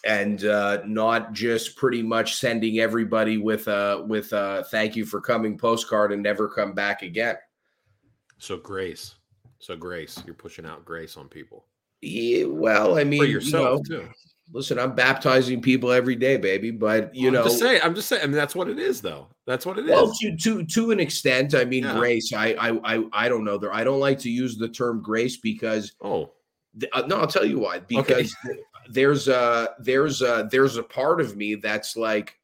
and 0.05 0.45
uh, 0.45 0.81
not 0.85 1.33
just 1.33 1.75
pretty 1.75 2.03
much 2.03 2.35
sending 2.35 2.79
everybody 2.79 3.37
with 3.37 3.67
a 3.67 4.03
with 4.07 4.31
a 4.33 4.63
thank 4.69 4.95
you 4.95 5.05
for 5.05 5.19
coming 5.19 5.57
postcard 5.57 6.11
and 6.11 6.21
never 6.21 6.47
come 6.47 6.73
back 6.73 7.01
again. 7.01 7.35
So 8.37 8.57
grace, 8.57 9.15
so 9.59 9.75
grace, 9.75 10.21
you're 10.25 10.35
pushing 10.35 10.65
out 10.65 10.85
grace 10.85 11.17
on 11.17 11.27
people. 11.27 11.65
Yeah, 12.01 12.45
well, 12.45 12.97
I 12.97 13.03
mean, 13.03 13.21
for 13.21 13.25
yourself 13.25 13.81
you 13.89 13.97
know, 13.97 14.03
too. 14.03 14.09
Listen, 14.51 14.77
I'm 14.77 14.93
baptizing 14.93 15.59
people 15.59 15.91
every 15.91 16.15
day, 16.15 16.37
baby. 16.37 16.69
But 16.69 17.15
you 17.15 17.31
well, 17.31 17.33
know, 17.33 17.39
I'm 17.41 17.47
just 17.47 17.59
saying. 17.59 17.81
I'm 17.83 17.95
just 17.95 18.07
saying. 18.07 18.23
I 18.23 18.25
mean, 18.27 18.35
that's 18.35 18.55
what 18.55 18.69
it 18.69 18.77
is, 18.77 19.01
though. 19.01 19.27
That's 19.47 19.65
what 19.65 19.79
it 19.79 19.85
well, 19.85 20.11
is. 20.11 20.19
to 20.19 20.35
to 20.37 20.65
to 20.65 20.91
an 20.91 20.99
extent. 20.99 21.55
I 21.55 21.65
mean, 21.65 21.83
yeah. 21.83 21.97
grace. 21.97 22.31
I 22.33 22.53
I 22.53 22.95
I 22.95 23.03
I 23.11 23.29
don't 23.29 23.43
know. 23.43 23.57
There. 23.57 23.73
I 23.73 23.83
don't 23.83 23.99
like 23.99 24.19
to 24.19 24.29
use 24.29 24.57
the 24.57 24.69
term 24.69 25.01
grace 25.01 25.37
because. 25.37 25.93
Oh. 26.01 26.31
Uh, 26.91 27.03
no, 27.07 27.21
I'll 27.21 27.27
tell 27.27 27.45
you 27.45 27.57
why. 27.57 27.79
Because 27.79 28.35
okay 28.45 28.59
there's 28.89 29.27
a 29.27 29.75
there's 29.79 30.21
a 30.21 30.47
there's 30.51 30.77
a 30.77 30.83
part 30.83 31.21
of 31.21 31.35
me 31.35 31.55
that's 31.55 31.95
like 31.95 32.37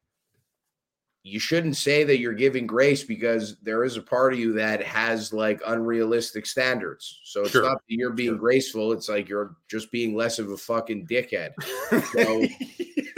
you 1.24 1.38
shouldn't 1.38 1.76
say 1.76 2.02
that 2.02 2.18
you're 2.18 2.32
giving 2.32 2.66
grace 2.66 3.04
because 3.04 3.56
there 3.62 3.84
is 3.84 3.96
a 3.96 4.02
part 4.02 4.32
of 4.32 4.40
you 4.40 4.52
that 4.54 4.82
has 4.82 5.32
like 5.32 5.60
unrealistic 5.66 6.46
standards. 6.46 7.20
So 7.24 7.42
it's 7.42 7.50
sure. 7.50 7.62
not 7.62 7.76
that 7.76 7.94
you're 7.94 8.10
being 8.10 8.30
sure. 8.30 8.38
graceful. 8.38 8.92
It's 8.92 9.08
like 9.08 9.28
you're 9.28 9.54
just 9.68 9.92
being 9.92 10.16
less 10.16 10.40
of 10.40 10.50
a 10.50 10.56
fucking 10.56 11.06
dickhead. 11.06 11.52
So 12.12 12.44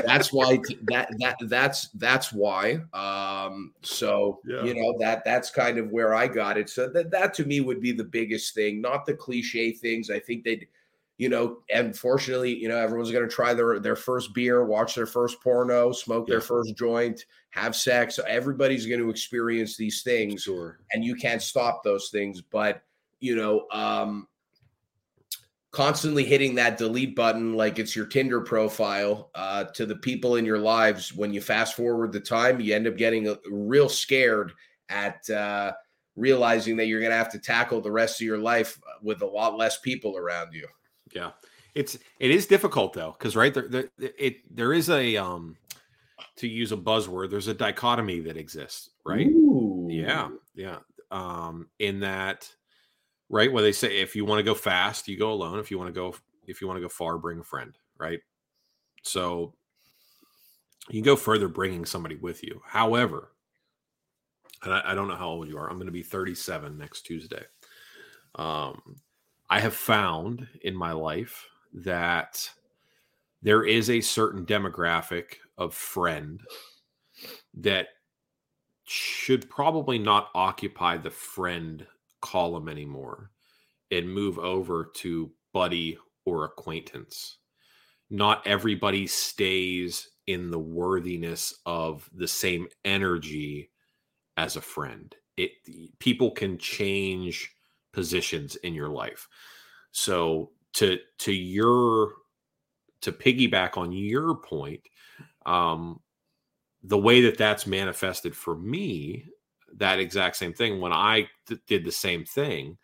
that's 0.05 0.33
why 0.33 0.59
that 0.85 1.09
that 1.19 1.37
that's 1.43 1.89
that's 1.95 2.33
why. 2.33 2.81
Um, 2.93 3.73
so 3.83 4.41
yeah. 4.47 4.63
you 4.63 4.75
know 4.75 4.95
that 4.99 5.25
that's 5.25 5.51
kind 5.51 5.79
of 5.79 5.91
where 5.91 6.15
I 6.15 6.29
got 6.29 6.59
it. 6.59 6.69
So 6.69 6.89
that 6.91 7.11
that 7.11 7.35
to 7.35 7.45
me 7.45 7.61
would 7.61 7.81
be 7.81 7.93
the 7.93 8.05
biggest 8.05 8.55
thing, 8.55 8.81
not 8.81 9.07
the 9.07 9.15
cliche 9.15 9.73
things. 9.73 10.11
I 10.11 10.21
think 10.21 10.45
they'd 10.45 10.67
you 11.17 11.29
know, 11.29 11.59
unfortunately, 11.71 12.57
you 12.57 12.69
know, 12.69 12.77
everyone's 12.77 13.13
going 13.13 13.29
to 13.29 13.33
try 13.33 13.55
their 13.55 13.79
their 13.79 13.97
first 13.97 14.35
beer, 14.35 14.65
watch 14.65 14.97
their 14.97 15.07
first 15.07 15.41
porno, 15.41 15.93
smoke 15.93 16.27
yeah. 16.27 16.35
their 16.35 16.41
first 16.41 16.77
joint, 16.77 17.25
have 17.51 17.77
sex. 17.77 18.19
Everybody's 18.27 18.87
going 18.87 19.01
to 19.01 19.11
experience 19.11 19.77
these 19.77 20.03
things, 20.03 20.43
sure. 20.43 20.81
and 20.93 21.05
you 21.05 21.15
can't 21.15 21.41
stop 21.43 21.83
those 21.85 22.09
things. 22.09 22.41
But 22.41 22.83
you 23.21 23.37
know, 23.37 23.67
um, 23.71 24.27
constantly 25.71 26.25
hitting 26.25 26.57
that 26.57 26.79
delete 26.79 27.15
button 27.15 27.55
like 27.55 27.79
it's 27.79 27.95
your 27.95 28.07
Tinder 28.07 28.41
profile 28.41 29.31
uh, 29.37 29.65
to 29.65 29.87
the 29.87 29.97
people 29.97 30.35
in 30.35 30.45
your 30.45 30.59
lives. 30.59 31.15
When 31.15 31.33
you 31.33 31.41
fast 31.41 31.77
forward 31.77 32.13
the 32.13 32.21
time, 32.21 32.61
you 32.61 32.75
end 32.75 32.89
up 32.89 32.97
getting 32.97 33.35
real 33.51 33.89
scared 33.89 34.53
at. 34.89 35.29
Uh, 35.31 35.73
realizing 36.17 36.77
that 36.77 36.87
you're 36.87 37.01
going 37.01 37.11
to 37.11 37.17
have 37.17 37.33
to 37.33 37.41
tackle 37.41 37.81
the 37.81 37.91
rest 37.91 38.21
of 38.21 38.25
your 38.25 38.39
life 38.39 38.81
with 39.03 39.21
a 39.23 39.27
lot 39.27 39.59
less 39.59 39.81
people 39.81 40.17
around 40.17 40.55
you. 40.55 40.65
Yeah, 41.15 41.31
it's 41.75 41.99
it 42.19 42.31
is 42.31 42.47
difficult 42.47 42.93
though 42.93 43.15
because 43.19 43.37
right 43.37 43.55
there, 43.55 43.69
there 43.69 43.89
it 43.99 44.55
there 44.55 44.73
is 44.73 44.91
a 44.91 45.17
um 45.17 45.57
to 46.37 46.49
use 46.49 46.73
a 46.73 46.77
buzzword 46.77 47.31
there's 47.31 47.49
a 47.49 47.55
dichotomy 47.55 48.21
that 48.21 48.37
exists 48.37 48.91
right 49.05 49.27
Ooh. 49.27 49.89
yeah 49.91 50.29
yeah 50.55 50.79
um, 51.15 51.69
in 51.79 52.01
that 52.01 52.51
right 53.29 53.53
where 53.53 53.63
they 53.63 53.73
say 53.73 54.01
if 54.01 54.17
you 54.17 54.25
want 54.25 54.41
to 54.41 54.43
go 54.43 54.55
fast, 54.55 55.09
you 55.09 55.17
go 55.17 55.33
alone. 55.33 55.59
If 55.59 55.71
you 55.71 55.79
want 55.79 55.89
to 55.89 55.99
go 55.99 56.15
if 56.47 56.61
you 56.61 56.67
want 56.67 56.77
to 56.77 56.83
go 56.83 56.89
far, 56.89 57.17
bring 57.19 57.39
a 57.39 57.45
friend, 57.45 57.77
right? 57.99 58.19
So 59.03 59.55
you 60.89 60.95
can 60.95 61.05
go 61.05 61.17
further 61.17 61.49
bringing 61.49 61.85
somebody 61.85 62.17
with 62.17 62.43
you. 62.43 62.61
However, 62.67 63.31
and 64.63 64.75
I, 64.75 64.83
I 64.87 64.95
don't 64.95 65.09
know 65.09 65.15
how 65.15 65.29
old 65.29 65.49
you 65.49 65.57
are. 65.57 65.71
I'm 65.71 65.77
going 65.77 65.87
to 65.87 65.93
be 65.93 66.03
37 66.03 66.77
next 66.77 67.03
Tuesday. 67.03 67.45
Um, 68.35 68.97
I 69.51 69.61
have 69.61 69.75
found 69.75 70.47
in 70.63 70.75
my 70.75 70.93
life 70.93 71.47
that 71.73 72.49
there 73.43 73.65
is 73.65 73.91
a 73.91 74.01
certain 74.01 74.47
demographic 74.47 75.37
of 75.59 75.75
friend 75.75 76.41
that 77.55 77.89
should 78.85 79.49
probably 79.49 79.99
not 79.99 80.31
occupy 80.35 80.97
the 80.97 81.11
friend 81.11 81.87
column 82.21 82.69
anymore 82.69 83.31
and 83.91 84.13
move 84.13 84.39
over 84.39 84.91
to 84.95 85.31
buddy 85.53 85.99
or 86.25 86.45
acquaintance. 86.45 87.39
Not 88.11 88.47
everybody 88.47 89.07
stays 89.07 90.11
in 90.27 90.51
the 90.51 90.59
worthiness 90.59 91.55
of 91.67 92.09
the 92.15 92.29
same 92.29 92.67
energy 92.85 93.71
as 94.37 94.57
a 94.57 94.61
friend. 94.61 95.15
It 95.37 95.51
people 95.99 96.31
can 96.31 96.59
change 96.59 97.54
positions 97.95 98.57
in 98.57 98.75
your 98.75 98.89
life. 98.89 99.29
So 99.93 100.51
to 100.75 100.99
to 101.19 101.33
your 101.33 102.13
to 103.01 103.13
piggyback 103.13 103.77
on 103.77 103.93
your 103.93 104.35
point, 104.35 104.81
um, 105.47 106.01
the 106.83 106.99
way 106.99 107.21
that 107.23 107.39
that's 107.39 107.67
manifested 107.67 108.35
for 108.37 108.57
me, 108.57 109.25
that 109.77 109.99
exact 110.01 110.37
same 110.37 110.53
thing. 110.53 110.81
When 110.81 110.93
I 110.93 111.29
th- 111.47 111.61
did 111.67 111.85
the 111.85 111.93
same 111.93 112.25
thing, 112.25 112.77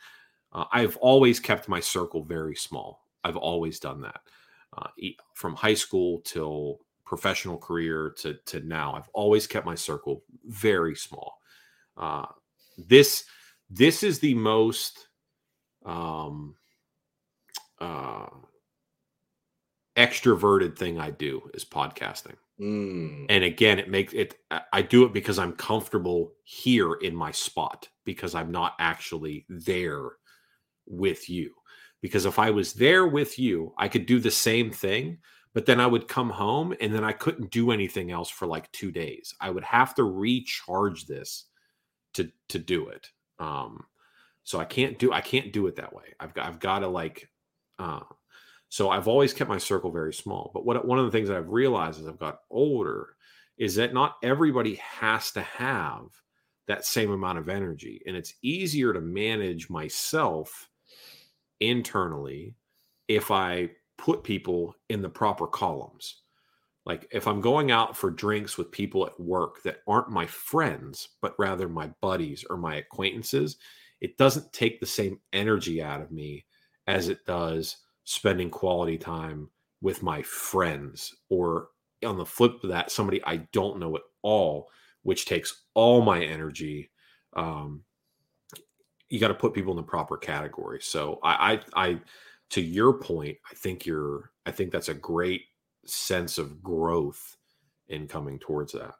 uh, 0.52 0.64
I've 0.72 0.96
always 0.98 1.40
kept 1.40 1.68
my 1.68 1.80
circle 1.80 2.22
very 2.22 2.54
small. 2.56 3.06
I've 3.24 3.36
always 3.36 3.80
done 3.80 4.00
that 4.02 4.20
uh, 4.76 4.88
from 5.34 5.54
high 5.54 5.74
school 5.74 6.20
till 6.20 6.80
professional 7.04 7.58
career 7.58 8.14
to 8.18 8.34
to 8.46 8.60
now. 8.60 8.94
I've 8.94 9.10
always 9.12 9.46
kept 9.46 9.66
my 9.66 9.74
circle 9.74 10.22
very 10.44 10.94
small. 10.94 11.40
Uh, 11.96 12.26
this 12.78 13.24
this 13.70 14.02
is 14.02 14.18
the 14.18 14.34
most 14.34 15.08
um, 15.86 16.56
uh, 17.80 18.26
extroverted 19.96 20.76
thing 20.76 20.98
I 20.98 21.10
do 21.10 21.48
is 21.54 21.64
podcasting. 21.64 22.36
Mm. 22.60 23.26
And 23.28 23.44
again, 23.44 23.78
it 23.78 23.88
makes 23.88 24.12
it, 24.12 24.34
I 24.72 24.82
do 24.82 25.04
it 25.04 25.12
because 25.12 25.38
I'm 25.38 25.52
comfortable 25.52 26.32
here 26.42 26.94
in 26.94 27.14
my 27.14 27.30
spot 27.30 27.88
because 28.04 28.34
I'm 28.34 28.50
not 28.50 28.74
actually 28.78 29.46
there 29.48 30.10
with 30.86 31.30
you. 31.30 31.54
Because 32.02 32.26
if 32.26 32.38
I 32.38 32.50
was 32.50 32.72
there 32.72 33.06
with 33.06 33.38
you, 33.38 33.72
I 33.78 33.88
could 33.88 34.06
do 34.06 34.18
the 34.20 34.30
same 34.30 34.70
thing, 34.70 35.18
but 35.54 35.66
then 35.66 35.80
I 35.80 35.86
would 35.86 36.08
come 36.08 36.30
home 36.30 36.74
and 36.80 36.94
then 36.94 37.04
I 37.04 37.12
couldn't 37.12 37.50
do 37.50 37.70
anything 37.70 38.10
else 38.10 38.30
for 38.30 38.46
like 38.46 38.70
two 38.72 38.90
days. 38.90 39.34
I 39.40 39.50
would 39.50 39.64
have 39.64 39.94
to 39.96 40.04
recharge 40.04 41.06
this 41.06 41.46
to 42.14 42.30
to 42.48 42.58
do 42.58 42.88
it. 42.88 43.08
Um, 43.40 43.84
so 44.44 44.60
I 44.60 44.64
can't 44.64 44.98
do 44.98 45.12
I 45.12 45.20
can't 45.20 45.52
do 45.52 45.66
it 45.66 45.76
that 45.76 45.92
way. 45.92 46.14
I've 46.20 46.34
got 46.34 46.46
I've 46.46 46.60
got 46.60 46.80
to 46.80 46.88
like 46.88 47.28
uh, 47.78 48.00
so 48.68 48.90
I've 48.90 49.08
always 49.08 49.32
kept 49.34 49.50
my 49.50 49.58
circle 49.58 49.90
very 49.90 50.14
small. 50.14 50.52
But 50.54 50.64
what 50.64 50.86
one 50.86 50.98
of 50.98 51.04
the 51.04 51.10
things 51.10 51.28
that 51.28 51.36
I've 51.36 51.50
realized 51.50 52.00
as 52.00 52.06
I've 52.06 52.18
got 52.18 52.40
older 52.50 53.16
is 53.58 53.74
that 53.74 53.92
not 53.92 54.16
everybody 54.22 54.76
has 54.76 55.32
to 55.32 55.42
have 55.42 56.04
that 56.68 56.86
same 56.86 57.10
amount 57.10 57.38
of 57.38 57.48
energy. 57.48 58.00
And 58.06 58.16
it's 58.16 58.34
easier 58.42 58.92
to 58.92 59.00
manage 59.00 59.68
myself 59.68 60.68
internally 61.58 62.54
if 63.08 63.32
I 63.32 63.70
put 63.98 64.22
people 64.22 64.74
in 64.88 65.02
the 65.02 65.08
proper 65.08 65.48
columns. 65.48 66.22
Like 66.86 67.06
if 67.12 67.26
I'm 67.26 67.40
going 67.40 67.70
out 67.70 67.96
for 67.96 68.10
drinks 68.10 68.56
with 68.56 68.70
people 68.70 69.06
at 69.06 69.18
work 69.20 69.62
that 69.64 69.78
aren't 69.86 70.10
my 70.10 70.26
friends, 70.26 71.10
but 71.20 71.34
rather 71.38 71.68
my 71.68 71.90
buddies 72.00 72.44
or 72.48 72.56
my 72.56 72.76
acquaintances, 72.76 73.58
it 74.00 74.16
doesn't 74.16 74.52
take 74.52 74.80
the 74.80 74.86
same 74.86 75.20
energy 75.32 75.82
out 75.82 76.00
of 76.00 76.10
me 76.10 76.46
as 76.86 77.08
it 77.08 77.24
does 77.26 77.76
spending 78.04 78.50
quality 78.50 78.96
time 78.96 79.48
with 79.82 80.02
my 80.02 80.22
friends 80.22 81.14
or 81.28 81.68
on 82.04 82.16
the 82.16 82.24
flip 82.24 82.64
of 82.64 82.70
that 82.70 82.90
somebody 82.90 83.22
i 83.24 83.36
don't 83.52 83.78
know 83.78 83.94
at 83.94 84.02
all 84.22 84.68
which 85.02 85.26
takes 85.26 85.64
all 85.74 86.00
my 86.00 86.22
energy 86.22 86.90
um, 87.36 87.84
you 89.10 89.18
got 89.18 89.28
to 89.28 89.34
put 89.34 89.52
people 89.52 89.72
in 89.72 89.76
the 89.76 89.82
proper 89.82 90.16
category. 90.16 90.80
So 90.80 91.18
I, 91.22 91.60
I 91.74 91.88
i 91.90 92.00
to 92.50 92.60
your 92.60 92.94
point 92.94 93.36
i 93.50 93.54
think 93.54 93.86
you're 93.86 94.32
i 94.46 94.50
think 94.50 94.72
that's 94.72 94.88
a 94.88 94.94
great 94.94 95.42
sense 95.86 96.38
of 96.38 96.62
growth 96.62 97.36
in 97.88 98.06
coming 98.06 98.38
towards 98.38 98.72
that? 98.72 98.94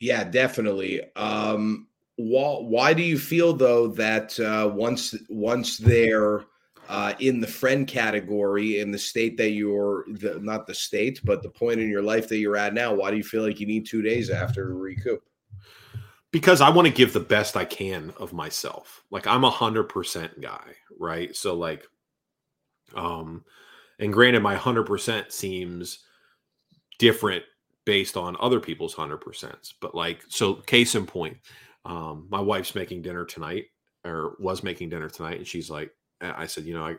Yeah 0.00 0.24
definitely. 0.24 1.02
Um 1.14 1.88
why, 2.16 2.56
why 2.60 2.94
do 2.94 3.02
you 3.02 3.18
feel 3.18 3.52
though 3.52 3.88
that 3.88 4.38
uh 4.40 4.70
once 4.72 5.14
once 5.28 5.78
they're 5.78 6.44
uh, 6.88 7.14
in 7.18 7.40
the 7.40 7.46
friend 7.48 7.88
category 7.88 8.78
in 8.78 8.92
the 8.92 8.98
state 8.98 9.36
that 9.36 9.50
you're 9.50 10.04
the, 10.06 10.38
not 10.40 10.68
the 10.68 10.74
state 10.74 11.20
but 11.24 11.42
the 11.42 11.50
point 11.50 11.80
in 11.80 11.90
your 11.90 12.02
life 12.02 12.28
that 12.28 12.36
you're 12.36 12.56
at 12.56 12.74
now 12.74 12.94
why 12.94 13.10
do 13.10 13.16
you 13.16 13.24
feel 13.24 13.42
like 13.42 13.58
you 13.58 13.66
need 13.66 13.84
two 13.84 14.02
days 14.02 14.30
after 14.30 14.68
to 14.68 14.74
recoup? 14.74 15.20
Because 16.30 16.60
i 16.60 16.70
want 16.70 16.86
to 16.86 16.94
give 16.94 17.12
the 17.12 17.18
best 17.18 17.56
i 17.56 17.64
can 17.64 18.14
of 18.18 18.32
myself. 18.32 19.02
Like 19.10 19.26
i'm 19.26 19.42
a 19.42 19.50
hundred 19.50 19.88
percent 19.88 20.40
guy 20.40 20.76
right? 20.98 21.34
So 21.36 21.54
like 21.54 21.86
um 22.94 23.44
and 23.98 24.12
granted 24.12 24.42
my 24.42 24.54
hundred 24.54 24.84
percent 24.84 25.32
seems 25.32 26.00
different 26.98 27.42
based 27.84 28.16
on 28.16 28.36
other 28.40 28.60
people's 28.60 28.94
hundred 28.94 29.20
percents 29.20 29.72
but 29.80 29.94
like 29.94 30.22
so 30.28 30.54
case 30.54 30.94
in 30.94 31.06
point 31.06 31.36
um 31.84 32.26
my 32.30 32.40
wife's 32.40 32.74
making 32.74 33.02
dinner 33.02 33.24
tonight 33.24 33.64
or 34.04 34.36
was 34.38 34.62
making 34.62 34.88
dinner 34.88 35.08
tonight 35.08 35.38
and 35.38 35.46
she's 35.46 35.70
like 35.70 35.90
I 36.20 36.46
said, 36.46 36.64
you 36.64 36.74
know, 36.74 36.86
I, 36.86 36.96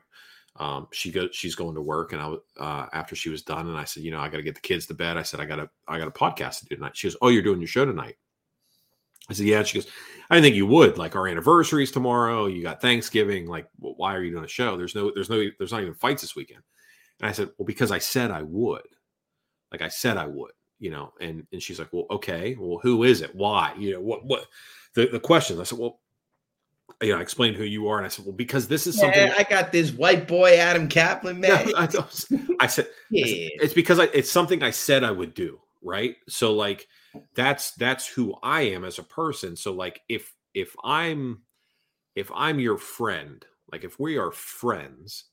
um, 0.60 0.88
she 0.92 1.12
goes, 1.12 1.30
she's 1.34 1.56
going 1.56 1.76
to 1.76 1.82
work, 1.82 2.14
and 2.14 2.22
I, 2.22 2.36
uh, 2.60 2.88
after 2.94 3.16
she 3.16 3.30
was 3.30 3.44
done, 3.44 3.68
and 3.68 3.78
I 3.78 3.84
said, 3.84 4.04
you 4.04 4.12
know, 4.12 4.20
I 4.20 4.30
got 4.30 4.38
to 4.38 4.44
get 4.44 4.56
the 4.56 4.62
kids 4.62 4.86
to 4.88 4.94
bed. 4.94 5.18
I 5.18 5.24
said, 5.24 5.40
I 5.40 5.46
got 5.46 5.60
a, 5.60 5.70
I 5.88 5.98
got 5.98 6.08
a 6.08 6.12
podcast 6.12 6.60
to 6.60 6.66
do 6.66 6.76
tonight. 6.76 6.98
She 6.98 7.08
goes, 7.08 7.18
oh, 7.22 7.30
you're 7.30 7.44
doing 7.44 7.60
your 7.60 7.68
show 7.68 7.86
tonight. 7.86 8.16
I 9.30 9.34
said, 9.34 9.46
yeah. 9.46 9.62
She 9.64 9.78
goes, 9.80 9.88
I 10.30 10.42
think 10.42 10.56
you 10.56 10.66
would. 10.68 10.98
Like 10.98 11.16
our 11.16 11.28
anniversaries 11.28 11.92
tomorrow. 11.92 12.46
You 12.48 12.64
got 12.64 12.82
Thanksgiving. 12.82 13.46
Like, 13.46 13.68
well, 13.80 13.94
why 13.98 14.16
are 14.16 14.24
you 14.24 14.32
doing 14.32 14.46
a 14.46 14.48
show? 14.48 14.78
There's 14.78 14.96
no, 14.96 15.12
there's 15.14 15.30
no, 15.30 15.44
there's 15.58 15.72
not 15.72 15.82
even 15.82 15.94
fights 15.94 16.22
this 16.22 16.36
weekend. 16.36 16.64
And 17.20 17.30
I 17.30 17.32
said, 17.32 17.50
well, 17.58 17.66
because 17.66 17.92
I 17.92 18.00
said 18.00 18.32
I 18.32 18.44
would. 18.44 18.84
Like 19.72 19.82
I 19.82 19.88
said 19.88 20.18
I 20.18 20.28
would. 20.28 20.52
You 20.80 20.92
know. 20.92 21.14
And 21.20 21.46
and 21.52 21.62
she's 21.62 21.80
like, 21.80 21.92
well, 21.92 22.06
okay. 22.12 22.56
Well, 22.60 22.80
who 22.82 23.04
is 23.04 23.22
it? 23.22 23.36
Why? 23.36 23.74
You 23.78 23.94
know 23.94 24.02
what? 24.02 24.26
What? 24.26 24.46
The 24.94 25.08
the 25.08 25.20
question. 25.20 25.60
I 25.60 25.64
said, 25.64 25.80
well, 25.80 26.00
you 27.02 27.12
know, 27.12 27.20
I 27.20 27.22
explained 27.22 27.58
who 27.58 27.64
you 27.64 27.88
are, 27.88 27.98
and 27.98 28.06
I 28.06 28.10
said, 28.10 28.26
"Well, 28.26 28.34
because 28.34 28.68
this 28.68 28.88
is 28.88 28.98
something." 28.98 29.32
I 29.38 29.44
got 29.44 29.72
this 29.72 29.92
white 29.92 30.28
boy, 30.28 30.58
Adam 30.58 30.88
Kaplan, 30.88 31.40
man. 31.42 31.72
I, 31.76 31.84
I, 32.60 32.68
said, 32.68 32.88
yeah. 33.12 33.26
I 33.26 33.28
said, 33.28 33.52
"It's 33.62 33.74
because 33.74 34.00
I, 34.00 34.06
it's 34.06 34.32
something 34.32 34.64
I 34.64 34.72
said 34.72 35.04
I 35.04 35.12
would 35.12 35.34
do." 35.34 35.60
Right. 35.84 36.16
So, 36.28 36.54
like, 36.54 36.88
that's 37.36 37.72
that's 37.72 38.08
who 38.08 38.36
I 38.42 38.62
am 38.62 38.84
as 38.84 38.98
a 38.98 39.04
person. 39.04 39.56
So, 39.56 39.74
like, 39.74 40.02
if 40.10 40.34
if 40.54 40.76
I'm 40.84 41.44
if 42.16 42.32
I'm 42.34 42.60
your 42.60 42.78
friend, 42.78 43.46
like, 43.72 43.84
if 43.84 44.00
we 44.00 44.18
are 44.18 44.32
friends, 44.32 45.26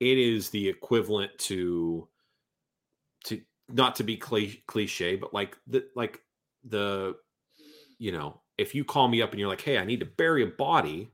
it 0.00 0.18
is 0.18 0.50
the 0.50 0.68
equivalent 0.68 1.36
to 1.38 2.08
to 3.24 3.40
not 3.68 3.96
to 3.96 4.04
be 4.04 4.16
cliche, 4.16 5.16
but 5.16 5.34
like 5.34 5.56
the 5.66 5.84
like 5.94 6.20
the 6.64 7.16
you 7.98 8.12
know 8.12 8.40
if 8.58 8.74
you 8.74 8.84
call 8.84 9.08
me 9.08 9.22
up 9.22 9.30
and 9.30 9.38
you're 9.40 9.48
like, 9.48 9.60
hey, 9.60 9.78
I 9.78 9.84
need 9.84 10.00
to 10.00 10.06
bury 10.06 10.42
a 10.42 10.48
body, 10.48 11.12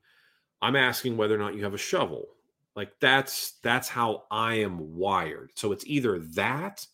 I'm 0.62 0.76
asking 0.76 1.16
whether 1.16 1.34
or 1.34 1.38
not 1.38 1.54
you 1.54 1.62
have 1.64 1.74
a 1.74 1.78
shovel. 1.78 2.26
Like 2.74 2.92
that's 3.00 3.58
that's 3.62 3.88
how 3.88 4.24
I 4.30 4.54
am 4.56 4.96
wired. 4.96 5.50
So 5.54 5.72
it's 5.72 5.86
either 5.86 6.18
that 6.34 6.84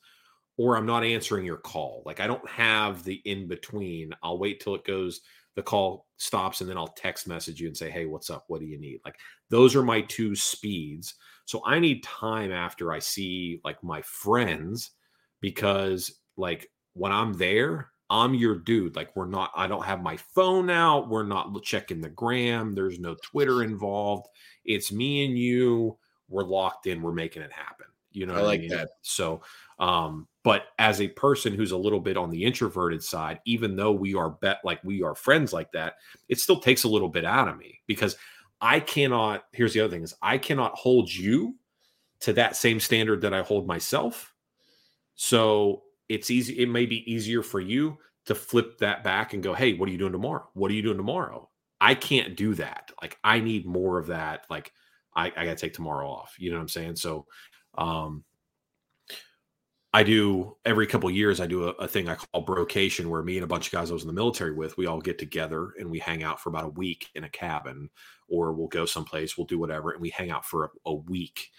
or 0.58 0.76
I'm 0.76 0.84
not 0.86 1.04
answering 1.04 1.46
your 1.46 1.56
call. 1.56 2.02
Like 2.04 2.20
I 2.20 2.26
don't 2.26 2.46
have 2.48 3.04
the 3.04 3.22
in 3.24 3.48
between. 3.48 4.12
I'll 4.22 4.38
wait 4.38 4.60
till 4.60 4.74
it 4.74 4.84
goes 4.84 5.22
the 5.56 5.62
call 5.62 6.06
stops 6.16 6.60
and 6.60 6.68
then 6.68 6.76
I'll 6.76 6.88
text 6.88 7.26
message 7.26 7.60
you 7.60 7.66
and 7.68 7.76
say, 7.76 7.90
"Hey, 7.90 8.06
what's 8.06 8.28
up? 8.28 8.44
What 8.48 8.60
do 8.60 8.66
you 8.66 8.78
need?" 8.78 9.00
Like 9.04 9.16
those 9.48 9.74
are 9.74 9.82
my 9.82 10.02
two 10.02 10.34
speeds. 10.34 11.14
So 11.50 11.60
I 11.66 11.80
need 11.80 12.04
time 12.04 12.52
after 12.52 12.92
I 12.92 13.00
see 13.00 13.60
like 13.64 13.82
my 13.82 14.02
friends 14.02 14.92
because 15.40 16.20
like 16.36 16.70
when 16.92 17.10
I'm 17.10 17.32
there, 17.32 17.90
I'm 18.08 18.34
your 18.34 18.54
dude. 18.54 18.94
Like 18.94 19.16
we're 19.16 19.26
not, 19.26 19.50
I 19.56 19.66
don't 19.66 19.84
have 19.84 20.00
my 20.00 20.16
phone 20.16 20.70
out. 20.70 21.08
We're 21.08 21.24
not 21.24 21.60
checking 21.64 22.00
the 22.00 22.08
gram. 22.08 22.72
There's 22.72 23.00
no 23.00 23.16
Twitter 23.16 23.64
involved. 23.64 24.28
It's 24.64 24.92
me 24.92 25.24
and 25.24 25.36
you. 25.36 25.98
We're 26.28 26.44
locked 26.44 26.86
in. 26.86 27.02
We're 27.02 27.10
making 27.10 27.42
it 27.42 27.52
happen. 27.52 27.86
You 28.12 28.26
know, 28.26 28.34
I 28.34 28.42
like 28.42 28.60
I 28.60 28.62
mean? 28.62 28.70
that. 28.70 28.90
So, 29.02 29.42
um, 29.80 30.28
but 30.44 30.66
as 30.78 31.00
a 31.00 31.08
person 31.08 31.52
who's 31.52 31.72
a 31.72 31.76
little 31.76 31.98
bit 31.98 32.16
on 32.16 32.30
the 32.30 32.44
introverted 32.44 33.02
side 33.02 33.40
even 33.44 33.74
though 33.74 33.92
we 33.92 34.14
are 34.14 34.30
bet 34.30 34.60
like 34.64 34.82
we 34.84 35.02
are 35.02 35.14
friends 35.14 35.52
like 35.52 35.70
that 35.72 35.94
it 36.28 36.38
still 36.38 36.60
takes 36.60 36.84
a 36.84 36.88
little 36.88 37.08
bit 37.08 37.24
out 37.24 37.48
of 37.48 37.58
me 37.58 37.80
because 37.86 38.16
i 38.60 38.80
cannot 38.80 39.44
here's 39.52 39.72
the 39.72 39.80
other 39.80 39.90
thing 39.90 40.02
is 40.02 40.14
i 40.22 40.36
cannot 40.36 40.74
hold 40.74 41.12
you 41.12 41.54
to 42.20 42.32
that 42.34 42.56
same 42.56 42.78
standard 42.78 43.20
that 43.22 43.34
i 43.34 43.42
hold 43.42 43.66
myself. 43.66 44.34
So 45.14 45.82
it's 46.08 46.30
easy 46.30 46.58
it 46.58 46.68
may 46.68 46.86
be 46.86 47.10
easier 47.10 47.42
for 47.42 47.60
you 47.60 47.98
to 48.26 48.34
flip 48.34 48.78
that 48.78 49.02
back 49.02 49.32
and 49.32 49.42
go 49.42 49.54
hey 49.54 49.74
what 49.74 49.88
are 49.88 49.92
you 49.92 49.98
doing 49.98 50.12
tomorrow? 50.12 50.48
What 50.54 50.70
are 50.70 50.74
you 50.74 50.82
doing 50.82 50.96
tomorrow? 50.96 51.48
I 51.80 51.94
can't 51.94 52.36
do 52.36 52.54
that. 52.54 52.90
Like 53.00 53.18
i 53.24 53.40
need 53.40 53.66
more 53.66 53.98
of 53.98 54.08
that. 54.08 54.44
Like 54.50 54.72
i, 55.14 55.26
I 55.26 55.44
gotta 55.44 55.56
take 55.56 55.74
tomorrow 55.74 56.08
off. 56.08 56.36
You 56.38 56.50
know 56.50 56.56
what 56.56 56.62
i'm 56.62 56.68
saying? 56.68 56.96
So 56.96 57.26
um 57.76 58.24
I 59.92 60.04
do 60.04 60.56
every 60.64 60.86
couple 60.86 61.10
years. 61.10 61.40
I 61.40 61.46
do 61.46 61.64
a, 61.64 61.70
a, 61.72 61.88
thing 61.88 62.08
I 62.08 62.14
call 62.14 62.42
brocation, 62.42 63.10
where 63.10 63.22
me 63.22 63.36
and 63.36 63.44
a 63.44 63.48
bunch 63.48 63.66
of 63.66 63.72
guys 63.72 63.90
I 63.90 63.94
was 63.94 64.02
in 64.02 64.08
the 64.08 64.14
military 64.14 64.52
with, 64.52 64.76
we 64.76 64.86
all 64.86 65.00
get 65.00 65.18
together 65.18 65.72
and 65.78 65.90
we 65.90 65.98
hang 65.98 66.22
out 66.22 66.40
for 66.40 66.48
about 66.48 66.64
a 66.64 66.68
week 66.68 67.08
in 67.16 67.24
a 67.24 67.28
cabin, 67.28 67.90
or 68.28 68.52
we'll 68.52 68.68
go 68.68 68.86
someplace, 68.86 69.36
we'll 69.36 69.48
do 69.48 69.58
whatever, 69.58 69.90
and 69.90 70.00
we 70.00 70.10
hang 70.10 70.30
out 70.30 70.44
for 70.44 70.66
a, 70.66 70.68
a 70.86 70.94
week. 70.94 71.50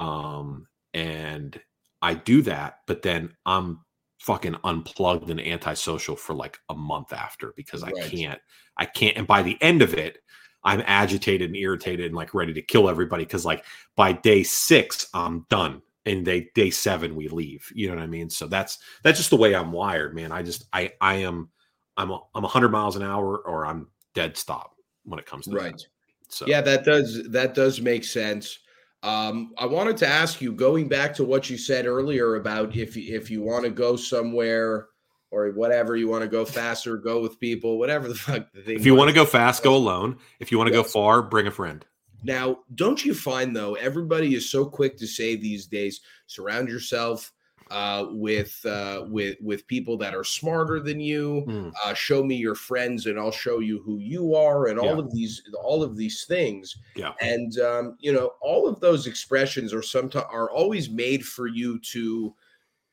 Um, 0.00 0.66
and 0.92 1.58
I 2.02 2.14
do 2.14 2.42
that, 2.42 2.80
but 2.86 3.00
then 3.00 3.32
I'm 3.46 3.80
fucking 4.18 4.56
unplugged 4.64 5.30
and 5.30 5.40
antisocial 5.40 6.14
for 6.14 6.34
like 6.34 6.58
a 6.68 6.74
month 6.74 7.12
after 7.14 7.54
because 7.56 7.82
right. 7.82 7.94
I 7.96 8.08
can't, 8.08 8.40
I 8.76 8.84
can't. 8.84 9.16
And 9.16 9.26
by 9.26 9.42
the 9.42 9.56
end 9.62 9.80
of 9.80 9.94
it, 9.94 10.18
I'm 10.62 10.82
agitated 10.86 11.48
and 11.48 11.56
irritated 11.56 12.06
and 12.06 12.14
like 12.14 12.34
ready 12.34 12.52
to 12.52 12.62
kill 12.62 12.88
everybody 12.88 13.24
because 13.24 13.46
like 13.46 13.64
by 13.96 14.12
day 14.12 14.42
six, 14.42 15.08
I'm 15.14 15.46
done 15.48 15.82
and 16.04 16.26
they 16.26 16.48
day 16.54 16.70
seven 16.70 17.14
we 17.14 17.28
leave 17.28 17.70
you 17.74 17.88
know 17.88 17.94
what 17.94 18.02
i 18.02 18.06
mean? 18.06 18.30
So 18.30 18.46
that's 18.46 18.78
that's 19.02 19.18
just 19.18 19.30
the 19.30 19.36
way 19.36 19.54
i'm 19.54 19.72
wired 19.72 20.14
man. 20.14 20.32
I 20.32 20.42
just 20.42 20.66
i 20.72 20.92
i 21.00 21.14
am 21.16 21.50
i'm 21.96 22.10
a, 22.10 22.20
i'm 22.34 22.42
100 22.42 22.70
miles 22.70 22.96
an 22.96 23.02
hour 23.02 23.38
or 23.38 23.66
i'm 23.66 23.88
dead 24.14 24.36
stop 24.36 24.74
when 25.04 25.18
it 25.18 25.26
comes 25.26 25.46
to 25.46 25.56
right. 25.56 25.72
That. 25.72 25.84
so. 26.28 26.46
Yeah 26.46 26.60
that 26.62 26.84
does 26.84 27.28
that 27.30 27.54
does 27.54 27.80
make 27.80 28.04
sense. 28.04 28.58
Um 29.02 29.52
i 29.58 29.66
wanted 29.66 29.96
to 29.98 30.06
ask 30.06 30.40
you 30.40 30.52
going 30.52 30.88
back 30.88 31.14
to 31.14 31.24
what 31.24 31.50
you 31.50 31.58
said 31.58 31.86
earlier 31.86 32.36
about 32.36 32.76
if 32.76 32.96
if 32.96 33.30
you 33.30 33.42
want 33.42 33.64
to 33.64 33.70
go 33.70 33.96
somewhere 33.96 34.88
or 35.30 35.50
whatever 35.52 35.96
you 35.96 36.08
want 36.08 36.22
to 36.22 36.28
go 36.28 36.44
faster 36.44 36.96
go 36.96 37.20
with 37.20 37.40
people 37.40 37.78
whatever 37.78 38.06
the 38.06 38.14
fuck 38.14 38.52
the 38.52 38.60
thing 38.60 38.76
if 38.76 38.84
you 38.84 38.94
want 38.94 39.08
to 39.08 39.14
go 39.14 39.24
fast 39.24 39.62
go 39.62 39.74
alone. 39.74 40.18
If 40.40 40.52
you 40.52 40.58
want 40.58 40.68
to 40.68 40.74
yes. 40.74 40.84
go 40.84 40.88
far 40.88 41.22
bring 41.22 41.46
a 41.46 41.50
friend 41.50 41.84
now, 42.22 42.58
don't 42.74 43.04
you 43.04 43.14
find 43.14 43.54
though 43.54 43.74
everybody 43.74 44.34
is 44.34 44.50
so 44.50 44.64
quick 44.64 44.96
to 44.98 45.06
say 45.06 45.36
these 45.36 45.66
days, 45.66 46.00
surround 46.26 46.68
yourself 46.68 47.32
uh, 47.72 48.06
with 48.10 48.60
uh, 48.66 49.04
with 49.08 49.36
with 49.40 49.66
people 49.66 49.96
that 49.96 50.14
are 50.14 50.24
smarter 50.24 50.78
than 50.78 51.00
you. 51.00 51.44
Mm. 51.48 51.72
Uh, 51.82 51.94
show 51.94 52.22
me 52.22 52.36
your 52.36 52.54
friends, 52.54 53.06
and 53.06 53.18
I'll 53.18 53.32
show 53.32 53.60
you 53.60 53.82
who 53.82 53.98
you 53.98 54.34
are, 54.34 54.66
and 54.66 54.78
all 54.78 55.00
of 55.00 55.10
these 55.10 55.42
all 55.62 55.82
of 55.82 55.96
these 55.96 56.24
things. 56.24 56.76
Yeah. 56.94 57.12
And 57.22 57.58
um, 57.60 57.96
you 57.98 58.12
know, 58.12 58.32
all 58.42 58.68
of 58.68 58.78
those 58.80 59.06
expressions 59.06 59.72
are 59.72 59.82
sometimes 59.82 60.26
are 60.30 60.50
always 60.50 60.90
made 60.90 61.24
for 61.24 61.46
you 61.46 61.78
to 61.92 62.34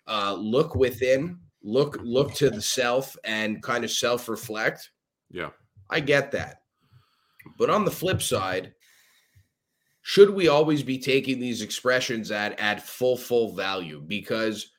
uh, 0.08 0.34
look 0.34 0.76
within, 0.76 1.40
look 1.62 2.00
look 2.02 2.34
to 2.36 2.50
the 2.50 2.62
self, 2.62 3.18
and 3.26 3.62
kind 3.62 3.84
of 3.84 3.92
self 3.92 4.30
reflect. 4.30 4.92
Yeah, 5.30 5.50
I 5.90 6.00
get 6.00 6.32
that. 6.32 6.62
But 7.58 7.70
on 7.70 7.84
the 7.84 7.92
flip 7.92 8.22
side, 8.22 8.74
should 10.02 10.30
we 10.30 10.48
always 10.48 10.84
be 10.84 10.98
taking 10.98 11.40
these 11.40 11.62
expressions 11.62 12.32
at 12.32 12.60
at 12.60 12.82
full 12.82 13.18
full 13.18 13.54
value? 13.56 14.02
Because 14.02 14.72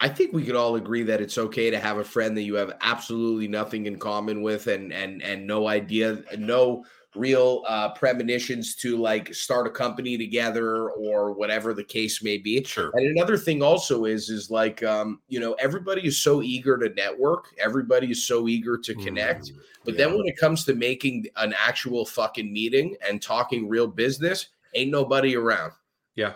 I 0.00 0.08
think 0.08 0.32
we 0.32 0.42
could 0.42 0.56
all 0.56 0.74
agree 0.74 1.04
that 1.04 1.20
it's 1.20 1.38
okay 1.38 1.70
to 1.70 1.78
have 1.78 1.98
a 1.98 2.04
friend 2.04 2.36
that 2.36 2.42
you 2.42 2.56
have 2.56 2.76
absolutely 2.80 3.46
nothing 3.46 3.86
in 3.86 3.98
common 4.00 4.42
with 4.42 4.66
and 4.66 4.92
and 4.92 5.22
and 5.22 5.46
no 5.46 5.68
idea 5.68 6.22
no 6.36 6.84
real 7.14 7.62
uh, 7.68 7.90
premonitions 7.90 8.74
to 8.76 8.96
like 8.96 9.34
start 9.34 9.66
a 9.66 9.70
company 9.70 10.16
together 10.16 10.88
or 10.90 11.32
whatever 11.32 11.74
the 11.74 11.84
case 11.84 12.22
may 12.22 12.38
be. 12.38 12.64
Sure. 12.64 12.90
And 12.94 13.06
another 13.06 13.36
thing 13.36 13.62
also 13.62 14.06
is 14.06 14.30
is 14.30 14.50
like 14.50 14.82
um, 14.82 15.20
you 15.28 15.40
know 15.40 15.52
everybody 15.54 16.06
is 16.06 16.18
so 16.18 16.42
eager 16.42 16.78
to 16.78 16.88
network, 16.94 17.46
everybody 17.58 18.10
is 18.10 18.26
so 18.26 18.48
eager 18.48 18.78
to 18.78 18.94
connect, 18.94 19.50
mm, 19.50 19.58
but 19.84 19.94
yeah. 19.94 20.06
then 20.06 20.16
when 20.16 20.26
it 20.26 20.38
comes 20.38 20.64
to 20.64 20.74
making 20.74 21.26
an 21.36 21.54
actual 21.58 22.06
fucking 22.06 22.52
meeting 22.52 22.96
and 23.06 23.20
talking 23.20 23.68
real 23.68 23.86
business, 23.86 24.48
ain't 24.74 24.90
nobody 24.90 25.36
around. 25.36 25.72
Yeah. 26.14 26.34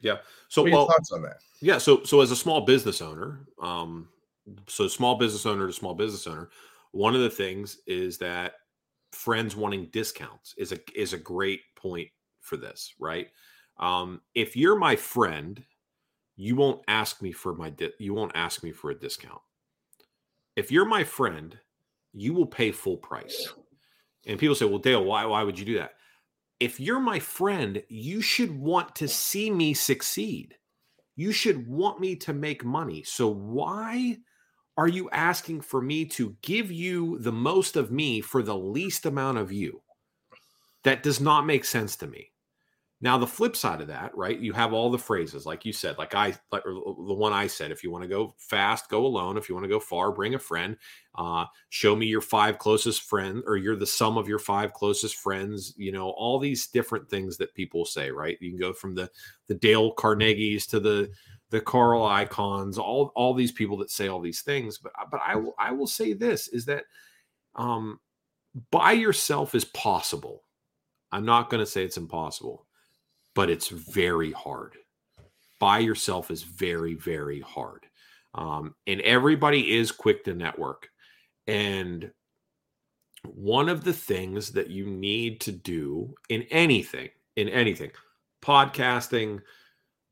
Yeah. 0.00 0.18
So 0.48 0.62
what 0.62 0.72
well, 0.72 0.86
thoughts 0.86 1.12
on 1.12 1.22
that? 1.22 1.38
Yeah, 1.60 1.78
so 1.78 2.02
so 2.04 2.20
as 2.20 2.30
a 2.30 2.36
small 2.36 2.62
business 2.62 3.02
owner, 3.02 3.40
um 3.60 4.08
so 4.68 4.88
small 4.88 5.16
business 5.16 5.46
owner 5.46 5.66
to 5.66 5.72
small 5.72 5.94
business 5.94 6.26
owner, 6.26 6.48
one 6.92 7.14
of 7.14 7.22
the 7.22 7.30
things 7.30 7.78
is 7.86 8.18
that 8.18 8.54
friends 9.14 9.56
wanting 9.56 9.86
discounts 9.86 10.54
is 10.58 10.72
a 10.72 10.78
is 10.94 11.12
a 11.12 11.18
great 11.18 11.60
point 11.76 12.08
for 12.40 12.56
this, 12.56 12.94
right? 12.98 13.28
Um, 13.78 14.20
if 14.34 14.56
you're 14.56 14.78
my 14.78 14.96
friend, 14.96 15.62
you 16.36 16.56
won't 16.56 16.82
ask 16.88 17.22
me 17.22 17.32
for 17.32 17.54
my 17.54 17.70
di- 17.70 17.92
you 17.98 18.14
won't 18.14 18.32
ask 18.34 18.62
me 18.62 18.72
for 18.72 18.90
a 18.90 18.98
discount. 18.98 19.40
If 20.56 20.70
you're 20.70 20.84
my 20.84 21.04
friend, 21.04 21.58
you 22.12 22.34
will 22.34 22.46
pay 22.46 22.70
full 22.70 22.96
price. 22.96 23.52
And 24.26 24.38
people 24.38 24.54
say, 24.54 24.66
"Well, 24.66 24.78
Dale, 24.78 25.04
why 25.04 25.24
why 25.26 25.42
would 25.42 25.58
you 25.58 25.64
do 25.64 25.78
that?" 25.78 25.92
If 26.60 26.78
you're 26.80 27.00
my 27.00 27.18
friend, 27.18 27.82
you 27.88 28.22
should 28.22 28.56
want 28.56 28.94
to 28.96 29.08
see 29.08 29.50
me 29.50 29.74
succeed. 29.74 30.56
You 31.16 31.32
should 31.32 31.68
want 31.68 32.00
me 32.00 32.16
to 32.16 32.32
make 32.32 32.64
money. 32.64 33.02
So 33.02 33.28
why 33.28 34.18
are 34.76 34.88
you 34.88 35.08
asking 35.10 35.60
for 35.60 35.80
me 35.80 36.04
to 36.06 36.36
give 36.42 36.70
you 36.70 37.18
the 37.18 37.32
most 37.32 37.76
of 37.76 37.90
me 37.90 38.20
for 38.20 38.42
the 38.42 38.56
least 38.56 39.06
amount 39.06 39.38
of 39.38 39.52
you? 39.52 39.82
That 40.82 41.02
does 41.02 41.20
not 41.20 41.46
make 41.46 41.64
sense 41.64 41.96
to 41.96 42.06
me. 42.06 42.30
Now, 43.00 43.18
the 43.18 43.26
flip 43.26 43.54
side 43.54 43.82
of 43.82 43.88
that, 43.88 44.16
right? 44.16 44.38
You 44.38 44.54
have 44.54 44.72
all 44.72 44.90
the 44.90 44.98
phrases, 44.98 45.44
like 45.44 45.66
you 45.66 45.74
said, 45.74 45.98
like 45.98 46.14
I, 46.14 46.34
like 46.50 46.62
the 46.64 47.14
one 47.14 47.34
I 47.34 47.48
said. 47.48 47.70
If 47.70 47.84
you 47.84 47.90
want 47.90 48.02
to 48.02 48.08
go 48.08 48.34
fast, 48.38 48.88
go 48.88 49.04
alone. 49.04 49.36
If 49.36 49.46
you 49.46 49.54
want 49.54 49.64
to 49.64 49.68
go 49.68 49.78
far, 49.78 50.10
bring 50.10 50.34
a 50.34 50.38
friend. 50.38 50.74
Uh, 51.14 51.44
show 51.68 51.94
me 51.94 52.06
your 52.06 52.22
five 52.22 52.58
closest 52.58 53.02
friends, 53.02 53.42
or 53.46 53.58
you're 53.58 53.76
the 53.76 53.86
sum 53.86 54.16
of 54.16 54.26
your 54.26 54.38
five 54.38 54.72
closest 54.72 55.16
friends. 55.16 55.74
You 55.76 55.92
know, 55.92 56.10
all 56.10 56.38
these 56.38 56.68
different 56.68 57.10
things 57.10 57.36
that 57.36 57.54
people 57.54 57.84
say, 57.84 58.10
right? 58.10 58.38
You 58.40 58.50
can 58.50 58.58
go 58.58 58.72
from 58.72 58.94
the 58.94 59.10
the 59.48 59.54
Dale 59.54 59.92
Carnegie's 59.92 60.66
to 60.68 60.80
the 60.80 61.10
the 61.54 61.60
Carl 61.60 62.02
Icahns, 62.02 62.78
all 62.78 63.12
all 63.14 63.32
these 63.32 63.52
people 63.52 63.76
that 63.76 63.88
say 63.88 64.08
all 64.08 64.20
these 64.20 64.42
things. 64.42 64.78
But 64.78 64.92
but 65.08 65.20
I 65.24 65.36
will 65.36 65.54
I 65.56 65.70
will 65.70 65.86
say 65.86 66.12
this 66.12 66.48
is 66.48 66.64
that 66.64 66.82
um, 67.54 68.00
by 68.72 68.90
yourself 68.90 69.54
is 69.54 69.64
possible. 69.66 70.42
I'm 71.12 71.24
not 71.24 71.50
going 71.50 71.60
to 71.60 71.70
say 71.70 71.84
it's 71.84 71.96
impossible, 71.96 72.66
but 73.36 73.50
it's 73.50 73.68
very 73.68 74.32
hard. 74.32 74.74
By 75.60 75.78
yourself 75.78 76.32
is 76.32 76.42
very 76.42 76.94
very 76.94 77.38
hard, 77.38 77.86
um, 78.34 78.74
and 78.88 79.00
everybody 79.02 79.76
is 79.76 79.92
quick 79.92 80.24
to 80.24 80.34
network. 80.34 80.88
And 81.46 82.10
one 83.22 83.68
of 83.68 83.84
the 83.84 83.92
things 83.92 84.50
that 84.50 84.70
you 84.70 84.86
need 84.86 85.40
to 85.42 85.52
do 85.52 86.14
in 86.28 86.42
anything, 86.50 87.10
in 87.36 87.48
anything, 87.48 87.92
podcasting, 88.42 89.40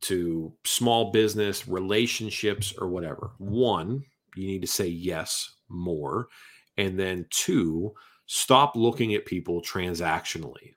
to 0.02 0.52
small 0.64 1.10
business, 1.12 1.68
relationships, 1.68 2.74
or 2.78 2.88
whatever. 2.88 3.32
One, 3.38 4.04
you 4.36 4.46
need 4.46 4.62
to 4.62 4.68
say 4.68 4.86
yes 4.86 5.56
more. 5.68 6.28
And 6.76 6.98
then 6.98 7.26
two, 7.30 7.94
stop 8.26 8.76
looking 8.76 9.14
at 9.14 9.26
people 9.26 9.62
transactionally. 9.62 10.74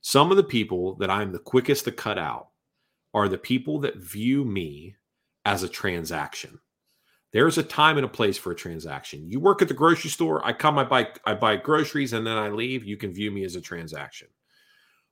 Some 0.00 0.30
of 0.30 0.36
the 0.36 0.44
people 0.44 0.96
that 0.96 1.10
I'm 1.10 1.32
the 1.32 1.38
quickest 1.38 1.84
to 1.84 1.92
cut 1.92 2.18
out 2.18 2.48
are 3.14 3.28
the 3.28 3.38
people 3.38 3.80
that 3.80 3.96
view 3.96 4.44
me 4.44 4.94
as 5.44 5.62
a 5.62 5.68
transaction. 5.68 6.58
There's 7.32 7.58
a 7.58 7.62
time 7.62 7.96
and 7.96 8.04
a 8.04 8.08
place 8.08 8.38
for 8.38 8.52
a 8.52 8.56
transaction. 8.56 9.28
You 9.28 9.40
work 9.40 9.62
at 9.62 9.68
the 9.68 9.74
grocery 9.74 10.10
store, 10.10 10.44
I 10.46 10.52
come, 10.52 10.78
I 10.78 10.84
buy, 10.84 11.08
I 11.24 11.34
buy 11.34 11.56
groceries, 11.56 12.12
and 12.12 12.26
then 12.26 12.36
I 12.36 12.50
leave. 12.50 12.84
You 12.84 12.96
can 12.96 13.12
view 13.12 13.30
me 13.30 13.44
as 13.44 13.56
a 13.56 13.60
transaction. 13.60 14.28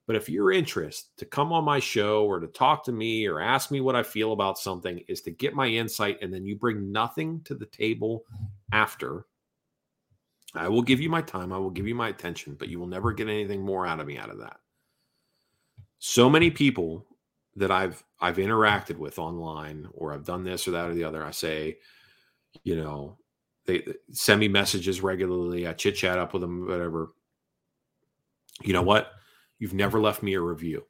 But 0.07 0.17
if 0.17 0.29
your 0.29 0.53
interest 0.53 1.17
to 1.17 1.25
come 1.25 1.53
on 1.53 1.65
my 1.65 1.79
show 1.79 2.27
or 2.27 2.39
to 2.39 2.47
talk 2.47 2.85
to 2.85 2.93
me 2.93 3.27
or 3.27 3.41
ask 3.41 3.71
me 3.71 3.81
what 3.81 3.97
I 3.97 4.03
feel 4.03 4.33
about 4.33 4.59
something 4.59 5.03
is 5.09 5.23
to 5.23 5.31
get 5.31 5.55
my 5.55 5.67
insight 5.67 6.19
and 6.21 6.33
then 6.33 6.45
you 6.45 6.57
bring 6.57 6.93
nothing 6.93 7.41
to 7.45 7.55
the 7.55 7.67
table 7.67 8.25
after, 8.73 9.25
I 10.55 10.69
will 10.69 10.83
give 10.83 11.01
you 11.01 11.09
my 11.09 11.23
time, 11.23 11.53
I 11.53 11.59
will 11.59 11.71
give 11.71 11.89
you 11.89 11.95
my 11.95 12.09
attention, 12.09 12.55
but 12.59 12.69
you 12.69 12.79
will 12.79 12.87
never 12.87 13.13
get 13.13 13.29
anything 13.29 13.63
more 13.63 13.87
out 13.87 13.99
of 13.99 14.07
me 14.07 14.19
out 14.19 14.31
of 14.31 14.39
that. 14.39 14.59
So 15.99 16.29
many 16.29 16.51
people 16.51 17.07
that 17.57 17.71
I've 17.71 18.05
I've 18.21 18.37
interacted 18.37 18.99
with 18.99 19.19
online 19.19 19.89
or 19.93 20.13
I've 20.13 20.25
done 20.25 20.45
this 20.45 20.69
or 20.69 20.73
that 20.73 20.91
or 20.91 20.95
the 20.95 21.05
other, 21.05 21.25
I 21.25 21.31
say, 21.31 21.79
you 22.63 22.77
know, 22.77 23.17
they 23.67 23.85
send 24.13 24.41
me 24.41 24.49
messages 24.49 25.01
regularly, 25.01 25.67
I 25.67 25.73
chit 25.73 25.97
chat 25.97 26.19
up 26.19 26.33
with 26.35 26.43
them, 26.43 26.67
whatever. 26.67 27.13
You 28.63 28.73
know 28.73 28.83
what? 28.83 29.11
You've 29.65 29.73
never 29.73 29.99
left 29.99 30.23
me 30.23 30.35
a 30.35 30.41
review. 30.43 30.85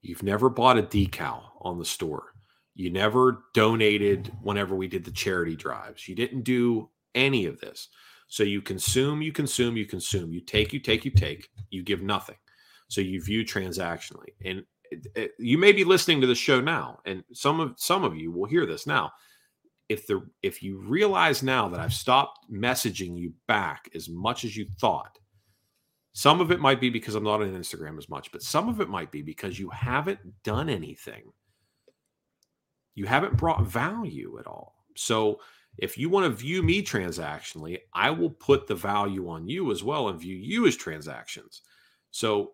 You've 0.00 0.22
never 0.22 0.48
bought 0.48 0.78
a 0.78 0.82
decal 0.82 1.42
on 1.60 1.78
the 1.78 1.84
store. 1.84 2.32
You 2.74 2.88
never 2.88 3.44
donated 3.52 4.32
whenever 4.40 4.74
we 4.74 4.88
did 4.88 5.04
the 5.04 5.10
charity 5.10 5.56
drives. 5.56 6.08
You 6.08 6.14
didn't 6.14 6.40
do 6.40 6.88
any 7.14 7.44
of 7.44 7.60
this. 7.60 7.88
So 8.28 8.44
you 8.44 8.62
consume, 8.62 9.20
you 9.20 9.30
consume, 9.30 9.76
you 9.76 9.84
consume. 9.84 10.32
You 10.32 10.40
take, 10.40 10.72
you 10.72 10.80
take, 10.80 11.04
you 11.04 11.10
take. 11.10 11.50
You 11.68 11.82
give 11.82 12.00
nothing. 12.00 12.38
So 12.88 13.02
you 13.02 13.22
view 13.22 13.44
transactionally. 13.44 14.30
And 14.42 14.62
it, 14.90 15.06
it, 15.14 15.32
you 15.38 15.58
may 15.58 15.72
be 15.72 15.84
listening 15.84 16.22
to 16.22 16.26
the 16.26 16.34
show 16.34 16.62
now, 16.62 17.00
and 17.04 17.22
some 17.34 17.60
of 17.60 17.74
some 17.76 18.04
of 18.04 18.16
you 18.16 18.32
will 18.32 18.46
hear 18.46 18.64
this 18.64 18.86
now. 18.86 19.12
If 19.90 20.06
the 20.06 20.26
if 20.42 20.62
you 20.62 20.78
realize 20.78 21.42
now 21.42 21.68
that 21.68 21.80
I've 21.80 21.92
stopped 21.92 22.50
messaging 22.50 23.18
you 23.18 23.34
back 23.46 23.90
as 23.94 24.08
much 24.08 24.46
as 24.46 24.56
you 24.56 24.64
thought, 24.80 25.18
some 26.12 26.40
of 26.40 26.50
it 26.50 26.60
might 26.60 26.80
be 26.80 26.90
because 26.90 27.14
I'm 27.14 27.24
not 27.24 27.40
on 27.40 27.54
Instagram 27.54 27.96
as 27.98 28.08
much, 28.08 28.32
but 28.32 28.42
some 28.42 28.68
of 28.68 28.80
it 28.80 28.88
might 28.88 29.12
be 29.12 29.22
because 29.22 29.58
you 29.58 29.70
haven't 29.70 30.20
done 30.42 30.68
anything. 30.68 31.22
You 32.94 33.06
haven't 33.06 33.36
brought 33.36 33.62
value 33.62 34.38
at 34.38 34.46
all. 34.46 34.74
So 34.96 35.40
if 35.78 35.96
you 35.96 36.10
want 36.10 36.24
to 36.24 36.30
view 36.30 36.62
me 36.62 36.82
transactionally, 36.82 37.78
I 37.94 38.10
will 38.10 38.30
put 38.30 38.66
the 38.66 38.74
value 38.74 39.28
on 39.28 39.48
you 39.48 39.70
as 39.70 39.84
well 39.84 40.08
and 40.08 40.20
view 40.20 40.36
you 40.36 40.66
as 40.66 40.76
transactions. 40.76 41.62
So 42.10 42.52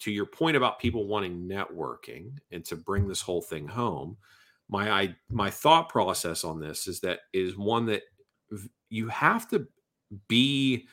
to 0.00 0.10
your 0.10 0.26
point 0.26 0.56
about 0.56 0.78
people 0.78 1.06
wanting 1.06 1.48
networking 1.48 2.38
and 2.50 2.64
to 2.64 2.76
bring 2.76 3.06
this 3.06 3.20
whole 3.20 3.42
thing 3.42 3.68
home, 3.68 4.16
my 4.68 4.90
I, 4.90 5.16
my 5.30 5.50
thought 5.50 5.88
process 5.88 6.44
on 6.44 6.60
this 6.60 6.88
is 6.88 7.00
that 7.00 7.20
is 7.32 7.56
one 7.56 7.86
that 7.86 8.02
you 8.88 9.08
have 9.08 9.48
to 9.50 9.66
be 10.28 10.88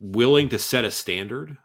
willing 0.00 0.48
to 0.48 0.58
set 0.58 0.84
a 0.84 0.90
standard 0.90 1.56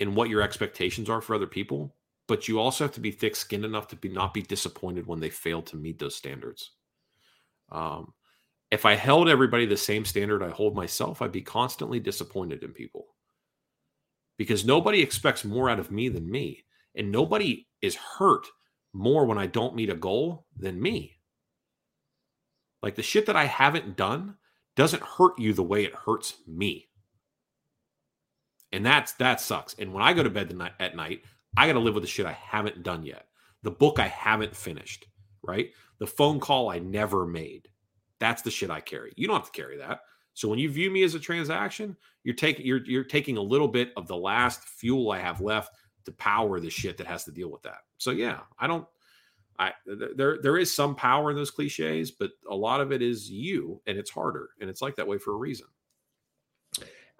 in 0.00 0.14
what 0.14 0.28
your 0.28 0.42
expectations 0.42 1.08
are 1.08 1.20
for 1.20 1.34
other 1.34 1.46
people, 1.46 1.94
but 2.26 2.48
you 2.48 2.58
also 2.58 2.84
have 2.84 2.94
to 2.94 3.00
be 3.00 3.12
thick-skinned 3.12 3.64
enough 3.64 3.88
to 3.88 3.96
be 3.96 4.08
not 4.08 4.34
be 4.34 4.42
disappointed 4.42 5.06
when 5.06 5.20
they 5.20 5.30
fail 5.30 5.62
to 5.62 5.76
meet 5.76 5.98
those 5.98 6.16
standards. 6.16 6.72
Um, 7.70 8.12
if 8.70 8.84
I 8.84 8.94
held 8.94 9.28
everybody 9.28 9.66
the 9.66 9.76
same 9.76 10.04
standard 10.04 10.42
I 10.42 10.50
hold 10.50 10.74
myself, 10.74 11.22
I'd 11.22 11.30
be 11.30 11.42
constantly 11.42 12.00
disappointed 12.00 12.62
in 12.62 12.72
people 12.72 13.06
because 14.38 14.64
nobody 14.64 15.02
expects 15.02 15.44
more 15.44 15.70
out 15.70 15.78
of 15.78 15.90
me 15.90 16.08
than 16.08 16.30
me. 16.30 16.64
And 16.94 17.10
nobody 17.10 17.68
is 17.80 17.94
hurt 17.94 18.46
more 18.92 19.24
when 19.24 19.38
I 19.38 19.46
don't 19.46 19.74
meet 19.74 19.88
a 19.90 19.94
goal 19.94 20.46
than 20.56 20.80
me. 20.80 21.16
Like 22.82 22.96
the 22.96 23.02
shit 23.02 23.26
that 23.26 23.36
I 23.36 23.44
haven't 23.44 23.96
done 23.96 24.36
doesn't 24.76 25.02
hurt 25.02 25.38
you 25.38 25.52
the 25.52 25.62
way 25.62 25.84
it 25.84 25.94
hurts 25.94 26.34
me. 26.46 26.88
And 28.72 28.84
that's 28.84 29.12
that 29.14 29.40
sucks. 29.40 29.74
And 29.78 29.92
when 29.92 30.02
I 30.02 30.12
go 30.12 30.22
to 30.22 30.30
bed 30.30 30.54
night, 30.56 30.72
at 30.80 30.96
night, 30.96 31.22
I 31.56 31.66
got 31.66 31.74
to 31.74 31.78
live 31.78 31.94
with 31.94 32.04
the 32.04 32.08
shit 32.08 32.26
I 32.26 32.32
haven't 32.32 32.82
done 32.82 33.04
yet. 33.04 33.26
The 33.62 33.70
book 33.70 33.98
I 33.98 34.08
haven't 34.08 34.56
finished, 34.56 35.06
right? 35.42 35.70
The 35.98 36.06
phone 36.06 36.40
call 36.40 36.70
I 36.70 36.78
never 36.78 37.26
made. 37.26 37.68
That's 38.18 38.42
the 38.42 38.50
shit 38.50 38.70
I 38.70 38.80
carry. 38.80 39.12
You 39.16 39.26
don't 39.26 39.36
have 39.36 39.52
to 39.52 39.60
carry 39.60 39.76
that. 39.78 40.00
So 40.34 40.48
when 40.48 40.58
you 40.58 40.70
view 40.70 40.90
me 40.90 41.02
as 41.02 41.14
a 41.14 41.20
transaction, 41.20 41.96
you're 42.24 42.34
taking 42.34 42.64
you're 42.64 42.84
you're 42.86 43.04
taking 43.04 43.36
a 43.36 43.42
little 43.42 43.68
bit 43.68 43.92
of 43.96 44.06
the 44.06 44.16
last 44.16 44.64
fuel 44.64 45.10
I 45.10 45.18
have 45.18 45.40
left 45.40 45.74
to 46.04 46.12
power 46.12 46.58
the 46.58 46.70
shit 46.70 46.96
that 46.96 47.06
has 47.06 47.24
to 47.24 47.30
deal 47.30 47.50
with 47.50 47.62
that. 47.62 47.78
So 47.98 48.10
yeah, 48.10 48.40
I 48.58 48.66
don't 48.66 48.86
I 49.62 49.72
there 50.16 50.38
there 50.42 50.58
is 50.58 50.74
some 50.74 50.94
power 50.94 51.30
in 51.30 51.36
those 51.36 51.50
cliches, 51.50 52.10
but 52.10 52.30
a 52.50 52.54
lot 52.54 52.80
of 52.80 52.92
it 52.92 53.02
is 53.02 53.30
you 53.30 53.80
and 53.86 53.98
it's 53.98 54.10
harder 54.10 54.50
and 54.60 54.68
it's 54.68 54.82
like 54.82 54.96
that 54.96 55.06
way 55.06 55.18
for 55.18 55.34
a 55.34 55.36
reason. 55.36 55.66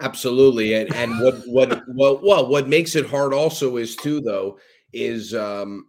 Absolutely. 0.01 0.75
And 0.75 0.93
and 0.95 1.21
what 1.21 1.43
what 1.47 1.83
well 1.89 2.21
well 2.23 2.49
what 2.49 2.69
makes 2.69 2.97
it 2.97 3.07
hard 3.07 3.33
also 3.33 3.77
is 3.77 3.95
too 3.97 4.21
though 4.21 4.59
is 4.93 5.35
um 5.35 5.87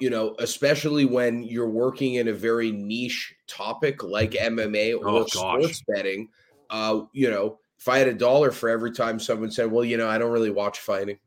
you 0.00 0.10
know, 0.10 0.34
especially 0.40 1.04
when 1.04 1.44
you're 1.44 1.70
working 1.70 2.14
in 2.14 2.26
a 2.26 2.32
very 2.32 2.72
niche 2.72 3.32
topic 3.46 4.02
like 4.02 4.32
MMA 4.32 4.98
or 4.98 5.08
oh, 5.08 5.26
sports 5.26 5.80
betting, 5.86 6.28
uh, 6.70 7.02
you 7.12 7.30
know, 7.30 7.60
if 7.78 7.86
I 7.86 7.98
had 7.98 8.08
a 8.08 8.14
dollar 8.14 8.50
for 8.50 8.68
every 8.68 8.90
time 8.90 9.20
someone 9.20 9.52
said, 9.52 9.70
"Well, 9.70 9.84
you 9.84 9.96
know, 9.96 10.08
I 10.08 10.18
don't 10.18 10.32
really 10.32 10.50
watch 10.50 10.80
fighting," 10.80 11.18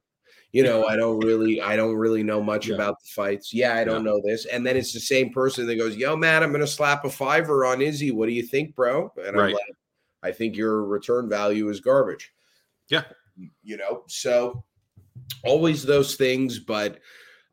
you 0.55 0.63
know, 0.63 0.85
I 0.85 0.95
don't 0.95 1.19
really, 1.19 1.59
I 1.59 1.75
don't 1.75 1.97
really 1.97 2.23
know 2.23 2.41
much 2.41 2.67
yeah. 2.67 2.75
about 2.75 3.01
the 3.01 3.09
fights. 3.09 3.53
Yeah, 3.53 3.75
I 3.75 3.83
don't 3.83 4.05
yeah. 4.05 4.11
know 4.11 4.21
this, 4.23 4.45
and 4.45 4.65
then 4.65 4.77
it's 4.77 4.93
the 4.93 5.01
same 5.01 5.33
person 5.33 5.67
that 5.67 5.75
goes, 5.75 5.97
"Yo, 5.97 6.15
man, 6.15 6.43
I'm 6.43 6.51
going 6.51 6.61
to 6.61 6.67
slap 6.67 7.03
a 7.03 7.09
fiver 7.09 7.65
on 7.65 7.81
Izzy. 7.81 8.11
What 8.11 8.29
do 8.29 8.33
you 8.33 8.43
think, 8.43 8.73
bro?" 8.73 9.11
And 9.17 9.35
right. 9.35 9.47
I'm 9.47 9.51
like, 9.51 9.61
"I 10.23 10.31
think 10.31 10.55
your 10.55 10.85
return 10.85 11.27
value 11.27 11.67
is 11.67 11.81
garbage." 11.81 12.31
Yeah, 12.87 13.03
you 13.63 13.75
know, 13.75 14.03
so 14.07 14.63
always 15.43 15.83
those 15.83 16.15
things, 16.15 16.57
but 16.57 16.99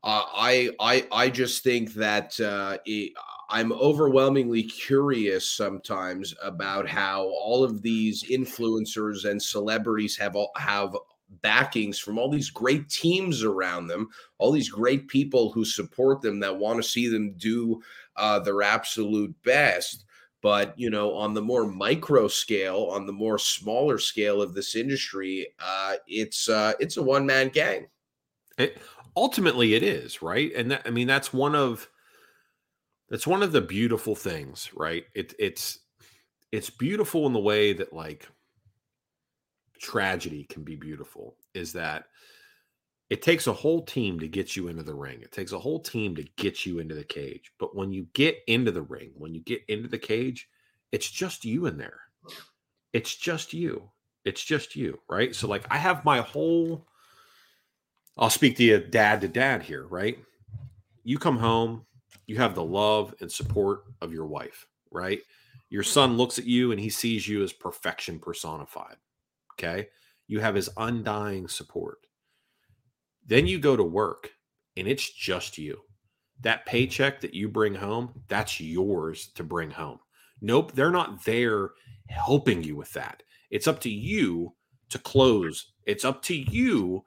uh, 0.05 0.23
I 0.33 0.69
I 0.79 1.05
I 1.11 1.29
just 1.29 1.61
think 1.61 1.95
that 1.95 2.39
uh, 2.39 2.77
it, 2.85 3.11
I'm 3.49 3.73
overwhelmingly 3.73 4.63
curious 4.63 5.49
sometimes 5.49 6.33
about 6.41 6.87
how 6.87 7.23
all 7.23 7.65
of 7.65 7.81
these 7.81 8.23
influencers 8.23 9.29
and 9.29 9.43
celebrities 9.43 10.15
have 10.15 10.37
all, 10.37 10.51
have 10.55 10.95
backings 11.41 11.99
from 11.99 12.17
all 12.17 12.29
these 12.29 12.49
great 12.49 12.89
teams 12.89 13.43
around 13.43 13.87
them, 13.87 14.09
all 14.37 14.51
these 14.51 14.69
great 14.69 15.07
people 15.07 15.51
who 15.51 15.65
support 15.65 16.21
them 16.21 16.39
that 16.39 16.57
want 16.57 16.77
to 16.77 16.87
see 16.87 17.07
them 17.07 17.33
do 17.37 17.81
uh, 18.15 18.39
their 18.39 18.61
absolute 18.61 19.33
best. 19.43 20.05
But 20.41 20.77
you 20.77 20.89
know, 20.89 21.13
on 21.13 21.33
the 21.33 21.41
more 21.41 21.65
micro 21.65 22.27
scale, 22.27 22.89
on 22.91 23.05
the 23.05 23.13
more 23.13 23.39
smaller 23.39 23.97
scale 23.97 24.41
of 24.41 24.53
this 24.53 24.75
industry, 24.75 25.47
uh, 25.59 25.95
it's 26.05 26.49
uh, 26.49 26.73
it's 26.79 26.97
a 26.97 27.03
one 27.03 27.25
man 27.25 27.49
gang. 27.49 27.87
It, 28.57 28.77
ultimately 29.15 29.75
it 29.75 29.83
is 29.83 30.21
right 30.21 30.51
and 30.55 30.71
that, 30.71 30.81
i 30.85 30.89
mean 30.89 31.07
that's 31.07 31.33
one 31.33 31.55
of 31.55 31.89
that's 33.09 33.27
one 33.27 33.43
of 33.43 33.51
the 33.51 33.61
beautiful 33.61 34.15
things 34.15 34.69
right 34.75 35.05
it, 35.13 35.33
it's 35.37 35.79
it's 36.51 36.69
beautiful 36.69 37.25
in 37.25 37.33
the 37.33 37.39
way 37.39 37.73
that 37.73 37.93
like 37.93 38.27
tragedy 39.83 40.45
can 40.45 40.63
be 40.63 40.75
beautiful 40.75 41.35
is 41.53 41.73
that 41.73 42.05
it 43.09 43.21
takes 43.21 43.47
a 43.47 43.53
whole 43.53 43.83
team 43.83 44.19
to 44.19 44.27
get 44.27 44.55
you 44.55 44.67
into 44.69 44.83
the 44.83 44.95
ring 44.95 45.21
it 45.21 45.31
takes 45.31 45.51
a 45.51 45.59
whole 45.59 45.79
team 45.79 46.15
to 46.15 46.25
get 46.37 46.65
you 46.65 46.79
into 46.79 46.95
the 46.95 47.03
cage 47.03 47.51
but 47.59 47.75
when 47.75 47.91
you 47.91 48.07
get 48.13 48.37
into 48.47 48.71
the 48.71 48.81
ring 48.81 49.11
when 49.15 49.33
you 49.33 49.41
get 49.41 49.61
into 49.67 49.87
the 49.87 49.97
cage 49.97 50.49
it's 50.91 51.09
just 51.09 51.45
you 51.45 51.65
in 51.65 51.77
there 51.77 51.99
it's 52.93 53.15
just 53.15 53.53
you 53.53 53.89
it's 54.25 54.43
just 54.43 54.75
you 54.75 54.97
right 55.09 55.35
so 55.35 55.47
like 55.47 55.65
i 55.69 55.77
have 55.77 56.05
my 56.05 56.19
whole 56.19 56.87
I'll 58.17 58.29
speak 58.29 58.57
to 58.57 58.63
you 58.63 58.79
dad 58.79 59.21
to 59.21 59.27
dad 59.27 59.63
here, 59.63 59.87
right? 59.87 60.17
You 61.03 61.17
come 61.17 61.37
home, 61.37 61.85
you 62.27 62.37
have 62.37 62.55
the 62.55 62.63
love 62.63 63.13
and 63.21 63.31
support 63.31 63.85
of 64.01 64.13
your 64.13 64.25
wife, 64.25 64.67
right? 64.91 65.21
Your 65.69 65.83
son 65.83 66.17
looks 66.17 66.37
at 66.37 66.45
you 66.45 66.71
and 66.71 66.79
he 66.79 66.89
sees 66.89 67.27
you 67.27 67.43
as 67.43 67.51
perfection 67.51 68.19
personified. 68.19 68.97
Okay. 69.53 69.87
You 70.27 70.39
have 70.39 70.55
his 70.55 70.69
undying 70.77 71.47
support. 71.47 71.99
Then 73.25 73.47
you 73.47 73.59
go 73.59 73.75
to 73.75 73.83
work 73.83 74.31
and 74.75 74.87
it's 74.87 75.09
just 75.09 75.57
you. 75.57 75.79
That 76.41 76.65
paycheck 76.65 77.21
that 77.21 77.33
you 77.33 77.47
bring 77.47 77.75
home, 77.75 78.23
that's 78.27 78.59
yours 78.59 79.27
to 79.35 79.43
bring 79.43 79.71
home. 79.71 79.99
Nope, 80.41 80.73
they're 80.73 80.91
not 80.91 81.23
there 81.23 81.71
helping 82.09 82.63
you 82.63 82.75
with 82.75 82.91
that. 82.93 83.23
It's 83.49 83.67
up 83.67 83.79
to 83.81 83.89
you 83.89 84.53
to 84.89 84.99
close. 84.99 85.73
It's 85.85 86.03
up 86.03 86.21
to 86.23 86.35
you 86.35 87.03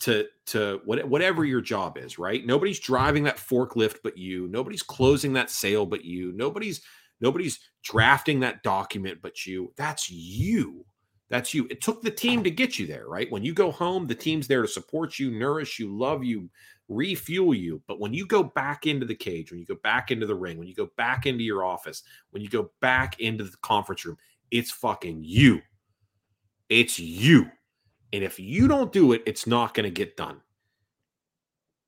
to 0.00 0.26
to 0.46 0.80
what, 0.84 1.06
whatever 1.08 1.44
your 1.44 1.60
job 1.60 1.98
is, 1.98 2.18
right? 2.18 2.44
Nobody's 2.44 2.80
driving 2.80 3.24
that 3.24 3.36
forklift 3.36 3.98
but 4.02 4.16
you. 4.16 4.48
Nobody's 4.48 4.82
closing 4.82 5.34
that 5.34 5.50
sale 5.50 5.86
but 5.86 6.04
you. 6.04 6.32
Nobody's 6.32 6.80
nobody's 7.20 7.60
drafting 7.84 8.40
that 8.40 8.62
document 8.62 9.18
but 9.22 9.46
you. 9.46 9.72
That's 9.76 10.10
you. 10.10 10.84
That's 11.30 11.54
you. 11.54 11.66
It 11.70 11.80
took 11.80 12.02
the 12.02 12.10
team 12.10 12.42
to 12.42 12.50
get 12.50 12.78
you 12.78 12.86
there, 12.86 13.06
right? 13.06 13.30
When 13.30 13.44
you 13.44 13.54
go 13.54 13.70
home, 13.70 14.06
the 14.06 14.14
team's 14.16 14.48
there 14.48 14.62
to 14.62 14.68
support 14.68 15.18
you, 15.18 15.30
nourish 15.30 15.78
you, 15.78 15.96
love 15.96 16.24
you, 16.24 16.50
refuel 16.88 17.54
you. 17.54 17.80
But 17.86 18.00
when 18.00 18.12
you 18.12 18.26
go 18.26 18.42
back 18.42 18.86
into 18.86 19.06
the 19.06 19.14
cage, 19.14 19.50
when 19.50 19.60
you 19.60 19.66
go 19.66 19.76
back 19.76 20.10
into 20.10 20.26
the 20.26 20.34
ring, 20.34 20.58
when 20.58 20.66
you 20.66 20.74
go 20.74 20.90
back 20.96 21.26
into 21.26 21.44
your 21.44 21.64
office, 21.64 22.02
when 22.30 22.42
you 22.42 22.48
go 22.48 22.72
back 22.80 23.20
into 23.20 23.44
the 23.44 23.56
conference 23.62 24.04
room, 24.04 24.18
it's 24.50 24.72
fucking 24.72 25.22
you. 25.22 25.62
It's 26.68 26.98
you. 26.98 27.48
And 28.12 28.24
if 28.24 28.40
you 28.40 28.66
don't 28.66 28.92
do 28.92 29.12
it, 29.12 29.22
it's 29.24 29.46
not 29.46 29.72
going 29.72 29.84
to 29.84 29.90
get 29.90 30.16
done. 30.16 30.40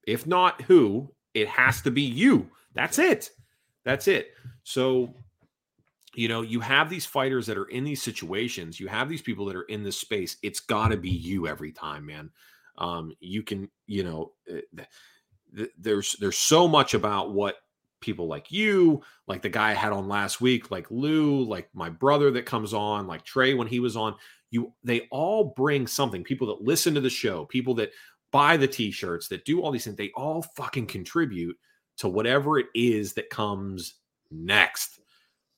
If 0.06 0.24
not 0.24 0.62
who, 0.62 1.12
it 1.34 1.48
has 1.48 1.82
to 1.82 1.90
be 1.90 2.02
you. 2.02 2.48
That's 2.74 3.00
it. 3.00 3.30
That's 3.84 4.06
it. 4.06 4.30
So, 4.62 5.14
you 6.14 6.28
know, 6.28 6.42
you 6.42 6.60
have 6.60 6.90
these 6.90 7.06
fighters 7.06 7.46
that 7.46 7.56
are 7.58 7.66
in 7.66 7.84
these 7.84 8.02
situations, 8.02 8.78
you 8.78 8.88
have 8.88 9.08
these 9.08 9.22
people 9.22 9.46
that 9.46 9.56
are 9.56 9.62
in 9.62 9.82
this 9.82 9.98
space. 9.98 10.36
It's 10.42 10.60
got 10.60 10.88
to 10.88 10.96
be 10.96 11.10
you 11.10 11.46
every 11.46 11.72
time, 11.72 12.06
man. 12.06 12.30
Um, 12.78 13.12
you 13.20 13.42
can, 13.42 13.70
you 13.86 14.04
know, 14.04 14.32
uh, 14.50 14.82
there's 15.78 16.12
there's 16.20 16.38
so 16.38 16.66
much 16.66 16.94
about 16.94 17.32
what 17.32 17.56
people 18.00 18.26
like 18.26 18.50
you, 18.50 19.02
like 19.26 19.42
the 19.42 19.48
guy 19.48 19.70
I 19.70 19.74
had 19.74 19.92
on 19.92 20.08
last 20.08 20.40
week, 20.40 20.70
like 20.70 20.90
Lou, 20.90 21.44
like 21.44 21.68
my 21.72 21.88
brother 21.88 22.30
that 22.32 22.46
comes 22.46 22.74
on, 22.74 23.06
like 23.06 23.24
Trey 23.24 23.54
when 23.54 23.68
he 23.68 23.80
was 23.80 23.96
on 23.96 24.14
you 24.52 24.72
they 24.84 25.08
all 25.10 25.54
bring 25.56 25.86
something 25.86 26.22
people 26.22 26.46
that 26.46 26.64
listen 26.64 26.94
to 26.94 27.00
the 27.00 27.10
show 27.10 27.44
people 27.46 27.74
that 27.74 27.90
buy 28.30 28.56
the 28.56 28.68
t-shirts, 28.68 29.28
that 29.28 29.44
do 29.44 29.60
all 29.60 29.70
these 29.70 29.84
things, 29.84 29.96
they 29.96 30.10
all 30.14 30.42
fucking 30.56 30.86
contribute 30.86 31.56
to 31.98 32.08
whatever 32.08 32.58
it 32.58 32.66
is 32.74 33.12
that 33.12 33.28
comes 33.28 33.94
next. 34.30 35.00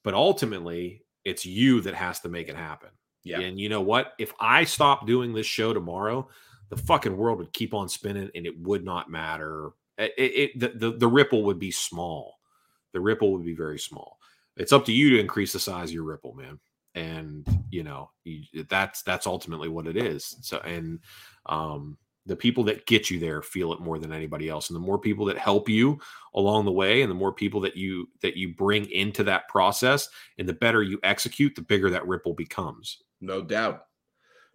But 0.05 0.15
ultimately, 0.15 1.03
it's 1.25 1.45
you 1.45 1.81
that 1.81 1.95
has 1.95 2.21
to 2.21 2.29
make 2.29 2.49
it 2.49 2.57
happen. 2.57 2.91
Yeah. 3.25 3.41
And 3.41 3.59
you 3.59 3.69
know 3.69 3.81
what? 3.81 4.13
If 4.19 4.33
I 4.39 4.65
stop 4.65 5.07
doing 5.07 5.33
this 5.33 5.47
show 5.47 5.73
tomorrow, 5.73 6.29
the 6.69 6.77
fucking 6.77 7.17
world 7.17 7.39
would 7.39 7.53
keep 7.53 7.75
on 7.75 7.89
spinning 7.89 8.31
and 8.35 8.47
it 8.47 8.61
would 8.61 8.85
not 8.85 9.11
matter. 9.11 9.71
It, 9.97 10.13
it, 10.19 10.61
the, 10.61 10.69
the, 10.69 10.97
the 10.99 11.09
ripple 11.09 11.45
would 11.45 11.59
be 11.59 11.71
small. 11.71 12.35
The 12.93 13.01
ripple 13.01 13.33
would 13.33 13.45
be 13.45 13.55
very 13.55 13.79
small. 13.79 14.19
It's 14.57 14.73
up 14.73 14.85
to 14.85 14.93
you 14.93 15.11
to 15.11 15.21
increase 15.21 15.53
the 15.53 15.59
size 15.59 15.89
of 15.89 15.95
your 15.95 16.05
ripple, 16.05 16.35
man. 16.35 16.61
And 16.95 17.45
you 17.71 17.83
know 17.83 18.13
you, 18.23 18.45
that's 18.69 19.03
that's 19.03 19.27
ultimately 19.27 19.69
what 19.69 19.89
it 19.89 19.97
is. 19.97 20.37
So 20.43 20.59
and 20.59 21.01
um, 21.47 21.99
the 22.27 22.37
people 22.37 22.65
that 22.65 22.87
get 22.87 23.11
you 23.11 23.19
there 23.19 23.43
feel 23.43 23.73
it 23.73 23.81
more 23.81 23.99
than 23.99 24.13
anybody 24.13 24.49
else. 24.49 24.71
And 24.71 24.77
the 24.77 24.81
more 24.81 24.99
people 24.99 25.27
that 25.27 25.39
help 25.39 25.69
you 25.69 25.99
along 26.35 26.65
the 26.65 26.73
way 26.73 27.03
and 27.03 27.11
the 27.11 27.15
more 27.15 27.33
people 27.33 27.61
that 27.61 27.77
you 27.77 28.09
that 28.23 28.37
you 28.37 28.55
bring 28.55 28.91
into 28.91 29.23
that 29.25 29.49
process 29.49 30.09
and 30.39 30.49
the 30.49 30.55
better 30.55 30.83
you 30.83 30.99
execute 31.03 31.55
the 31.55 31.63
bigger 31.63 31.91
that 31.91 32.07
ripple 32.07 32.35
becomes. 32.35 33.03
No 33.21 33.43
doubt. 33.43 33.87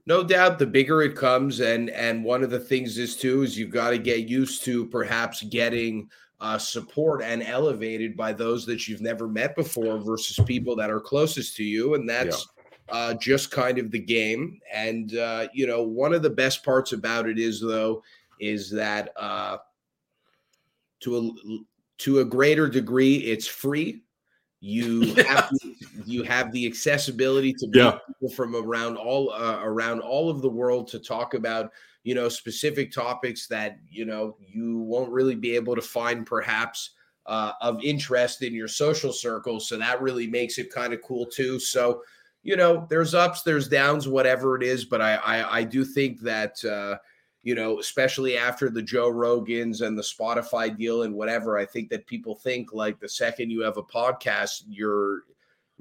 No 0.05 0.23
doubt 0.23 0.57
the 0.57 0.65
bigger 0.65 1.03
it 1.03 1.15
comes. 1.15 1.59
And 1.59 1.89
and 1.91 2.23
one 2.23 2.43
of 2.43 2.49
the 2.49 2.59
things 2.59 2.97
is 2.97 3.15
too 3.15 3.43
is 3.43 3.57
you've 3.57 3.69
got 3.69 3.91
to 3.91 3.99
get 3.99 4.27
used 4.27 4.63
to 4.65 4.87
perhaps 4.87 5.43
getting 5.43 6.09
uh, 6.41 6.57
support 6.57 7.21
and 7.21 7.43
elevated 7.43 8.15
by 8.15 8.33
those 8.33 8.65
that 8.65 8.87
you've 8.87 9.01
never 9.01 9.27
met 9.27 9.55
before 9.55 9.99
versus 9.99 10.39
people 10.45 10.75
that 10.75 10.89
are 10.89 11.01
closest 11.01 11.55
to 11.57 11.63
you. 11.63 11.95
And 11.95 12.09
that's 12.09 12.47
yeah. 12.57 12.58
Uh, 12.91 13.13
just 13.15 13.51
kind 13.51 13.77
of 13.77 13.91
the 13.91 13.99
game. 13.99 14.59
And 14.73 15.15
uh, 15.17 15.47
you 15.53 15.67
know 15.67 15.83
one 15.83 16.13
of 16.13 16.21
the 16.21 16.29
best 16.29 16.63
parts 16.63 16.93
about 16.93 17.27
it 17.27 17.39
is 17.39 17.61
though 17.61 18.03
is 18.39 18.69
that 18.71 19.11
uh, 19.17 19.57
to 21.01 21.17
a 21.17 21.57
to 21.99 22.19
a 22.19 22.25
greater 22.25 22.67
degree 22.67 23.17
it's 23.17 23.47
free. 23.47 24.03
You 24.61 25.13
have 25.27 25.49
the, 25.51 25.75
you 26.05 26.23
have 26.23 26.51
the 26.51 26.65
accessibility 26.65 27.53
to 27.53 27.69
yeah. 27.73 27.97
people 28.07 28.29
from 28.29 28.55
around 28.55 28.97
all 28.97 29.31
uh, 29.31 29.59
around 29.61 30.01
all 30.01 30.29
of 30.29 30.41
the 30.41 30.49
world 30.49 30.87
to 30.89 30.99
talk 30.99 31.33
about 31.33 31.71
you 32.03 32.15
know 32.15 32.29
specific 32.29 32.91
topics 32.91 33.47
that 33.47 33.77
you 33.89 34.05
know 34.05 34.37
you 34.39 34.79
won't 34.79 35.11
really 35.11 35.35
be 35.35 35.55
able 35.55 35.75
to 35.75 35.81
find 35.81 36.25
perhaps 36.25 36.91
uh, 37.25 37.51
of 37.61 37.79
interest 37.83 38.41
in 38.41 38.53
your 38.53 38.67
social 38.67 39.13
circles 39.13 39.67
so 39.67 39.77
that 39.77 40.01
really 40.01 40.25
makes 40.25 40.57
it 40.57 40.73
kind 40.73 40.93
of 40.93 41.01
cool 41.03 41.25
too. 41.25 41.59
So 41.59 42.01
you 42.43 42.55
know 42.55 42.85
there's 42.89 43.13
ups 43.13 43.41
there's 43.41 43.67
downs 43.67 44.07
whatever 44.07 44.55
it 44.55 44.63
is 44.63 44.85
but 44.85 45.01
i 45.01 45.15
i, 45.15 45.59
I 45.59 45.63
do 45.63 45.83
think 45.83 46.21
that 46.21 46.63
uh, 46.63 46.97
you 47.41 47.55
know, 47.55 47.79
especially 47.79 48.37
after 48.37 48.69
the 48.69 48.81
Joe 48.81 49.11
Rogans 49.11 49.81
and 49.81 49.97
the 49.97 50.01
Spotify 50.01 50.75
deal 50.75 51.03
and 51.03 51.13
whatever, 51.13 51.57
I 51.57 51.65
think 51.65 51.89
that 51.89 52.05
people 52.05 52.35
think 52.35 52.73
like 52.73 52.99
the 52.99 53.07
second 53.07 53.49
you 53.49 53.61
have 53.61 53.77
a 53.77 53.83
podcast, 53.83 54.63
you're 54.67 55.23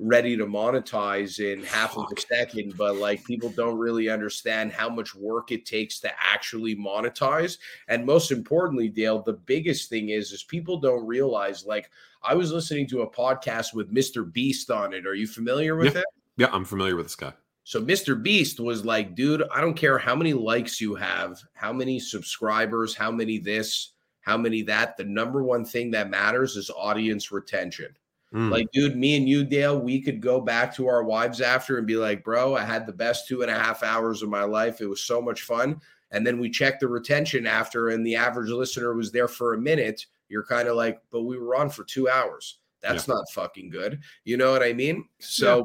ready 0.00 0.36
to 0.36 0.46
monetize 0.46 1.40
in 1.40 1.64
half 1.64 1.94
Fuck. 1.94 2.12
of 2.12 2.16
a 2.16 2.20
second. 2.20 2.76
But 2.76 2.96
like 2.96 3.24
people 3.24 3.48
don't 3.50 3.76
really 3.76 4.08
understand 4.08 4.72
how 4.72 4.88
much 4.88 5.16
work 5.16 5.50
it 5.50 5.66
takes 5.66 5.98
to 6.00 6.10
actually 6.20 6.76
monetize. 6.76 7.58
And 7.88 8.06
most 8.06 8.30
importantly, 8.30 8.88
Dale, 8.88 9.20
the 9.20 9.32
biggest 9.32 9.90
thing 9.90 10.10
is 10.10 10.30
is 10.30 10.44
people 10.44 10.78
don't 10.78 11.04
realize 11.04 11.66
like 11.66 11.90
I 12.22 12.34
was 12.34 12.52
listening 12.52 12.86
to 12.88 13.02
a 13.02 13.10
podcast 13.10 13.74
with 13.74 13.92
Mr. 13.92 14.32
Beast 14.32 14.70
on 14.70 14.92
it. 14.94 15.06
Are 15.06 15.14
you 15.14 15.26
familiar 15.26 15.74
with 15.74 15.94
yeah. 15.94 16.00
it? 16.00 16.06
Yeah, 16.38 16.48
I'm 16.52 16.64
familiar 16.64 16.96
with 16.96 17.06
this 17.06 17.16
guy. 17.16 17.32
So 17.64 17.82
Mr. 17.82 18.20
Beast 18.20 18.60
was 18.60 18.84
like, 18.84 19.14
dude, 19.14 19.42
I 19.52 19.60
don't 19.60 19.74
care 19.74 19.98
how 19.98 20.14
many 20.14 20.32
likes 20.32 20.80
you 20.80 20.94
have, 20.94 21.38
how 21.52 21.72
many 21.72 22.00
subscribers, 22.00 22.94
how 22.94 23.10
many 23.10 23.38
this, 23.38 23.92
how 24.22 24.38
many 24.38 24.62
that. 24.62 24.96
The 24.96 25.04
number 25.04 25.42
one 25.42 25.66
thing 25.66 25.90
that 25.90 26.08
matters 26.08 26.56
is 26.56 26.70
audience 26.70 27.30
retention. 27.30 27.94
Mm. 28.32 28.50
Like, 28.50 28.68
dude, 28.72 28.96
me 28.96 29.16
and 29.16 29.28
you, 29.28 29.44
Dale, 29.44 29.78
we 29.78 30.00
could 30.00 30.22
go 30.22 30.40
back 30.40 30.74
to 30.76 30.86
our 30.86 31.02
wives 31.02 31.40
after 31.40 31.76
and 31.76 31.86
be 31.86 31.96
like, 31.96 32.24
bro, 32.24 32.56
I 32.56 32.64
had 32.64 32.86
the 32.86 32.92
best 32.92 33.26
two 33.26 33.42
and 33.42 33.50
a 33.50 33.58
half 33.58 33.82
hours 33.82 34.22
of 34.22 34.30
my 34.30 34.44
life. 34.44 34.80
It 34.80 34.86
was 34.86 35.02
so 35.02 35.20
much 35.20 35.42
fun. 35.42 35.80
And 36.10 36.26
then 36.26 36.38
we 36.38 36.48
checked 36.48 36.80
the 36.80 36.88
retention 36.88 37.46
after, 37.46 37.88
and 37.88 38.06
the 38.06 38.16
average 38.16 38.50
listener 38.50 38.94
was 38.94 39.12
there 39.12 39.28
for 39.28 39.54
a 39.54 39.60
minute. 39.60 40.06
You're 40.28 40.44
kind 40.44 40.68
of 40.68 40.76
like, 40.76 41.02
but 41.10 41.22
we 41.22 41.36
were 41.36 41.56
on 41.56 41.68
for 41.68 41.84
two 41.84 42.08
hours. 42.08 42.60
That's 42.80 43.08
yeah. 43.08 43.14
not 43.14 43.30
fucking 43.32 43.70
good. 43.70 44.00
You 44.24 44.36
know 44.36 44.52
what 44.52 44.62
I 44.62 44.72
mean? 44.72 45.08
So, 45.18 45.58
yeah 45.58 45.64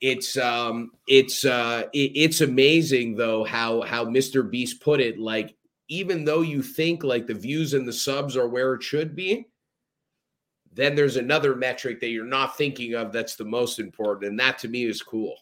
it's 0.00 0.36
um 0.36 0.92
it's 1.06 1.44
uh 1.44 1.84
it, 1.92 2.12
it's 2.14 2.40
amazing 2.40 3.16
though 3.16 3.44
how 3.44 3.82
how 3.82 4.04
Mr. 4.04 4.48
Beast 4.48 4.80
put 4.80 5.00
it 5.00 5.18
like 5.18 5.56
even 5.88 6.24
though 6.24 6.42
you 6.42 6.62
think 6.62 7.02
like 7.02 7.26
the 7.26 7.34
views 7.34 7.74
and 7.74 7.88
the 7.88 7.92
subs 7.92 8.36
are 8.36 8.48
where 8.48 8.74
it 8.74 8.82
should 8.82 9.16
be 9.16 9.46
then 10.72 10.94
there's 10.94 11.16
another 11.16 11.56
metric 11.56 11.98
that 12.00 12.10
you're 12.10 12.24
not 12.24 12.56
thinking 12.56 12.94
of 12.94 13.10
that's 13.12 13.34
the 13.34 13.44
most 13.44 13.78
important 13.78 14.30
and 14.30 14.38
that 14.38 14.58
to 14.58 14.68
me 14.68 14.84
is 14.84 15.02
cool 15.02 15.34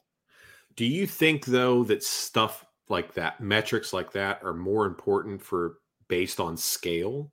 do 0.76 0.84
you 0.84 1.06
think 1.06 1.44
though 1.44 1.84
that 1.84 2.02
stuff 2.02 2.64
like 2.88 3.12
that 3.12 3.40
metrics 3.40 3.92
like 3.92 4.12
that 4.12 4.40
are 4.42 4.54
more 4.54 4.86
important 4.86 5.42
for 5.42 5.78
based 6.08 6.40
on 6.40 6.56
scale 6.56 7.30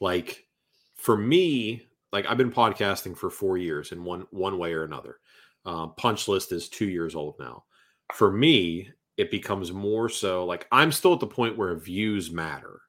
like 0.00 0.46
for 0.94 1.16
me 1.16 1.82
like 2.12 2.26
i've 2.26 2.38
been 2.38 2.52
podcasting 2.52 3.16
for 3.16 3.30
4 3.30 3.58
years 3.58 3.90
in 3.90 4.04
one 4.04 4.26
one 4.30 4.58
way 4.58 4.72
or 4.72 4.84
another 4.84 5.18
uh, 5.64 5.88
punch 5.88 6.28
list 6.28 6.52
is 6.52 6.68
two 6.68 6.88
years 6.88 7.14
old 7.14 7.36
now. 7.38 7.64
For 8.12 8.30
me, 8.32 8.90
it 9.16 9.30
becomes 9.30 9.72
more 9.72 10.08
so 10.08 10.44
like 10.44 10.66
I'm 10.72 10.92
still 10.92 11.12
at 11.12 11.20
the 11.20 11.26
point 11.26 11.56
where 11.56 11.76
views 11.76 12.30
matter 12.30 12.80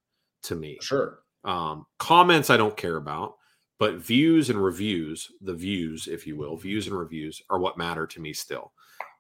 to 0.44 0.56
me. 0.56 0.78
Sure. 0.82 1.20
Um, 1.44 1.86
comments 2.00 2.50
I 2.50 2.58
don't 2.58 2.78
care 2.78 2.98
about, 2.98 3.36
but 3.80 3.96
views 3.96 4.50
and 4.50 4.64
reviews, 4.64 5.30
the 5.42 5.54
views, 5.54 6.08
if 6.08 6.26
you 6.26 6.38
will, 6.38 6.56
views 6.56 6.88
and 6.88 6.98
reviews 6.98 7.42
are 7.50 7.60
what 7.60 7.78
matter 7.78 8.08
to 8.08 8.22
me 8.22 8.34
still. 8.34 8.72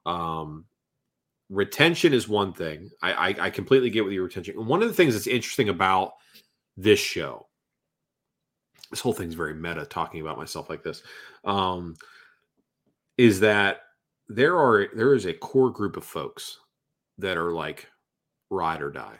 Um, 0.06 0.66
retention 1.50 2.14
is 2.14 2.28
one 2.28 2.54
thing. 2.54 2.90
I, 3.02 3.14
I, 3.14 3.36
I 3.46 3.50
completely 3.50 3.90
get 3.90 4.04
with 4.04 4.14
your 4.14 4.24
retention. 4.24 4.58
And 4.58 4.68
one 4.68 4.82
of 4.82 4.88
the 4.88 4.94
things 4.94 5.14
that's 5.14 5.28
interesting 5.28 5.70
about 5.70 6.14
this 6.78 7.00
show, 7.00 7.48
this 8.90 9.02
whole 9.02 9.14
thing's 9.14 9.36
very 9.36 9.54
meta 9.54 9.86
talking 9.86 10.22
about 10.22 10.38
myself 10.38 10.70
like 10.70 10.84
this. 10.84 11.04
Um, 11.44 11.96
is 13.18 13.40
that 13.41 13.81
there 14.27 14.57
are 14.57 14.88
there 14.95 15.14
is 15.14 15.26
a 15.26 15.34
core 15.34 15.69
group 15.69 15.98
of 15.98 16.03
folks 16.03 16.60
that 17.18 17.38
are 17.38 17.52
like 17.52 17.88
ride 18.49 18.81
or 18.81 18.91
die, 18.91 19.19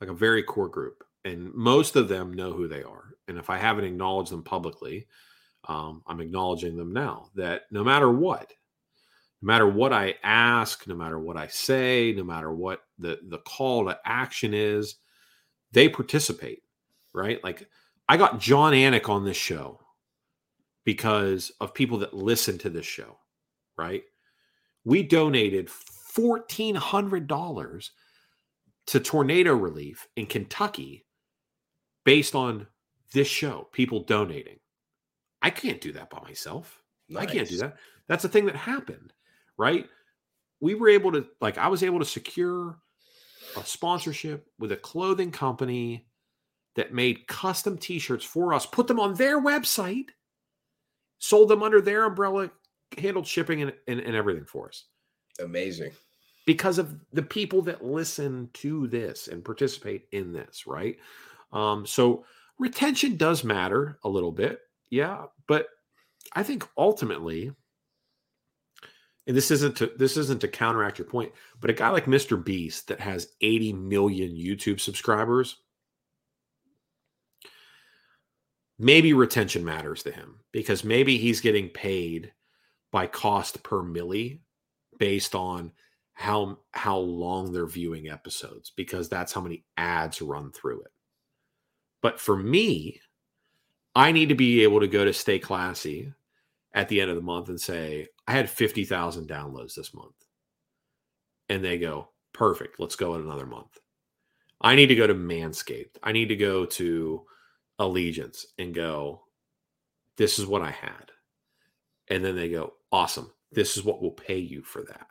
like 0.00 0.10
a 0.10 0.14
very 0.14 0.42
core 0.42 0.68
group, 0.68 1.04
and 1.24 1.52
most 1.54 1.96
of 1.96 2.08
them 2.08 2.32
know 2.32 2.52
who 2.52 2.68
they 2.68 2.82
are. 2.82 3.14
And 3.28 3.38
if 3.38 3.50
I 3.50 3.56
haven't 3.58 3.84
acknowledged 3.84 4.32
them 4.32 4.42
publicly, 4.42 5.06
um, 5.68 6.02
I'm 6.06 6.20
acknowledging 6.20 6.76
them 6.76 6.92
now. 6.92 7.30
That 7.34 7.62
no 7.70 7.84
matter 7.84 8.10
what, 8.10 8.52
no 9.40 9.46
matter 9.46 9.66
what 9.66 9.92
I 9.92 10.16
ask, 10.22 10.86
no 10.86 10.94
matter 10.94 11.18
what 11.18 11.36
I 11.36 11.46
say, 11.46 12.12
no 12.16 12.24
matter 12.24 12.52
what 12.52 12.82
the 12.98 13.20
the 13.28 13.38
call 13.38 13.86
to 13.86 13.98
action 14.04 14.52
is, 14.54 14.96
they 15.72 15.88
participate. 15.88 16.62
Right? 17.14 17.42
Like 17.44 17.68
I 18.08 18.16
got 18.16 18.40
Jon 18.40 18.72
Anik 18.72 19.08
on 19.08 19.24
this 19.24 19.36
show 19.36 19.80
because 20.84 21.52
of 21.60 21.74
people 21.74 21.98
that 21.98 22.14
listen 22.14 22.58
to 22.58 22.70
this 22.70 22.86
show 22.86 23.18
right? 23.76 24.02
We 24.84 25.02
donated 25.02 25.68
$1,400 26.16 27.90
to 28.86 29.00
tornado 29.00 29.54
relief 29.54 30.08
in 30.16 30.26
Kentucky 30.26 31.06
based 32.04 32.34
on 32.34 32.66
this 33.12 33.28
show, 33.28 33.68
people 33.72 34.00
donating. 34.04 34.58
I 35.40 35.50
can't 35.50 35.80
do 35.80 35.92
that 35.92 36.10
by 36.10 36.20
myself. 36.22 36.82
Nice. 37.08 37.22
I 37.22 37.26
can't 37.26 37.48
do 37.48 37.58
that. 37.58 37.76
That's 38.08 38.24
a 38.24 38.28
thing 38.28 38.46
that 38.46 38.56
happened, 38.56 39.12
right? 39.56 39.86
We 40.60 40.74
were 40.74 40.88
able 40.88 41.12
to, 41.12 41.26
like, 41.40 41.58
I 41.58 41.68
was 41.68 41.82
able 41.82 41.98
to 41.98 42.04
secure 42.04 42.78
a 43.56 43.64
sponsorship 43.64 44.46
with 44.58 44.72
a 44.72 44.76
clothing 44.76 45.30
company 45.30 46.06
that 46.74 46.94
made 46.94 47.26
custom 47.26 47.76
t 47.76 47.98
shirts 47.98 48.24
for 48.24 48.54
us, 48.54 48.64
put 48.64 48.86
them 48.86 48.98
on 48.98 49.14
their 49.14 49.40
website, 49.40 50.06
sold 51.18 51.48
them 51.48 51.62
under 51.62 51.80
their 51.80 52.04
umbrella, 52.04 52.50
handled 52.98 53.26
shipping 53.26 53.62
and, 53.62 53.72
and, 53.88 54.00
and 54.00 54.14
everything 54.14 54.44
for 54.44 54.68
us. 54.68 54.84
Amazing. 55.40 55.92
Because 56.46 56.78
of 56.78 56.94
the 57.12 57.22
people 57.22 57.62
that 57.62 57.84
listen 57.84 58.50
to 58.54 58.86
this 58.88 59.28
and 59.28 59.44
participate 59.44 60.06
in 60.12 60.32
this, 60.32 60.66
right? 60.66 60.96
Um, 61.52 61.86
so 61.86 62.24
retention 62.58 63.16
does 63.16 63.44
matter 63.44 63.98
a 64.04 64.08
little 64.08 64.32
bit. 64.32 64.60
Yeah. 64.90 65.24
But 65.46 65.66
I 66.34 66.42
think 66.42 66.66
ultimately, 66.76 67.52
and 69.26 69.36
this 69.36 69.50
isn't 69.50 69.76
to 69.76 69.92
this 69.96 70.16
isn't 70.16 70.40
to 70.40 70.48
counteract 70.48 70.98
your 70.98 71.06
point, 71.06 71.32
but 71.60 71.70
a 71.70 71.74
guy 71.74 71.90
like 71.90 72.06
Mr. 72.06 72.42
Beast 72.42 72.88
that 72.88 73.00
has 73.00 73.28
80 73.40 73.72
million 73.74 74.30
YouTube 74.30 74.80
subscribers, 74.80 75.58
maybe 78.78 79.12
retention 79.12 79.64
matters 79.64 80.02
to 80.02 80.12
him 80.12 80.40
because 80.50 80.82
maybe 80.84 81.18
he's 81.18 81.40
getting 81.40 81.68
paid 81.68 82.32
by 82.92 83.06
cost 83.08 83.62
per 83.62 83.82
mille 83.82 84.38
based 84.98 85.34
on 85.34 85.72
how 86.12 86.58
how 86.70 86.98
long 86.98 87.52
they're 87.52 87.66
viewing 87.66 88.08
episodes 88.08 88.70
because 88.76 89.08
that's 89.08 89.32
how 89.32 89.40
many 89.40 89.64
ads 89.76 90.22
run 90.22 90.52
through 90.52 90.82
it. 90.82 90.92
But 92.02 92.20
for 92.20 92.36
me, 92.36 93.00
I 93.94 94.12
need 94.12 94.28
to 94.28 94.34
be 94.34 94.62
able 94.62 94.80
to 94.80 94.88
go 94.88 95.04
to 95.04 95.12
Stay 95.12 95.38
Classy 95.38 96.12
at 96.74 96.88
the 96.88 97.00
end 97.00 97.10
of 97.10 97.16
the 97.16 97.22
month 97.22 97.48
and 97.48 97.60
say, 97.60 98.08
I 98.26 98.32
had 98.32 98.48
50,000 98.48 99.28
downloads 99.28 99.74
this 99.74 99.94
month. 99.94 100.14
And 101.48 101.62
they 101.64 101.78
go, 101.78 102.08
perfect, 102.32 102.80
let's 102.80 102.96
go 102.96 103.14
in 103.14 103.20
another 103.20 103.46
month. 103.46 103.78
I 104.60 104.74
need 104.74 104.86
to 104.86 104.94
go 104.94 105.06
to 105.06 105.14
Manscaped. 105.14 105.96
I 106.02 106.12
need 106.12 106.28
to 106.28 106.36
go 106.36 106.64
to 106.64 107.22
Allegiance 107.78 108.46
and 108.58 108.74
go, 108.74 109.22
this 110.16 110.38
is 110.38 110.46
what 110.46 110.62
I 110.62 110.70
had. 110.70 111.10
And 112.08 112.24
then 112.24 112.36
they 112.36 112.48
go, 112.48 112.74
awesome. 112.92 113.32
This 113.50 113.76
is 113.76 113.84
what 113.84 114.00
we'll 114.00 114.12
pay 114.12 114.38
you 114.38 114.62
for 114.62 114.82
that. 114.82 115.06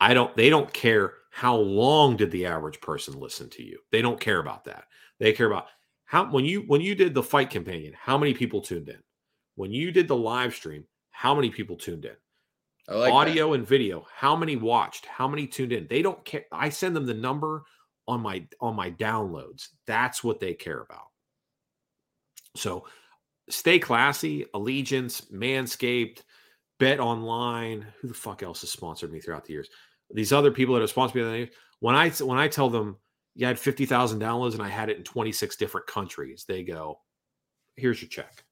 I 0.00 0.14
don't, 0.14 0.34
they 0.36 0.50
don't 0.50 0.72
care 0.72 1.14
how 1.30 1.56
long 1.56 2.16
did 2.16 2.30
the 2.30 2.46
average 2.46 2.80
person 2.80 3.18
listen 3.18 3.48
to 3.50 3.62
you. 3.62 3.78
They 3.92 4.02
don't 4.02 4.20
care 4.20 4.40
about 4.40 4.64
that. 4.64 4.84
They 5.20 5.32
care 5.32 5.46
about 5.46 5.66
how, 6.04 6.30
when 6.30 6.44
you, 6.44 6.62
when 6.66 6.80
you 6.80 6.94
did 6.94 7.14
the 7.14 7.22
fight 7.22 7.50
companion, 7.50 7.94
how 7.96 8.18
many 8.18 8.34
people 8.34 8.60
tuned 8.60 8.88
in? 8.88 8.98
When 9.54 9.70
you 9.70 9.92
did 9.92 10.08
the 10.08 10.16
live 10.16 10.54
stream, 10.54 10.84
how 11.10 11.34
many 11.34 11.50
people 11.50 11.76
tuned 11.76 12.04
in? 12.04 12.16
Like 12.88 13.12
Audio 13.12 13.50
that. 13.50 13.58
and 13.58 13.66
video, 13.66 14.04
how 14.12 14.34
many 14.34 14.56
watched? 14.56 15.06
How 15.06 15.28
many 15.28 15.46
tuned 15.46 15.72
in? 15.72 15.86
They 15.88 16.02
don't 16.02 16.22
care. 16.24 16.44
I 16.50 16.68
send 16.68 16.96
them 16.96 17.06
the 17.06 17.14
number 17.14 17.62
on 18.08 18.20
my 18.20 18.44
on 18.60 18.74
my 18.74 18.90
downloads. 18.90 19.68
That's 19.86 20.24
what 20.24 20.40
they 20.40 20.54
care 20.54 20.80
about. 20.80 21.06
So 22.56 22.86
stay 23.48 23.78
classy, 23.78 24.46
allegiance, 24.52 25.22
manscaped, 25.32 26.22
BetOnline. 26.82 27.84
Who 28.00 28.08
the 28.08 28.14
fuck 28.14 28.42
else 28.42 28.62
has 28.62 28.70
sponsored 28.70 29.12
me 29.12 29.20
throughout 29.20 29.44
the 29.44 29.52
years? 29.52 29.68
These 30.10 30.32
other 30.32 30.50
people 30.50 30.74
that 30.74 30.80
have 30.80 30.90
sponsored 30.90 31.24
me. 31.24 31.50
When 31.80 31.94
I 31.94 32.10
when 32.10 32.38
I 32.38 32.48
tell 32.48 32.68
them 32.68 32.96
you 33.34 33.46
had 33.46 33.58
50,000 33.58 34.20
downloads 34.20 34.52
and 34.52 34.62
I 34.62 34.68
had 34.68 34.90
it 34.90 34.98
in 34.98 35.04
26 35.04 35.56
different 35.56 35.86
countries, 35.86 36.44
they 36.46 36.62
go, 36.62 37.00
here's 37.76 38.02
your 38.02 38.08
check. 38.08 38.44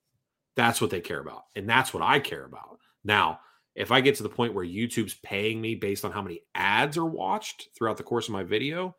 That's 0.57 0.81
what 0.81 0.91
they 0.91 1.01
care 1.01 1.21
about. 1.21 1.43
And 1.55 1.69
that's 1.69 1.93
what 1.93 2.03
I 2.03 2.19
care 2.19 2.45
about. 2.45 2.79
Now, 3.05 3.41
if 3.75 3.93
I 3.93 4.01
get 4.01 4.15
to 4.17 4.23
the 4.23 4.29
point 4.29 4.55
where 4.55 4.65
YouTube's 4.65 5.15
paying 5.23 5.61
me 5.61 5.75
based 5.75 6.05
on 6.05 6.13
how 6.13 6.23
many 6.23 6.41
ads 6.55 6.97
are 6.97 7.05
watched 7.05 7.69
throughout 7.77 7.99
the 7.99 8.03
course 8.03 8.27
of 8.27 8.33
my 8.33 8.43
video, 8.43 8.97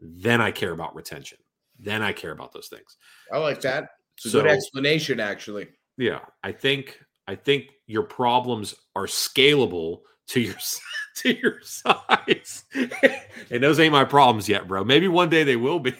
then 0.00 0.40
I 0.40 0.50
care 0.50 0.72
about 0.72 0.94
retention. 0.94 1.38
Then 1.78 2.02
I 2.02 2.12
care 2.12 2.32
about 2.32 2.52
those 2.52 2.68
things. 2.68 2.96
I 3.32 3.38
like 3.38 3.60
that. 3.62 3.88
It's 4.16 4.26
a 4.26 4.30
so, 4.30 4.42
good 4.42 4.50
explanation, 4.50 5.20
actually. 5.20 5.68
Yeah, 5.98 6.20
I 6.42 6.52
think 6.52 7.00
I 7.26 7.34
think 7.34 7.70
your 7.86 8.02
problems 8.02 8.74
are 8.94 9.06
scalable 9.06 10.00
to 10.28 10.40
your 10.40 10.56
to 11.16 11.34
your 11.34 11.60
size, 11.62 12.64
and 13.50 13.62
those 13.62 13.80
ain't 13.80 13.92
my 13.92 14.04
problems 14.04 14.48
yet, 14.48 14.68
bro. 14.68 14.84
Maybe 14.84 15.08
one 15.08 15.28
day 15.28 15.44
they 15.44 15.56
will 15.56 15.80
be. 15.80 15.94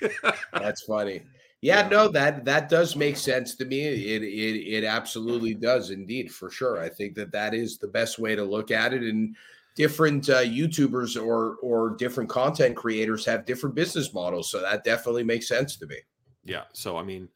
That's 0.52 0.82
funny. 0.82 1.22
Yeah, 1.62 1.82
yeah, 1.82 1.88
no, 1.88 2.08
that 2.08 2.44
that 2.44 2.68
does 2.68 2.96
make 2.96 3.16
sense 3.16 3.54
to 3.56 3.64
me. 3.64 3.80
It 3.86 4.22
it 4.22 4.82
it 4.82 4.84
absolutely 4.84 5.54
does, 5.54 5.90
indeed, 5.90 6.32
for 6.32 6.50
sure. 6.50 6.80
I 6.80 6.88
think 6.88 7.14
that 7.14 7.32
that 7.32 7.54
is 7.54 7.78
the 7.78 7.88
best 7.88 8.18
way 8.18 8.36
to 8.36 8.44
look 8.44 8.70
at 8.70 8.92
it, 8.92 9.02
and 9.02 9.34
different 9.74 10.28
uh, 10.28 10.42
YouTubers 10.42 11.20
or 11.20 11.56
or 11.56 11.96
different 11.96 12.28
content 12.28 12.76
creators 12.76 13.24
have 13.24 13.46
different 13.46 13.74
business 13.74 14.12
models. 14.12 14.50
So 14.50 14.60
that 14.60 14.84
definitely 14.84 15.24
makes 15.24 15.48
sense 15.48 15.76
to 15.76 15.86
me. 15.86 15.96
Yeah. 16.44 16.64
So 16.72 16.96
I 16.96 17.02
mean. 17.02 17.28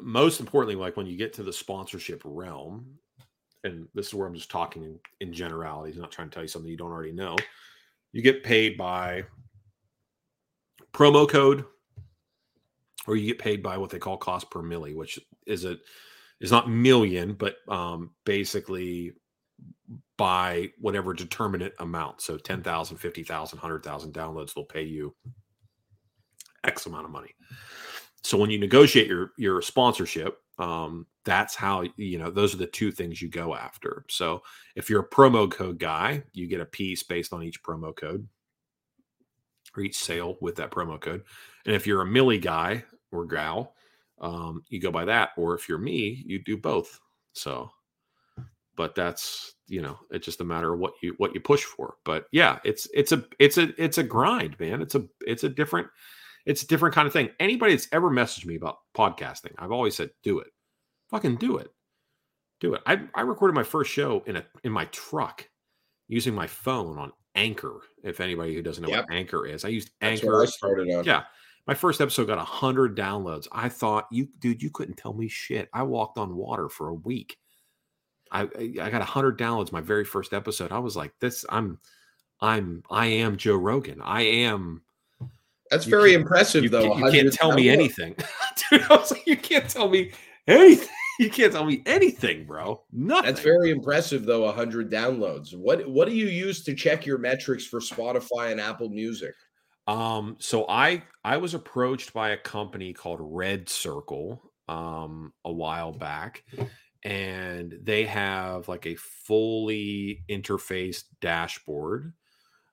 Most 0.00 0.40
importantly, 0.40 0.76
like 0.76 0.96
when 0.96 1.06
you 1.06 1.16
get 1.16 1.32
to 1.34 1.42
the 1.42 1.52
sponsorship 1.52 2.22
realm, 2.24 2.98
and 3.64 3.86
this 3.94 4.08
is 4.08 4.14
where 4.14 4.26
I'm 4.26 4.34
just 4.34 4.50
talking 4.50 4.82
in, 4.82 4.98
in 5.20 5.32
generalities, 5.32 5.96
not 5.96 6.10
trying 6.10 6.28
to 6.28 6.34
tell 6.34 6.42
you 6.42 6.48
something 6.48 6.70
you 6.70 6.76
don't 6.76 6.90
already 6.90 7.12
know. 7.12 7.36
You 8.12 8.22
get 8.22 8.42
paid 8.42 8.76
by 8.76 9.24
promo 10.92 11.28
code, 11.28 11.64
or 13.06 13.16
you 13.16 13.26
get 13.26 13.38
paid 13.38 13.62
by 13.62 13.78
what 13.78 13.90
they 13.90 13.98
call 13.98 14.16
cost 14.16 14.50
per 14.50 14.62
mille, 14.62 14.94
which 14.94 15.18
is 15.46 15.64
a 15.64 15.78
is 16.40 16.50
not 16.50 16.68
million, 16.68 17.34
but 17.34 17.56
um, 17.68 18.10
basically 18.24 19.12
by 20.16 20.70
whatever 20.80 21.14
determinate 21.14 21.72
amount. 21.78 22.20
So 22.20 22.36
10,000, 22.36 22.96
50,000, 22.96 23.56
100,000 23.56 24.12
downloads, 24.12 24.52
they'll 24.52 24.64
pay 24.64 24.82
you 24.82 25.14
X 26.64 26.86
amount 26.86 27.04
of 27.04 27.10
money. 27.10 27.34
So 28.22 28.38
when 28.38 28.50
you 28.50 28.58
negotiate 28.58 29.08
your 29.08 29.32
your 29.36 29.62
sponsorship, 29.62 30.38
um, 30.58 31.06
that's 31.24 31.54
how 31.54 31.84
you 31.96 32.18
know 32.18 32.30
those 32.30 32.54
are 32.54 32.58
the 32.58 32.66
two 32.66 32.92
things 32.92 33.20
you 33.20 33.28
go 33.28 33.54
after. 33.54 34.04
So 34.08 34.42
if 34.76 34.88
you're 34.88 35.02
a 35.02 35.08
promo 35.08 35.50
code 35.50 35.78
guy, 35.78 36.22
you 36.32 36.46
get 36.46 36.60
a 36.60 36.66
piece 36.66 37.02
based 37.02 37.32
on 37.32 37.42
each 37.42 37.62
promo 37.62 37.94
code 37.94 38.26
or 39.76 39.82
each 39.82 39.96
sale 39.96 40.36
with 40.40 40.56
that 40.56 40.70
promo 40.70 41.00
code. 41.00 41.22
And 41.66 41.74
if 41.74 41.86
you're 41.86 42.02
a 42.02 42.06
Millie 42.06 42.38
guy 42.38 42.84
or 43.10 43.24
gal, 43.26 43.74
um, 44.20 44.62
you 44.68 44.80
go 44.80 44.90
by 44.90 45.04
that. 45.06 45.30
Or 45.36 45.54
if 45.54 45.68
you're 45.68 45.78
me, 45.78 46.22
you 46.26 46.42
do 46.42 46.56
both. 46.56 47.00
So 47.32 47.70
but 48.76 48.94
that's 48.94 49.54
you 49.66 49.82
know 49.82 49.98
it's 50.10 50.24
just 50.24 50.40
a 50.40 50.44
matter 50.44 50.72
of 50.74 50.80
what 50.80 50.94
you 51.02 51.14
what 51.18 51.34
you 51.34 51.40
push 51.40 51.62
for 51.62 51.94
but 52.04 52.26
yeah 52.32 52.58
it's 52.64 52.88
it's 52.94 53.12
a 53.12 53.24
it's 53.38 53.58
a 53.58 53.68
it's 53.82 53.98
a 53.98 54.02
grind 54.02 54.58
man 54.58 54.80
it's 54.80 54.94
a 54.94 55.04
it's 55.20 55.44
a 55.44 55.48
different 55.48 55.86
it's 56.46 56.62
a 56.62 56.66
different 56.66 56.94
kind 56.94 57.06
of 57.06 57.12
thing. 57.12 57.30
Anybody 57.40 57.72
that's 57.72 57.88
ever 57.92 58.10
messaged 58.10 58.46
me 58.46 58.56
about 58.56 58.78
podcasting 58.96 59.52
i've 59.58 59.72
always 59.72 59.96
said 59.96 60.10
do 60.22 60.38
it. 60.40 60.48
Fucking 61.10 61.36
do 61.36 61.58
it. 61.58 61.68
Do 62.60 62.74
it. 62.74 62.82
I, 62.86 63.02
I 63.14 63.22
recorded 63.22 63.54
my 63.54 63.64
first 63.64 63.90
show 63.90 64.22
in 64.26 64.36
a 64.36 64.44
in 64.64 64.72
my 64.72 64.86
truck 64.86 65.48
using 66.08 66.34
my 66.34 66.46
phone 66.46 66.98
on 66.98 67.12
anchor 67.34 67.80
if 68.02 68.20
anybody 68.20 68.54
who 68.54 68.62
doesn't 68.62 68.82
know 68.82 68.90
yep. 68.90 69.06
what 69.08 69.16
anchor 69.16 69.46
is. 69.46 69.64
I 69.64 69.68
used 69.68 69.90
that's 70.00 70.22
anchor 70.22 70.42
i 70.42 70.46
started 70.46 70.94
on. 70.94 71.04
Yeah. 71.04 71.24
My 71.66 71.74
first 71.74 72.00
episode 72.00 72.26
got 72.26 72.38
100 72.38 72.96
downloads. 72.96 73.46
I 73.52 73.68
thought 73.68 74.08
you 74.10 74.28
dude 74.40 74.62
you 74.62 74.70
couldn't 74.70 74.96
tell 74.96 75.12
me 75.12 75.28
shit. 75.28 75.68
I 75.72 75.82
walked 75.82 76.18
on 76.18 76.36
water 76.36 76.68
for 76.68 76.88
a 76.88 76.94
week. 76.94 77.38
I 78.30 78.42
I 78.80 78.90
got 78.90 79.02
hundred 79.02 79.38
downloads 79.38 79.72
my 79.72 79.80
very 79.80 80.04
first 80.04 80.32
episode. 80.32 80.72
I 80.72 80.78
was 80.78 80.96
like, 80.96 81.12
this 81.20 81.44
I'm 81.48 81.78
I'm 82.40 82.82
I 82.90 83.06
am 83.06 83.36
Joe 83.36 83.56
Rogan. 83.56 84.00
I 84.02 84.22
am 84.22 84.82
that's 85.72 85.86
very 85.86 86.12
impressive 86.12 86.64
you 86.64 86.68
though. 86.68 86.96
you 86.96 87.10
can't 87.10 87.32
tell 87.32 87.52
me 87.52 87.68
anything. 87.68 88.14
Dude, 88.70 88.82
I 88.82 88.96
was 88.96 89.10
like, 89.10 89.26
you 89.26 89.36
can't 89.36 89.68
tell 89.68 89.88
me 89.88 90.12
anything. 90.46 90.88
You 91.20 91.30
can't 91.30 91.52
tell 91.52 91.66
me 91.66 91.82
anything, 91.84 92.46
bro. 92.46 92.82
Nothing. 92.90 93.26
That's 93.26 93.40
very 93.42 93.70
impressive 93.70 94.24
though, 94.24 94.44
100 94.46 94.90
downloads. 94.90 95.54
What 95.54 95.86
what 95.88 96.08
do 96.08 96.14
you 96.14 96.26
use 96.26 96.64
to 96.64 96.74
check 96.74 97.04
your 97.04 97.18
metrics 97.18 97.66
for 97.66 97.80
Spotify 97.80 98.50
and 98.50 98.58
Apple 98.58 98.88
Music? 98.88 99.34
Um, 99.86 100.36
so 100.40 100.66
I 100.68 101.02
I 101.22 101.36
was 101.36 101.52
approached 101.52 102.14
by 102.14 102.30
a 102.30 102.36
company 102.38 102.94
called 102.94 103.20
RedCircle 103.20 104.40
um 104.68 105.34
a 105.44 105.52
while 105.52 105.92
back 105.92 106.44
and 107.04 107.78
they 107.82 108.04
have 108.04 108.68
like 108.68 108.86
a 108.86 108.94
fully 108.96 110.24
interfaced 110.28 111.04
dashboard 111.20 112.12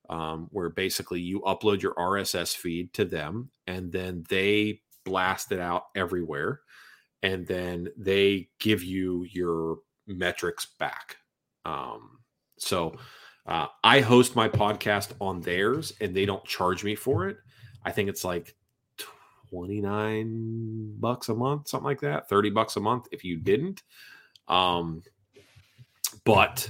um, 0.10 0.48
where 0.52 0.70
basically 0.70 1.22
you 1.22 1.42
upload 1.42 1.82
your 1.82 1.94
RSS 1.94 2.56
feed 2.56 2.94
to 2.94 3.06
them 3.06 3.52
and 3.68 3.92
then 3.92 4.26
they 4.30 4.82
blast 5.06 5.52
it 5.52 5.60
out 5.60 5.86
everywhere. 5.96 6.62
And 7.22 7.46
then 7.46 7.90
they 7.98 8.50
give 8.60 8.84
you 8.84 9.26
your 9.30 9.80
metrics 10.08 10.68
back. 10.80 11.18
Um, 11.66 12.20
so 12.58 12.96
uh, 13.46 13.68
I 13.84 14.00
host 14.00 14.36
my 14.36 14.50
podcast 14.50 15.12
on 15.20 15.42
theirs 15.42 15.94
and 16.02 16.16
they 16.16 16.26
don't 16.26 16.46
charge 16.46 16.84
me 16.84 16.96
for 16.96 17.28
it. 17.28 17.38
I 17.84 17.92
think 17.92 18.10
it's 18.10 18.24
like 18.24 18.56
29 19.50 20.96
bucks 21.00 21.30
a 21.30 21.36
month, 21.36 21.68
something 21.68 21.86
like 21.86 22.02
that, 22.02 22.30
30 22.30 22.50
bucks 22.52 22.76
a 22.78 22.80
month 22.80 23.08
if 23.12 23.24
you 23.24 23.38
didn't. 23.38 23.84
Um, 24.48 25.04
but 26.24 26.70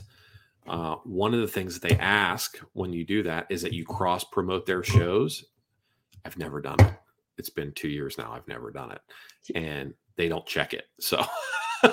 uh, 0.69 0.95
one 1.03 1.33
of 1.33 1.41
the 1.41 1.47
things 1.47 1.79
that 1.79 1.87
they 1.87 1.97
ask 1.97 2.57
when 2.73 2.93
you 2.93 3.03
do 3.03 3.23
that 3.23 3.47
is 3.49 3.61
that 3.63 3.73
you 3.73 3.85
cross 3.85 4.23
promote 4.23 4.65
their 4.65 4.83
shows. 4.83 5.45
I've 6.25 6.37
never 6.37 6.61
done 6.61 6.79
it. 6.79 6.93
It's 7.37 7.49
been 7.49 7.71
two 7.71 7.87
years 7.87 8.17
now. 8.17 8.31
I've 8.31 8.47
never 8.47 8.69
done 8.71 8.91
it, 8.91 9.01
and 9.55 9.93
they 10.15 10.27
don't 10.27 10.45
check 10.45 10.73
it. 10.73 10.85
So 10.99 11.23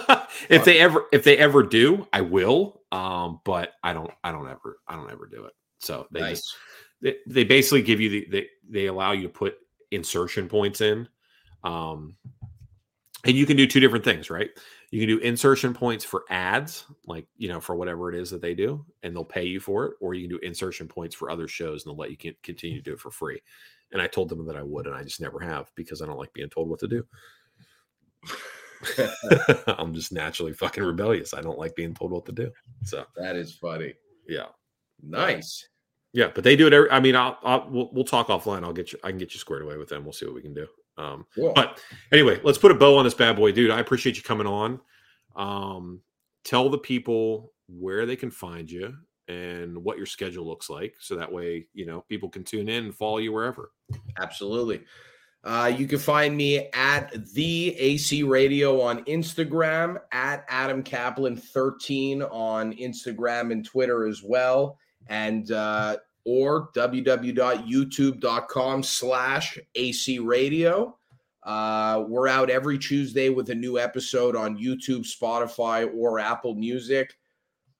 if 0.50 0.64
they 0.64 0.78
ever 0.78 1.06
if 1.12 1.24
they 1.24 1.38
ever 1.38 1.62
do, 1.62 2.06
I 2.12 2.20
will. 2.20 2.82
Um, 2.92 3.40
but 3.44 3.72
I 3.82 3.92
don't 3.92 4.10
I 4.24 4.32
don't 4.32 4.48
ever 4.48 4.78
I 4.88 4.96
don't 4.96 5.10
ever 5.10 5.26
do 5.26 5.44
it. 5.44 5.52
So 5.78 6.06
they 6.10 6.20
nice. 6.20 6.38
just 6.38 6.56
they, 7.00 7.16
they 7.26 7.44
basically 7.44 7.82
give 7.82 8.00
you 8.00 8.10
the 8.10 8.26
they 8.30 8.46
they 8.68 8.86
allow 8.86 9.12
you 9.12 9.22
to 9.22 9.28
put 9.28 9.56
insertion 9.90 10.48
points 10.48 10.80
in. 10.80 11.08
Um, 11.64 12.16
and 13.24 13.36
you 13.36 13.46
can 13.46 13.56
do 13.56 13.66
two 13.66 13.80
different 13.80 14.04
things, 14.04 14.30
right? 14.30 14.50
You 14.90 15.00
can 15.00 15.08
do 15.08 15.18
insertion 15.22 15.74
points 15.74 16.04
for 16.04 16.24
ads, 16.30 16.84
like 17.06 17.26
you 17.36 17.48
know, 17.48 17.60
for 17.60 17.74
whatever 17.74 18.12
it 18.12 18.18
is 18.18 18.30
that 18.30 18.40
they 18.40 18.54
do, 18.54 18.84
and 19.02 19.14
they'll 19.14 19.24
pay 19.24 19.44
you 19.44 19.60
for 19.60 19.86
it, 19.86 19.94
or 20.00 20.14
you 20.14 20.28
can 20.28 20.38
do 20.38 20.46
insertion 20.46 20.86
points 20.86 21.14
for 21.14 21.30
other 21.30 21.48
shows, 21.48 21.84
and 21.84 21.90
they'll 21.90 21.98
let 21.98 22.10
you 22.10 22.34
continue 22.42 22.76
to 22.76 22.82
do 22.82 22.92
it 22.92 23.00
for 23.00 23.10
free. 23.10 23.40
And 23.92 24.00
I 24.00 24.06
told 24.06 24.28
them 24.28 24.46
that 24.46 24.56
I 24.56 24.62
would, 24.62 24.86
and 24.86 24.94
I 24.94 25.02
just 25.02 25.20
never 25.20 25.40
have 25.40 25.70
because 25.74 26.02
I 26.02 26.06
don't 26.06 26.18
like 26.18 26.32
being 26.32 26.50
told 26.50 26.68
what 26.68 26.80
to 26.80 26.88
do. 26.88 27.04
I'm 29.66 29.94
just 29.94 30.12
naturally 30.12 30.52
fucking 30.52 30.82
rebellious. 30.82 31.34
I 31.34 31.40
don't 31.40 31.58
like 31.58 31.74
being 31.74 31.94
told 31.94 32.12
what 32.12 32.26
to 32.26 32.32
do. 32.32 32.50
So 32.84 33.04
that 33.16 33.36
is 33.36 33.54
funny. 33.54 33.94
Yeah. 34.28 34.46
Nice. 35.02 35.68
Yeah, 36.12 36.30
but 36.34 36.44
they 36.44 36.56
do 36.56 36.66
it. 36.66 36.72
Every, 36.72 36.90
I 36.90 37.00
mean, 37.00 37.14
I'll, 37.14 37.38
I'll 37.42 37.68
we'll, 37.70 37.90
we'll 37.92 38.04
talk 38.04 38.28
offline. 38.28 38.64
I'll 38.64 38.72
get 38.72 38.92
you. 38.92 38.98
I 39.04 39.10
can 39.10 39.18
get 39.18 39.34
you 39.34 39.40
squared 39.40 39.62
away 39.62 39.76
with 39.76 39.88
them. 39.88 40.04
We'll 40.04 40.12
see 40.12 40.26
what 40.26 40.34
we 40.34 40.42
can 40.42 40.54
do. 40.54 40.66
Um. 40.98 41.26
But 41.54 41.80
anyway, 42.12 42.40
let's 42.42 42.58
put 42.58 42.72
a 42.72 42.74
bow 42.74 42.96
on 42.96 43.04
this 43.04 43.14
bad 43.14 43.36
boy, 43.36 43.52
dude. 43.52 43.70
I 43.70 43.80
appreciate 43.80 44.16
you 44.16 44.22
coming 44.22 44.46
on. 44.46 44.80
Um, 45.34 46.00
tell 46.44 46.70
the 46.70 46.78
people 46.78 47.52
where 47.68 48.06
they 48.06 48.16
can 48.16 48.30
find 48.30 48.70
you 48.70 48.94
and 49.28 49.76
what 49.76 49.96
your 49.96 50.06
schedule 50.06 50.46
looks 50.46 50.70
like, 50.70 50.94
so 51.00 51.16
that 51.16 51.30
way 51.30 51.66
you 51.74 51.86
know 51.86 52.04
people 52.08 52.28
can 52.28 52.44
tune 52.44 52.68
in 52.68 52.84
and 52.86 52.94
follow 52.94 53.18
you 53.18 53.32
wherever. 53.32 53.72
Absolutely. 54.20 54.82
Uh, 55.44 55.72
you 55.76 55.86
can 55.86 56.00
find 56.00 56.36
me 56.36 56.68
at 56.72 57.12
the 57.34 57.76
AC 57.78 58.24
Radio 58.24 58.80
on 58.80 59.04
Instagram, 59.04 59.96
at 60.10 60.44
Adam 60.48 60.82
Kaplan 60.82 61.36
13 61.36 62.22
on 62.22 62.72
Instagram 62.72 63.52
and 63.52 63.64
Twitter 63.64 64.06
as 64.06 64.24
well, 64.24 64.76
and 65.06 65.52
uh, 65.52 65.98
or 66.26 66.70
www.youtube.com 66.72 68.82
slash 68.82 69.58
AC 69.76 70.18
Radio. 70.18 70.98
Uh, 71.44 72.04
we're 72.08 72.26
out 72.26 72.50
every 72.50 72.78
Tuesday 72.78 73.28
with 73.28 73.50
a 73.50 73.54
new 73.54 73.78
episode 73.78 74.34
on 74.34 74.58
YouTube, 74.58 75.06
Spotify, 75.06 75.88
or 75.94 76.18
Apple 76.18 76.56
Music. 76.56 77.16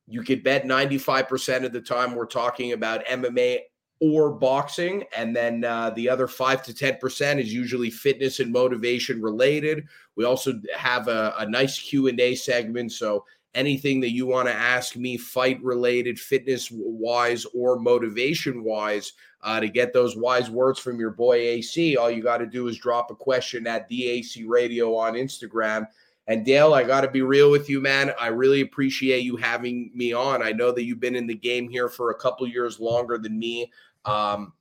You 0.06 0.23
could 0.23 0.44
bet 0.44 0.64
95% 0.64 1.64
of 1.64 1.73
the 1.73 1.81
time 1.81 2.14
we're 2.14 2.27
talking 2.27 2.73
about 2.73 3.05
MMA 3.06 3.62
or 4.01 4.31
boxing. 4.31 5.02
And 5.16 5.35
then 5.35 5.64
uh, 5.64 5.90
the 5.90 6.09
other 6.09 6.28
5 6.28 6.62
to 6.64 6.73
10% 6.73 7.40
is 7.40 7.52
usually 7.52 7.90
fitness 7.90 8.39
and 8.39 8.52
motivation 8.52 9.20
related. 9.20 9.89
We 10.14 10.24
also 10.24 10.60
have 10.77 11.09
a, 11.09 11.35
a 11.39 11.51
nice 11.51 11.81
Q&A 11.81 12.36
segment. 12.36 12.93
So 12.93 13.24
anything 13.56 14.00
that 14.00 14.12
you 14.12 14.26
want 14.26 14.46
to 14.46 14.54
ask 14.54 14.96
me 14.96 15.16
fight 15.16 15.60
related 15.62 16.18
fitness 16.18 16.68
wise 16.70 17.44
or 17.54 17.78
motivation 17.78 18.62
wise 18.62 19.14
uh, 19.42 19.58
to 19.58 19.68
get 19.68 19.92
those 19.92 20.16
wise 20.16 20.50
words 20.50 20.78
from 20.78 21.00
your 21.00 21.10
boy 21.10 21.34
ac 21.34 21.96
all 21.96 22.10
you 22.10 22.22
got 22.22 22.38
to 22.38 22.46
do 22.46 22.68
is 22.68 22.78
drop 22.78 23.10
a 23.10 23.14
question 23.14 23.66
at 23.66 23.88
the 23.88 24.08
ac 24.08 24.44
radio 24.44 24.94
on 24.94 25.14
instagram. 25.14 25.86
And 26.28 26.44
dale 26.44 26.74
i 26.74 26.82
got 26.82 27.00
to 27.00 27.10
be 27.10 27.22
real 27.22 27.50
with 27.50 27.68
you 27.68 27.80
man. 27.80 28.12
I 28.20 28.28
really 28.28 28.60
appreciate 28.60 29.20
you 29.20 29.36
having 29.36 29.90
me 29.94 30.12
on. 30.12 30.42
I 30.42 30.52
know 30.52 30.70
that 30.72 30.84
you've 30.84 31.00
been 31.00 31.16
in 31.16 31.26
the 31.26 31.34
game 31.34 31.68
here 31.68 31.88
for 31.88 32.10
a 32.10 32.18
couple 32.18 32.46
years 32.46 32.78
longer 32.78 33.18
than 33.18 33.38
me. 33.38 33.72
Um, 34.04 34.52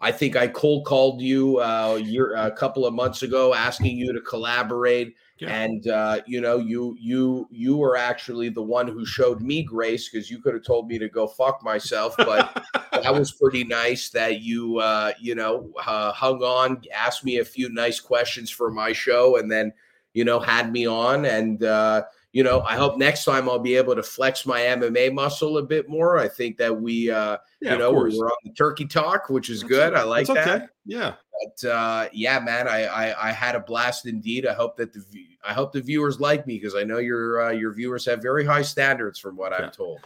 I 0.00 0.12
think 0.12 0.36
I 0.36 0.46
cold 0.46 0.86
called 0.86 1.20
you 1.20 1.58
uh, 1.58 2.00
a 2.36 2.50
couple 2.50 2.86
of 2.86 2.94
months 2.94 3.22
ago, 3.22 3.52
asking 3.52 3.96
you 3.96 4.12
to 4.12 4.20
collaborate. 4.20 5.16
Yeah. 5.40 5.54
And 5.54 5.86
uh, 5.86 6.20
you 6.26 6.40
know, 6.40 6.58
you 6.58 6.96
you 6.98 7.46
you 7.50 7.76
were 7.76 7.96
actually 7.96 8.48
the 8.48 8.62
one 8.62 8.88
who 8.88 9.06
showed 9.06 9.40
me 9.40 9.62
grace 9.62 10.08
because 10.08 10.30
you 10.30 10.40
could 10.40 10.54
have 10.54 10.64
told 10.64 10.88
me 10.88 10.98
to 10.98 11.08
go 11.08 11.26
fuck 11.26 11.62
myself, 11.62 12.16
but 12.16 12.64
that 12.92 13.14
was 13.14 13.32
pretty 13.32 13.64
nice 13.64 14.10
that 14.10 14.40
you 14.40 14.78
uh, 14.78 15.12
you 15.20 15.34
know 15.34 15.70
uh, 15.86 16.12
hung 16.12 16.42
on, 16.42 16.82
asked 16.92 17.24
me 17.24 17.38
a 17.38 17.44
few 17.44 17.68
nice 17.68 18.00
questions 18.00 18.50
for 18.50 18.70
my 18.70 18.92
show, 18.92 19.36
and 19.36 19.50
then 19.50 19.72
you 20.12 20.24
know 20.24 20.40
had 20.40 20.72
me 20.72 20.86
on. 20.86 21.24
And 21.24 21.62
uh, 21.62 22.02
you 22.32 22.42
know, 22.42 22.60
I 22.60 22.76
hope 22.76 22.98
next 22.98 23.24
time 23.24 23.48
I'll 23.48 23.58
be 23.58 23.76
able 23.76 23.94
to 23.94 24.02
flex 24.02 24.44
my 24.44 24.60
MMA 24.60 25.12
muscle 25.12 25.58
a 25.58 25.62
bit 25.62 25.88
more. 25.88 26.18
I 26.18 26.28
think 26.28 26.58
that 26.58 26.78
we, 26.78 27.10
uh, 27.10 27.38
yeah, 27.60 27.72
you 27.72 27.78
know, 27.78 27.92
we're 27.92 28.06
on 28.08 28.36
the 28.44 28.52
turkey 28.52 28.86
talk, 28.86 29.30
which 29.30 29.48
is 29.48 29.60
That's 29.62 29.70
good. 29.70 29.94
I 29.94 30.02
like 30.02 30.26
that. 30.26 30.48
Okay. 30.48 30.66
Yeah. 30.84 31.14
But 31.42 31.68
uh, 31.68 32.08
yeah, 32.12 32.40
man, 32.40 32.66
I, 32.68 32.84
I, 32.84 33.28
I 33.28 33.32
had 33.32 33.54
a 33.54 33.60
blast 33.60 34.06
indeed. 34.06 34.46
I 34.46 34.54
hope 34.54 34.76
that 34.76 34.92
the 34.92 35.02
I 35.44 35.52
hope 35.52 35.72
the 35.72 35.80
viewers 35.80 36.20
like 36.20 36.46
me 36.46 36.58
because 36.58 36.74
I 36.74 36.84
know 36.84 36.98
your 36.98 37.48
uh, 37.48 37.50
your 37.50 37.72
viewers 37.72 38.04
have 38.06 38.20
very 38.22 38.44
high 38.44 38.62
standards 38.62 39.18
from 39.18 39.36
what 39.36 39.52
yeah. 39.52 39.66
I'm 39.66 39.70
told. 39.70 40.00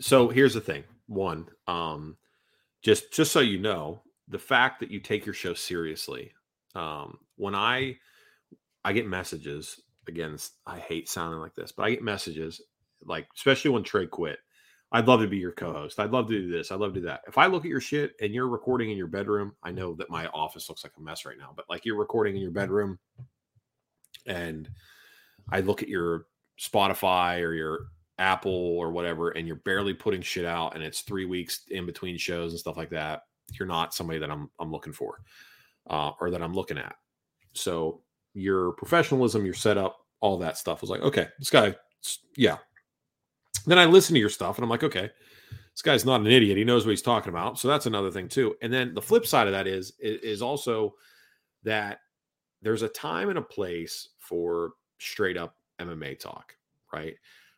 So 0.00 0.28
here's 0.28 0.54
the 0.54 0.60
thing. 0.60 0.84
One, 1.06 1.48
um, 1.66 2.16
just 2.82 3.12
just 3.12 3.32
so 3.32 3.40
you 3.40 3.58
know, 3.58 4.02
the 4.28 4.38
fact 4.38 4.80
that 4.80 4.90
you 4.90 5.00
take 5.00 5.26
your 5.26 5.34
show 5.34 5.54
seriously. 5.54 6.32
Um, 6.74 7.18
when 7.36 7.54
I 7.54 7.98
I 8.84 8.92
get 8.92 9.06
messages 9.06 9.80
again, 10.08 10.36
I 10.66 10.78
hate 10.78 11.08
sounding 11.08 11.40
like 11.40 11.54
this, 11.54 11.72
but 11.72 11.84
I 11.84 11.90
get 11.90 12.02
messages 12.02 12.60
like, 13.04 13.26
especially 13.36 13.70
when 13.72 13.82
Trey 13.82 14.06
quit. 14.06 14.38
I'd 14.92 15.08
love 15.08 15.20
to 15.20 15.26
be 15.26 15.38
your 15.38 15.52
co-host. 15.52 15.98
I'd 15.98 16.10
love 16.10 16.28
to 16.28 16.38
do 16.38 16.50
this. 16.50 16.70
I'd 16.70 16.78
love 16.78 16.92
to 16.92 17.00
do 17.00 17.06
that. 17.06 17.22
If 17.26 17.38
I 17.38 17.46
look 17.46 17.64
at 17.64 17.70
your 17.70 17.80
shit 17.80 18.14
and 18.20 18.34
you're 18.34 18.48
recording 18.48 18.90
in 18.90 18.98
your 18.98 19.06
bedroom, 19.06 19.54
I 19.62 19.72
know 19.72 19.94
that 19.94 20.10
my 20.10 20.26
office 20.28 20.68
looks 20.68 20.84
like 20.84 20.92
a 20.98 21.00
mess 21.00 21.24
right 21.24 21.38
now, 21.38 21.52
but 21.56 21.64
like 21.70 21.86
you're 21.86 21.96
recording 21.96 22.36
in 22.36 22.42
your 22.42 22.50
bedroom 22.50 22.98
and 24.26 24.68
I 25.50 25.60
look 25.60 25.82
at 25.82 25.88
your 25.88 26.26
Spotify 26.60 27.40
or 27.40 27.54
your 27.54 27.86
Apple 28.18 28.52
or 28.52 28.92
whatever, 28.92 29.30
and 29.30 29.46
you're 29.46 29.56
barely 29.56 29.94
putting 29.94 30.20
shit 30.20 30.44
out 30.44 30.74
and 30.74 30.84
it's 30.84 31.00
three 31.00 31.24
weeks 31.24 31.62
in 31.70 31.86
between 31.86 32.18
shows 32.18 32.52
and 32.52 32.60
stuff 32.60 32.76
like 32.76 32.90
that, 32.90 33.22
you're 33.58 33.66
not 33.66 33.94
somebody 33.94 34.18
that 34.18 34.30
I'm 34.30 34.50
I'm 34.60 34.70
looking 34.70 34.92
for 34.92 35.22
uh, 35.88 36.12
or 36.20 36.30
that 36.30 36.42
I'm 36.42 36.54
looking 36.54 36.78
at. 36.78 36.94
So 37.54 38.02
your 38.34 38.72
professionalism, 38.72 39.44
your 39.44 39.54
setup, 39.54 39.96
all 40.20 40.38
that 40.38 40.58
stuff 40.58 40.82
was 40.82 40.90
like, 40.90 41.00
okay, 41.00 41.28
this 41.38 41.50
guy, 41.50 41.74
yeah. 42.36 42.58
Then 43.66 43.78
I 43.78 43.84
listen 43.84 44.14
to 44.14 44.20
your 44.20 44.28
stuff 44.28 44.56
and 44.56 44.64
I'm 44.64 44.70
like, 44.70 44.82
okay, 44.82 45.10
this 45.74 45.82
guy's 45.82 46.04
not 46.04 46.20
an 46.20 46.26
idiot. 46.26 46.58
He 46.58 46.64
knows 46.64 46.84
what 46.84 46.90
he's 46.90 47.02
talking 47.02 47.30
about. 47.30 47.58
So 47.58 47.68
that's 47.68 47.86
another 47.86 48.10
thing 48.10 48.28
too. 48.28 48.56
And 48.62 48.72
then 48.72 48.94
the 48.94 49.02
flip 49.02 49.26
side 49.26 49.46
of 49.46 49.52
that 49.52 49.66
is 49.66 49.92
is 50.00 50.42
also 50.42 50.94
that 51.62 52.00
there's 52.60 52.82
a 52.82 52.88
time 52.88 53.28
and 53.28 53.38
a 53.38 53.42
place 53.42 54.08
for 54.18 54.72
straight 54.98 55.36
up 55.36 55.56
MMA 55.80 56.18
talk, 56.18 56.54
right? 56.92 57.14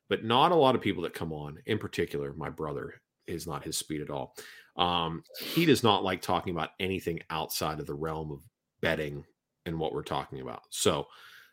But 0.08 0.24
not 0.24 0.52
a 0.52 0.56
lot 0.56 0.74
of 0.74 0.80
people 0.80 1.02
that 1.02 1.14
come 1.14 1.32
on, 1.32 1.58
in 1.66 1.78
particular, 1.78 2.32
my 2.34 2.50
brother 2.50 2.94
is 3.26 3.46
not 3.46 3.64
his 3.64 3.76
speed 3.76 4.00
at 4.00 4.10
all. 4.10 4.34
Um, 4.76 5.22
he 5.40 5.64
does 5.64 5.82
not 5.82 6.04
like 6.04 6.20
talking 6.20 6.54
about 6.54 6.70
anything 6.80 7.20
outside 7.30 7.80
of 7.80 7.86
the 7.86 7.94
realm 7.94 8.30
of 8.30 8.40
betting 8.80 9.24
and 9.66 9.78
what 9.78 9.94
we're 9.94 10.02
talking 10.02 10.40
about. 10.40 10.62
So 10.70 11.06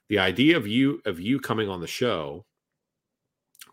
the 0.10 0.20
idea 0.20 0.58
of 0.58 0.68
you 0.68 1.02
of 1.06 1.20
you 1.20 1.40
coming 1.40 1.70
on 1.70 1.80
the 1.80 1.88
show, 1.88 2.46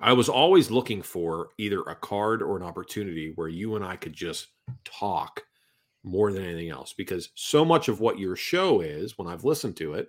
I 0.00 0.12
was 0.12 0.28
always 0.28 0.70
looking 0.70 1.02
for 1.02 1.50
either 1.58 1.82
a 1.82 1.94
card 1.96 2.42
or 2.42 2.56
an 2.56 2.62
opportunity 2.62 3.32
where 3.34 3.48
you 3.48 3.74
and 3.76 3.84
I 3.84 3.96
could 3.96 4.12
just 4.12 4.48
talk 4.84 5.42
more 6.04 6.32
than 6.32 6.44
anything 6.44 6.70
else 6.70 6.92
because 6.92 7.30
so 7.34 7.64
much 7.64 7.88
of 7.88 8.00
what 8.00 8.18
your 8.18 8.36
show 8.36 8.80
is 8.80 9.18
when 9.18 9.26
I've 9.28 9.44
listened 9.44 9.76
to 9.78 9.94
it 9.94 10.08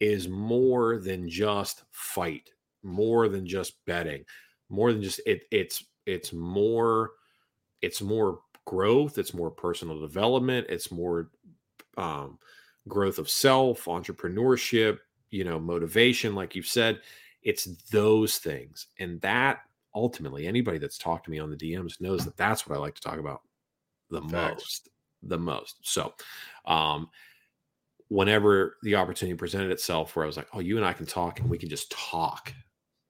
is 0.00 0.28
more 0.28 0.98
than 0.98 1.28
just 1.28 1.84
fight, 1.90 2.50
more 2.82 3.28
than 3.28 3.46
just 3.46 3.84
betting, 3.86 4.24
more 4.68 4.92
than 4.92 5.02
just 5.02 5.20
it 5.26 5.44
it's 5.50 5.84
it's 6.06 6.32
more 6.32 7.12
it's 7.82 8.02
more 8.02 8.40
growth, 8.66 9.18
it's 9.18 9.34
more 9.34 9.50
personal 9.50 10.00
development, 10.00 10.66
it's 10.68 10.90
more 10.90 11.30
um 11.96 12.38
growth 12.88 13.18
of 13.18 13.28
self, 13.30 13.86
entrepreneurship, 13.86 14.98
you 15.30 15.44
know, 15.44 15.58
motivation, 15.58 16.34
like 16.34 16.54
you've 16.54 16.66
said. 16.66 17.00
It's 17.46 17.64
those 17.92 18.38
things. 18.38 18.88
And 18.98 19.20
that 19.20 19.60
ultimately, 19.94 20.48
anybody 20.48 20.78
that's 20.78 20.98
talked 20.98 21.26
to 21.26 21.30
me 21.30 21.38
on 21.38 21.48
the 21.48 21.56
DMs 21.56 22.00
knows 22.00 22.24
that 22.24 22.36
that's 22.36 22.66
what 22.66 22.76
I 22.76 22.80
like 22.80 22.96
to 22.96 23.00
talk 23.00 23.20
about 23.20 23.40
the 24.10 24.20
Facts. 24.22 24.54
most. 24.62 24.88
The 25.22 25.38
most. 25.38 25.76
So, 25.82 26.12
um, 26.66 27.08
whenever 28.08 28.78
the 28.82 28.96
opportunity 28.96 29.36
presented 29.36 29.70
itself 29.70 30.16
where 30.16 30.24
I 30.24 30.26
was 30.26 30.36
like, 30.36 30.48
oh, 30.52 30.58
you 30.58 30.76
and 30.76 30.84
I 30.84 30.92
can 30.92 31.06
talk 31.06 31.38
and 31.38 31.48
we 31.48 31.56
can 31.56 31.68
just 31.68 31.90
talk, 31.92 32.52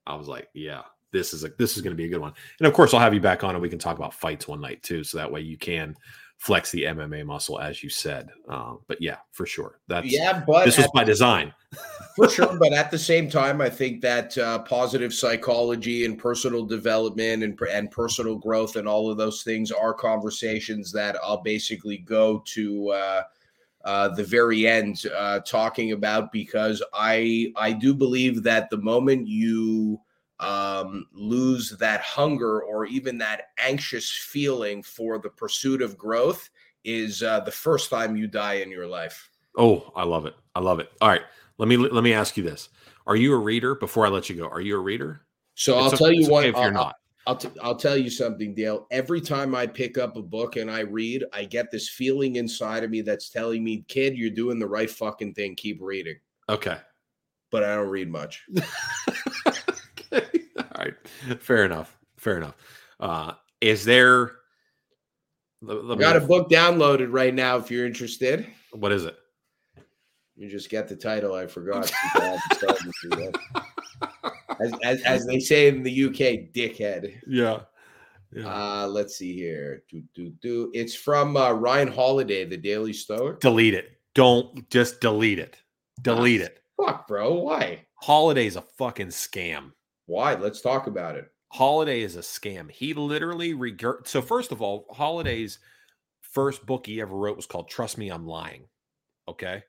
I 0.06 0.14
was 0.14 0.28
like, 0.28 0.48
yeah, 0.52 0.82
this 1.12 1.32
is 1.32 1.42
a, 1.44 1.48
this 1.58 1.76
is 1.76 1.82
going 1.82 1.92
to 1.92 1.96
be 1.96 2.04
a 2.04 2.10
good 2.10 2.20
one. 2.20 2.34
And 2.60 2.66
of 2.66 2.74
course, 2.74 2.92
I'll 2.92 3.00
have 3.00 3.14
you 3.14 3.20
back 3.20 3.42
on 3.42 3.54
and 3.54 3.62
we 3.62 3.70
can 3.70 3.78
talk 3.78 3.96
about 3.96 4.12
fights 4.12 4.46
one 4.46 4.60
night 4.60 4.82
too. 4.82 5.02
So 5.02 5.16
that 5.16 5.32
way 5.32 5.40
you 5.40 5.56
can 5.56 5.96
flex 6.38 6.70
the 6.70 6.84
MMA 6.84 7.24
muscle, 7.24 7.58
as 7.58 7.82
you 7.82 7.88
said. 7.88 8.28
Um, 8.48 8.80
but 8.86 9.00
yeah, 9.00 9.16
for 9.32 9.46
sure. 9.46 9.80
That's 9.88 10.10
yeah, 10.10 10.42
but 10.46 10.64
this 10.64 10.78
was 10.78 10.88
by 10.94 11.04
design. 11.04 11.52
for 12.14 12.28
sure. 12.28 12.56
But 12.58 12.72
at 12.72 12.90
the 12.90 12.98
same 12.98 13.28
time, 13.28 13.60
I 13.60 13.70
think 13.70 14.00
that 14.02 14.36
uh, 14.38 14.60
positive 14.60 15.12
psychology 15.12 16.04
and 16.04 16.18
personal 16.18 16.64
development 16.64 17.42
and 17.42 17.58
and 17.70 17.90
personal 17.90 18.36
growth 18.36 18.76
and 18.76 18.86
all 18.86 19.10
of 19.10 19.16
those 19.16 19.42
things 19.42 19.72
are 19.72 19.94
conversations 19.94 20.92
that 20.92 21.16
I'll 21.22 21.42
basically 21.42 21.98
go 21.98 22.42
to. 22.46 22.90
Uh, 22.90 23.22
uh, 23.84 24.08
the 24.08 24.24
very 24.24 24.66
end, 24.66 25.04
uh, 25.16 25.38
talking 25.46 25.92
about 25.92 26.32
because 26.32 26.82
I 26.92 27.52
I 27.54 27.70
do 27.70 27.94
believe 27.94 28.42
that 28.42 28.68
the 28.68 28.78
moment 28.78 29.28
you 29.28 30.00
um, 30.40 31.06
lose 31.12 31.70
that 31.78 32.00
hunger 32.00 32.62
or 32.62 32.86
even 32.86 33.18
that 33.18 33.48
anxious 33.58 34.10
feeling 34.10 34.82
for 34.82 35.18
the 35.18 35.30
pursuit 35.30 35.82
of 35.82 35.96
growth 35.96 36.50
is 36.84 37.22
uh, 37.22 37.40
the 37.40 37.50
first 37.50 37.90
time 37.90 38.16
you 38.16 38.26
die 38.26 38.54
in 38.54 38.70
your 38.70 38.86
life. 38.86 39.30
Oh, 39.56 39.92
I 39.96 40.04
love 40.04 40.26
it. 40.26 40.34
I 40.54 40.60
love 40.60 40.78
it. 40.78 40.90
All 41.00 41.08
right, 41.08 41.22
let 41.58 41.68
me 41.68 41.76
let 41.76 42.04
me 42.04 42.12
ask 42.12 42.36
you 42.36 42.42
this: 42.42 42.68
Are 43.06 43.16
you 43.16 43.32
a 43.32 43.38
reader? 43.38 43.74
Before 43.74 44.06
I 44.06 44.08
let 44.10 44.28
you 44.28 44.36
go, 44.36 44.46
are 44.48 44.60
you 44.60 44.76
a 44.76 44.80
reader? 44.80 45.22
So 45.54 45.78
it's 45.78 45.92
I'll 45.92 45.98
tell 45.98 46.12
you 46.12 46.24
okay 46.24 46.30
what. 46.30 46.44
if 46.44 46.56
you're 46.56 46.70
not. 46.70 46.96
I'll, 47.26 47.36
t- 47.36 47.48
I'll 47.60 47.76
tell 47.76 47.96
you 47.96 48.08
something, 48.08 48.54
Dale. 48.54 48.86
Every 48.92 49.20
time 49.20 49.54
I 49.54 49.66
pick 49.66 49.98
up 49.98 50.16
a 50.16 50.22
book 50.22 50.56
and 50.56 50.70
I 50.70 50.80
read, 50.80 51.24
I 51.32 51.44
get 51.44 51.72
this 51.72 51.88
feeling 51.88 52.36
inside 52.36 52.84
of 52.84 52.90
me 52.90 53.00
that's 53.00 53.30
telling 53.30 53.64
me, 53.64 53.84
kid, 53.88 54.16
you're 54.16 54.30
doing 54.30 54.60
the 54.60 54.68
right 54.68 54.88
fucking 54.88 55.34
thing. 55.34 55.56
Keep 55.56 55.82
reading. 55.82 56.16
Okay. 56.48 56.78
But 57.50 57.64
I 57.64 57.74
don't 57.74 57.88
read 57.88 58.10
much. 58.10 58.46
okay. 60.12 60.40
All 60.58 60.64
right. 60.78 60.94
Fair 61.40 61.64
enough. 61.64 61.96
Fair 62.16 62.38
enough. 62.38 62.56
Uh, 62.98 63.32
is 63.60 63.84
there 63.84 64.32
I 65.68 65.96
got 65.98 66.16
a 66.16 66.20
book 66.20 66.50
downloaded 66.50 67.08
right 67.10 67.34
now 67.34 67.56
if 67.56 67.70
you're 67.70 67.86
interested. 67.86 68.46
What 68.72 68.92
is 68.92 69.04
it? 69.04 69.16
You 70.36 70.50
just 70.50 70.68
get 70.68 70.86
the 70.88 70.96
title. 70.96 71.34
I 71.34 71.46
forgot. 71.46 71.90
as, 74.60 74.72
as, 74.84 75.02
as, 75.02 75.26
they 75.26 75.40
say 75.40 75.68
in 75.68 75.82
the 75.82 76.04
UK, 76.04 76.52
dickhead. 76.54 77.14
Yeah. 77.26 77.60
yeah. 78.32 78.46
Uh, 78.46 78.86
let's 78.86 79.16
see 79.16 79.34
here. 79.34 79.82
Do, 79.90 80.02
do, 80.14 80.30
do. 80.42 80.70
It's 80.74 80.94
from 80.94 81.38
uh, 81.38 81.52
Ryan 81.52 81.88
Holiday, 81.88 82.44
the 82.44 82.58
Daily 82.58 82.92
Stoic. 82.92 83.40
Delete 83.40 83.74
it. 83.74 83.92
Don't 84.14 84.68
just 84.68 85.00
delete 85.00 85.38
it. 85.38 85.56
Delete 86.02 86.42
it. 86.42 86.60
Fuck, 86.76 87.08
bro. 87.08 87.32
Why? 87.34 87.86
Holiday's 87.94 88.56
a 88.56 88.62
fucking 88.62 89.08
scam. 89.08 89.72
Why? 90.06 90.34
Let's 90.34 90.60
talk 90.60 90.86
about 90.86 91.16
it. 91.16 91.30
Holiday 91.52 92.02
is 92.02 92.16
a 92.16 92.20
scam. 92.20 92.70
He 92.70 92.94
literally 92.94 93.54
regurg. 93.54 94.06
So 94.06 94.22
first 94.22 94.52
of 94.52 94.62
all, 94.62 94.86
Holiday's 94.90 95.58
first 96.20 96.66
book 96.66 96.86
he 96.86 97.00
ever 97.00 97.16
wrote 97.16 97.36
was 97.36 97.46
called 97.46 97.68
"Trust 97.68 97.98
Me, 97.98 98.08
I'm 98.08 98.26
Lying." 98.26 98.66
Okay, 99.28 99.62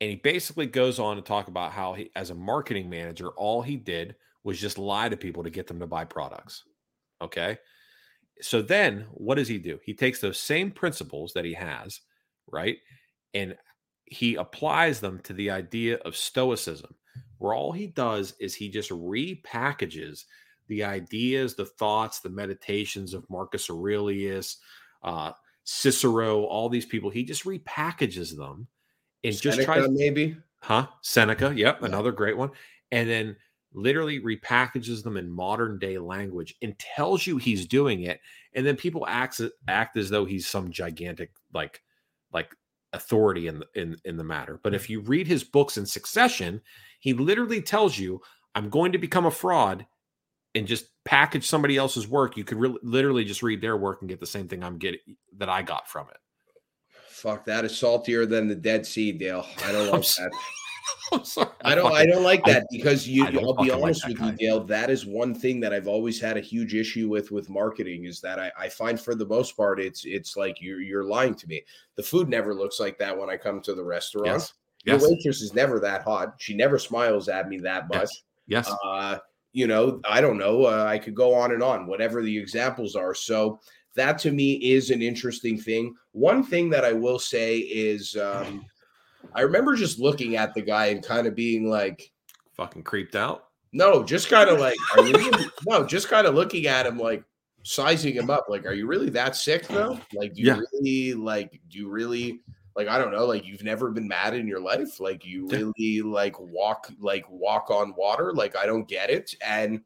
and 0.00 0.10
he 0.10 0.16
basically 0.16 0.66
goes 0.66 0.98
on 0.98 1.16
to 1.16 1.22
talk 1.22 1.48
about 1.48 1.72
how 1.72 1.94
he, 1.94 2.10
as 2.14 2.30
a 2.30 2.34
marketing 2.34 2.90
manager, 2.90 3.30
all 3.30 3.62
he 3.62 3.76
did 3.76 4.16
was 4.44 4.60
just 4.60 4.78
lie 4.78 5.08
to 5.08 5.16
people 5.16 5.42
to 5.42 5.50
get 5.50 5.66
them 5.66 5.80
to 5.80 5.86
buy 5.86 6.04
products. 6.04 6.64
Okay, 7.22 7.58
so 8.42 8.60
then 8.60 9.06
what 9.12 9.36
does 9.36 9.48
he 9.48 9.58
do? 9.58 9.78
He 9.84 9.94
takes 9.94 10.20
those 10.20 10.38
same 10.38 10.70
principles 10.70 11.32
that 11.32 11.44
he 11.44 11.54
has, 11.54 12.00
right, 12.46 12.76
and 13.34 13.56
he 14.04 14.36
applies 14.36 15.00
them 15.00 15.20
to 15.20 15.32
the 15.32 15.50
idea 15.50 15.96
of 15.98 16.16
stoicism 16.16 16.94
where 17.38 17.54
all 17.54 17.72
he 17.72 17.86
does 17.86 18.34
is 18.40 18.54
he 18.54 18.68
just 18.68 18.90
repackages 18.90 20.24
the 20.68 20.84
ideas, 20.84 21.54
the 21.54 21.64
thoughts, 21.64 22.20
the 22.20 22.30
meditations 22.30 23.14
of 23.14 23.28
Marcus 23.30 23.70
Aurelius, 23.70 24.58
uh, 25.02 25.32
Cicero, 25.64 26.44
all 26.44 26.68
these 26.68 26.86
people. 26.86 27.10
He 27.10 27.24
just 27.24 27.44
repackages 27.44 28.36
them 28.36 28.68
and 29.24 29.34
Seneca, 29.34 29.56
just 29.56 29.66
tries 29.66 29.88
maybe, 29.90 30.36
huh? 30.60 30.86
Seneca, 31.02 31.52
yep, 31.54 31.78
yeah. 31.80 31.86
another 31.86 32.12
great 32.12 32.36
one, 32.36 32.50
and 32.90 33.08
then 33.08 33.36
literally 33.72 34.20
repackages 34.20 35.02
them 35.02 35.16
in 35.16 35.28
modern 35.28 35.78
day 35.78 35.98
language 35.98 36.54
and 36.62 36.78
tells 36.78 37.26
you 37.26 37.36
he's 37.36 37.66
doing 37.66 38.02
it, 38.02 38.20
and 38.54 38.64
then 38.64 38.76
people 38.76 39.06
act 39.06 39.40
act 39.68 39.96
as 39.96 40.10
though 40.10 40.24
he's 40.24 40.46
some 40.46 40.70
gigantic 40.70 41.30
like 41.52 41.82
like 42.32 42.54
authority 42.92 43.48
in 43.48 43.60
the, 43.60 43.66
in 43.74 43.96
in 44.04 44.16
the 44.16 44.24
matter. 44.24 44.60
But 44.62 44.74
if 44.74 44.88
you 44.88 45.00
read 45.00 45.26
his 45.26 45.44
books 45.44 45.76
in 45.76 45.86
succession, 45.86 46.60
he 47.00 47.12
literally 47.12 47.62
tells 47.62 47.98
you, 47.98 48.20
I'm 48.54 48.70
going 48.70 48.92
to 48.92 48.98
become 48.98 49.26
a 49.26 49.30
fraud 49.30 49.86
and 50.54 50.66
just 50.66 50.86
package 51.04 51.46
somebody 51.46 51.76
else's 51.76 52.08
work. 52.08 52.36
You 52.36 52.44
could 52.44 52.58
really 52.58 52.78
literally 52.82 53.24
just 53.24 53.42
read 53.42 53.60
their 53.60 53.76
work 53.76 54.00
and 54.00 54.08
get 54.08 54.20
the 54.20 54.26
same 54.26 54.48
thing 54.48 54.64
I'm 54.64 54.78
getting 54.78 55.00
that 55.36 55.48
I 55.48 55.62
got 55.62 55.88
from 55.88 56.08
it. 56.08 56.16
Fuck, 57.08 57.44
that 57.46 57.64
is 57.64 57.76
saltier 57.78 58.26
than 58.26 58.48
the 58.48 58.54
Dead 58.54 58.86
Sea, 58.86 59.12
Dale. 59.12 59.46
I 59.64 59.72
don't 59.72 59.90
like 59.92 60.02
that. 60.02 60.30
I'm 61.12 61.24
sorry. 61.24 61.50
I 61.64 61.74
don't. 61.74 61.92
I 61.92 62.06
don't 62.06 62.22
like 62.22 62.44
that 62.44 62.66
because 62.70 63.08
you. 63.08 63.26
I'll 63.26 63.54
be 63.54 63.70
honest 63.70 64.04
like 64.04 64.12
with 64.12 64.18
guy. 64.18 64.30
you, 64.30 64.36
Dale. 64.36 64.64
That 64.64 64.90
is 64.90 65.06
one 65.06 65.34
thing 65.34 65.60
that 65.60 65.72
I've 65.72 65.88
always 65.88 66.20
had 66.20 66.36
a 66.36 66.40
huge 66.40 66.74
issue 66.74 67.08
with 67.08 67.30
with 67.30 67.48
marketing 67.48 68.04
is 68.04 68.20
that 68.20 68.38
I, 68.38 68.52
I 68.58 68.68
find 68.68 69.00
for 69.00 69.14
the 69.14 69.26
most 69.26 69.56
part 69.56 69.80
it's 69.80 70.04
it's 70.04 70.36
like 70.36 70.60
you're 70.60 70.80
you're 70.80 71.04
lying 71.04 71.34
to 71.36 71.46
me. 71.46 71.64
The 71.96 72.02
food 72.02 72.28
never 72.28 72.54
looks 72.54 72.80
like 72.80 72.98
that 72.98 73.16
when 73.16 73.30
I 73.30 73.36
come 73.36 73.60
to 73.62 73.74
the 73.74 73.84
restaurant. 73.84 74.26
Yes. 74.26 74.52
Yes. 74.84 75.02
The 75.02 75.10
waitress 75.10 75.42
is 75.42 75.54
never 75.54 75.80
that 75.80 76.02
hot. 76.02 76.34
She 76.38 76.54
never 76.54 76.78
smiles 76.78 77.28
at 77.28 77.48
me 77.48 77.58
that 77.58 77.88
much. 77.88 78.08
Yes. 78.46 78.66
yes. 78.68 78.74
Uh, 78.84 79.18
you 79.52 79.66
know, 79.66 80.00
I 80.08 80.20
don't 80.20 80.38
know. 80.38 80.66
Uh, 80.66 80.84
I 80.86 80.98
could 80.98 81.14
go 81.14 81.34
on 81.34 81.52
and 81.52 81.62
on, 81.62 81.86
whatever 81.86 82.22
the 82.22 82.38
examples 82.38 82.94
are. 82.94 83.14
So 83.14 83.58
that 83.96 84.18
to 84.18 84.30
me 84.30 84.54
is 84.54 84.90
an 84.90 85.02
interesting 85.02 85.58
thing. 85.58 85.94
One 86.12 86.44
thing 86.44 86.70
that 86.70 86.84
I 86.84 86.92
will 86.92 87.18
say 87.18 87.58
is 87.58 88.16
um, 88.16 88.64
I 89.34 89.42
remember 89.42 89.74
just 89.76 89.98
looking 89.98 90.36
at 90.36 90.54
the 90.54 90.62
guy 90.62 90.86
and 90.86 91.02
kind 91.02 91.26
of 91.26 91.34
being 91.34 91.68
like, 91.68 92.10
fucking 92.54 92.82
creeped 92.82 93.16
out. 93.16 93.48
No, 93.72 94.02
just 94.02 94.28
kind 94.28 94.48
of 94.48 94.58
like, 94.58 94.76
are 94.96 95.04
you 95.04 95.12
really, 95.12 95.46
no, 95.66 95.84
just 95.84 96.08
kind 96.08 96.26
of 96.26 96.34
looking 96.34 96.66
at 96.66 96.86
him 96.86 96.98
like 96.98 97.24
sizing 97.62 98.14
him 98.14 98.30
up. 98.30 98.46
Like, 98.48 98.64
are 98.64 98.72
you 98.72 98.86
really 98.86 99.10
that 99.10 99.36
sick 99.36 99.66
though? 99.66 99.98
Like, 100.14 100.34
do 100.34 100.42
you 100.42 100.46
yeah. 100.48 100.60
really 100.72 101.14
like, 101.14 101.60
do 101.68 101.78
you 101.78 101.88
really 101.88 102.40
like 102.76 102.88
I 102.88 102.98
don't 102.98 103.10
know, 103.10 103.24
like 103.24 103.46
you've 103.46 103.64
never 103.64 103.90
been 103.90 104.06
mad 104.06 104.34
in 104.34 104.46
your 104.46 104.60
life, 104.60 105.00
like 105.00 105.24
you 105.24 105.48
really 105.48 106.02
like 106.02 106.38
walk 106.38 106.90
like 107.00 107.24
walk 107.30 107.70
on 107.70 107.94
water, 107.96 108.32
like 108.34 108.54
I 108.54 108.66
don't 108.66 108.86
get 108.86 109.08
it. 109.10 109.34
And 109.44 109.80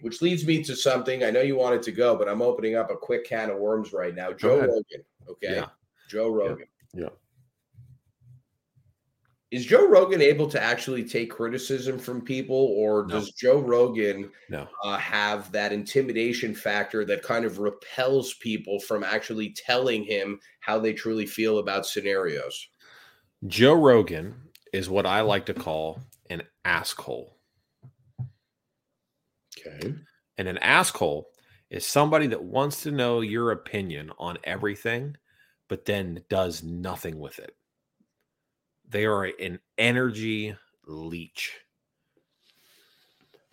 which 0.00 0.22
leads 0.22 0.46
me 0.46 0.62
to 0.64 0.74
something 0.74 1.22
I 1.22 1.30
know 1.30 1.42
you 1.42 1.56
wanted 1.56 1.82
to 1.82 1.92
go, 1.92 2.16
but 2.16 2.28
I'm 2.28 2.42
opening 2.42 2.76
up 2.76 2.90
a 2.90 2.96
quick 2.96 3.24
can 3.26 3.50
of 3.50 3.58
worms 3.58 3.92
right 3.92 4.14
now. 4.14 4.32
Joe 4.32 4.60
Rogan, 4.60 5.04
okay? 5.28 5.56
Yeah. 5.56 5.66
Joe 6.08 6.30
Rogan. 6.30 6.66
yeah. 6.94 7.08
Is 9.54 9.64
Joe 9.64 9.86
Rogan 9.88 10.20
able 10.20 10.48
to 10.48 10.60
actually 10.60 11.04
take 11.04 11.30
criticism 11.30 11.96
from 11.96 12.20
people, 12.20 12.74
or 12.76 13.06
no. 13.06 13.14
does 13.14 13.30
Joe 13.30 13.60
Rogan 13.60 14.32
no. 14.50 14.66
uh, 14.82 14.96
have 14.96 15.52
that 15.52 15.72
intimidation 15.72 16.56
factor 16.56 17.04
that 17.04 17.22
kind 17.22 17.44
of 17.44 17.60
repels 17.60 18.34
people 18.34 18.80
from 18.80 19.04
actually 19.04 19.50
telling 19.50 20.02
him 20.02 20.40
how 20.58 20.80
they 20.80 20.92
truly 20.92 21.24
feel 21.24 21.58
about 21.60 21.86
scenarios? 21.86 22.66
Joe 23.46 23.74
Rogan 23.74 24.34
is 24.72 24.90
what 24.90 25.06
I 25.06 25.20
like 25.20 25.46
to 25.46 25.54
call 25.54 26.00
an 26.30 26.42
asshole. 26.64 27.36
Okay. 29.56 29.94
And 30.36 30.48
an 30.48 30.58
asshole 30.58 31.28
is 31.70 31.86
somebody 31.86 32.26
that 32.26 32.42
wants 32.42 32.82
to 32.82 32.90
know 32.90 33.20
your 33.20 33.52
opinion 33.52 34.10
on 34.18 34.36
everything, 34.42 35.16
but 35.68 35.84
then 35.84 36.24
does 36.28 36.64
nothing 36.64 37.20
with 37.20 37.38
it. 37.38 37.54
They 38.88 39.04
are 39.06 39.24
an 39.24 39.60
energy 39.78 40.56
leech. 40.86 41.52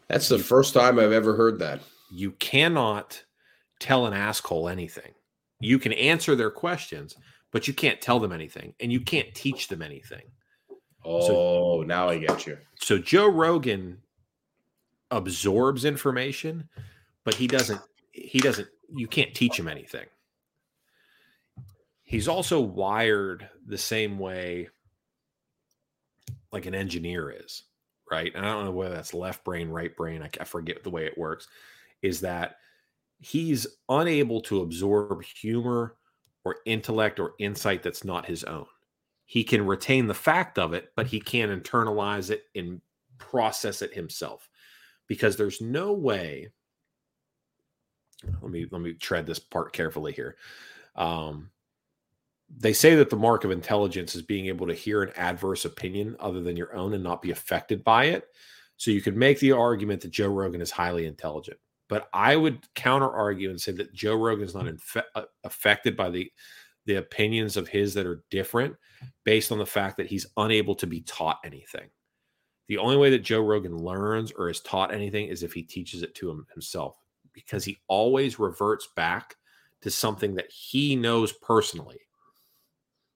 That's 0.08 0.28
the 0.28 0.40
first 0.40 0.74
time 0.74 1.00
I've 1.00 1.14
ever 1.14 1.36
heard 1.36 1.60
that. 1.60 1.82
You 2.12 2.32
cannot 2.32 3.24
tell 3.80 4.06
an 4.06 4.14
asshole 4.14 4.68
anything. 4.68 5.14
You 5.60 5.80
can 5.80 5.94
answer 5.94 6.36
their 6.36 6.52
questions, 6.52 7.16
but 7.52 7.68
you 7.68 7.74
can't 7.74 8.02
tell 8.02 8.20
them 8.20 8.32
anything 8.32 8.74
and 8.80 8.92
you 8.92 9.00
can't 9.00 9.34
teach 9.34 9.68
them 9.68 9.82
anything. 9.82 10.24
Oh, 11.06 11.82
so, 11.82 11.84
now 11.84 12.10
I 12.10 12.18
get 12.18 12.46
you. 12.46 12.58
So 12.80 12.98
Joe 12.98 13.28
Rogan 13.28 14.00
absorbs 15.10 15.86
information, 15.86 16.70
but 17.24 17.36
he 17.36 17.48
doesn't 17.48 17.82
he 18.12 18.40
doesn't 18.40 18.68
you 18.94 19.08
can't 19.08 19.34
teach 19.34 19.58
him 19.58 19.68
anything. 19.68 20.08
He's 22.04 22.28
also 22.28 22.60
wired 22.60 23.50
the 23.66 23.78
same 23.78 24.20
way 24.20 24.70
like 26.52 26.66
an 26.66 26.76
engineer 26.76 27.32
is, 27.32 27.64
right? 28.10 28.32
And 28.36 28.46
I 28.46 28.52
don't 28.52 28.66
know 28.66 28.72
whether 28.72 28.96
that's 28.96 29.14
left 29.14 29.44
brain, 29.44 29.70
right 29.70 29.96
brain, 29.96 30.22
I, 30.22 30.30
I 30.40 30.44
forget 30.44 30.84
the 30.84 30.90
way 30.90 31.06
it 31.06 31.18
works, 31.18 31.48
is 32.02 32.22
that 32.22 32.58
he's 33.20 33.68
unable 33.90 34.42
to 34.42 34.62
absorb 34.62 35.24
humor 35.24 35.96
or 36.44 36.58
intellect 36.66 37.20
or 37.20 37.34
insight 37.40 37.84
that's 37.84 38.04
not 38.04 38.26
his 38.26 38.44
own. 38.44 38.66
He 39.26 39.44
can 39.44 39.66
retain 39.66 40.08
the 40.08 40.14
fact 40.14 40.60
of 40.60 40.74
it, 40.74 40.92
but 40.96 41.08
he 41.08 41.20
can't 41.20 41.64
internalize 41.64 42.32
it 42.32 42.46
and 42.56 42.82
process 43.18 43.82
it 43.82 43.94
himself 43.94 44.50
because 45.08 45.38
there's 45.38 45.62
no 45.62 45.94
way 45.94 46.50
let 48.42 48.52
me 48.52 48.66
let 48.72 48.82
me 48.82 48.94
tread 48.94 49.26
this 49.26 49.40
part 49.40 49.74
carefully 49.74 50.12
here 50.12 50.36
um 50.96 51.50
they 52.58 52.74
say 52.74 52.96
that 52.96 53.10
the 53.10 53.16
mark 53.16 53.44
of 53.44 53.52
intelligence 53.52 54.16
is 54.16 54.22
being 54.22 54.48
able 54.48 54.68
to 54.68 54.74
hear 54.74 55.04
an 55.04 55.14
adverse 55.16 55.66
opinion 55.66 56.16
other 56.20 56.42
than 56.42 56.58
your 56.58 56.76
own 56.76 56.94
and 56.94 57.04
not 57.04 57.22
be 57.22 57.32
affected 57.32 57.84
by 57.84 58.06
it. 58.06 58.26
So 58.78 58.92
you 58.92 59.02
could 59.02 59.16
make 59.16 59.40
the 59.40 59.52
argument 59.52 60.02
that 60.02 60.12
Joe 60.12 60.30
Rogan 60.30 60.62
is 60.62 60.72
highly 60.72 61.06
intelligent, 61.06 61.58
but 61.88 62.10
I 62.14 62.36
would 62.36 62.68
counter 62.74 63.10
argue 63.10 63.50
and 63.50 63.62
say 63.62 63.72
that 63.74 63.94
Joe 63.94 64.16
Rogan 64.16 64.46
is 64.46 64.56
not 64.56 64.68
uh, 65.16 65.24
affected 65.44 65.96
by 65.96 66.10
the 66.10 66.32
the 66.88 66.96
opinions 66.96 67.58
of 67.58 67.68
his 67.68 67.94
that 67.94 68.08
are 68.08 68.24
different 68.32 68.76
based 69.24 69.52
on 69.52 69.60
the 69.60 69.66
fact 69.66 69.98
that 69.98 70.08
he's 70.08 70.26
unable 70.38 70.74
to 70.74 70.88
be 70.88 71.02
taught 71.02 71.38
anything. 71.46 71.88
The 72.68 72.80
only 72.80 72.98
way 72.98 73.12
that 73.12 73.20
Joe 73.20 73.42
Rogan 73.42 73.78
learns 73.78 74.32
or 74.32 74.50
is 74.50 74.62
taught 74.62 74.92
anything 74.92 75.28
is 75.28 75.44
if 75.44 75.54
he 75.54 75.62
teaches 75.62 76.02
it 76.02 76.16
to 76.16 76.32
him 76.32 76.48
himself 76.52 76.96
because 77.34 77.64
he 77.64 77.82
always 77.88 78.40
reverts 78.40 78.88
back 78.96 79.36
to 79.82 79.92
something 79.92 80.34
that 80.36 80.52
he 80.52 80.96
knows 80.96 81.34
personally 81.34 82.00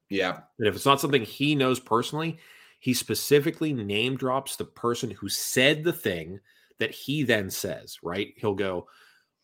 yeah. 0.10 0.40
And 0.60 0.68
if 0.68 0.76
it's 0.76 0.86
not 0.86 1.02
something 1.02 1.23
he 1.23 1.56
knows 1.56 1.80
personally, 1.80 2.38
he 2.80 2.94
specifically 2.94 3.73
name 3.73 4.18
drops 4.18 4.56
the 4.56 4.65
person 4.65 5.10
who 5.11 5.30
said 5.30 5.84
the 5.84 5.94
thing 5.94 6.40
that 6.80 6.91
he 6.91 7.23
then 7.23 7.49
says, 7.49 7.98
right? 8.03 8.34
He'll 8.38 8.53
go, 8.53 8.88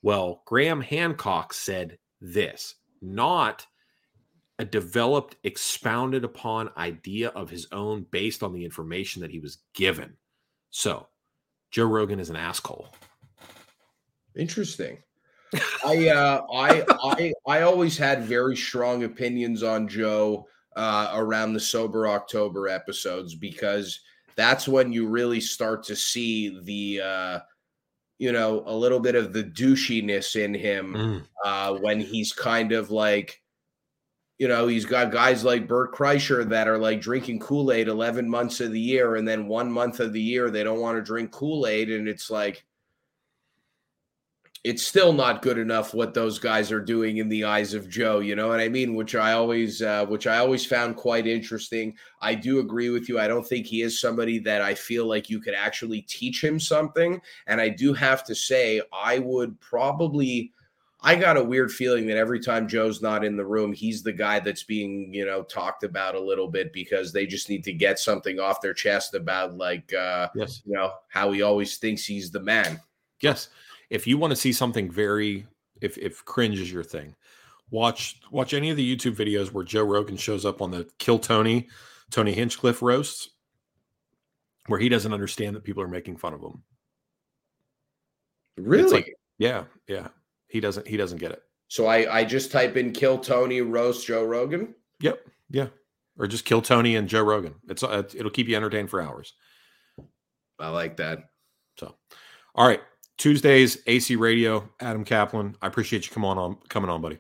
Well, 0.02 0.44
Graham 0.46 0.82
Hancock 0.82 1.54
said 1.54 1.98
this, 2.20 2.76
not 3.02 3.66
a 4.60 4.66
developed, 4.66 5.38
expounded 5.44 6.24
upon 6.24 6.70
idea 6.78 7.30
of 7.30 7.50
his 7.50 7.68
own 7.72 8.06
based 8.12 8.44
on 8.44 8.54
the 8.54 8.64
information 8.64 9.22
that 9.22 9.32
he 9.32 9.40
was 9.40 9.58
given. 9.74 10.16
So, 10.70 11.08
Joe 11.72 11.86
Rogan 11.86 12.20
is 12.20 12.30
an 12.30 12.36
asshole. 12.36 12.94
Interesting. 14.36 15.00
I, 15.86 16.10
uh, 16.10 16.42
I, 16.54 16.84
I, 17.04 17.34
I 17.48 17.62
always 17.62 17.98
had 17.98 18.24
very 18.24 18.56
strong 18.56 19.04
opinions 19.04 19.64
on 19.64 19.88
Joe 19.88 20.48
uh, 20.76 21.12
around 21.14 21.54
the 21.54 21.60
sober 21.60 22.08
October 22.08 22.68
episodes 22.68 23.36
because 23.36 24.00
that's 24.36 24.68
when 24.68 24.94
you 24.94 25.08
really 25.08 25.42
start 25.42 25.84
to 25.86 25.96
see 25.96 26.60
the, 26.64 27.02
uh, 27.02 27.40
you 28.18 28.32
know, 28.32 28.64
a 28.66 28.76
little 28.76 29.00
bit 29.00 29.16
of 29.16 29.34
the 29.34 29.44
douchiness 29.44 30.42
in 30.42 30.54
him 30.54 30.94
mm. 30.94 31.24
uh, 31.44 31.78
when 31.80 32.00
he's 32.00 32.32
kind 32.32 32.72
of 32.72 32.92
like, 32.92 33.42
you 34.38 34.48
know, 34.48 34.68
he's 34.68 34.86
got 34.86 35.12
guys 35.12 35.44
like 35.44 35.68
Bert 35.68 35.94
Kreischer 35.94 36.48
that 36.50 36.68
are 36.68 36.78
like 36.78 37.02
drinking 37.02 37.40
Kool 37.40 37.72
Aid 37.72 37.88
11 37.88 38.28
months 38.28 38.60
of 38.60 38.72
the 38.72 38.80
year, 38.80 39.16
and 39.16 39.28
then 39.28 39.48
one 39.48 39.72
month 39.72 40.00
of 40.00 40.14
the 40.14 40.22
year 40.22 40.50
they 40.50 40.64
don't 40.64 40.80
want 40.80 40.98
to 40.98 41.04
drink 41.04 41.32
Kool 41.32 41.68
Aid, 41.68 41.92
and 41.92 42.08
it's 42.08 42.32
like, 42.32 42.66
it's 44.64 44.86
still 44.86 45.12
not 45.12 45.42
good 45.42 45.58
enough 45.58 45.94
what 45.94 46.14
those 46.14 46.38
guys 46.38 46.72
are 46.72 46.80
doing 46.80 47.18
in 47.18 47.30
the 47.30 47.44
eyes 47.44 47.74
of 47.74 47.90
Joe. 47.90 48.20
You 48.20 48.36
know 48.36 48.48
what 48.48 48.60
I 48.60 48.70
mean? 48.70 48.94
Which 48.94 49.16
I 49.16 49.34
always, 49.34 49.82
uh, 49.82 50.06
which 50.06 50.28
I 50.28 50.38
always 50.38 50.66
found 50.66 50.98
quite 50.98 51.26
interesting. 51.26 51.96
I 52.22 52.36
do 52.36 52.60
agree 52.60 52.90
with 52.90 53.10
you. 53.10 53.20
I 53.20 53.28
don't 53.28 53.46
think 53.46 53.66
he 53.66 53.82
is 53.82 54.00
somebody 54.00 54.38
that 54.40 54.62
I 54.62 54.76
feel 54.76 55.08
like 55.08 55.32
you 55.32 55.40
could 55.40 55.56
actually 55.56 56.04
teach 56.04 56.44
him 56.44 56.60
something. 56.60 57.20
And 57.48 57.60
I 57.60 57.70
do 57.70 57.92
have 57.94 58.24
to 58.26 58.36
say, 58.36 58.82
I 58.94 59.20
would 59.20 59.60
probably. 59.60 60.54
I 61.04 61.16
got 61.16 61.36
a 61.36 61.44
weird 61.44 61.72
feeling 61.72 62.06
that 62.06 62.18
every 62.18 62.40
time 62.40 62.68
Joe's 62.68 63.02
not 63.02 63.26
in 63.26 63.36
the 63.36 63.44
room, 63.44 63.74
he's 63.74 64.04
the 64.04 64.14
guy 64.14 64.40
that's 64.40 64.62
being, 64.62 65.12
you 65.12 65.26
know, 65.26 65.42
talked 65.42 65.84
about 65.84 66.14
a 66.14 66.20
little 66.20 66.48
bit 66.48 66.72
because 66.72 67.12
they 67.12 67.26
just 67.26 67.50
need 67.50 67.64
to 67.64 67.74
get 67.74 67.98
something 67.98 68.40
off 68.40 68.62
their 68.62 68.76
chest 68.76 69.16
about 69.16 69.58
like 69.58 69.92
uh 69.96 70.30
yes. 70.36 70.62
you 70.64 70.74
know, 70.76 70.92
how 71.10 71.32
he 71.32 71.42
always 71.42 71.78
thinks 71.78 72.06
he's 72.06 72.30
the 72.30 72.40
man. 72.40 72.80
Yes 73.20 73.50
if 73.92 74.08
you 74.08 74.18
want 74.18 74.32
to 74.32 74.36
see 74.36 74.54
something 74.54 74.90
very 74.90 75.46
if 75.82 75.98
if 75.98 76.26
cringe 76.26 76.60
is 76.60 76.72
your 76.72 76.84
thing, 76.84 77.14
watch 77.70 78.20
watch 78.32 78.54
any 78.54 78.72
of 78.72 78.78
the 78.78 78.96
YouTube 78.96 79.16
videos 79.16 79.52
where 79.52 79.66
Joe 79.66 79.84
Rogan 79.84 80.18
shows 80.18 80.46
up 80.46 80.62
on 80.62 80.72
the 80.72 80.90
Kill 80.98 81.20
Tony 81.20 81.68
Tony 82.10 82.32
Hinchcliffe 82.32 82.82
roasts, 82.82 83.30
where 84.68 84.80
he 84.80 84.90
doesn't 84.90 85.14
understand 85.14 85.56
that 85.56 85.64
people 85.64 85.84
are 85.84 85.88
making 85.88 86.18
fun 86.18 86.34
of 86.34 86.42
him. 86.42 86.64
Really? 88.58 88.92
Like, 88.92 89.14
yeah, 89.38 89.66
yeah. 89.88 90.08
He 90.48 90.60
doesn't 90.60 90.88
he 90.88 90.98
doesn't 90.98 91.20
get 91.20 91.32
it. 91.32 91.44
So 91.68 91.86
I 91.86 92.20
I 92.20 92.24
just 92.24 92.52
type 92.52 92.78
in 92.78 92.94
Kill 92.94 93.18
Tony 93.18 93.62
roast 93.62 94.08
Joe 94.08 94.24
Rogan. 94.24 94.74
Yep. 95.02 95.28
Yeah. 95.50 95.68
Or 96.18 96.28
just 96.28 96.46
Kill 96.46 96.62
Tony 96.62 96.96
and 96.96 97.10
Joe 97.10 97.24
Rogan. 97.24 97.56
It's 97.68 97.84
uh, 97.84 98.04
it'll 98.16 98.32
keep 98.32 98.48
you 98.48 98.56
entertained 98.56 98.90
for 98.90 99.02
hours. 99.02 99.34
I 100.60 100.70
like 100.70 100.98
that. 100.98 101.30
So, 101.78 101.96
all 102.54 102.68
right. 102.68 102.82
Tuesdays, 103.22 103.78
AC 103.86 104.16
Radio, 104.16 104.68
Adam 104.80 105.06
Kaplan. 105.06 105.56
I 105.62 105.68
appreciate 105.68 106.08
you 106.08 106.12
coming 106.12 106.32
on, 106.32 106.58
coming 106.70 106.90
on, 106.90 107.04
buddy. 107.04 107.20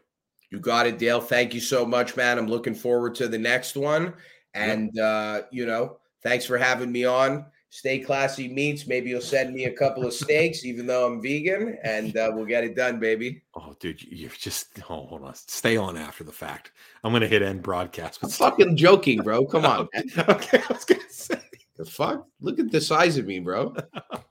You 0.49 0.59
got 0.59 0.87
it, 0.87 0.97
Dale. 0.97 1.21
Thank 1.21 1.53
you 1.53 1.59
so 1.59 1.85
much, 1.85 2.15
man. 2.15 2.39
I'm 2.39 2.47
looking 2.47 2.73
forward 2.73 3.13
to 3.15 3.27
the 3.27 3.37
next 3.37 3.77
one. 3.77 4.15
And 4.55 4.89
yep. 4.95 5.05
uh, 5.05 5.41
you 5.51 5.67
know, 5.67 5.97
thanks 6.23 6.43
for 6.43 6.57
having 6.57 6.91
me 6.91 7.05
on. 7.05 7.45
Stay 7.69 7.99
classy 7.99 8.47
meats. 8.47 8.87
Maybe 8.87 9.11
you'll 9.11 9.21
send 9.21 9.53
me 9.53 9.65
a 9.65 9.73
couple 9.73 10.03
of 10.03 10.13
steaks, 10.13 10.65
even 10.65 10.87
though 10.87 11.05
I'm 11.05 11.21
vegan, 11.21 11.77
and 11.83 12.17
uh, 12.17 12.31
we'll 12.33 12.45
get 12.45 12.63
it 12.63 12.75
done, 12.75 12.99
baby. 12.99 13.43
Oh, 13.53 13.75
dude, 13.79 14.01
you're 14.01 14.31
just 14.31 14.79
oh, 14.89 15.05
hold 15.05 15.21
on. 15.21 15.35
Stay 15.35 15.77
on 15.77 15.97
after 15.97 16.23
the 16.23 16.31
fact. 16.31 16.71
I'm 17.03 17.13
gonna 17.13 17.27
hit 17.27 17.43
end 17.43 17.61
broadcast. 17.61 18.17
I'm 18.23 18.29
fucking 18.31 18.75
joking, 18.75 19.21
bro. 19.21 19.45
Come 19.45 19.65
on. 19.65 19.87
okay, 20.17 20.63
I 20.67 20.73
was 20.73 20.83
gonna 20.83 21.01
say 21.09 21.39
the 21.77 21.85
fuck. 21.85 22.25
Look 22.39 22.57
at 22.57 22.71
the 22.71 22.81
size 22.81 23.19
of 23.19 23.27
me, 23.27 23.37
bro. 23.37 23.75